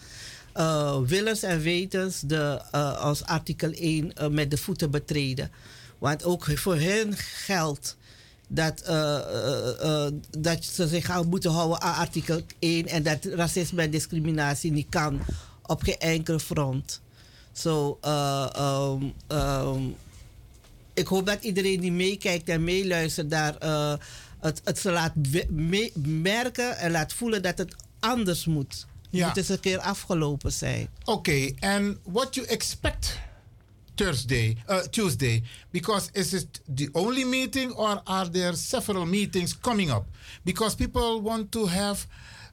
eh, 0.52 1.00
willens 1.00 1.42
en 1.42 1.60
wetens 1.60 2.20
de, 2.20 2.62
eh, 2.70 3.00
als 3.00 3.24
artikel 3.24 3.70
1 3.72 4.14
eh, 4.14 4.28
met 4.28 4.50
de 4.50 4.56
voeten 4.56 4.90
betreden. 4.90 5.50
Want 5.98 6.24
ook 6.24 6.44
voor 6.58 6.76
hen 6.76 7.16
geldt 7.16 7.96
dat, 8.48 8.84
dat 10.38 10.64
ze 10.64 10.88
zich 10.88 11.10
aan 11.10 11.28
moeten 11.28 11.50
houden 11.50 11.80
aan 11.80 11.94
artikel 11.94 12.40
1 12.58 12.86
en 12.86 13.02
dat 13.02 13.24
racisme 13.24 13.82
en 13.82 13.90
discriminatie 13.90 14.72
niet 14.72 14.86
kan 14.88 15.20
op 15.62 15.82
geen 15.82 15.98
enkel 15.98 16.38
front. 16.38 17.00
Zo, 17.52 17.98
eh, 18.00 18.48
ehm, 18.54 19.04
ehm, 19.26 19.82
ik 20.94 21.06
hoop 21.06 21.26
dat 21.26 21.42
iedereen 21.42 21.80
die 21.80 21.92
meekijkt 21.92 22.48
en 22.48 22.64
meeluistert 22.64 23.30
daar 23.30 23.56
het, 24.40 24.60
het 24.64 24.78
ze 24.78 24.90
laat 24.90 25.12
merken 26.06 26.76
en 26.76 26.90
laat 26.90 27.12
voelen 27.12 27.42
dat 27.42 27.58
het 27.58 27.74
anders 28.00 28.44
moet. 28.44 28.86
Het 29.12 29.20
Ja. 29.20 29.26
moet 29.28 29.36
eens 29.36 29.48
een 29.48 29.60
keer 29.60 29.78
afgelopen 29.78 30.52
zijn. 30.52 30.88
Oké, 31.04 31.50
and 31.60 31.96
what 32.02 32.34
you 32.34 32.46
expect 32.46 33.18
Thursday, 33.94 34.56
uh, 34.70 34.76
Tuesday? 34.90 35.42
Because 35.70 36.08
is 36.12 36.32
it 36.32 36.60
the 36.74 36.88
only 36.92 37.24
meeting 37.24 37.72
or 37.72 38.00
are 38.04 38.30
there 38.30 38.56
several 38.56 39.04
meetings 39.06 39.58
coming 39.60 39.90
up? 39.90 40.04
Because 40.44 40.74
people 40.76 41.20
want 41.22 41.50
to 41.52 41.66
have 41.66 42.06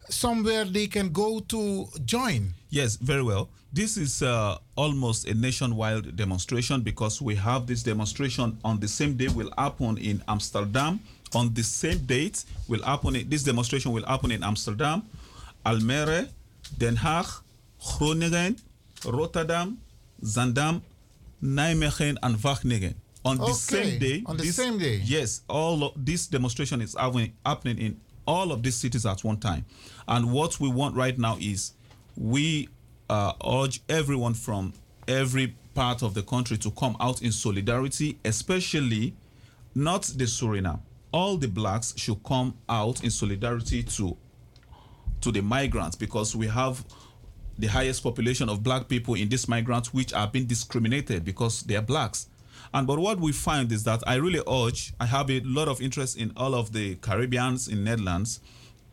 somewhere 0.10 0.72
they 0.72 0.88
can 0.88 1.12
go 1.12 1.40
to 1.46 1.88
join. 2.06 2.54
Yes, 2.70 2.98
very 3.02 3.24
well. 3.24 3.48
This 3.74 3.96
is 3.98 4.22
uh, 4.22 4.58
almost 4.76 5.28
a 5.28 5.34
nationwide 5.34 6.16
demonstration 6.16 6.82
because 6.82 7.22
we 7.24 7.36
have 7.36 7.66
this 7.66 7.84
demonstration 7.84 8.58
on 8.62 8.80
the 8.80 8.88
same 8.88 9.14
day 9.16 9.28
will 9.30 9.52
happen 9.56 9.98
in 9.98 10.22
Amsterdam. 10.28 11.00
On 11.34 11.54
the 11.54 11.64
same 11.64 12.00
date 12.06 12.44
will 12.68 12.82
happen. 12.84 13.16
In, 13.16 13.30
this 13.30 13.44
demonstration 13.44 13.92
will 13.94 14.06
happen 14.06 14.32
in 14.32 14.44
Amsterdam, 14.44 15.04
Almere, 15.64 16.28
Den 16.78 16.96
Haag, 16.98 17.42
Groningen, 17.98 18.58
Rotterdam, 19.06 19.78
Zandam, 20.24 20.82
Nijmegen, 21.44 22.18
and 22.22 22.36
Wageningen. 22.38 22.96
On 23.26 23.38
the 23.38 23.54
same 23.54 24.00
day. 24.00 24.24
on 24.26 24.38
the 24.38 24.44
this- 24.44 24.56
same 24.56 24.78
day. 24.78 25.02
Yes, 25.04 25.42
all 25.50 25.84
of 25.84 25.94
this 26.06 26.28
demonstration 26.28 26.82
is 26.82 26.96
happening, 26.98 27.34
happening 27.46 27.78
in 27.78 28.00
all 28.26 28.52
of 28.52 28.64
these 28.64 28.76
cities 28.76 29.06
at 29.06 29.24
one 29.24 29.38
time. 29.38 29.66
And 30.08 30.32
what 30.32 30.60
we 30.60 30.70
want 30.70 30.96
right 30.96 31.18
now 31.18 31.38
is 31.40 31.74
we 32.16 32.70
uh, 33.10 33.34
urge 33.46 33.82
everyone 33.90 34.34
from 34.36 34.74
every 35.08 35.56
part 35.74 36.02
of 36.04 36.14
the 36.14 36.22
country 36.24 36.58
to 36.58 36.72
come 36.72 36.96
out 37.00 37.22
in 37.22 37.32
solidarity, 37.32 38.18
especially 38.24 39.14
not 39.76 40.04
the 40.04 40.26
Suriname. 40.26 40.80
All 41.12 41.38
the 41.38 41.48
blacks 41.48 41.94
should 41.98 42.24
come 42.24 42.54
out 42.70 43.04
in 43.04 43.10
solidarity 43.10 43.84
to 43.84 44.16
to 45.22 45.32
the 45.32 45.42
migrants 45.42 45.96
because 45.96 46.36
we 46.36 46.48
have 46.48 46.84
the 47.58 47.68
highest 47.68 48.04
population 48.04 48.50
of 48.50 48.64
black 48.64 48.88
people 48.88 49.16
in 49.16 49.30
these 49.30 49.48
migrants 49.48 49.94
which 49.94 50.14
are 50.14 50.28
being 50.28 50.46
discriminated 50.46 51.26
because 51.26 51.62
they 51.64 51.76
are 51.76 51.82
blacks. 51.82 52.28
And 52.74 52.88
but 52.88 53.00
what 53.00 53.20
we 53.20 53.32
find 53.32 53.72
is 53.72 53.84
that 53.84 54.04
I 54.08 54.16
really 54.16 54.42
urge, 54.48 54.94
I 55.00 55.06
have 55.06 55.30
a 55.30 55.42
lot 55.42 55.68
of 55.68 55.82
interest 55.82 56.18
in 56.18 56.32
all 56.38 56.56
of 56.56 56.72
the 56.72 56.96
Caribbeans 56.96 57.68
in 57.68 57.84
Netherlands 57.84 58.40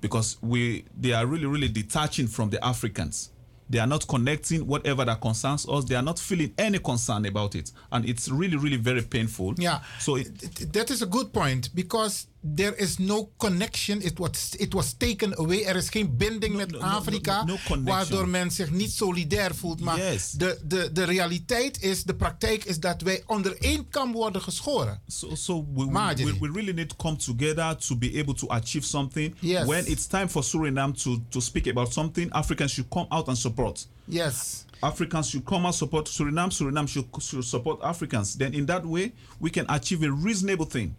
because 0.00 0.36
we 0.42 0.84
they 0.98 1.12
are 1.12 1.26
really, 1.26 1.46
really 1.46 1.68
detaching 1.68 2.26
from 2.26 2.50
the 2.50 2.64
Africans. 2.64 3.30
They 3.68 3.78
are 3.80 3.86
not 3.86 4.06
connecting 4.06 4.66
whatever 4.66 5.04
that 5.04 5.20
concerns 5.20 5.68
us. 5.68 5.84
They 5.84 5.96
are 5.96 6.02
not 6.02 6.18
feeling 6.18 6.54
any 6.56 6.78
concern 6.78 7.26
about 7.26 7.56
it. 7.56 7.72
And 7.90 8.08
it's 8.08 8.28
really, 8.28 8.56
really 8.56 8.76
very 8.76 9.02
painful. 9.02 9.54
Yeah. 9.58 9.80
So 9.98 10.16
it, 10.16 10.72
That 10.72 10.90
is 10.90 11.02
a 11.02 11.06
good 11.06 11.32
point 11.32 11.70
because 11.74 12.28
there 12.54 12.74
is 12.76 12.98
no 12.98 13.30
connection. 13.36 14.02
It 14.02 14.18
was, 14.18 14.54
it 14.58 14.74
was 14.74 14.92
taken 14.96 15.38
away. 15.38 15.64
Er 15.64 15.76
is 15.76 15.88
geen 15.88 16.16
binding 16.16 16.54
met 16.56 16.70
no, 16.70 16.78
Afrika, 16.78 17.44
no, 17.44 17.56
waardoor 17.84 18.28
men 18.28 18.50
zich 18.50 18.70
niet 18.70 18.90
solidair 18.92 19.54
voelt. 19.54 19.80
Maar 19.80 19.98
Yes. 19.98 20.30
de, 20.30 20.58
de, 20.64 20.90
de 20.92 21.04
realiteit 21.04 21.82
is, 21.82 22.02
de 22.04 22.14
praktijk 22.14 22.64
is 22.64 22.80
dat 22.80 23.02
wij 23.02 23.22
onder 23.26 23.56
één 23.60 23.88
kam 23.88 24.12
worden 24.12 24.42
geschoren. 24.42 25.00
So, 25.06 25.34
so 25.34 25.66
we, 25.74 25.84
we, 25.84 25.90
Marjorie. 25.90 26.32
we, 26.32 26.48
we 26.48 26.52
really 26.52 26.72
need 26.72 26.88
to 26.88 26.96
come 26.96 27.16
together 27.16 27.76
to 27.76 27.96
be 27.96 28.10
able 28.18 28.34
to 28.34 28.46
achieve 28.48 28.86
something. 28.86 29.34
Yes. 29.40 29.66
When 29.66 29.86
it's 29.86 30.06
time 30.06 30.28
for 30.28 30.44
Suriname 30.44 30.92
to, 31.02 31.22
to 31.28 31.40
speak 31.40 31.66
about 31.66 31.92
something, 31.92 32.30
Africans 32.32 32.72
should 32.72 32.90
come 32.90 33.06
out 33.10 33.28
and 33.28 33.38
support. 33.38 33.86
Yes. 34.04 34.64
Africans 34.80 35.28
should 35.30 35.44
come 35.44 35.66
out 35.66 35.74
support 35.74 36.08
Suriname. 36.08 36.50
Suriname 36.50 36.86
should, 36.88 37.06
should 37.20 37.44
support 37.44 37.80
Africans. 37.82 38.36
Then 38.36 38.52
in 38.54 38.66
that 38.66 38.84
way, 38.84 39.12
we 39.40 39.50
can 39.50 39.64
achieve 39.68 40.02
a 40.06 40.10
reasonable 40.10 40.66
thing. 40.66 40.94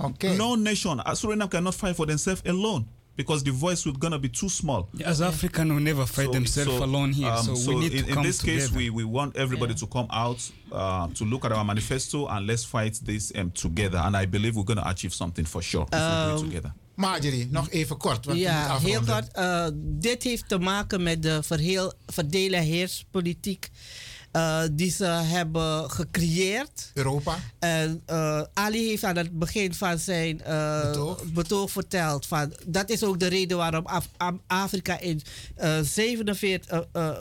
Okay. 0.00 0.36
No 0.36 0.54
nation, 0.56 1.00
uh, 1.00 1.14
Suriname 1.14 1.48
cannot 1.50 1.74
fight 1.74 1.94
for 1.96 2.06
themselves 2.06 2.42
alone 2.46 2.84
because 3.16 3.42
the 3.44 3.50
voice 3.52 3.84
will 3.86 3.98
gonna 3.98 4.18
be 4.18 4.28
too 4.28 4.48
small. 4.48 4.88
As 5.04 5.20
African, 5.20 5.74
we 5.74 5.82
never 5.82 6.06
fight 6.06 6.32
themselves 6.32 6.80
alone 6.80 7.12
here. 7.12 7.28
um, 7.30 7.56
so, 7.56 7.68
we 7.74 7.80
need 7.80 7.92
in, 7.92 8.02
to 8.04 8.08
in 8.08 8.14
come 8.14 8.22
this 8.26 8.40
case, 8.40 8.68
together. 8.68 8.78
we, 8.78 8.90
we 8.90 9.04
want 9.04 9.36
everybody 9.36 9.74
to 9.74 9.86
come 9.86 10.06
out 10.10 10.50
uh, 10.72 11.06
to 11.14 11.24
look 11.24 11.44
at 11.44 11.52
our 11.52 11.64
manifesto 11.64 12.26
and 12.28 12.46
let's 12.46 12.64
fight 12.64 12.98
this 13.04 13.30
um, 13.34 13.50
together. 13.52 13.98
And 14.02 14.16
I 14.16 14.26
believe 14.26 14.56
we're 14.56 14.64
gonna 14.74 14.82
achieve 14.86 15.12
something 15.12 15.44
for 15.46 15.62
sure 15.62 15.82
if 15.82 15.90
we 15.92 15.98
do 15.98 16.04
Um, 16.04 16.36
it 16.36 16.40
together. 16.48 16.72
Marjorie, 16.94 17.48
nog 17.50 17.70
even 17.70 17.96
kort. 17.96 18.24
Want 18.26 18.38
Ja, 18.38 18.78
heel 18.78 19.00
kort. 19.02 19.32
eh, 19.32 19.66
dit 19.74 20.22
heeft 20.22 20.48
te 20.48 20.58
maken 20.58 21.02
met 21.02 21.22
de 21.22 21.42
verheel, 21.42 21.92
verdelen 22.06 22.62
heerspolitiek 22.62 23.70
eh, 24.32 24.62
die 24.72 24.90
ze 24.90 25.04
hebben 25.04 25.90
gecreëerd. 25.90 26.90
Europa. 26.94 27.38
En 27.58 28.02
eh, 28.06 28.42
Ali 28.54 28.88
heeft 28.88 29.04
aan 29.04 29.16
het 29.16 29.38
begin 29.38 29.74
van 29.74 29.98
zijn 29.98 30.42
eh, 30.42 31.20
betoog. 31.32 31.70
verteld 31.70 32.26
van 32.26 32.52
dat 32.66 32.90
is 32.90 33.02
ook 33.02 33.20
de 33.20 33.26
reden 33.26 33.56
waarom 33.56 33.86
Af- 33.86 34.08
Afrika 34.46 35.00
in 35.00 35.22
eh 35.56 35.78
47, 35.82 36.68
eh, 36.92 37.08
eh, 37.08 37.18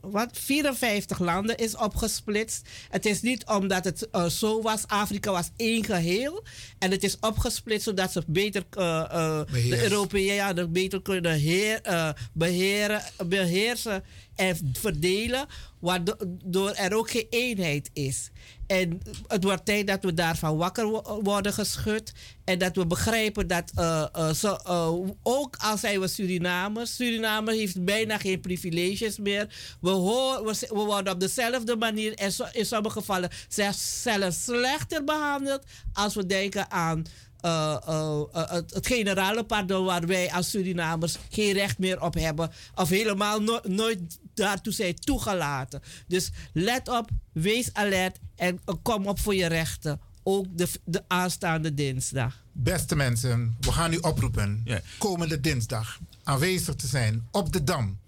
wat, 0.00 0.28
54 0.32 1.18
landen 1.18 1.56
is 1.56 1.76
opgesplitst. 1.76 2.68
Het 2.90 3.06
is 3.06 3.20
niet 3.22 3.46
omdat 3.46 3.84
het 3.84 4.08
zo 4.30 4.62
was. 4.62 4.82
Afrika 4.86 5.30
was 5.30 5.50
één 5.56 5.84
geheel. 5.84 6.44
En 6.78 6.90
het 6.90 7.02
is 7.04 7.16
opgesplitst 7.20 7.84
zodat 7.86 8.12
ze 8.12 8.22
beter, 8.26 8.64
eh, 8.70 9.00
eh, 9.10 9.40
de. 9.52 9.82
Europeanen 9.82 10.72
beter 10.72 11.02
kunnen 11.02 11.32
heer, 11.32 11.80
eh, 11.82 12.08
beheren, 12.32 13.02
beheersen 13.26 14.04
en 14.42 14.56
verdelen. 14.72 15.46
Waardoor 15.78 16.70
er 16.70 16.96
ook 16.96 17.10
geen 17.10 17.26
eenheid 17.30 17.90
is. 17.92 18.30
En 18.66 19.00
het 19.26 19.44
wordt 19.44 19.64
tijd 19.64 19.86
dat 19.86 20.04
we 20.04 20.14
daarvan 20.14 20.56
wakker 20.56 20.86
wo- 20.86 21.20
worden 21.22 21.52
geschud. 21.52 22.12
En 22.44 22.58
dat 22.58 22.76
we 22.76 22.86
begrijpen 22.86 23.46
dat, 23.46 23.70
eh, 23.74 24.06
eh, 24.12 24.44
eh, 24.64 24.92
ook 25.22 25.56
al 25.56 25.78
zijn 25.78 26.00
we 26.00 26.08
Surinamers, 26.08 26.94
Suriname 26.94 27.54
heeft 27.54 27.84
bijna 27.84 28.18
geen 28.18 28.40
privileges 28.40 29.18
meer. 29.18 29.76
We, 29.80 29.90
hoor, 29.90 30.44
we, 30.44 30.66
worden 30.68 31.12
op 31.12 31.20
dezelfde 31.20 31.76
manier 31.76 32.14
en 32.14 32.32
in 32.52 32.66
sommige 32.66 32.98
gevallen 32.98 33.30
zelfs, 33.48 34.02
zelfs 34.02 34.44
slechter 34.44 35.04
behandeld 35.04 35.62
als 35.92 36.14
we 36.14 36.26
denken 36.26 36.70
aan 36.70 37.06
het, 37.42 38.86
generale 38.86 39.44
pardon 39.44 39.84
waar 39.84 40.06
wij 40.06 40.32
als 40.32 40.50
Surinamers 40.50 41.16
geen 41.30 41.52
recht 41.52 41.78
meer 41.78 42.02
op 42.02 42.14
hebben 42.14 42.50
of 42.74 42.88
helemaal 42.88 43.40
no- 43.40 43.60
nooit 43.62 44.00
daartoe 44.34 44.72
zijn 44.72 44.94
toegelaten. 44.94 45.82
Dus 46.06 46.30
let 46.52 46.88
op, 46.88 47.10
wees 47.32 47.72
alert 47.72 48.18
en 48.36 48.60
kom 48.82 49.06
op 49.06 49.20
voor 49.20 49.34
je 49.34 49.46
rechten. 49.46 50.00
Ook 50.22 50.46
de, 50.58 50.68
de 50.84 51.02
aanstaande 51.06 51.74
dinsdag. 51.74 52.44
Beste 52.52 52.96
mensen, 52.96 53.56
we 53.60 53.72
gaan 53.72 53.92
u 53.92 53.96
oproepen 53.96 54.66
komende 54.98 55.40
dinsdag 55.40 55.98
aanwezig 56.22 56.74
te 56.74 56.86
zijn 56.86 57.28
op 57.30 57.52
de 57.52 57.64
Dam. 57.64 57.98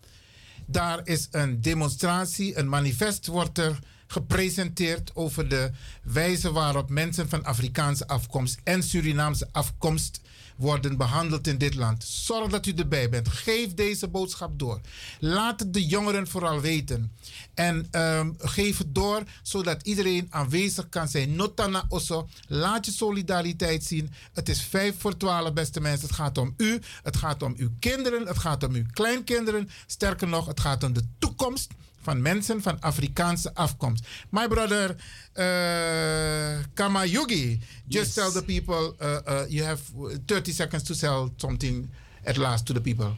Daar 0.67 1.01
is 1.05 1.29
een 1.31 1.61
demonstratie, 1.61 2.59
een 2.59 2.69
manifest 2.69 3.27
wordt 3.27 3.59
er 3.59 3.79
gepresenteerd 4.07 5.11
over 5.15 5.49
de 5.49 5.71
wijze 6.03 6.53
waarop 6.53 6.91
mensen 6.91 7.29
van 7.29 7.45
Afrikaanse 7.45 8.07
afkomst 8.07 8.61
en 8.65 8.83
Surinaamse 8.83 9.49
afkomst 9.53 10.21
worden 10.56 10.97
behandeld 10.97 11.47
in 11.47 11.59
dit 11.59 11.74
land. 11.74 12.05
Zorg 12.05 12.51
dat 12.51 12.66
u 12.66 12.72
erbij 12.72 13.09
bent. 13.09 13.28
Geef 13.28 13.74
deze 13.74 14.09
boodschap 14.09 14.59
door. 14.59 14.81
Laat 15.20 15.60
het 15.60 15.74
de 15.74 15.86
jongeren 15.86 16.28
vooral 16.28 16.60
weten. 16.60 17.12
En 17.55 17.86
ehm, 17.90 18.31
geef 18.39 18.78
het 18.78 18.94
door 18.94 19.22
zodat 19.43 19.86
iedereen 19.86 20.26
aanwezig 20.31 20.89
kan 20.89 21.09
zijn. 21.09 21.36
Notana 21.36 21.85
Osso, 21.89 22.28
laat 22.48 22.86
je 22.86 22.93
solidariteit 22.93 23.85
zien. 23.85 24.12
Het 24.32 24.48
is 24.48 24.62
vijf 24.62 24.94
voor 24.98 25.16
twaalf, 25.16 25.52
beste 25.52 25.81
mensen. 25.81 26.06
Het 26.06 26.16
gaat 26.16 26.39
om 26.39 26.55
u. 26.56 26.81
Het 27.02 27.16
gaat 27.16 27.43
om 27.43 27.55
uw 27.56 27.70
kinderen. 27.78 28.26
Het 28.26 28.39
gaat 28.39 28.62
om 28.62 28.74
uw 28.74 28.86
kleinkinderen. 28.93 29.70
Sterker 29.86 30.28
nog, 30.28 30.47
het 30.47 30.60
gaat 30.60 30.85
om 30.85 30.93
de 30.93 31.05
toekomst 31.18 31.72
van 32.05 32.22
mensen 32.22 32.62
van 32.62 32.81
Afrikaanse 32.81 33.55
afkomst. 33.55 34.06
My 34.31 34.48
brother 34.48 34.97
uh, 35.36 36.64
Kamayugi, 36.74 37.59
just 37.89 38.14
tell 38.14 38.31
the 38.32 38.43
people 38.44 38.94
uh, 39.01 39.16
uh, 39.26 39.44
you 39.48 39.64
have 39.64 39.81
30 40.26 40.52
seconds 40.52 40.82
to 40.82 40.94
sell 40.94 41.32
something 41.36 41.89
at 42.24 42.36
last 42.36 42.66
to 42.66 42.72
the 42.72 42.81
people. 42.81 43.16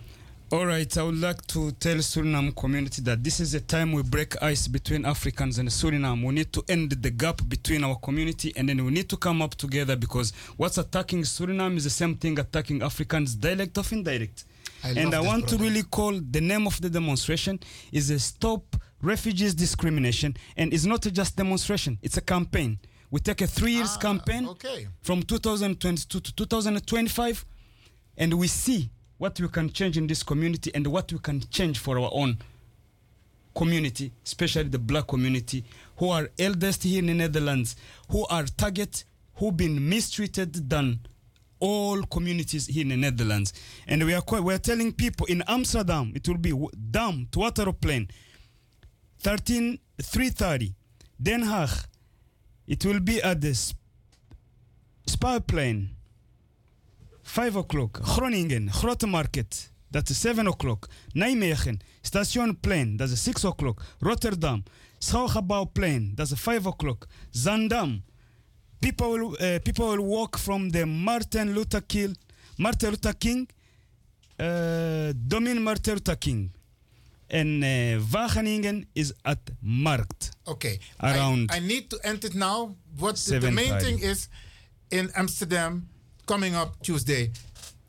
All 0.52 0.64
right, 0.66 0.96
I 0.96 1.02
would 1.02 1.20
like 1.20 1.44
to 1.48 1.72
tell 1.72 1.96
Suriname 1.96 2.52
community 2.54 3.02
that 3.02 3.24
this 3.24 3.40
is 3.40 3.54
a 3.54 3.60
time 3.60 3.92
we 3.92 4.02
break 4.02 4.40
ice 4.40 4.68
between 4.68 5.04
Africans 5.04 5.58
and 5.58 5.68
Suriname. 5.68 6.22
We 6.24 6.32
need 6.34 6.52
to 6.52 6.62
end 6.68 6.92
the 7.02 7.10
gap 7.10 7.40
between 7.48 7.82
our 7.82 7.96
community 7.96 8.52
and 8.56 8.68
then 8.68 8.84
we 8.84 8.92
need 8.92 9.08
to 9.08 9.16
come 9.16 9.42
up 9.42 9.56
together 9.56 9.96
because 9.96 10.32
what's 10.56 10.78
attacking 10.78 11.24
Suriname 11.24 11.76
is 11.76 11.84
the 11.84 11.90
same 11.90 12.14
thing 12.14 12.38
attacking 12.38 12.80
Africans, 12.82 13.34
direct 13.34 13.76
or 13.76 13.84
indirect. 13.90 14.44
I 14.86 14.90
and 15.00 15.14
I 15.14 15.20
want 15.20 15.48
to 15.48 15.56
really 15.56 15.82
call 15.82 16.12
the 16.20 16.40
name 16.40 16.66
of 16.66 16.80
the 16.80 16.88
demonstration 16.88 17.58
is 17.90 18.10
a 18.10 18.18
stop 18.20 18.76
refugees 19.02 19.54
discrimination 19.54 20.36
and 20.56 20.72
it's 20.72 20.84
not 20.84 21.02
just 21.02 21.36
demonstration, 21.36 21.98
it's 22.02 22.16
a 22.16 22.20
campaign. 22.20 22.78
We 23.10 23.20
take 23.20 23.40
a 23.40 23.46
three 23.46 23.72
years 23.72 23.96
campaign 23.96 24.46
okay. 24.48 24.86
from 25.02 25.22
2022 25.22 26.20
to 26.20 26.34
2025 26.34 27.44
and 28.16 28.34
we 28.34 28.46
see 28.46 28.90
what 29.18 29.40
we 29.40 29.48
can 29.48 29.70
change 29.72 29.96
in 29.96 30.06
this 30.06 30.22
community 30.22 30.70
and 30.74 30.86
what 30.86 31.12
we 31.12 31.18
can 31.18 31.40
change 31.50 31.78
for 31.78 31.98
our 31.98 32.10
own 32.12 32.38
community, 33.56 34.12
especially 34.24 34.64
the 34.68 34.78
black 34.78 35.08
community, 35.08 35.64
who 35.96 36.10
are 36.10 36.28
eldest 36.38 36.84
here 36.84 36.98
in 37.00 37.06
the 37.06 37.14
Netherlands, 37.14 37.74
who 38.10 38.24
are 38.26 38.44
target, 38.44 39.04
who 39.36 39.50
been 39.50 39.88
mistreated 39.88 40.68
than 40.70 41.00
all 41.58 42.02
communities 42.02 42.66
here 42.66 42.82
in 42.82 42.88
the 42.88 42.96
Netherlands. 42.96 43.52
And 43.86 44.04
we 44.04 44.14
are 44.14 44.22
we 44.42 44.54
are 44.54 44.58
telling 44.58 44.92
people 44.92 45.26
in 45.26 45.42
Amsterdam, 45.46 46.12
it 46.14 46.26
will 46.28 46.38
be 46.38 46.52
Dam 46.90 47.26
to 47.32 47.38
Waterplane, 47.40 48.08
13 49.20 49.78
330. 50.02 50.74
Den 51.18 51.42
Haag, 51.44 51.86
it 52.66 52.84
will 52.84 53.00
be 53.00 53.22
at 53.22 53.40
the 53.40 53.54
Sp- 53.54 53.78
Spa-plane, 55.08 55.88
5 57.22 57.56
o'clock. 57.56 58.00
Groningen, 58.02 58.70
Grote 58.80 59.06
Market, 59.06 59.70
is 60.10 60.20
7 60.20 60.46
o'clock. 60.46 60.88
Nijmegen, 61.14 61.80
dat 62.96 63.10
is 63.10 63.22
6 63.22 63.44
o'clock. 63.44 63.82
Rotterdam, 63.98 64.62
Schouwgebouwplein, 64.98 66.12
is 66.30 66.40
5 66.40 66.66
o'clock. 66.66 67.06
Zandam, 67.30 68.02
people 68.80 69.10
will, 69.10 69.36
uh, 69.40 69.58
people 69.64 69.86
will 69.88 70.04
walk 70.04 70.38
from 70.38 70.70
the 70.70 70.84
Martin 70.86 71.54
Luther 71.54 71.80
King, 71.80 72.16
Martin 72.58 72.90
Luther 72.90 73.12
King, 73.14 73.48
uh, 74.38 75.12
Domin 75.28 75.60
Martin 75.62 75.94
Luther 75.94 76.16
King. 76.16 76.50
and 77.28 77.64
uh, 77.64 77.98
Wageningen 78.12 78.86
is 78.94 79.12
at 79.24 79.38
Markt. 79.62 80.30
Okay. 80.46 80.78
Around 81.02 81.50
I, 81.50 81.56
I 81.56 81.58
need 81.60 81.90
to 81.90 81.98
end 82.04 82.24
it 82.24 82.34
now. 82.34 82.76
What 82.98 83.16
the, 83.16 83.40
the 83.40 83.50
main 83.50 83.78
thing 83.80 83.98
is 83.98 84.28
in 84.90 85.10
Amsterdam 85.16 85.88
coming 86.26 86.54
up 86.54 86.80
Tuesday. 86.82 87.32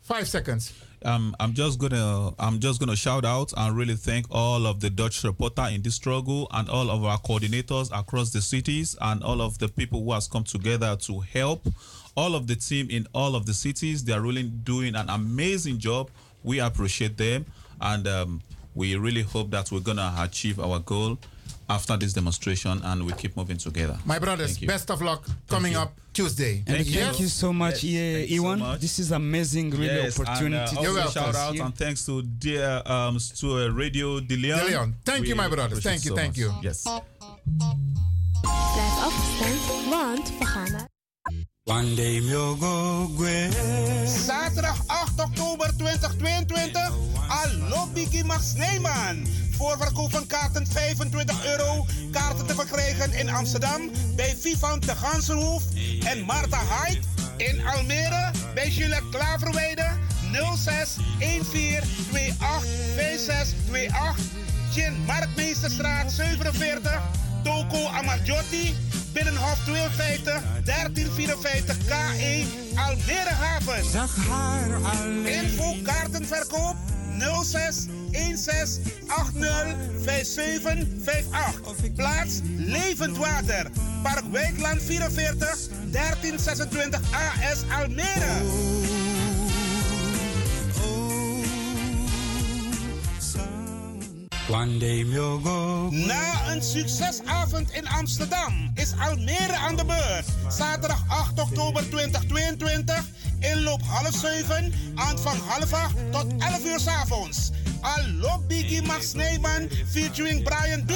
Five 0.01 0.27
seconds. 0.27 0.73
Um, 1.05 1.35
I'm 1.39 1.53
just 1.53 1.79
gonna 1.79 2.33
I'm 2.39 2.59
just 2.59 2.79
gonna 2.79 2.95
shout 2.95 3.23
out 3.23 3.53
and 3.55 3.77
really 3.77 3.95
thank 3.95 4.25
all 4.31 4.65
of 4.65 4.79
the 4.79 4.89
Dutch 4.89 5.19
supporter 5.19 5.67
in 5.71 5.81
this 5.81 5.95
struggle 5.95 6.47
and 6.51 6.67
all 6.69 6.89
of 6.89 7.03
our 7.03 7.19
coordinators 7.19 7.97
across 7.97 8.31
the 8.31 8.41
cities 8.41 8.97
and 9.01 9.23
all 9.23 9.41
of 9.41 9.59
the 9.59 9.67
people 9.67 10.03
who 10.03 10.11
has 10.13 10.27
come 10.27 10.43
together 10.43 10.95
to 11.01 11.19
help. 11.19 11.67
All 12.15 12.33
of 12.33 12.47
the 12.47 12.55
team 12.55 12.87
in 12.89 13.07
all 13.13 13.35
of 13.35 13.45
the 13.45 13.53
cities, 13.53 14.03
they 14.03 14.13
are 14.13 14.21
really 14.21 14.43
doing 14.43 14.95
an 14.95 15.09
amazing 15.09 15.77
job. 15.77 16.09
We 16.43 16.59
appreciate 16.59 17.15
them 17.17 17.45
and 17.79 18.07
um, 18.07 18.41
we 18.73 18.95
really 18.95 19.21
hope 19.21 19.51
that 19.51 19.71
we're 19.71 19.81
gonna 19.81 20.13
achieve 20.19 20.59
our 20.59 20.79
goal 20.79 21.19
after 21.69 21.97
this 21.97 22.13
demonstration 22.13 22.81
and 22.83 23.03
we 23.05 23.11
keep 23.13 23.35
moving 23.35 23.57
together. 23.57 23.97
My 24.05 24.19
brothers, 24.19 24.57
best 24.57 24.89
of 24.89 25.01
luck 25.01 25.25
coming 25.49 25.73
you. 25.73 25.79
up 25.79 25.91
Tuesday. 26.13 26.63
And 26.67 26.85
thank 26.85 27.19
you 27.19 27.27
so 27.27 27.51
much, 27.53 27.83
Yes, 27.83 28.29
yeah, 28.29 28.39
Iwan. 28.39 28.79
this 28.79 28.99
is 28.99 29.11
amazing, 29.11 29.71
really 29.71 29.85
Yes, 30.03 30.19
opportunity. 30.19 30.75
And, 30.77 30.77
uh, 30.77 30.81
to 30.81 30.99
also 31.01 31.19
shout 31.19 31.35
out 31.35 31.53
here. 31.53 31.63
and 31.65 31.75
thanks 31.75 32.05
to 32.05 32.21
dear 32.21 32.81
um, 32.85 33.17
to 33.39 33.47
uh, 33.57 33.67
Radio 33.69 34.19
De 34.19 34.35
Leon. 34.35 34.59
De 34.59 34.65
Leon. 34.65 34.95
Thank 35.03 35.27
you, 35.27 35.35
my 35.35 35.47
brothers. 35.49 35.83
Thank 35.83 36.03
you, 36.05 36.09
so 36.11 36.15
thank 36.15 36.37
much. 36.37 36.37
you. 36.37 36.51
Yes. 36.61 36.83
Blijf 38.73 38.97
afgestemd, 39.03 39.89
want 39.89 40.31
we 40.39 40.45
gaan 40.45 40.87
Zaterdag 44.25 44.83
8 44.85 45.19
oktober 45.19 45.73
2022. 45.77 46.91
Allo 47.27 47.87
Biggie 47.93 48.23
Max 48.23 48.53
Neyman. 48.53 49.27
Voorverkoop 49.57 50.11
van 50.11 50.27
kaarten 50.27 50.67
25 50.67 51.45
euro. 51.45 51.85
Kaarten 52.11 52.45
te 52.45 52.55
verkrijgen 52.55 53.13
in 53.13 53.29
Amsterdam 53.29 53.91
bij 54.15 54.35
Vivant 54.39 54.85
de 54.85 54.95
Gansenhoef. 54.95 55.63
En 56.05 56.21
Marta 56.21 56.59
Hyde 56.59 56.99
in 57.37 57.67
Almere 57.67 58.31
bij 58.53 58.71
Gillette 58.71 59.09
Klaverweide 59.11 59.87
06 60.55 60.95
14 61.19 61.79
28 62.11 62.37
5628. 62.95 64.15
Gin 64.71 64.93
Marktmeesterstraat 65.05 66.11
47. 66.11 67.01
Toko 67.43 67.87
Amarjotti. 67.87 68.75
Binnenhof 69.17 69.57
52 69.65 70.41
1354 70.65 71.75
K1 71.89 72.47
Almere 72.77 73.33
Haven. 73.33 73.83
Info 75.25 75.75
kaartenverkoop 75.83 76.75
06 77.43 77.87
16 78.11 78.81
80 79.07 79.75
5758. 80.05 81.93
Plaats 81.95 82.41
Levend 82.57 83.17
Water. 83.17 83.65
Park 84.03 84.23
Wijkland 84.31 84.81
44 84.81 85.69
1326 85.91 86.99
AS 87.11 87.63
Almere. 87.69 89.06
One 94.49 94.79
day 94.79 95.03
we'll 95.03 95.39
go 95.43 95.89
Na 95.91 96.51
een 96.51 96.61
succesavond 96.61 97.71
in 97.71 97.87
Amsterdam 97.87 98.71
is 98.75 98.93
Almere 98.99 99.55
aan 99.55 99.75
de 99.75 99.85
beurt. 99.85 100.25
Zaterdag 100.49 101.03
8 101.07 101.39
oktober 101.39 101.89
2022. 101.89 103.03
Inloop 103.39 103.81
half 103.85 104.13
7, 104.13 104.73
aanvang 104.95 105.37
half 105.47 105.73
8 105.73 105.93
tot 106.11 106.25
11 106.37 106.65
uur 106.65 106.79
's 106.79 106.87
avonds. 106.87 107.51
Allo 107.81 108.43
Biggie 108.47 108.81
Max 108.81 109.13
Neyman 109.13 109.69
featuring 109.91 110.43
Brian 110.43 110.85
B. 110.85 110.91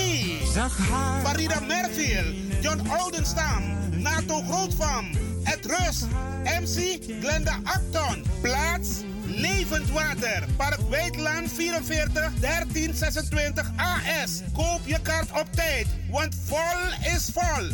Farida 1.23 1.59
Merfield, 1.67 2.35
John 2.61 2.79
Oldenstam, 2.99 3.63
Nato 3.89 4.41
Grootvam, 4.41 5.05
Ed 5.43 5.65
Rust, 5.65 6.07
MC 6.43 6.99
Glenda 7.19 7.59
Acton. 7.63 8.23
Plaats 8.41 8.89
Levend 9.35 9.89
Water, 9.91 10.43
Park 10.57 10.79
Weidland 10.89 11.51
44 11.51 12.31
1326 12.39 13.71
AS. 13.75 14.41
Koop 14.53 14.79
je 14.85 15.01
kaart 15.01 15.31
op 15.31 15.47
tijd, 15.51 15.87
want 16.09 16.35
vol 16.45 17.11
is 17.15 17.29
vol. 17.33 17.67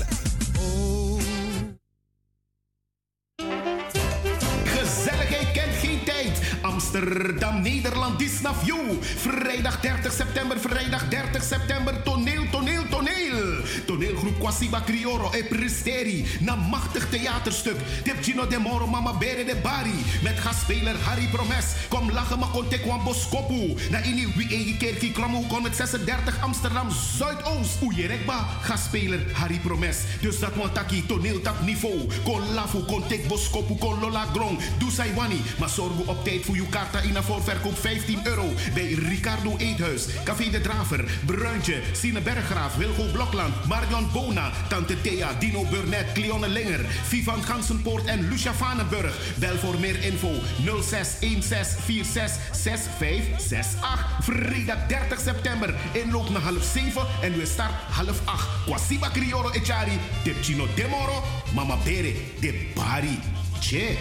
Gezelligheid 4.65 5.51
kent 5.51 5.75
geen 5.81 6.03
tijd. 6.03 6.41
Amsterdam, 6.61 7.61
Nederland, 7.61 8.19
Disnaf 8.19 8.65
You. 8.65 8.97
Vrijdag 9.01 9.79
30 9.79 10.13
september, 10.13 10.59
vrijdag 10.59 11.09
30 11.09 11.43
september. 11.43 12.03
Toneel. 12.03 12.47
Toneelgroep 14.38 14.39
Kwasiba 14.39 14.81
Crioro 14.81 15.31
e 15.34 15.43
Presteri. 15.43 16.26
Na 16.39 16.55
machtig 16.55 17.09
theaterstuk. 17.09 17.77
Tepchino 18.03 18.45
de 18.45 18.57
Moro, 18.57 18.88
Mama 18.88 19.14
Bere 19.14 19.43
de 19.43 19.55
Bari. 19.55 20.05
Met 20.23 20.39
gastspeler 20.39 20.95
Harry 21.03 21.27
Promes. 21.27 21.65
Kom 21.89 22.11
lachen, 22.11 22.39
maar 22.39 22.49
kontek 22.49 22.85
wan 22.85 23.03
boskopu. 23.03 23.76
Na 23.89 24.01
ini 24.03 24.27
wie 24.35 24.47
egi 24.47 24.77
kerkie 24.77 25.11
kromo 25.11 25.41
kon 25.47 25.61
met 25.61 25.76
36 25.76 26.41
Amsterdam 26.41 26.89
Zuidoost. 27.18 27.81
Oejerekba, 27.81 28.47
gastspeler 28.61 29.19
Harry 29.34 29.59
Promes. 29.59 29.97
Dus 30.22 30.39
dat 30.39 30.55
want 30.55 30.73
taki 30.73 31.05
toneeltap 31.05 31.61
niveau. 31.61 32.07
Kon 32.23 32.53
lafu, 32.53 32.80
kontek 32.80 33.27
boskopu, 33.27 33.76
kon 33.77 33.99
lola 33.99 34.26
grong. 34.34 34.59
Doe 34.77 34.91
sai 34.91 35.14
wani, 35.14 35.41
maar 35.59 35.69
zorg 35.69 35.97
op 36.05 36.23
tijd 36.23 36.45
voor 36.45 36.55
uw 36.55 36.69
kaarta 36.69 36.99
in 36.99 37.15
een 37.15 37.23
voorverkoop 37.23 37.77
15 37.80 38.19
euro. 38.23 38.53
Bij 38.73 38.91
Ricardo 38.91 39.57
Eethuis, 39.57 40.05
Café 40.23 40.49
de 40.49 40.61
Draver, 40.61 41.03
Bruintje, 41.26 41.81
Sine 41.91 42.22
Berggraaf, 42.22 42.76
Wilgo 42.76 43.03
Blokland, 43.11 43.68
Marion 43.68 44.09
Tante 44.33 45.01
Thea, 45.01 45.33
Dino 45.39 45.63
Burnett, 45.63 46.11
Cleone 46.13 46.47
Linger, 46.47 46.85
Vivan 47.07 47.43
Gansenpoort 47.43 48.05
en 48.05 48.29
Lucia 48.29 48.53
Vanenburg. 48.53 49.15
Bel 49.35 49.57
voor 49.57 49.79
meer 49.79 50.03
info 50.03 50.31
0616466568. 50.31 50.39
Vrijdag 54.19 54.87
30 54.87 55.19
september, 55.19 55.75
inloop 55.91 56.29
naar 56.29 56.41
half 56.41 56.63
7 56.73 57.01
en 57.21 57.37
we 57.37 57.45
start 57.45 57.71
half 57.89 58.21
8. 58.25 58.47
Kwasiba 58.65 59.09
Crioro 59.09 59.49
Echari, 59.49 59.99
Tepchino 60.23 60.67
Demoro, 60.75 61.23
Mama 61.53 61.77
Bere, 61.83 62.13
de 62.39 62.71
Bari. 62.75 63.19
Che. 63.59 63.97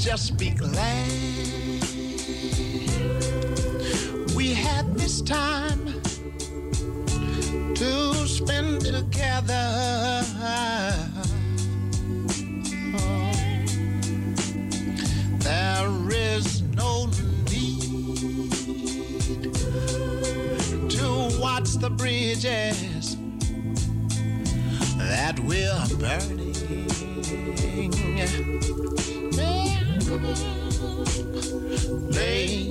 Just 0.00 0.38
be 0.38 0.48
glad 0.48 1.06
we 4.34 4.54
had 4.54 4.94
this 4.94 5.20
time 5.20 5.84
to 7.74 8.26
spend 8.26 8.80
together. 8.80 10.24
There 15.38 16.10
is 16.10 16.62
no 16.62 17.10
need 17.50 18.52
to 20.88 21.38
watch 21.38 21.74
the 21.74 21.90
bridges 21.90 23.18
that 24.96 25.38
we're 25.40 25.86
burning. 25.98 26.39
Lay 32.10 32.69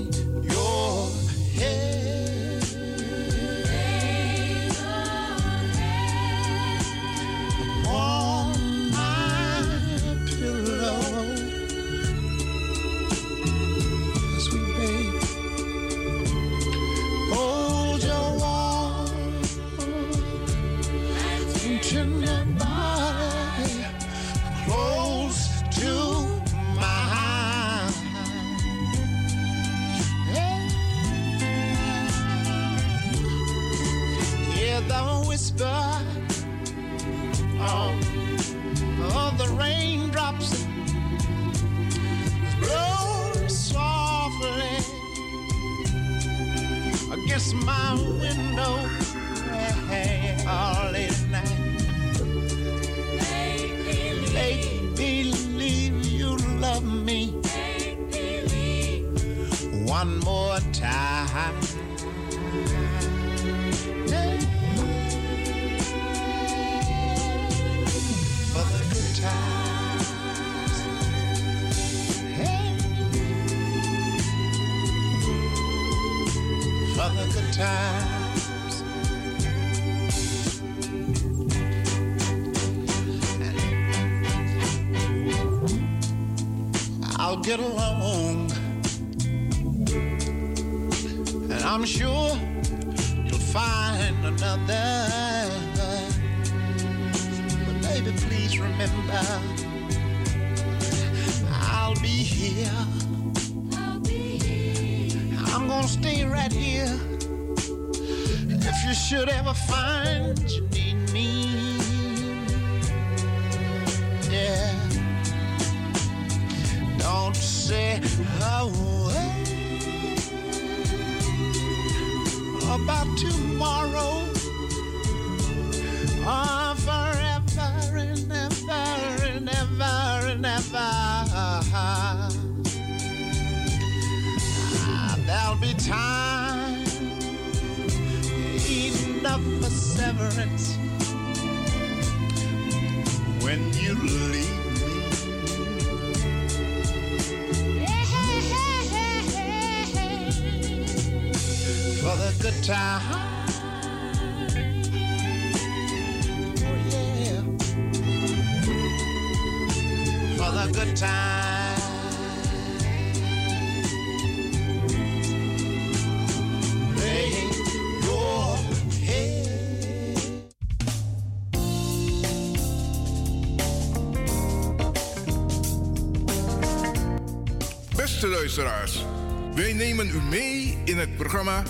wij 179.54 179.74
nemen 179.74 180.10
u 180.10 180.22
mee 180.22 180.78
in 180.86 180.98
het 180.98 181.18
programma 181.18 181.64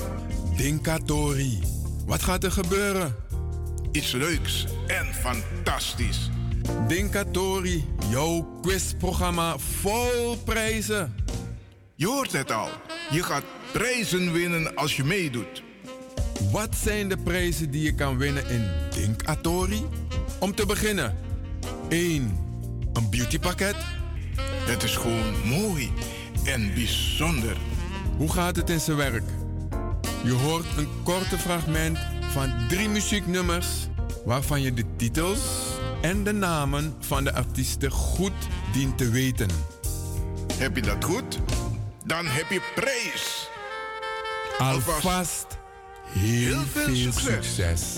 Dinkatori. 0.55 1.59
Wat 2.05 2.23
gaat 2.23 2.43
er 2.43 2.51
gebeuren? 2.51 3.15
Iets 3.91 4.11
leuks 4.11 4.67
en 4.87 5.13
fantastisch. 5.13 6.29
Dinkatori, 6.87 7.85
jouw 8.09 8.59
quizprogramma 8.61 9.57
vol 9.57 10.37
prijzen. 10.45 11.15
Je 11.95 12.07
hoort 12.07 12.31
het 12.31 12.51
al. 12.51 12.69
Je 13.11 13.23
gaat 13.23 13.43
prijzen 13.71 14.31
winnen 14.31 14.75
als 14.75 14.95
je 14.95 15.03
meedoet. 15.03 15.63
Wat 16.51 16.75
zijn 16.83 17.09
de 17.09 17.17
prijzen 17.17 17.71
die 17.71 17.83
je 17.83 17.95
kan 17.95 18.17
winnen 18.17 18.49
in 18.49 18.67
Dinkatori? 18.93 19.85
Om 20.39 20.55
te 20.55 20.65
beginnen, 20.65 21.17
1. 21.89 22.37
Een 22.93 23.09
beautypakket. 23.09 23.75
Het 24.65 24.83
is 24.83 24.95
gewoon 24.95 25.47
mooi 25.47 25.91
en 26.51 26.73
bijzonder. 26.73 27.57
Hoe 28.17 28.31
gaat 28.31 28.55
het 28.55 28.69
in 28.69 28.79
zijn 28.79 28.97
werk? 28.97 29.23
Je 30.23 30.31
hoort 30.31 30.65
een 30.77 30.87
korte 31.03 31.37
fragment 31.37 31.97
van 32.31 32.67
drie 32.67 32.89
muzieknummers 32.89 33.67
waarvan 34.25 34.61
je 34.61 34.73
de 34.73 34.83
titels 34.95 35.39
en 36.01 36.23
de 36.23 36.33
namen 36.33 36.95
van 36.99 37.23
de 37.23 37.33
artiesten 37.33 37.91
goed 37.91 38.47
dient 38.73 38.97
te 38.97 39.09
weten. 39.09 39.49
Heb 40.53 40.75
je 40.75 40.81
dat 40.81 41.03
goed? 41.03 41.39
Dan 42.05 42.25
heb 42.25 42.49
je 42.49 42.61
prijs. 42.75 43.49
Alvast 44.57 45.57
heel, 46.05 46.61
veel, 46.61 47.11
succes. 47.11 47.97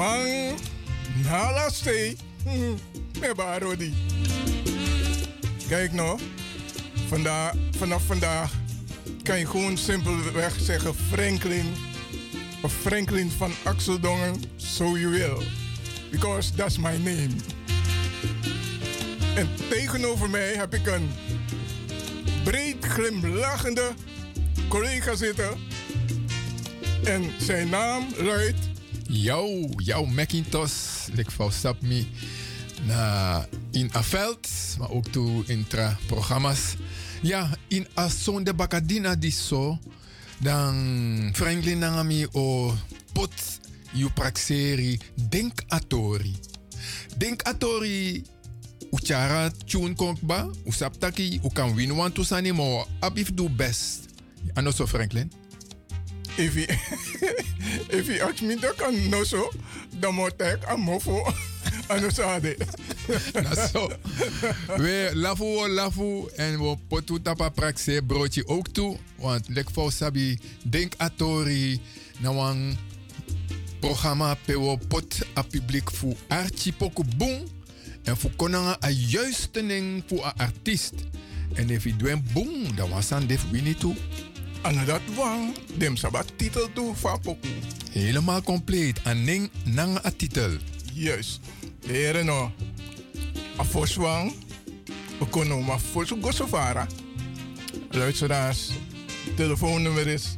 Arkimang 0.00 0.58
nalaste. 1.28 2.16
Me 3.20 3.34
barodi. 3.36 3.94
Kijk 5.68 5.92
nou. 5.92 6.18
Vandaag, 7.08 7.54
vanaf 7.76 8.06
vandaag 8.06 8.52
kan 9.22 9.38
je 9.38 9.46
gewoon 9.46 9.76
simpelweg 9.76 10.60
zeggen 10.60 10.94
Franklin. 10.94 11.66
Of 12.62 12.72
Franklin 12.72 13.30
van 13.30 13.52
Axeldongen, 13.62 14.42
zo 14.56 14.98
je 14.98 15.08
wil. 15.08 15.42
Because 16.10 16.54
that's 16.54 16.76
my 16.76 16.96
name. 16.96 17.34
En 19.34 19.48
tegenover 19.68 20.30
mij 20.30 20.54
heb 20.54 20.74
ik 20.74 20.86
een 20.86 21.10
breed 22.44 22.84
glimlachende 22.84 23.90
collega 24.68 25.14
zitten. 25.14 25.58
En 27.04 27.30
zijn 27.38 27.68
naam 27.68 28.06
luidt 28.16 28.69
Jouw, 29.10 29.66
jouw 29.76 30.04
Macintosh, 30.04 31.10
lik 31.12 31.30
van 31.30 31.52
Sapmi, 31.52 32.06
na 32.86 33.46
in 33.70 33.90
Aveld, 33.92 34.48
maar 34.78 34.90
ook 34.90 35.08
toe 35.08 35.42
intra 35.46 35.98
programma's. 36.06 36.74
Ja, 37.22 37.50
in 37.68 37.86
Ason 37.94 38.44
de 38.44 38.54
Bacadina 38.54 39.14
di 39.14 39.30
so, 39.30 39.78
dan 40.38 41.30
Franklin 41.32 41.78
nangami 41.78 42.26
o 42.32 42.74
pot 43.12 43.34
yu 43.92 44.10
praxeri 44.10 44.98
denk 45.28 45.62
atori. 45.68 46.34
Denk 47.16 47.42
atori 47.42 48.22
uchara 48.90 49.50
tune 49.66 49.94
konkba, 49.94 50.50
usaptaki, 50.64 51.40
u 51.42 51.50
kan 51.52 51.74
win 51.74 51.92
want 51.96 52.14
to 52.14 52.24
sani 52.24 52.52
mo 52.52 52.86
abif 53.00 53.34
do 53.34 53.48
best. 53.48 54.06
Ano 54.54 54.70
so 54.70 54.86
Franklin? 54.86 55.30
If 56.40 56.54
je, 56.54 56.66
if 57.98 58.06
je 58.06 58.22
ask 58.22 58.40
me 58.40 58.56
dat 58.56 58.74
kan 58.74 59.08
no 59.08 59.24
zo, 59.24 59.50
dan 59.98 60.14
moet 60.14 60.32
ik 60.36 60.64
aan 60.64 60.80
mofo 60.80 61.32
aan 61.88 62.10
zade. 62.10 62.56
Nou 63.32 63.68
zo. 63.72 63.90
We 64.76 65.10
lafu 65.14 65.68
lafu 65.68 66.28
en 66.36 66.62
we 66.62 66.76
potu 66.88 67.22
tapa 67.22 67.48
praxe 67.48 68.02
broodje 68.06 68.46
ook 68.46 68.68
toe. 68.68 68.96
Want 69.16 69.48
lek 69.48 69.70
voor 69.70 69.92
sabi 69.92 70.38
denk 70.62 70.94
atori 70.96 71.80
na 72.18 72.32
wan 72.32 72.76
programma 73.80 74.34
pe 74.44 74.58
wo 74.58 74.76
pot 74.76 75.18
a 75.36 75.42
publiek 75.42 75.90
fu 75.90 76.16
archi 76.28 76.72
poku 76.72 77.04
boom. 77.16 77.46
En 78.02 78.16
fu 78.16 78.28
konanga 78.36 78.76
a 78.84 78.90
juiste 78.90 79.60
ning 79.60 80.02
fu 80.06 80.20
a 80.22 80.34
artiest. 80.36 80.94
En 81.54 81.70
if 81.70 81.84
je 81.84 81.96
dwen 81.96 82.24
boom, 82.32 82.76
dan 82.76 82.90
was 82.90 83.08
def 83.26 83.50
winnie. 83.50 83.76
En 84.62 84.84
dat 84.86 85.00
wang, 85.14 85.56
dem 85.76 85.96
sabat 85.96 86.32
titel 86.36 86.68
toe 86.72 86.94
van 86.94 87.20
poku. 87.20 87.48
Helemaal 87.90 88.42
compleet. 88.42 89.02
En 89.02 89.24
ning 89.24 89.50
nanga 89.64 90.04
a 90.04 90.10
titel. 90.16 90.50
Juist. 90.92 91.40
De 91.80 91.92
heren 91.92 92.26
no. 92.26 92.52
A 93.58 93.64
foswang. 93.64 94.32
We 95.18 95.28
kunnen 95.28 95.64
maar 95.64 95.78
fosu 95.78 96.16
gosovara. 96.20 96.86
Luisteraars, 97.90 98.70
telefoonnummer 99.36 100.06
is 100.06 100.36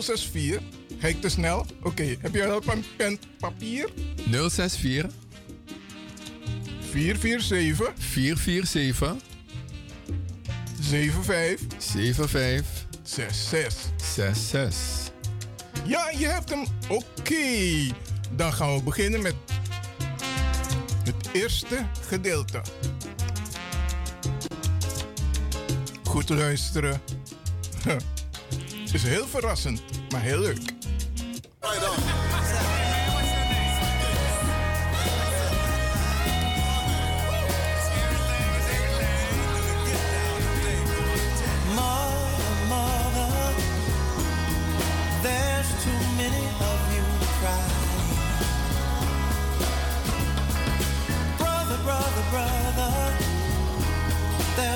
064. 0.00 0.60
Ga 0.98 1.08
ik 1.08 1.20
te 1.20 1.28
snel? 1.28 1.66
Oké, 1.82 2.16
heb 2.20 2.34
je 2.34 2.46
al 2.46 2.62
een 2.66 2.84
pen 2.96 3.18
papier? 3.38 3.88
064 4.30 5.10
447 6.90 7.92
447 7.96 9.16
75 10.80 11.82
75 11.82 12.87
66. 13.08 13.90
66. 13.96 15.12
Ja, 15.84 16.10
je 16.18 16.26
hebt 16.26 16.50
hem. 16.50 16.66
Oké. 16.88 17.34
Dan 18.30 18.52
gaan 18.52 18.74
we 18.76 18.82
beginnen 18.82 19.22
met 19.22 19.34
het 21.04 21.28
eerste 21.32 21.86
gedeelte. 22.08 22.62
Goed 26.04 26.28
luisteren. 26.28 27.00
Het 28.84 28.94
is 28.94 29.02
heel 29.02 29.26
verrassend, 29.26 29.82
maar 30.10 30.20
heel 30.20 30.38
leuk. 30.38 30.60
Mother, 31.60 31.92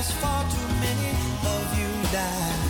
there's 0.03 0.17
far 0.17 0.43
too 0.51 0.69
many 0.81 1.11
of 1.47 1.79
you 1.79 2.13
dying. 2.13 2.62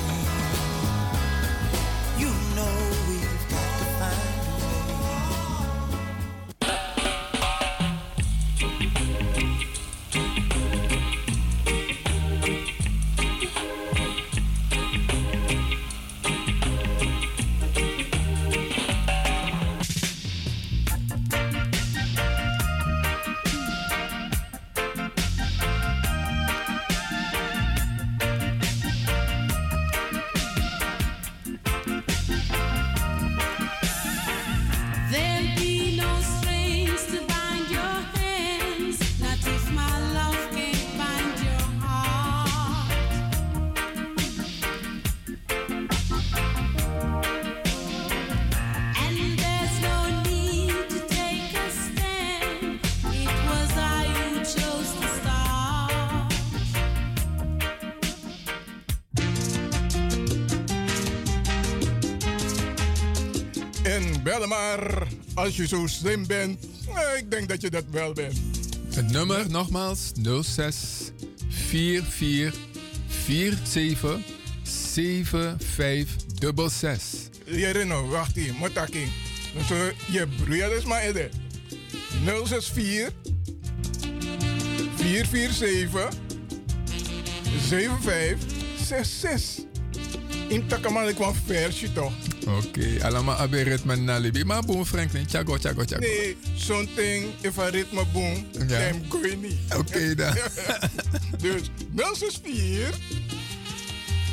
Als 65.42 65.56
je 65.56 65.66
zo 65.66 65.86
slim 65.86 66.26
bent. 66.26 66.64
Eh, 66.94 67.18
Ik 67.18 67.30
denk 67.30 67.48
dat 67.48 67.60
je 67.60 67.70
dat 67.70 67.84
wel 67.90 68.12
bent. 68.12 68.38
Het 68.94 69.10
nummer 69.10 69.50
nogmaals 69.50 70.10
06 70.42 70.76
44 71.48 72.54
47 73.06 74.18
7566. 74.62 77.30
Jerino, 77.44 78.08
wacht 78.08 78.34
hier, 78.36 78.54
Motaki. 78.54 79.08
Dus 79.54 79.70
eh, 79.70 79.78
je 80.12 80.26
broer 80.44 80.76
is 80.76 80.84
maar 80.84 81.02
Ede. 81.02 81.28
064 82.24 83.12
447 84.96 86.08
7566. 87.68 89.64
In 90.48 90.66
Takamani 90.66 91.14
kwam 91.14 91.34
versje 91.46 91.92
toch? 91.92 92.12
Oké, 92.46 92.96
allemaal 93.02 93.36
abe 93.36 93.62
ritme 93.62 93.96
nalibi. 93.96 94.44
Maar 94.44 94.62
boom 94.64 94.86
Franklin, 94.86 95.26
tjago, 95.26 95.56
tjago, 95.58 95.84
tjago. 95.84 96.02
Nee, 96.02 96.36
zo'n 96.54 96.88
ding, 96.94 97.24
if 97.40 97.58
a 97.58 97.68
ritme 97.68 98.04
boom, 98.12 98.46
Ja. 98.68 98.90
gooi 99.08 99.30
je 99.30 99.36
niet. 99.36 99.58
Oké 99.76 100.14
dan. 100.14 100.34
dus 101.42 101.60
064 101.94 102.98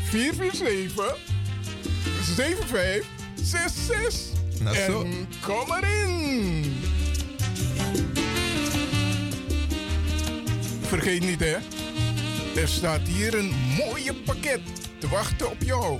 447 0.10 1.18
7566. 2.36 4.38
Nou, 4.60 4.76
zo. 4.76 5.02
en 5.04 5.28
kom 5.42 5.74
erin. 5.82 6.74
Vergeet 10.88 11.22
niet 11.22 11.40
hè, 11.40 11.56
er 12.62 12.68
staat 12.68 13.02
hier 13.08 13.34
een 13.38 13.54
mooie 13.78 14.14
pakket 14.14 14.60
te 15.00 15.08
wachten 15.08 15.50
op 15.50 15.64
jou. 15.64 16.00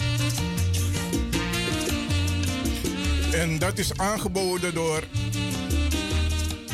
En 3.34 3.60
dat 3.60 3.78
is 3.78 3.98
aangeboden 3.98 4.74
door 4.74 5.04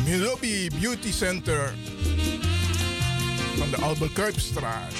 Milobi 0.05 0.69
Beauty 0.79 1.11
Center 1.11 1.73
van 3.57 3.69
de 3.69 3.77
Albert 3.77 4.13
Kuipstraat. 4.13 4.91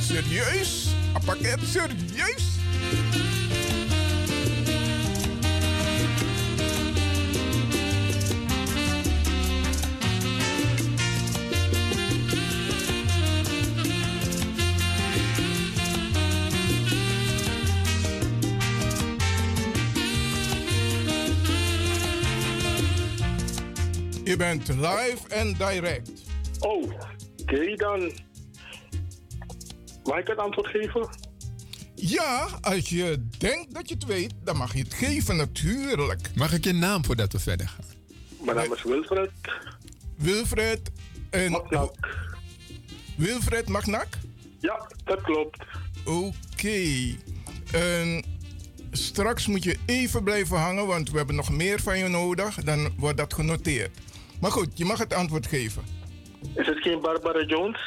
Serieus? 0.00 0.86
Een 1.14 1.24
pakket 1.24 1.60
serieus? 1.66 2.50
Bent 24.40 24.68
live 24.68 25.28
en 25.28 25.52
direct. 25.52 26.10
Oh, 26.58 26.92
oké 27.42 27.74
dan. 27.76 28.12
Mag 30.04 30.18
ik 30.18 30.26
het 30.26 30.38
antwoord 30.38 30.66
geven? 30.66 31.08
Ja, 31.94 32.48
als 32.60 32.88
je 32.88 33.26
denkt 33.38 33.74
dat 33.74 33.88
je 33.88 33.94
het 33.94 34.04
weet, 34.04 34.34
dan 34.44 34.56
mag 34.56 34.74
je 34.74 34.82
het 34.82 34.94
geven 34.94 35.36
natuurlijk. 35.36 36.30
Mag 36.34 36.52
ik 36.52 36.64
je 36.64 36.72
naam 36.72 37.04
voordat 37.04 37.32
we 37.32 37.38
verder 37.38 37.68
gaan? 37.68 37.84
Mijn 38.44 38.56
naam 38.56 38.72
is 38.72 38.82
Wilfred. 38.82 39.30
Wilfred 40.16 40.90
en... 41.30 41.62
Wilfred 43.16 43.68
Magnak? 43.68 44.08
Ja, 44.58 44.86
dat 45.04 45.20
klopt. 45.20 45.64
Oké. 46.04 47.16
En 47.72 48.24
straks 48.90 49.46
moet 49.46 49.64
je 49.64 49.76
even 49.86 50.24
blijven 50.24 50.56
hangen, 50.56 50.86
want 50.86 51.10
we 51.10 51.16
hebben 51.16 51.36
nog 51.36 51.50
meer 51.50 51.80
van 51.80 51.98
je 51.98 52.08
nodig. 52.08 52.54
Dan 52.54 52.92
wordt 52.96 53.16
dat 53.16 53.34
genoteerd. 53.34 53.98
Maar 54.40 54.50
goed, 54.50 54.78
je 54.78 54.84
mag 54.84 54.98
het 54.98 55.14
antwoord 55.14 55.46
geven. 55.46 55.82
Is 56.54 56.66
het 56.66 56.78
geen 56.78 57.00
Barbara 57.00 57.44
Jones? 57.44 57.78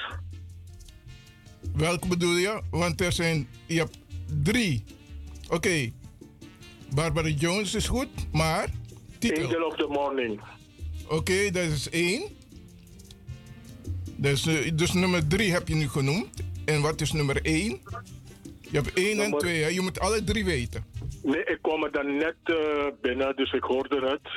Welke 1.76 2.08
bedoel 2.08 2.36
je? 2.36 2.62
Want 2.72 3.02
er 3.02 3.12
zijn... 3.12 3.48
Je 3.66 3.78
hebt 3.78 3.98
drie. 4.44 4.84
Oké. 5.50 5.92
Barbara 6.94 7.28
Jones 7.28 7.76
is 7.76 7.88
goed, 7.88 8.10
maar... 8.32 8.70
Titel. 9.20 9.46
Angel 9.46 9.64
of 9.64 9.76
the 9.76 9.88
Morning. 9.90 10.42
Oké, 11.08 11.52
dat 11.52 11.64
is 11.64 11.90
één. 11.90 12.24
Dus, 14.16 14.48
eh, 14.48 14.72
dus 14.74 14.94
nummer 14.94 15.28
drie 15.28 15.52
heb 15.52 15.68
je 15.68 15.76
nu 15.76 15.88
genoemd. 15.88 16.44
En 16.66 16.82
wat 16.82 17.02
is 17.02 17.12
nummer 17.12 17.42
één? 17.42 17.82
Je 18.60 18.78
hebt 18.80 18.94
één 18.94 19.20
en 19.20 19.38
twee, 19.38 19.62
hè? 19.62 19.68
Je 19.68 19.82
moet 19.82 20.00
alle 20.00 20.24
drie 20.24 20.46
weten. 20.46 20.86
Nee, 21.24 21.44
ik 21.44 21.58
kwam 21.62 21.84
er 21.84 21.92
dan 21.92 22.18
net 22.18 22.36
eh, 22.44 22.56
binnen, 23.02 23.36
dus 23.36 23.52
ik 23.54 23.64
hoorde 23.64 24.10
het. 24.10 24.30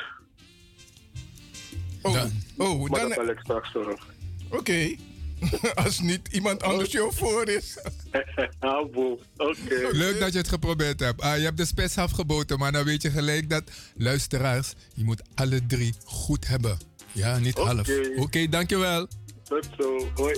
Oh, 2.07 2.25
oh 2.57 2.91
Maar 2.91 3.01
dan... 3.01 3.09
dat 3.09 3.19
bel 3.19 3.29
ik 3.29 3.39
straks 3.39 3.73
terug. 3.73 4.07
Oké. 4.51 4.95
Als 5.85 6.01
niet 6.01 6.29
iemand 6.31 6.63
anders 6.63 6.93
jou 6.93 7.13
voor 7.15 7.49
is. 7.49 7.79
Ah, 8.59 8.91
boe. 8.91 9.19
Oké. 9.37 9.89
Leuk 9.91 10.21
dat 10.21 10.33
je 10.33 10.39
het 10.39 10.49
geprobeerd 10.49 11.01
hebt. 11.01 11.21
Ah, 11.21 11.37
je 11.37 11.43
hebt 11.43 11.57
de 11.57 11.65
spits 11.65 11.99
afgeboten, 11.99 12.59
maar 12.59 12.73
dan 12.73 12.85
weet 12.85 13.03
je 13.03 13.11
gelijk 13.11 13.51
dat 13.51 13.63
luisteraars, 13.97 14.73
je 14.95 15.05
moet 15.05 15.23
alle 15.35 15.67
drie 15.67 15.95
goed 16.05 16.47
hebben. 16.47 16.79
Ja, 17.13 17.39
niet 17.39 17.59
half. 17.59 17.89
Oké, 18.17 18.49
dankjewel. 18.49 19.09
Tot 19.43 19.69
zo. 19.79 20.09
Hoi. 20.15 20.37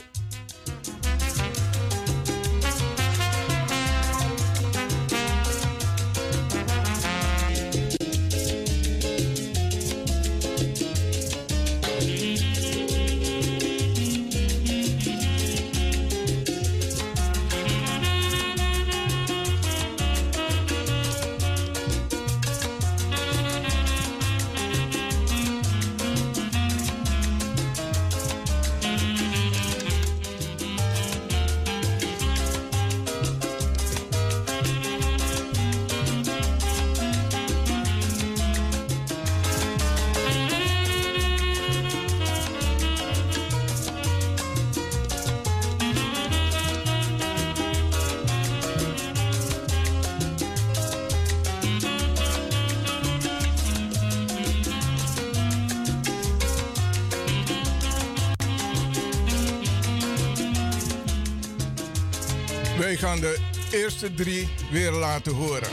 Eerste 64.00 64.22
drie 64.22 64.48
weer 64.70 64.92
laten 64.92 65.34
horen. 65.34 65.70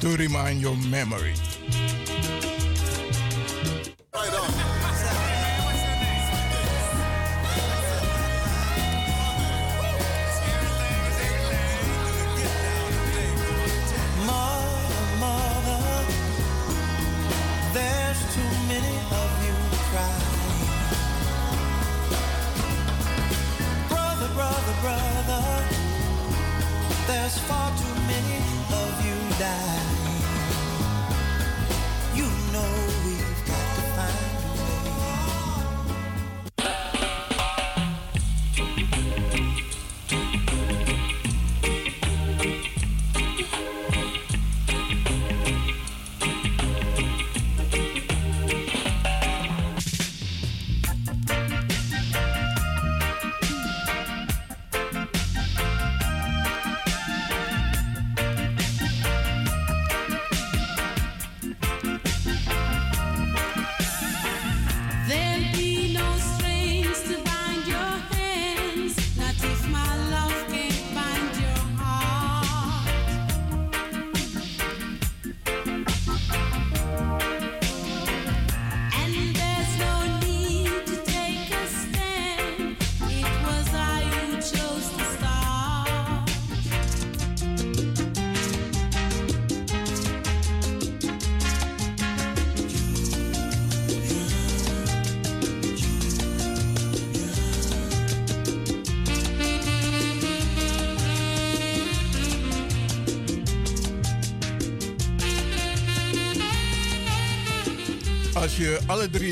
To 0.00 0.14
remind 0.14 0.60
your 0.60 0.78
memory. 0.88 1.32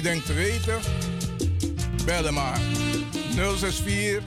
Denkt 0.02 0.26
te 0.26 0.32
weten, 0.32 0.80
bel 2.04 2.32
maar 2.32 2.60
064 3.34 4.22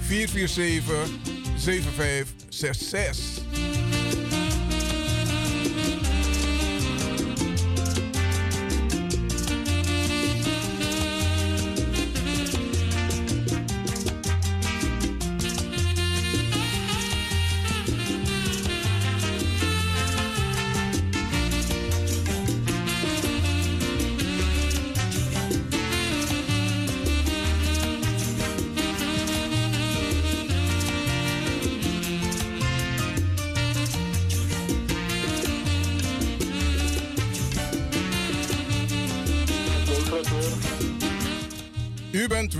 447 0.00 1.08
7566. 1.56 3.29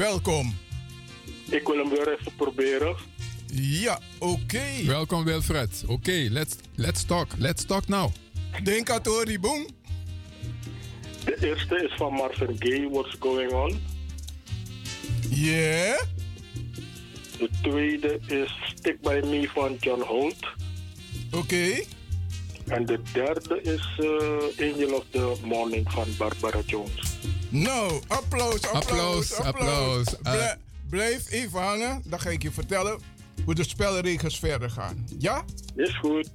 Welkom. 0.00 0.56
Ik 1.50 1.66
wil 1.66 1.76
hem 1.76 1.88
weer 1.88 2.18
even 2.18 2.32
proberen. 2.36 2.96
Ja, 3.54 4.00
oké. 4.18 4.62
Welkom 4.86 5.24
Wilfred. 5.24 5.84
Oké, 5.86 6.26
let's, 6.30 6.56
let's 6.74 7.04
talk. 7.04 7.28
Let's 7.38 7.64
talk 7.64 7.88
now. 7.88 8.10
Denk 8.62 8.90
aan 8.90 9.02
Tori 9.02 9.38
Boom. 9.38 9.66
De 11.24 11.48
eerste 11.48 11.84
is 11.84 11.94
van 11.96 12.12
Marvin 12.12 12.56
Gaye, 12.58 12.88
What's 12.90 13.16
Going 13.18 13.52
On. 13.52 13.80
Yeah. 15.28 16.00
De 17.38 17.48
tweede 17.62 18.20
is 18.26 18.74
Stick 18.76 19.00
By 19.00 19.20
Me 19.24 19.48
van 19.48 19.76
John 19.80 20.00
Holt. 20.00 20.46
Oké. 21.30 21.84
En 22.66 22.86
de 22.86 23.00
derde 23.12 23.62
is 23.62 23.98
eh, 23.98 24.68
Angel 24.72 24.94
of 24.94 25.04
the 25.10 25.34
Morning 25.44 25.92
van 25.92 26.06
Barbara 26.18 26.60
Jones. 26.66 27.09
Nou, 27.50 28.00
applaus, 28.06 28.62
applaus, 28.62 29.32
Applaus, 29.32 29.34
applaus. 29.46 30.06
Eh, 30.06 30.32
Blij- 30.32 30.56
blijf 30.90 31.30
even 31.30 31.60
hangen, 31.60 32.02
dan 32.04 32.20
ga 32.20 32.30
ik 32.30 32.42
je 32.42 32.50
vertellen 32.50 32.98
hoe 33.44 33.54
de 33.54 33.64
spelregels 33.64 34.38
verder 34.38 34.70
gaan. 34.70 35.06
Ja? 35.18 35.44
Is 35.76 35.96
goed. 35.98 36.30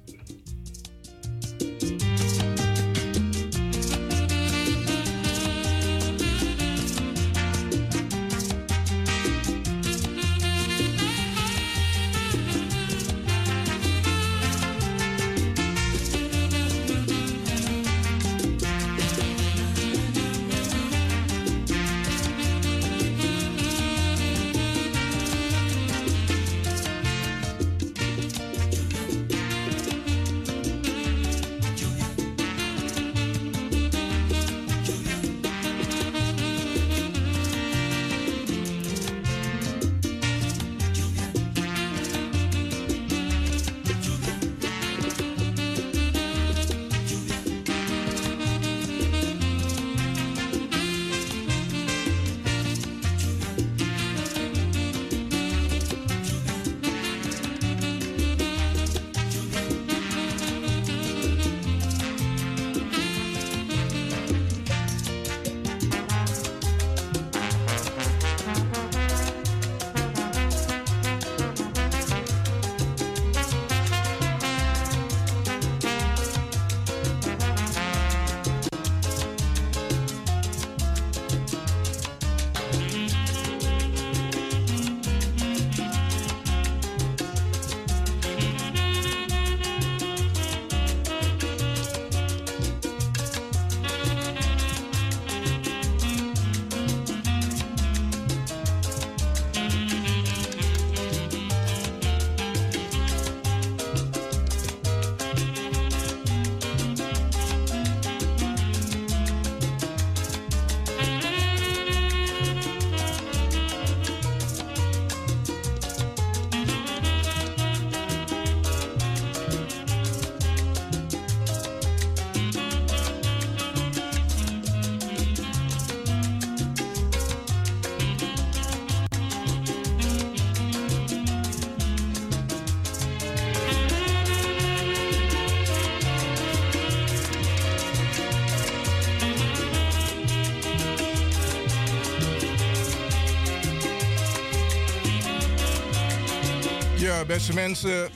Beste 147.36 147.54
mensen. 147.54 148.10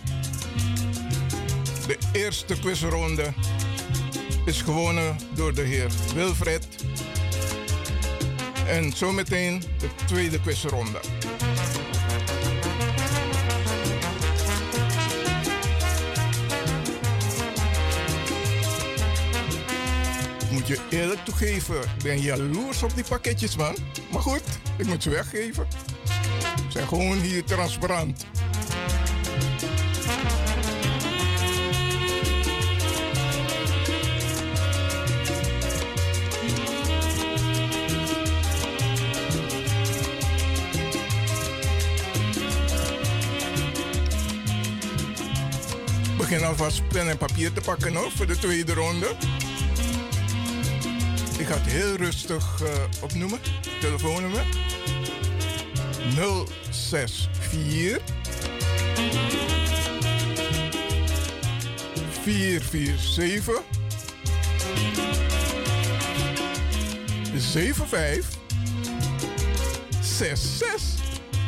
De 1.88 1.98
eerste 2.12 2.60
quizronde 2.60 3.34
is 4.46 4.62
gewonnen 4.62 5.18
door 5.34 5.54
de 5.54 5.62
heer 5.62 5.92
Wilfred. 6.16 6.68
En 8.68 8.92
zometeen 8.96 9.64
de 9.80 9.90
tweede 10.06 10.42
quizronde. 10.42 11.00
Moet 20.52 20.68
je 20.68 20.80
eerlijk 20.90 21.26
toegeven, 21.26 21.82
ik 21.82 22.04
ben 22.04 22.22
jaloers 22.22 22.84
op 22.84 22.96
die 22.96 23.04
pakketjes, 23.04 23.56
man. 23.56 23.76
Maar 24.12 24.22
goed, 24.22 24.44
ik 24.78 24.88
moet 24.88 25.04
ze 25.04 25.10
weggeven. 25.10 25.68
Ze 26.56 26.66
zijn 26.70 26.88
gewoon 26.88 27.18
hier 27.18 27.44
transparant. 27.44 28.26
Alvast 46.60 46.88
pen 46.88 47.10
en 47.10 47.18
papier 47.18 47.54
te 47.54 47.62
pakken 47.62 47.96
hoor, 47.96 48.12
voor 48.12 48.28
de 48.28 48.38
tweede 48.38 48.74
ronde. 48.74 49.08
Ik 51.38 51.48
ga 51.48 51.54
het 51.54 51.66
heel 51.66 51.96
rustig 51.96 52.62
eh, 52.62 52.70
opnoemen. 53.02 53.40
Telefoonnummer 53.80 54.44
064 56.70 58.02
447 62.22 63.62
75 67.34 68.38
66. 70.02 71.04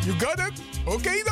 You 0.05 0.19
got 0.19 0.39
it? 0.39 0.61
Oké 0.85 1.23
dan. 1.23 1.30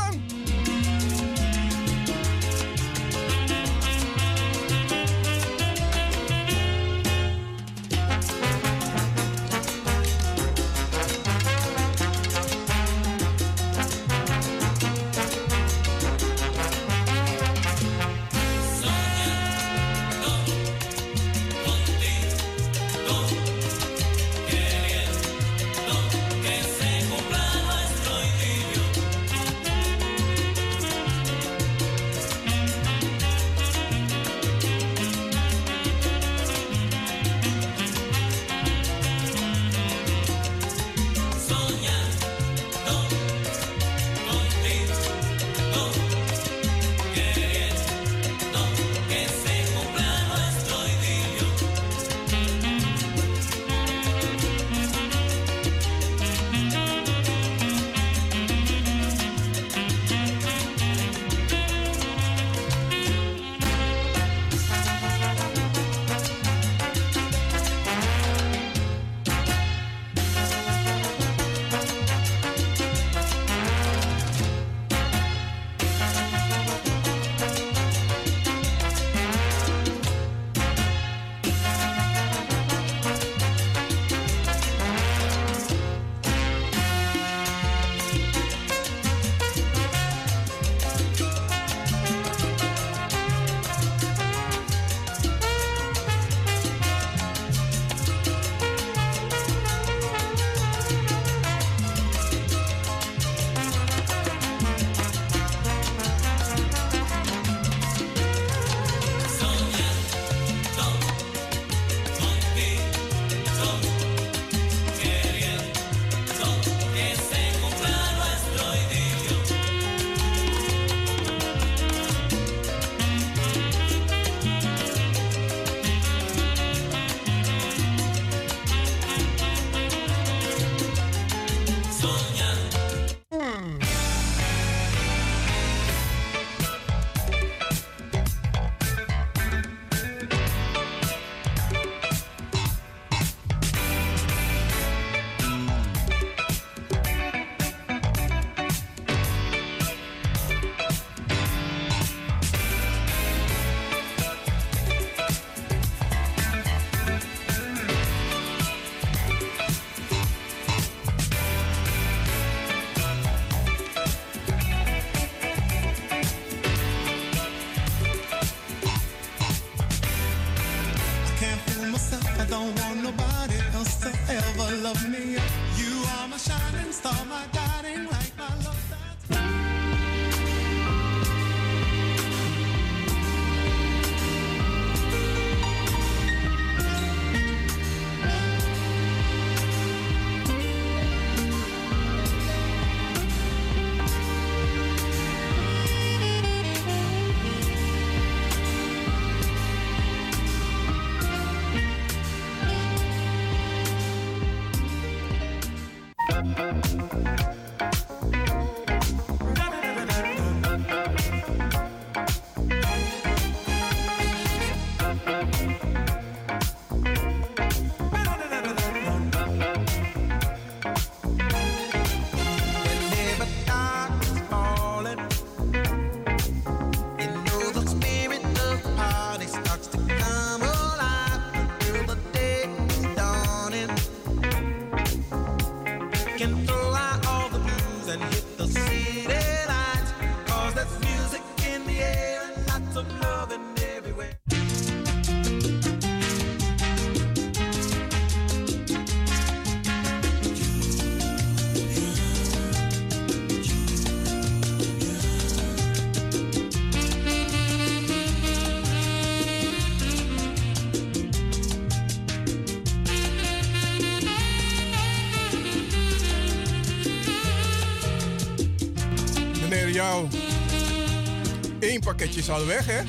Eén 272.19 272.25
pakketje 272.25 272.51
is 272.51 272.59
al 272.59 272.65
weg, 272.65 272.85
hè? 272.85 273.01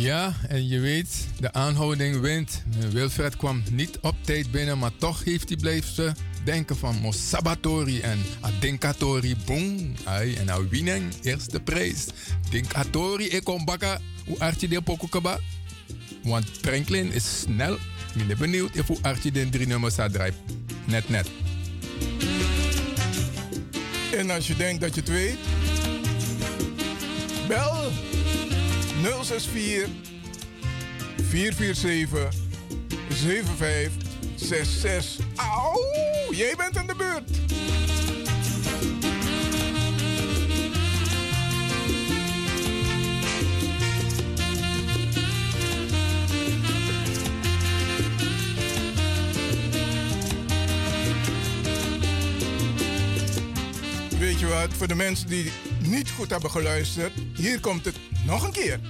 Ja, 0.00 0.34
en 0.48 0.68
je 0.68 0.80
weet, 0.80 1.26
de 1.40 1.52
aanhouding 1.52 2.20
wint. 2.20 2.62
Wilfred 2.92 3.36
kwam 3.36 3.62
niet 3.70 3.98
op 4.00 4.14
tijd 4.20 4.50
binnen, 4.50 4.78
maar 4.78 4.90
toch 4.96 5.24
heeft 5.24 5.48
hij 5.48 5.58
blijven 5.58 6.16
denken 6.44 6.76
van 6.76 6.96
Mosabatori 7.00 8.00
en 8.00 8.18
Adinkatori. 8.40 9.36
Boom. 9.46 9.94
Ai, 10.04 10.34
en 10.34 10.44
nou 10.44 10.66
winnen, 10.70 11.12
eerste 11.22 11.60
prijs. 11.60 12.06
Dinkatori, 12.50 13.28
ik 13.28 13.44
kom 13.44 13.64
bakken. 13.64 14.02
Hoe 14.26 14.38
artje 14.38 14.68
de 14.68 14.82
pokokaba? 14.82 15.38
Want 16.22 16.46
Franklin 16.60 17.12
is 17.12 17.40
snel. 17.40 17.74
Ik 18.14 18.26
ben 18.26 18.38
benieuwd 18.38 18.78
of 18.78 18.86
hoe 18.86 18.98
artje 19.02 19.32
de 19.32 19.48
drie 19.48 19.66
nummers 19.66 19.94
gaat 19.94 20.12
draaien. 20.12 20.34
Net, 20.84 21.08
net. 21.08 21.28
En 24.12 24.30
als 24.30 24.46
je 24.46 24.56
denkt 24.56 24.80
dat 24.80 24.94
je 24.94 25.00
het 25.00 25.10
weet, 25.10 25.38
bel 27.48 27.79
064 29.38 29.88
447 31.28 32.28
7566. 33.08 35.26
Auw, 35.36 35.78
jij 36.30 36.54
bent 36.56 36.76
aan 36.76 36.86
de 36.86 36.94
beurt. 36.94 37.30
Weet 54.18 54.40
je 54.40 54.46
wat, 54.46 54.68
voor 54.76 54.88
de 54.88 54.94
mensen 54.94 55.28
die 55.28 55.52
niet 55.78 56.10
goed 56.10 56.30
hebben 56.30 56.50
geluisterd, 56.50 57.12
hier 57.34 57.60
komt 57.60 57.84
het 57.84 57.96
nog 58.26 58.44
een 58.44 58.52
keer. 58.52 58.80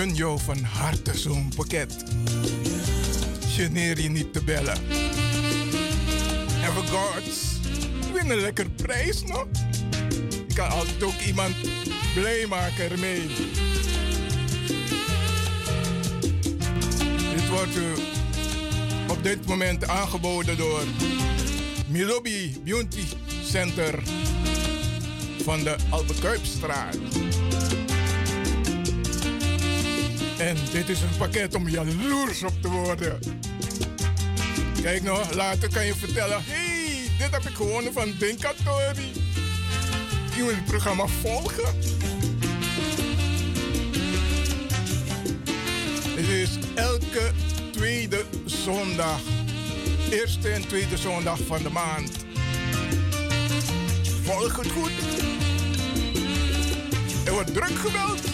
Gun 0.00 0.14
jou 0.14 0.38
van 0.38 0.62
harte 0.62 1.18
zo'n 1.18 1.52
pakket. 1.56 2.04
Geneer 3.48 4.00
je 4.00 4.10
niet 4.10 4.32
te 4.32 4.44
bellen. 4.44 4.76
En 6.62 6.72
gods, 6.88 7.60
win 8.12 8.30
een 8.30 8.40
lekker 8.40 8.70
prijs 8.70 9.22
nog. 9.22 9.46
Je 10.48 10.54
kan 10.54 10.68
altijd 10.70 11.02
ook 11.02 11.20
iemand 11.26 11.54
blij 12.14 12.46
maken 12.48 12.90
ermee. 12.90 13.26
Dit 17.34 17.48
wordt 17.48 17.76
op 19.08 19.22
dit 19.22 19.46
moment 19.46 19.88
aangeboden 19.88 20.56
door 20.56 20.82
Milobi 21.86 22.60
Beauty 22.64 23.04
Center 23.44 24.02
van 25.42 25.62
de 25.62 25.76
Albekuipstraat. 25.90 26.96
En 30.40 30.56
dit 30.72 30.88
is 30.88 31.02
een 31.02 31.16
pakket 31.18 31.54
om 31.54 31.68
jaloers 31.68 32.42
op 32.42 32.62
te 32.62 32.68
worden. 32.68 33.18
Kijk 34.82 35.02
nou, 35.02 35.34
later 35.34 35.68
kan 35.72 35.86
je 35.86 35.94
vertellen... 35.94 36.42
hey, 36.44 37.10
dit 37.18 37.30
heb 37.30 37.42
ik 37.42 37.56
gewonnen 37.56 37.92
van 37.92 38.14
Dinkatori. 38.18 39.12
Je 40.36 40.42
moet 40.42 40.54
het 40.54 40.64
programma 40.64 41.06
volgen. 41.06 41.74
Het 46.16 46.28
is 46.28 46.58
elke 46.74 47.30
tweede 47.72 48.24
zondag. 48.44 49.20
Eerste 50.10 50.48
en 50.48 50.68
tweede 50.68 50.96
zondag 50.96 51.38
van 51.46 51.62
de 51.62 51.70
maand. 51.70 52.10
Volg 54.22 54.56
het 54.56 54.70
goed. 54.70 54.92
Er 57.24 57.32
wordt 57.32 57.54
druk 57.54 57.78
gebeld. 57.78 58.29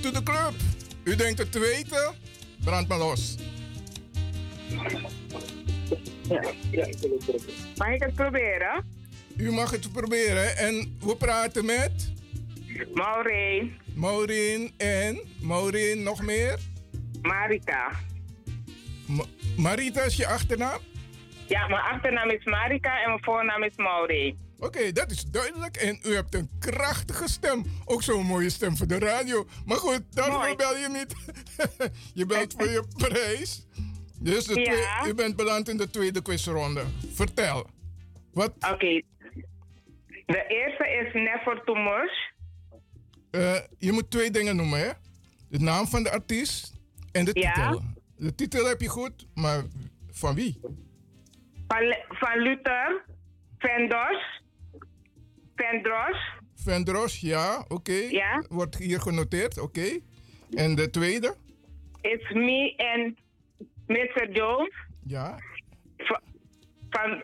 To 0.00 0.10
the 0.10 0.22
club. 0.22 0.54
U 1.04 1.16
denkt 1.16 1.38
het 1.38 1.52
te 1.52 1.58
weten? 1.58 2.14
Brand 2.64 2.88
maar 2.88 2.98
los. 2.98 3.36
Mag 7.76 7.88
ik 7.94 8.00
het 8.02 8.14
proberen? 8.14 8.84
U 9.36 9.52
mag 9.52 9.70
het 9.70 9.92
proberen 9.92 10.56
en 10.56 10.96
we 11.00 11.16
praten 11.16 11.64
met? 11.64 12.12
Maureen. 12.94 13.76
Maureen 13.94 14.72
en? 14.76 15.20
Maureen 15.40 16.02
nog 16.02 16.22
meer? 16.22 16.58
Marika. 17.22 17.90
Ma- 19.06 19.24
Marita 19.56 20.02
is 20.02 20.16
je 20.16 20.26
achternaam? 20.26 20.78
Ja, 21.46 21.68
mijn 21.68 21.82
achternaam 21.82 22.30
is 22.30 22.44
Marika 22.44 23.02
en 23.02 23.08
mijn 23.08 23.24
voornaam 23.24 23.62
is 23.62 23.76
Maureen. 23.76 24.38
Oké, 24.62 24.92
dat 24.92 25.10
is 25.10 25.24
duidelijk. 25.24 25.76
En 25.76 25.98
u 26.06 26.14
hebt 26.14 26.34
een 26.34 26.50
krachtige 26.58 27.28
stem. 27.28 27.64
Ook 27.84 28.02
zo'n 28.02 28.26
mooie 28.26 28.50
stem 28.50 28.76
voor 28.76 28.86
de 28.86 28.98
radio. 28.98 29.46
Maar 29.66 29.76
goed, 29.76 30.02
daarvoor 30.10 30.56
bel 30.56 30.76
je 30.76 30.88
niet. 30.88 31.14
je 32.20 32.26
belt 32.26 32.52
voor 32.52 32.68
je 32.68 32.84
prijs. 33.08 33.66
Dus 34.18 34.44
de 34.44 34.60
Ja. 34.60 34.64
twee- 35.00 35.10
u 35.10 35.14
bent 35.14 35.36
beland 35.36 35.68
in 35.68 35.76
de 35.76 35.90
tweede 35.90 36.22
quizronde. 36.22 36.82
Vertel. 37.12 37.66
Wat? 38.32 38.52
Oké. 38.72 39.02
De 40.26 40.44
eerste 40.48 40.88
is 41.06 41.12
Never 41.12 41.62
Too 41.64 41.74
Much. 41.74 42.30
Eh, 43.30 43.60
je 43.78 43.92
moet 43.92 44.10
twee 44.10 44.30
dingen 44.30 44.56
noemen, 44.56 44.78
hè? 44.78 44.90
De 45.48 45.58
naam 45.58 45.86
van 45.86 46.02
de 46.02 46.10
artiest 46.10 46.72
en 47.12 47.24
de 47.24 47.30
Ja. 47.40 47.52
titel. 47.52 47.82
De 48.16 48.34
titel 48.34 48.66
heb 48.66 48.80
je 48.80 48.88
goed, 48.88 49.26
maar 49.34 49.62
van 50.10 50.34
wie? 50.34 50.60
Van, 51.68 51.96
van 52.08 52.38
Luther, 52.38 53.04
Vendos, 53.58 54.41
Vendros, 55.66 56.16
Vendros, 56.54 57.20
ja, 57.20 57.64
oké. 57.68 57.92
Ja. 58.10 58.44
Wordt 58.48 58.76
hier 58.76 59.00
genoteerd, 59.00 59.58
oké. 59.60 59.98
En 60.54 60.74
de 60.74 60.90
tweede? 60.90 61.34
It's 62.00 62.30
me 62.32 62.74
en 62.76 63.16
Mr. 63.86 64.30
Jones. 64.32 64.74
Ja. 65.06 65.38
Va- 65.96 66.20
Van, 66.90 67.22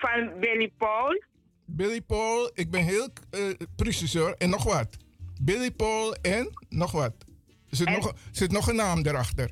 van 0.00 0.40
Billy 0.40 0.70
Paul. 0.78 1.22
Billy 1.64 2.00
Paul, 2.00 2.50
ik 2.54 2.70
ben 2.70 2.82
heel 2.84 3.08
eh, 3.30 3.40
precies 3.76 4.14
hoor. 4.14 4.34
En 4.38 4.50
nog 4.50 4.64
wat. 4.64 4.96
Billy 5.42 5.70
Paul 5.70 6.12
en 6.14 6.48
nog 6.68 6.92
wat. 6.92 7.14
Er 7.70 7.76
zit, 7.76 7.88
nog, 7.90 8.12
zit 8.30 8.52
nog 8.52 8.68
een 8.68 8.76
naam 8.76 8.98
erachter. 9.06 9.50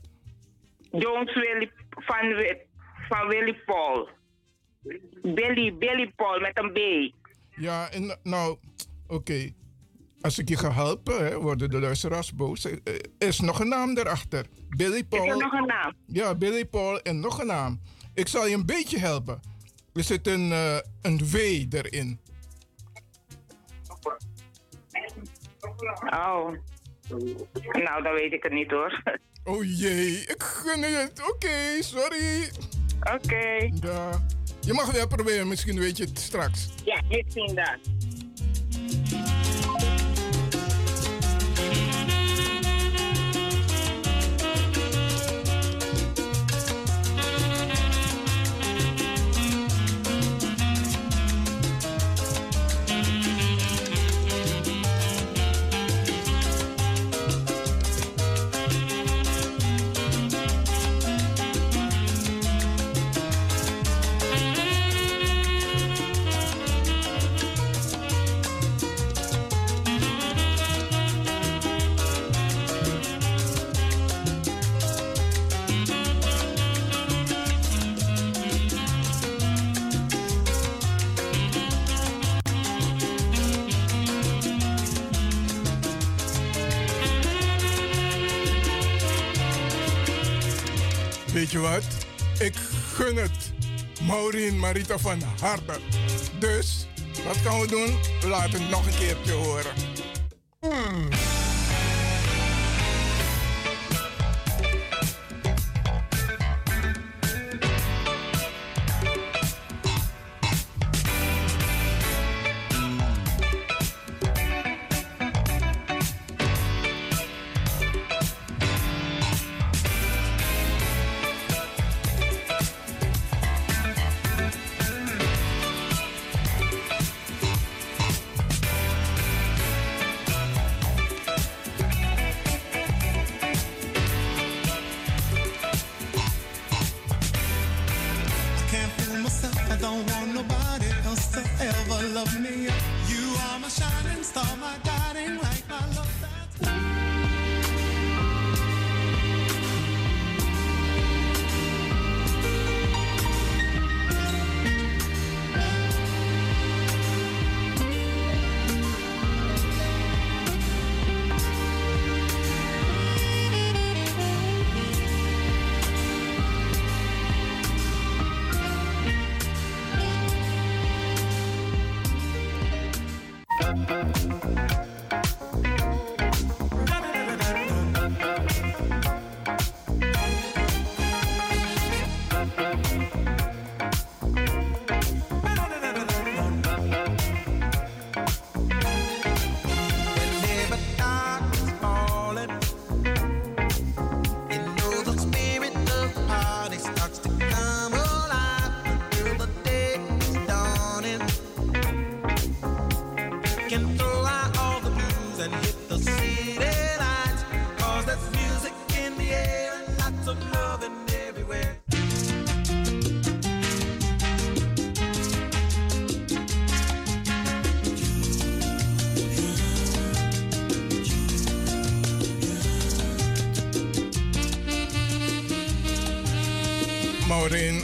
Jones 0.90 1.34
Willy, 1.34 1.70
van, 1.90 2.34
van 3.08 3.28
Willy 3.28 3.54
Paul. 3.66 4.08
Billy, 5.22 5.74
Billy 5.78 6.12
Paul 6.16 6.40
met 6.40 6.58
een 6.58 6.72
B. 6.72 7.12
Ja, 7.56 7.90
en 7.90 8.18
nou, 8.22 8.56
oké. 9.06 9.52
Als 10.20 10.38
ik 10.38 10.48
je 10.48 10.56
ga 10.56 10.72
helpen, 10.72 11.26
hè, 11.26 11.40
worden 11.40 11.70
de 11.70 11.80
luisteraars 11.80 12.34
boos. 12.34 12.64
Er 12.64 12.80
er 12.84 13.28
is 13.28 13.40
nog 13.40 13.60
een 13.60 13.68
naam 13.68 13.96
erachter. 13.98 14.46
Billy 14.68 15.04
Paul. 15.04 15.24
Is 15.24 15.30
er 15.30 15.36
nog 15.36 15.52
een 15.52 15.66
naam? 15.66 15.92
Ja, 16.06 16.34
Billy 16.34 16.64
Paul 16.64 17.00
en 17.00 17.20
nog 17.20 17.40
een 17.40 17.46
naam. 17.46 17.80
Ik 18.14 18.28
zal 18.28 18.46
je 18.46 18.54
een 18.54 18.66
beetje 18.66 18.98
helpen. 18.98 19.40
Er 19.92 20.02
zit 20.02 20.26
een, 20.26 20.52
eh, 20.52 20.76
een 21.02 21.26
V 21.26 21.34
erin. 21.70 22.20
Oh. 26.04 26.52
Nou, 27.72 28.02
dan 28.02 28.12
weet 28.14 28.32
ik 28.32 28.42
het 28.42 28.52
niet 28.52 28.70
hoor. 28.70 29.02
Oh 29.44 29.64
jee, 29.64 30.16
ik 30.16 30.42
gun 30.42 30.80
je 30.80 30.86
het. 30.86 31.30
Oké, 31.30 31.82
sorry. 31.82 32.50
Oké. 33.14 33.70
Ja. 33.80 34.26
Je 34.64 34.72
mag 34.72 34.92
weer 34.92 35.06
proberen, 35.08 35.48
misschien 35.48 35.78
weet 35.78 35.96
je 35.96 36.04
het 36.04 36.18
straks. 36.18 36.68
Ja, 36.84 37.02
misschien 37.08 37.54
dat. 37.54 37.78
Maureen 94.14 94.58
Marita 94.58 94.98
van 94.98 95.22
harte. 95.40 95.72
Dus, 96.38 96.86
wat 97.26 97.36
gaan 97.36 97.60
we 97.60 97.66
doen? 97.66 97.98
Laat 98.30 98.52
het 98.52 98.70
nog 98.70 98.86
een 98.86 98.98
keertje 98.98 99.32
horen. 99.32 99.72
Mm. 100.60 101.08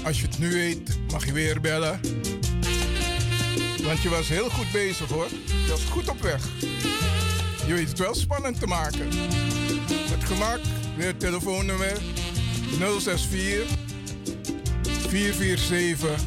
Als 0.05 0.21
je 0.21 0.27
het 0.27 0.39
nu 0.39 0.53
weet, 0.53 0.99
mag 1.11 1.27
je 1.27 1.33
weer 1.33 1.61
bellen. 1.61 2.01
Want 3.83 4.03
je 4.03 4.09
was 4.09 4.29
heel 4.29 4.51
goed 4.51 4.73
bezig 4.73 5.09
hoor. 5.09 5.29
Je 5.47 5.67
was 5.69 5.85
goed 5.85 6.09
op 6.09 6.21
weg. 6.21 6.49
Je 7.67 7.75
weet 7.75 7.89
het 7.89 7.99
wel 7.99 8.15
spannend 8.15 8.61
te 8.61 8.67
maken. 8.67 9.09
Het 10.11 10.25
gemak, 10.25 10.61
weer 10.97 11.17
telefoonnummer 11.17 11.97
064 12.79 13.79
447 15.09 16.21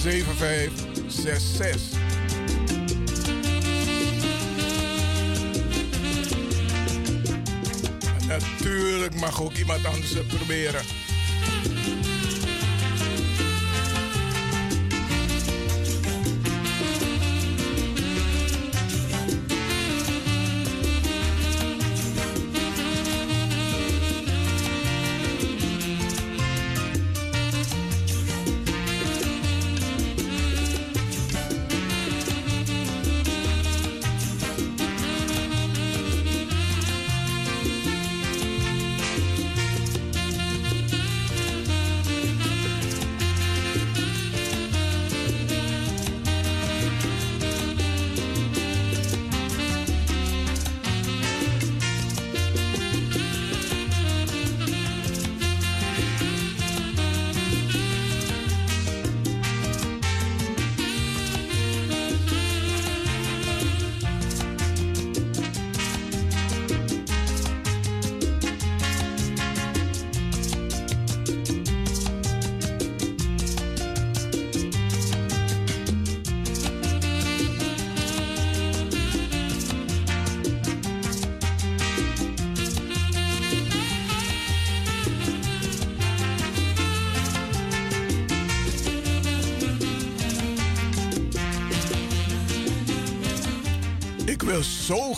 7566. 0.00 1.98
En 8.28 8.40
natuurlijk 8.40 9.14
mag 9.14 9.42
ook 9.42 9.52
iemand 9.52 9.84
anders 9.84 10.14
het 10.14 10.26
proberen. 10.26 10.99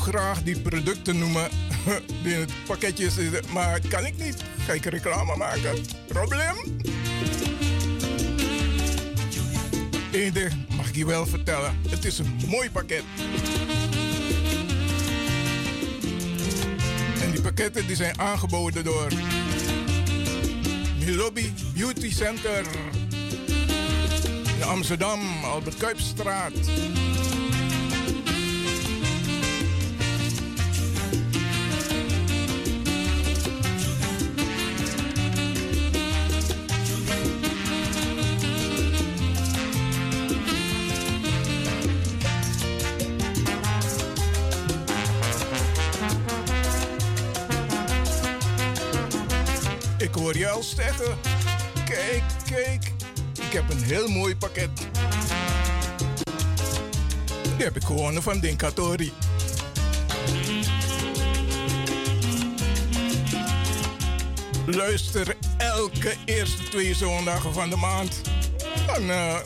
Graag 0.02 0.42
die 0.42 0.60
producten 0.60 1.18
noemen 1.18 1.48
die 2.22 2.32
in 2.34 2.40
het 2.40 2.52
pakketje 2.66 3.10
zitten, 3.10 3.52
maar 3.52 3.80
kan 3.88 4.06
ik 4.06 4.16
niet. 4.16 4.42
Ga 4.66 4.72
ik 4.72 4.84
reclame 4.84 5.36
maken? 5.36 5.84
Probleem? 6.06 6.54
Eén 10.12 10.32
ding 10.32 10.52
mag 10.76 10.88
ik 10.88 10.94
je 10.94 11.06
wel 11.06 11.26
vertellen. 11.26 11.78
Het 11.88 12.04
is 12.04 12.18
een 12.18 12.40
mooi 12.46 12.70
pakket. 12.70 13.02
En 17.22 17.30
die 17.30 17.40
pakketten 17.40 17.86
die 17.86 17.96
zijn 17.96 18.18
aangeboden 18.18 18.84
door 18.84 19.08
Milobi 20.98 21.52
Beauty 21.74 22.12
Center 22.12 22.64
in 24.56 24.62
Amsterdam, 24.62 25.20
Albert 25.44 25.76
Kuipstraat. 25.76 26.52
Heb 57.62 57.76
ik 57.76 57.84
gewonnen 57.84 58.22
van 58.22 58.40
Dinkatori. 58.40 59.12
Luister 64.66 65.36
elke 65.58 66.14
eerste 66.24 66.62
twee 66.62 66.94
zondagen 66.94 67.52
van 67.52 67.70
de 67.70 67.76
maand. 67.76 68.20
Dan 68.86 69.10
eh, 69.10 69.36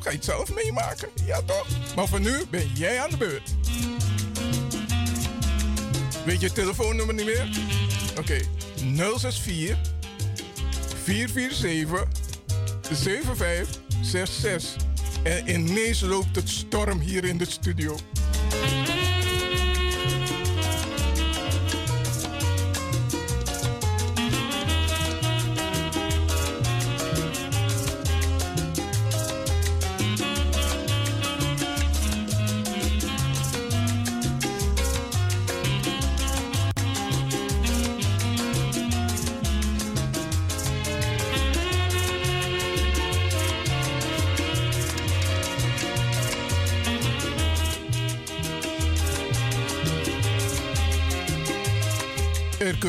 ga 0.00 0.10
je 0.10 0.16
het 0.16 0.24
zelf 0.24 0.54
meemaken. 0.54 1.08
Ja 1.24 1.42
toch? 1.42 1.66
Maar 1.96 2.08
voor 2.08 2.20
nu 2.20 2.42
ben 2.50 2.70
jij 2.74 3.00
aan 3.00 3.10
de 3.10 3.16
beurt. 3.16 3.50
Weet 6.24 6.40
je 6.40 6.52
telefoonnummer 6.52 7.14
niet 7.14 7.26
meer? 7.26 7.48
Oké, 8.18 8.40
064 8.96 9.78
447 11.04 12.08
7566. 12.90 14.71
En 15.22 15.48
ineens 15.48 16.00
loopt 16.00 16.36
het 16.36 16.48
storm 16.48 17.00
hier 17.00 17.24
in 17.24 17.38
de 17.38 17.50
studio. 17.50 17.96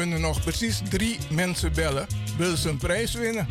Kunnen 0.04 0.22
nog 0.22 0.42
precies 0.42 0.82
drie 0.90 1.18
mensen 1.30 1.74
bellen. 1.74 2.08
Wil 2.38 2.58
ze 2.58 2.70
een 2.70 2.78
prijs 2.78 3.14
winnen? 3.14 3.48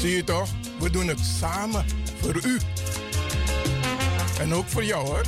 Zie 0.00 0.16
je 0.16 0.24
toch? 0.24 0.48
We 0.78 0.90
doen 0.90 1.08
het 1.08 1.20
samen 1.38 1.84
voor 2.20 2.40
u. 2.44 2.58
En 4.40 4.54
ook 4.54 4.66
voor 4.66 4.84
jou 4.84 5.06
hoor. 5.06 5.24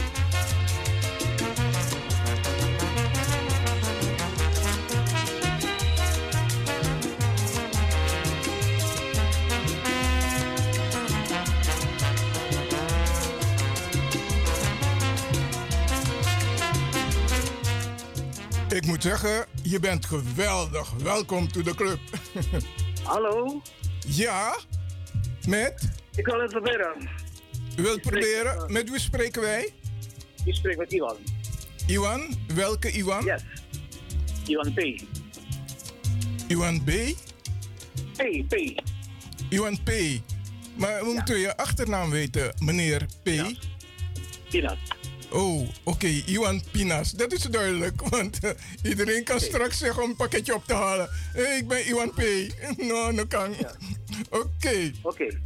Je 19.71 19.81
bent 19.81 20.07
geweldig. 20.07 20.91
Welkom 21.03 21.53
to 21.53 21.63
the 21.63 21.75
club. 21.75 21.99
Hallo? 23.03 23.63
Ja? 24.07 24.59
Met? 25.47 25.89
Ik 26.15 26.27
wil 26.27 26.41
het 26.41 26.51
proberen. 26.51 27.09
U 27.77 27.83
wilt 27.83 28.01
proberen? 28.01 28.73
Met 28.73 28.91
wie 28.91 29.01
spreken 29.01 29.43
wij? 29.43 29.75
Ik 30.45 30.55
spreek 30.55 30.77
met 30.77 30.93
Iwan. 30.93 31.17
Iwan? 31.87 32.35
Welke 32.55 32.91
Iwan? 32.91 33.25
Yes. 33.25 33.43
Iwan 34.47 34.73
P. 34.75 35.03
Iwan 36.47 36.85
B? 36.85 36.91
P, 38.17 38.49
P. 38.49 38.83
Iwan 39.49 39.79
P. 39.83 39.91
Maar 40.77 41.05
we 41.05 41.13
moeten 41.13 41.39
je 41.39 41.57
achternaam 41.57 42.11
weten, 42.11 42.55
meneer 42.59 43.07
P. 43.23 43.31
Pinas. 44.51 44.79
Oh, 45.33 45.69
oké, 45.85 46.07
Iwan 46.07 46.63
Pinas. 46.71 47.13
Dat 47.13 47.33
is 47.33 47.43
duidelijk, 47.43 48.09
want 48.09 48.39
eh, 48.45 48.51
iedereen 48.83 49.25
kan 49.25 49.41
straks 49.41 49.79
zeggen 49.79 50.03
om 50.03 50.11
een 50.11 50.17
pakketje 50.17 50.55
op 50.55 50.65
te 50.65 50.75
halen. 50.75 51.09
Hey, 51.33 51.57
ik 51.57 51.69
ben 51.69 51.87
Iwan 51.87 52.11
P. 52.11 52.23
No, 52.77 53.11
no 53.13 53.25
kan. 53.25 53.55
Oké. 54.31 54.93
Oké. 55.03 55.39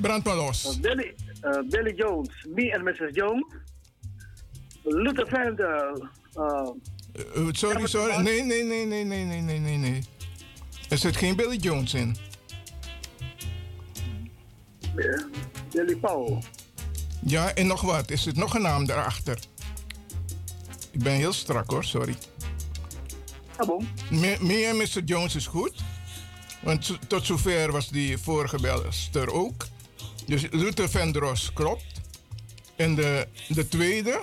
Brand 0.00 0.24
maar 0.24 0.36
los. 0.36 0.64
Uh, 0.64 0.80
Billy, 0.80 1.14
uh, 1.44 1.68
Billy 1.68 1.92
Jones, 1.96 2.46
me 2.48 2.74
and 2.74 2.84
Mrs. 2.84 3.14
Jones. 3.14 3.44
Luther 4.82 5.26
Vandal. 5.28 6.08
Uh, 6.36 7.48
sorry, 7.52 7.86
sorry. 7.86 8.22
Nee, 8.22 8.44
nee, 8.44 8.64
nee, 8.64 8.86
nee, 8.86 9.04
nee, 9.04 9.24
nee, 9.24 9.40
nee, 9.40 9.58
nee, 9.58 9.76
nee. 9.76 10.02
Er 10.88 10.98
zit 10.98 11.16
geen 11.16 11.36
Billy 11.36 11.56
Jones 11.56 11.94
in. 11.94 12.16
Billy 15.70 15.96
Paul. 15.96 16.42
Ja, 17.26 17.54
en 17.54 17.66
nog 17.66 17.80
wat. 17.80 18.10
Is 18.10 18.26
er 18.26 18.32
nog 18.38 18.54
een 18.54 18.62
naam 18.62 18.86
daarachter? 18.86 19.38
Ik 20.90 21.02
ben 21.02 21.12
heel 21.12 21.32
strak 21.32 21.70
hoor, 21.70 21.84
sorry. 21.84 22.14
Bon. 23.66 23.88
Me, 24.10 24.64
en 24.66 24.76
Mr. 24.76 25.02
Jones 25.04 25.34
is 25.34 25.46
goed. 25.46 25.72
Want 26.62 26.98
tot 27.08 27.26
zover 27.26 27.72
was 27.72 27.88
die 27.88 28.18
vorige 28.18 28.60
belster 28.60 29.32
ook. 29.32 29.66
Dus 30.26 30.46
Luther 30.50 30.90
Vandross 30.90 31.52
klopt. 31.52 31.84
En 32.76 32.94
de, 32.94 33.28
de 33.48 33.68
tweede. 33.68 34.20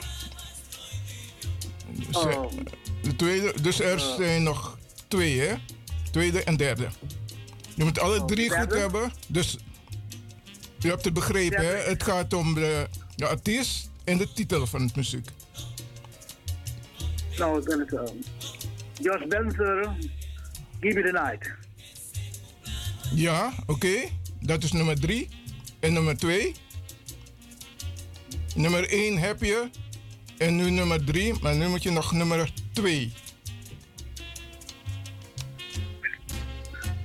ze- 2.11 2.17
Oh. 2.37 2.51
De 3.01 3.15
tweede. 3.15 3.53
Dus 3.61 3.79
er 3.79 3.97
Eh. 3.97 4.15
zijn 4.15 4.43
nog 4.43 4.77
twee, 5.07 5.39
hè? 5.39 5.53
Tweede 6.11 6.43
en 6.43 6.57
derde. 6.57 6.87
Je 7.75 7.83
moet 7.83 7.99
alle 7.99 8.25
drie 8.25 8.49
goed 8.49 8.73
Oh, 8.73 8.79
hebben. 8.79 9.11
Dus 9.27 9.57
je 10.80 10.90
hebt 10.90 11.06
het 11.06 11.14
begrepen, 11.14 11.66
hè? 11.66 11.75
Het 11.75 12.03
gaat 12.03 12.33
om 12.33 12.53
de, 12.53 12.88
de 13.16 13.27
artiest 13.27 13.90
en 14.03 14.17
de 14.17 14.33
titel 14.33 14.67
van 14.67 14.82
het 14.82 14.95
muziek. 14.95 15.30
Nou, 17.38 17.59
is 17.59 17.66
het. 17.66 18.14
Josh 19.01 19.27
Benzer, 19.27 19.95
Give 20.80 20.99
Me 20.99 21.03
the 21.03 21.11
Night. 21.11 21.51
Ja, 23.16 23.53
oké. 23.66 23.95
Dat 24.40 24.64
is 24.64 24.72
nummer 24.72 24.99
drie. 24.99 25.30
En 25.80 25.93
nummer 25.93 26.17
twee. 26.17 26.56
Nummer 28.56 28.90
één 28.90 29.17
heb 29.17 29.43
je. 29.43 29.69
En 30.38 30.56
nu 30.56 30.69
nummer 30.69 31.03
drie. 31.03 31.33
Maar 31.41 31.56
nu 31.56 31.67
moet 31.67 31.83
je 31.83 31.91
nog 31.91 32.11
nummer 32.11 32.53
twee. 32.72 33.14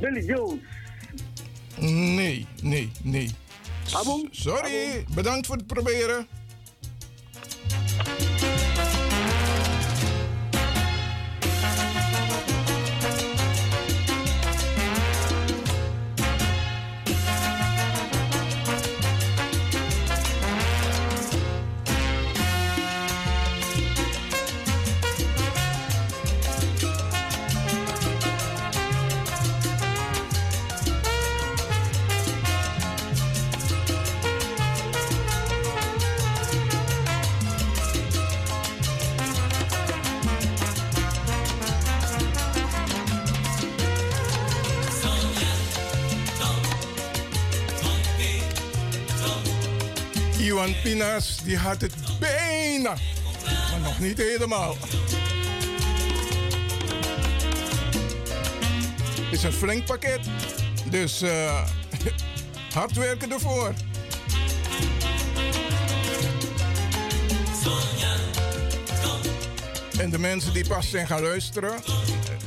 Billy 0.01 0.25
Jones. 0.25 0.61
Nee, 1.78 2.47
nee, 2.62 2.91
nee. 3.03 3.31
Sorry, 4.31 5.05
bedankt 5.15 5.47
voor 5.47 5.57
het 5.57 5.67
proberen. 5.67 6.27
Die 50.94 51.56
had 51.58 51.81
het 51.81 51.92
bijna, 52.20 52.94
maar 53.70 53.81
nog 53.82 53.98
niet 53.98 54.18
helemaal. 54.18 54.76
is 59.31 59.42
een 59.42 59.52
flink 59.52 59.84
pakket. 59.84 60.20
Dus 60.90 61.23
eh, 61.23 61.66
hard 62.74 62.92
werken 62.92 63.32
ervoor. 63.32 63.73
En 69.98 70.10
de 70.10 70.18
mensen 70.18 70.52
die 70.52 70.66
pas 70.66 70.90
zijn 70.90 71.06
gaan 71.06 71.23
luisteren, 71.23 71.82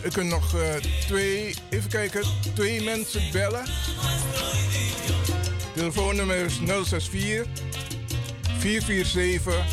u 0.06 0.09
kunt 0.09 0.30
nog 0.30 0.56
eh, 0.56 0.76
twee, 1.08 1.56
even 1.69 1.90
kijken, 1.90 2.24
twee 2.53 2.84
mensen 2.84 3.22
bellen. 3.32 3.64
Telefoonnummer 5.74 6.45
is 6.45 6.59
064 6.84 7.67
447 8.68 9.66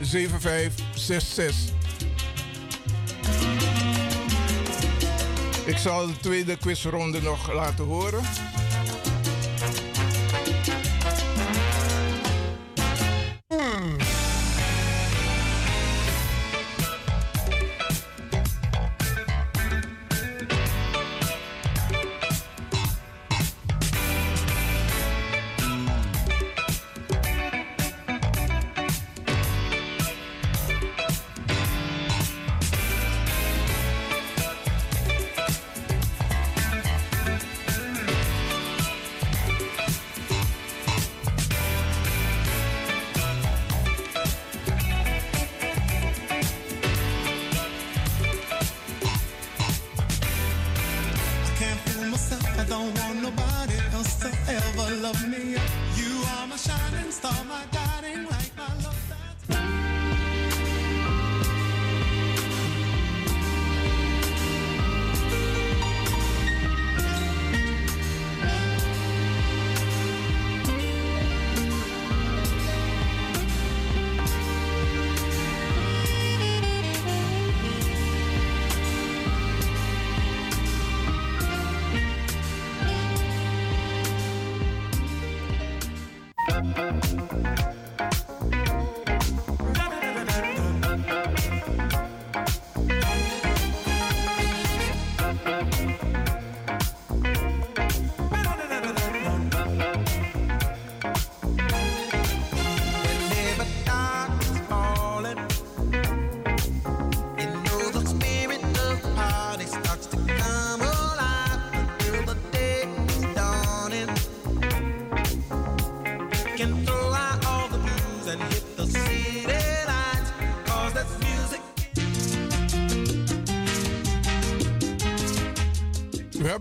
7566. 0.00 1.72
Ik 5.64 5.76
zal 5.76 6.06
de 6.06 6.16
tweede 6.20 6.56
quizronde 6.56 7.22
nog 7.22 7.52
laten 7.52 7.84
horen. 7.84 8.22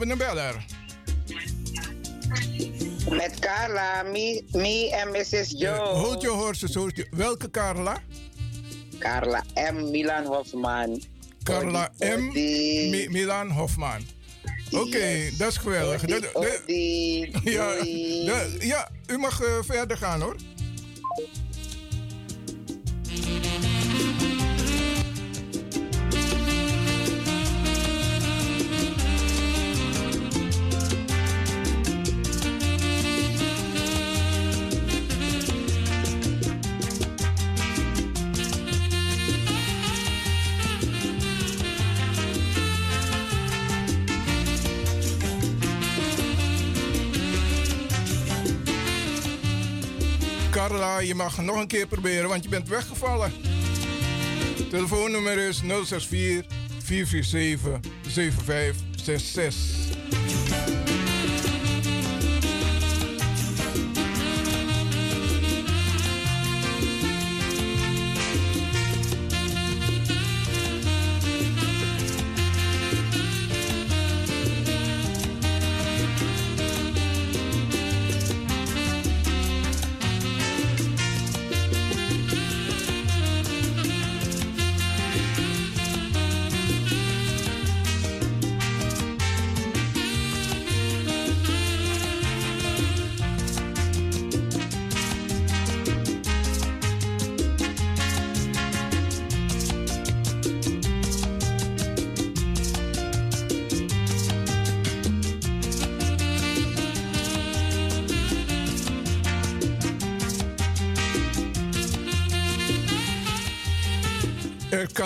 Hebben 0.08 0.28
een 0.28 0.34
beller. 0.36 0.66
Met 3.10 3.40
Carla, 3.40 4.04
me, 4.04 4.44
me 4.52 4.90
en 4.92 5.12
Mrs. 5.12 5.54
Joe. 5.58 5.78
Hold 5.78 6.22
your 6.22 6.38
horses, 6.38 6.76
hold 6.76 6.96
your... 6.96 7.10
Welke 7.12 7.50
Carla? 7.52 7.98
Carla 9.00 9.44
M. 9.74 9.92
Milan 9.92 10.26
Hofman. 10.26 11.02
Carla 11.44 11.92
M. 12.00 12.28
Mi- 12.34 13.08
Milan 13.10 13.50
Hofman. 13.50 14.02
Oké, 14.72 15.30
dat 15.38 15.52
is 15.52 15.58
geweldig. 15.58 16.02
Ja, 17.44 17.74
ja, 18.60 18.90
u 19.08 19.18
mag 19.18 19.42
eh, 19.42 19.48
verder 19.62 19.98
gaan 19.98 20.22
hoor. 20.22 20.36
Je 50.82 51.16
mag 51.16 51.42
nog 51.42 51.56
een 51.56 51.68
keer 51.68 51.88
proberen, 51.88 52.30
want 52.30 52.44
je 52.44 52.50
bent 52.50 52.68
weggevallen. 52.68 53.32
Telefoonnummer 54.70 55.38
is 55.38 55.62
064 55.84 56.46
447 56.84 57.80
7566. 58.08 59.81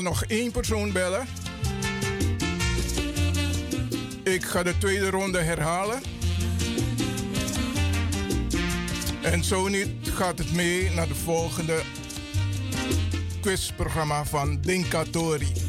Nog 0.05 0.23
één 0.23 0.51
persoon 0.51 0.91
bellen. 0.91 1.27
Ik 4.23 4.43
ga 4.45 4.63
de 4.63 4.77
tweede 4.77 5.09
ronde 5.09 5.41
herhalen. 5.41 6.01
En 9.21 9.43
zo 9.43 9.67
niet 9.67 9.89
gaat 10.03 10.37
het 10.37 10.53
mee 10.53 10.91
naar 10.91 11.07
de 11.07 11.15
volgende 11.15 11.81
quizprogramma 13.41 14.25
van 14.25 14.61
Dinkatori. 14.61 15.64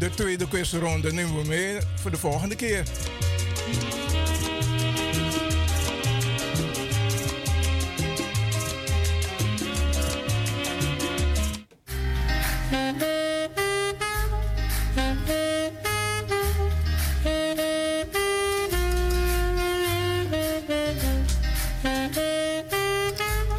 De 0.00 0.10
tweede 0.10 0.48
quizronde 0.48 1.12
nemen 1.12 1.36
we 1.42 1.46
mee 1.46 1.78
voor 1.94 2.10
de 2.10 2.16
volgende 2.16 2.56
keer. 2.56 2.84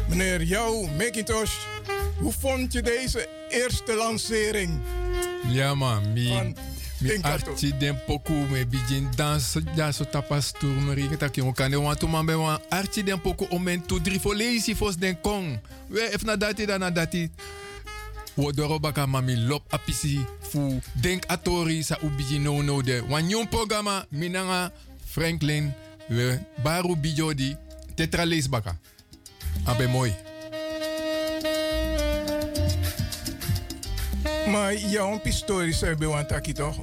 Meneer 0.08 0.42
Jou 0.42 0.88
Macintosh, 0.90 1.52
hoe 2.18 2.32
vond 2.32 2.72
je 2.72 2.82
deze 2.82 3.28
eerste 3.48 3.94
lancering? 3.94 4.80
Ja 5.52 5.74
man, 5.74 6.12
mi 6.12 6.28
Van 6.28 6.54
mi 7.02 7.18
arti 7.22 7.72
den 7.78 7.98
poku 8.06 8.32
me 8.32 8.66
bijin 8.66 9.08
dans 9.16 9.58
ja 9.74 9.92
so 9.92 10.04
tapas 10.04 10.52
tour 10.52 10.70
me 10.70 10.94
ringe 10.94 11.16
tak 11.18 11.36
yon 11.36 11.52
kan 11.52 11.74
wan 11.74 11.96
tu 11.98 12.06
man 12.06 12.26
be 12.26 12.34
wan 12.38 12.60
arti 12.70 13.02
den 13.02 13.20
poku 13.20 13.46
omen 13.50 13.82
tu 13.82 13.98
dri 14.00 14.18
fo 14.18 14.32
lazy 14.32 14.74
fos 14.74 14.96
den 14.96 15.16
kong. 15.20 15.58
We 15.90 16.00
if 16.14 16.24
na 16.24 16.36
dati 16.36 16.66
da 16.66 16.78
na 16.78 16.90
dati. 16.90 17.30
Wo 18.36 18.52
doro 18.52 18.78
baka 18.78 19.06
mami 19.06 19.36
lop 19.36 19.62
apisi 19.74 20.20
fu 20.40 20.80
denk 20.94 21.26
atori 21.28 21.82
sa 21.82 21.98
ubiji 22.02 22.38
no 22.38 22.62
no 22.62 22.82
de. 22.82 23.02
Wan 23.10 23.30
yon 23.30 23.46
programma 23.46 24.06
minanga 24.10 24.70
Franklin 25.04 25.74
we 26.08 26.38
baru 26.62 26.96
bijodi 26.96 27.56
tetra 27.96 28.24
lees 28.24 28.48
baka. 28.48 28.76
Abe 29.66 29.86
mooi. 29.86 30.31
Maar 34.46 34.76
jouw 34.76 35.18
pistorie 35.18 35.72
zou 35.72 35.96
je 35.98 36.06
want 36.06 36.28
taki 36.28 36.52
toch? 36.52 36.76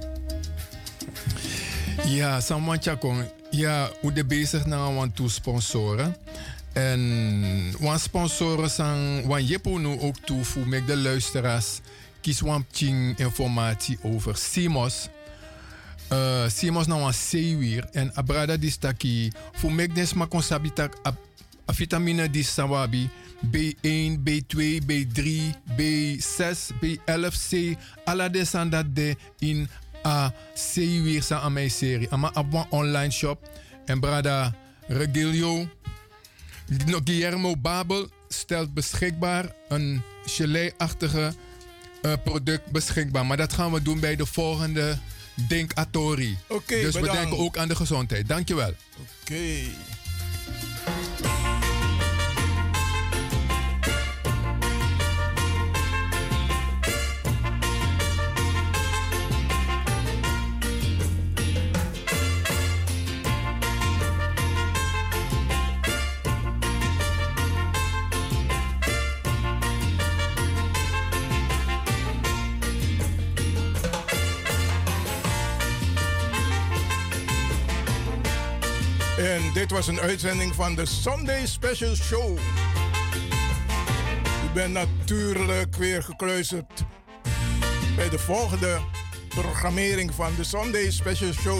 Ja, 2.05 2.41
Saman 2.41 2.81
Chakong. 2.81 3.23
Ja, 3.49 3.89
we 4.01 4.11
zijn 4.13 4.27
bezig 4.27 4.65
naar 4.65 4.93
want 4.93 5.15
toe 5.15 5.29
sponsoren. 5.29 6.15
En 6.73 7.73
wan 7.79 7.99
sponsoren 7.99 8.69
zijn 8.69 9.27
wan 9.27 9.45
jepo 9.45 9.77
nu 9.77 9.99
ook 9.99 10.17
toe 10.17 10.43
voor 10.43 10.67
met 10.67 10.88
de 10.88 10.97
luisteraars 10.97 11.79
kies 12.21 12.39
wan 12.39 12.65
ching 12.71 13.17
informatie 13.17 13.97
over 14.01 14.38
Simos. 14.38 15.07
Uh, 16.11 16.47
Simos 16.47 16.88
na 16.88 16.99
wan 16.99 17.13
zeewier 17.13 17.88
en 17.91 18.13
abrada 18.13 18.57
di 18.57 18.69
staki 18.69 19.31
voor 19.51 19.71
mek 19.71 19.95
des 19.95 20.13
ma 20.13 20.25
konsabitak 20.25 20.95
a, 21.05 21.13
a 21.69 21.73
vitamine 21.73 22.29
di 22.29 22.43
sawabi 22.43 23.09
B1, 23.45 24.19
B2, 24.24 24.80
B3, 24.85 25.22
B6, 25.77 26.72
B11C. 26.82 27.77
Alla 28.06 28.30
de 28.30 28.45
san 28.45 28.69
dat 28.69 28.95
de 28.95 29.16
in 29.40 29.69
a 30.06 30.34
sa 31.19 31.40
aan 31.40 31.53
mijn 31.53 31.72
serie. 31.72 32.09
Ama 32.09 32.32
een 32.34 32.66
online 32.69 33.11
shop. 33.11 33.50
En 33.85 34.00
brada 34.00 34.56
Regilio 34.88 35.68
No, 36.85 37.00
Guillermo 37.03 37.56
Babel 37.58 38.09
stelt 38.27 38.74
beschikbaar 38.74 39.53
een 39.68 40.01
gelei-achtige 40.26 41.34
eh, 42.01 42.14
product 42.24 42.72
beschikbaar. 42.72 43.26
Maar 43.26 43.38
dat 43.38 43.53
gaan 43.53 43.72
we 43.72 43.82
doen 43.82 44.00
bij 44.00 44.16
de 44.16 44.26
volgende 44.26 44.98
Denk 45.48 45.74
Atori. 45.74 46.38
Oké, 46.48 46.82
dus 46.82 46.95
we 46.95 47.11
denken 47.11 47.38
ook 47.38 47.58
aan 47.58 47.68
de 47.68 47.76
gezondheid. 47.76 48.27
Dankjewel. 48.27 48.74
Oké. 49.22 49.43
En 79.40 79.53
dit 79.53 79.72
was 79.72 79.88
een 79.88 80.00
uitzending 80.00 80.56
van 80.56 80.76
de 80.76 80.85
Sunday 80.85 81.45
Special 81.45 81.95
Show. 81.95 82.38
U 84.45 84.53
bent 84.53 84.74
natuurlijk 84.74 85.76
weer 85.76 86.03
gekluisterd 86.03 86.85
bij 87.95 88.09
de 88.09 88.19
volgende 88.19 88.80
programmering 89.30 90.14
van 90.14 90.35
de 90.35 90.43
Sunday 90.43 90.92
Special 90.92 91.34
Show. 91.34 91.59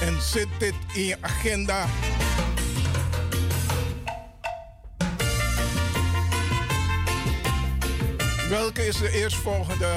En 0.00 0.22
zit 0.22 0.48
dit 0.58 0.74
in 0.92 1.04
je 1.04 1.16
agenda? 1.20 1.86
Welke 8.48 8.86
is 8.86 8.96
de 8.96 9.10
eerstvolgende 9.10 9.92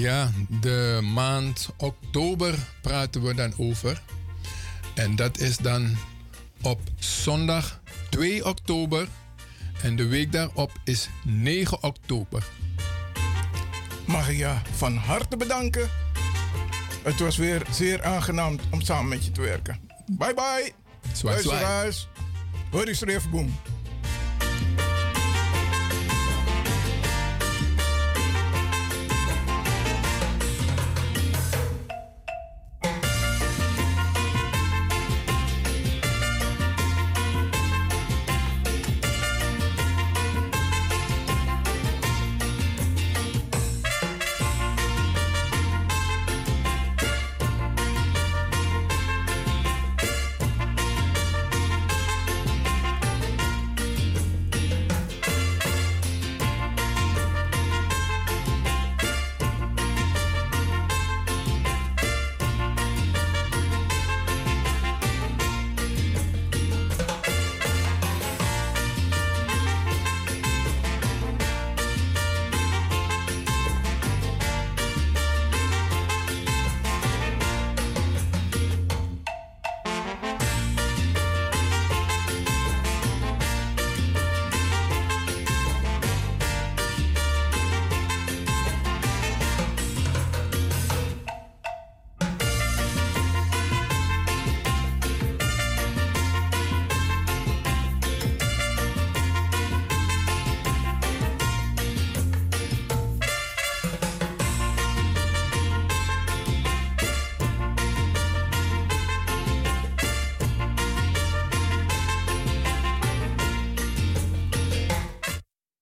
Ja, 0.00 0.30
de 0.60 1.00
maand 1.02 1.68
oktober 1.76 2.54
praten 2.82 3.22
we 3.22 3.34
dan 3.34 3.52
over. 3.56 4.02
En 4.94 5.16
dat 5.16 5.38
is 5.38 5.56
dan 5.56 5.96
op 6.62 6.80
zondag 6.98 7.80
2 8.10 8.46
oktober. 8.46 9.08
En 9.82 9.96
de 9.96 10.06
week 10.06 10.32
daarop 10.32 10.72
is 10.84 11.08
9 11.24 11.82
oktober. 11.82 12.44
Mag 14.06 14.28
ik 14.28 14.36
je 14.36 14.54
van 14.70 14.96
harte 14.96 15.36
bedanken. 15.36 15.88
Het 17.02 17.18
was 17.18 17.36
weer 17.36 17.62
zeer 17.70 18.04
aangenaam 18.04 18.58
om 18.70 18.80
samen 18.80 19.08
met 19.08 19.24
je 19.24 19.30
te 19.30 19.40
werken. 19.40 19.78
Bye 20.06 20.34
bye. 20.34 20.72
Zwaai, 21.12 21.42
zwaai. 21.42 21.62
Luisteraars. 21.62 22.08
Er 22.72 23.08
even 23.08 23.30
boem. 23.30 23.54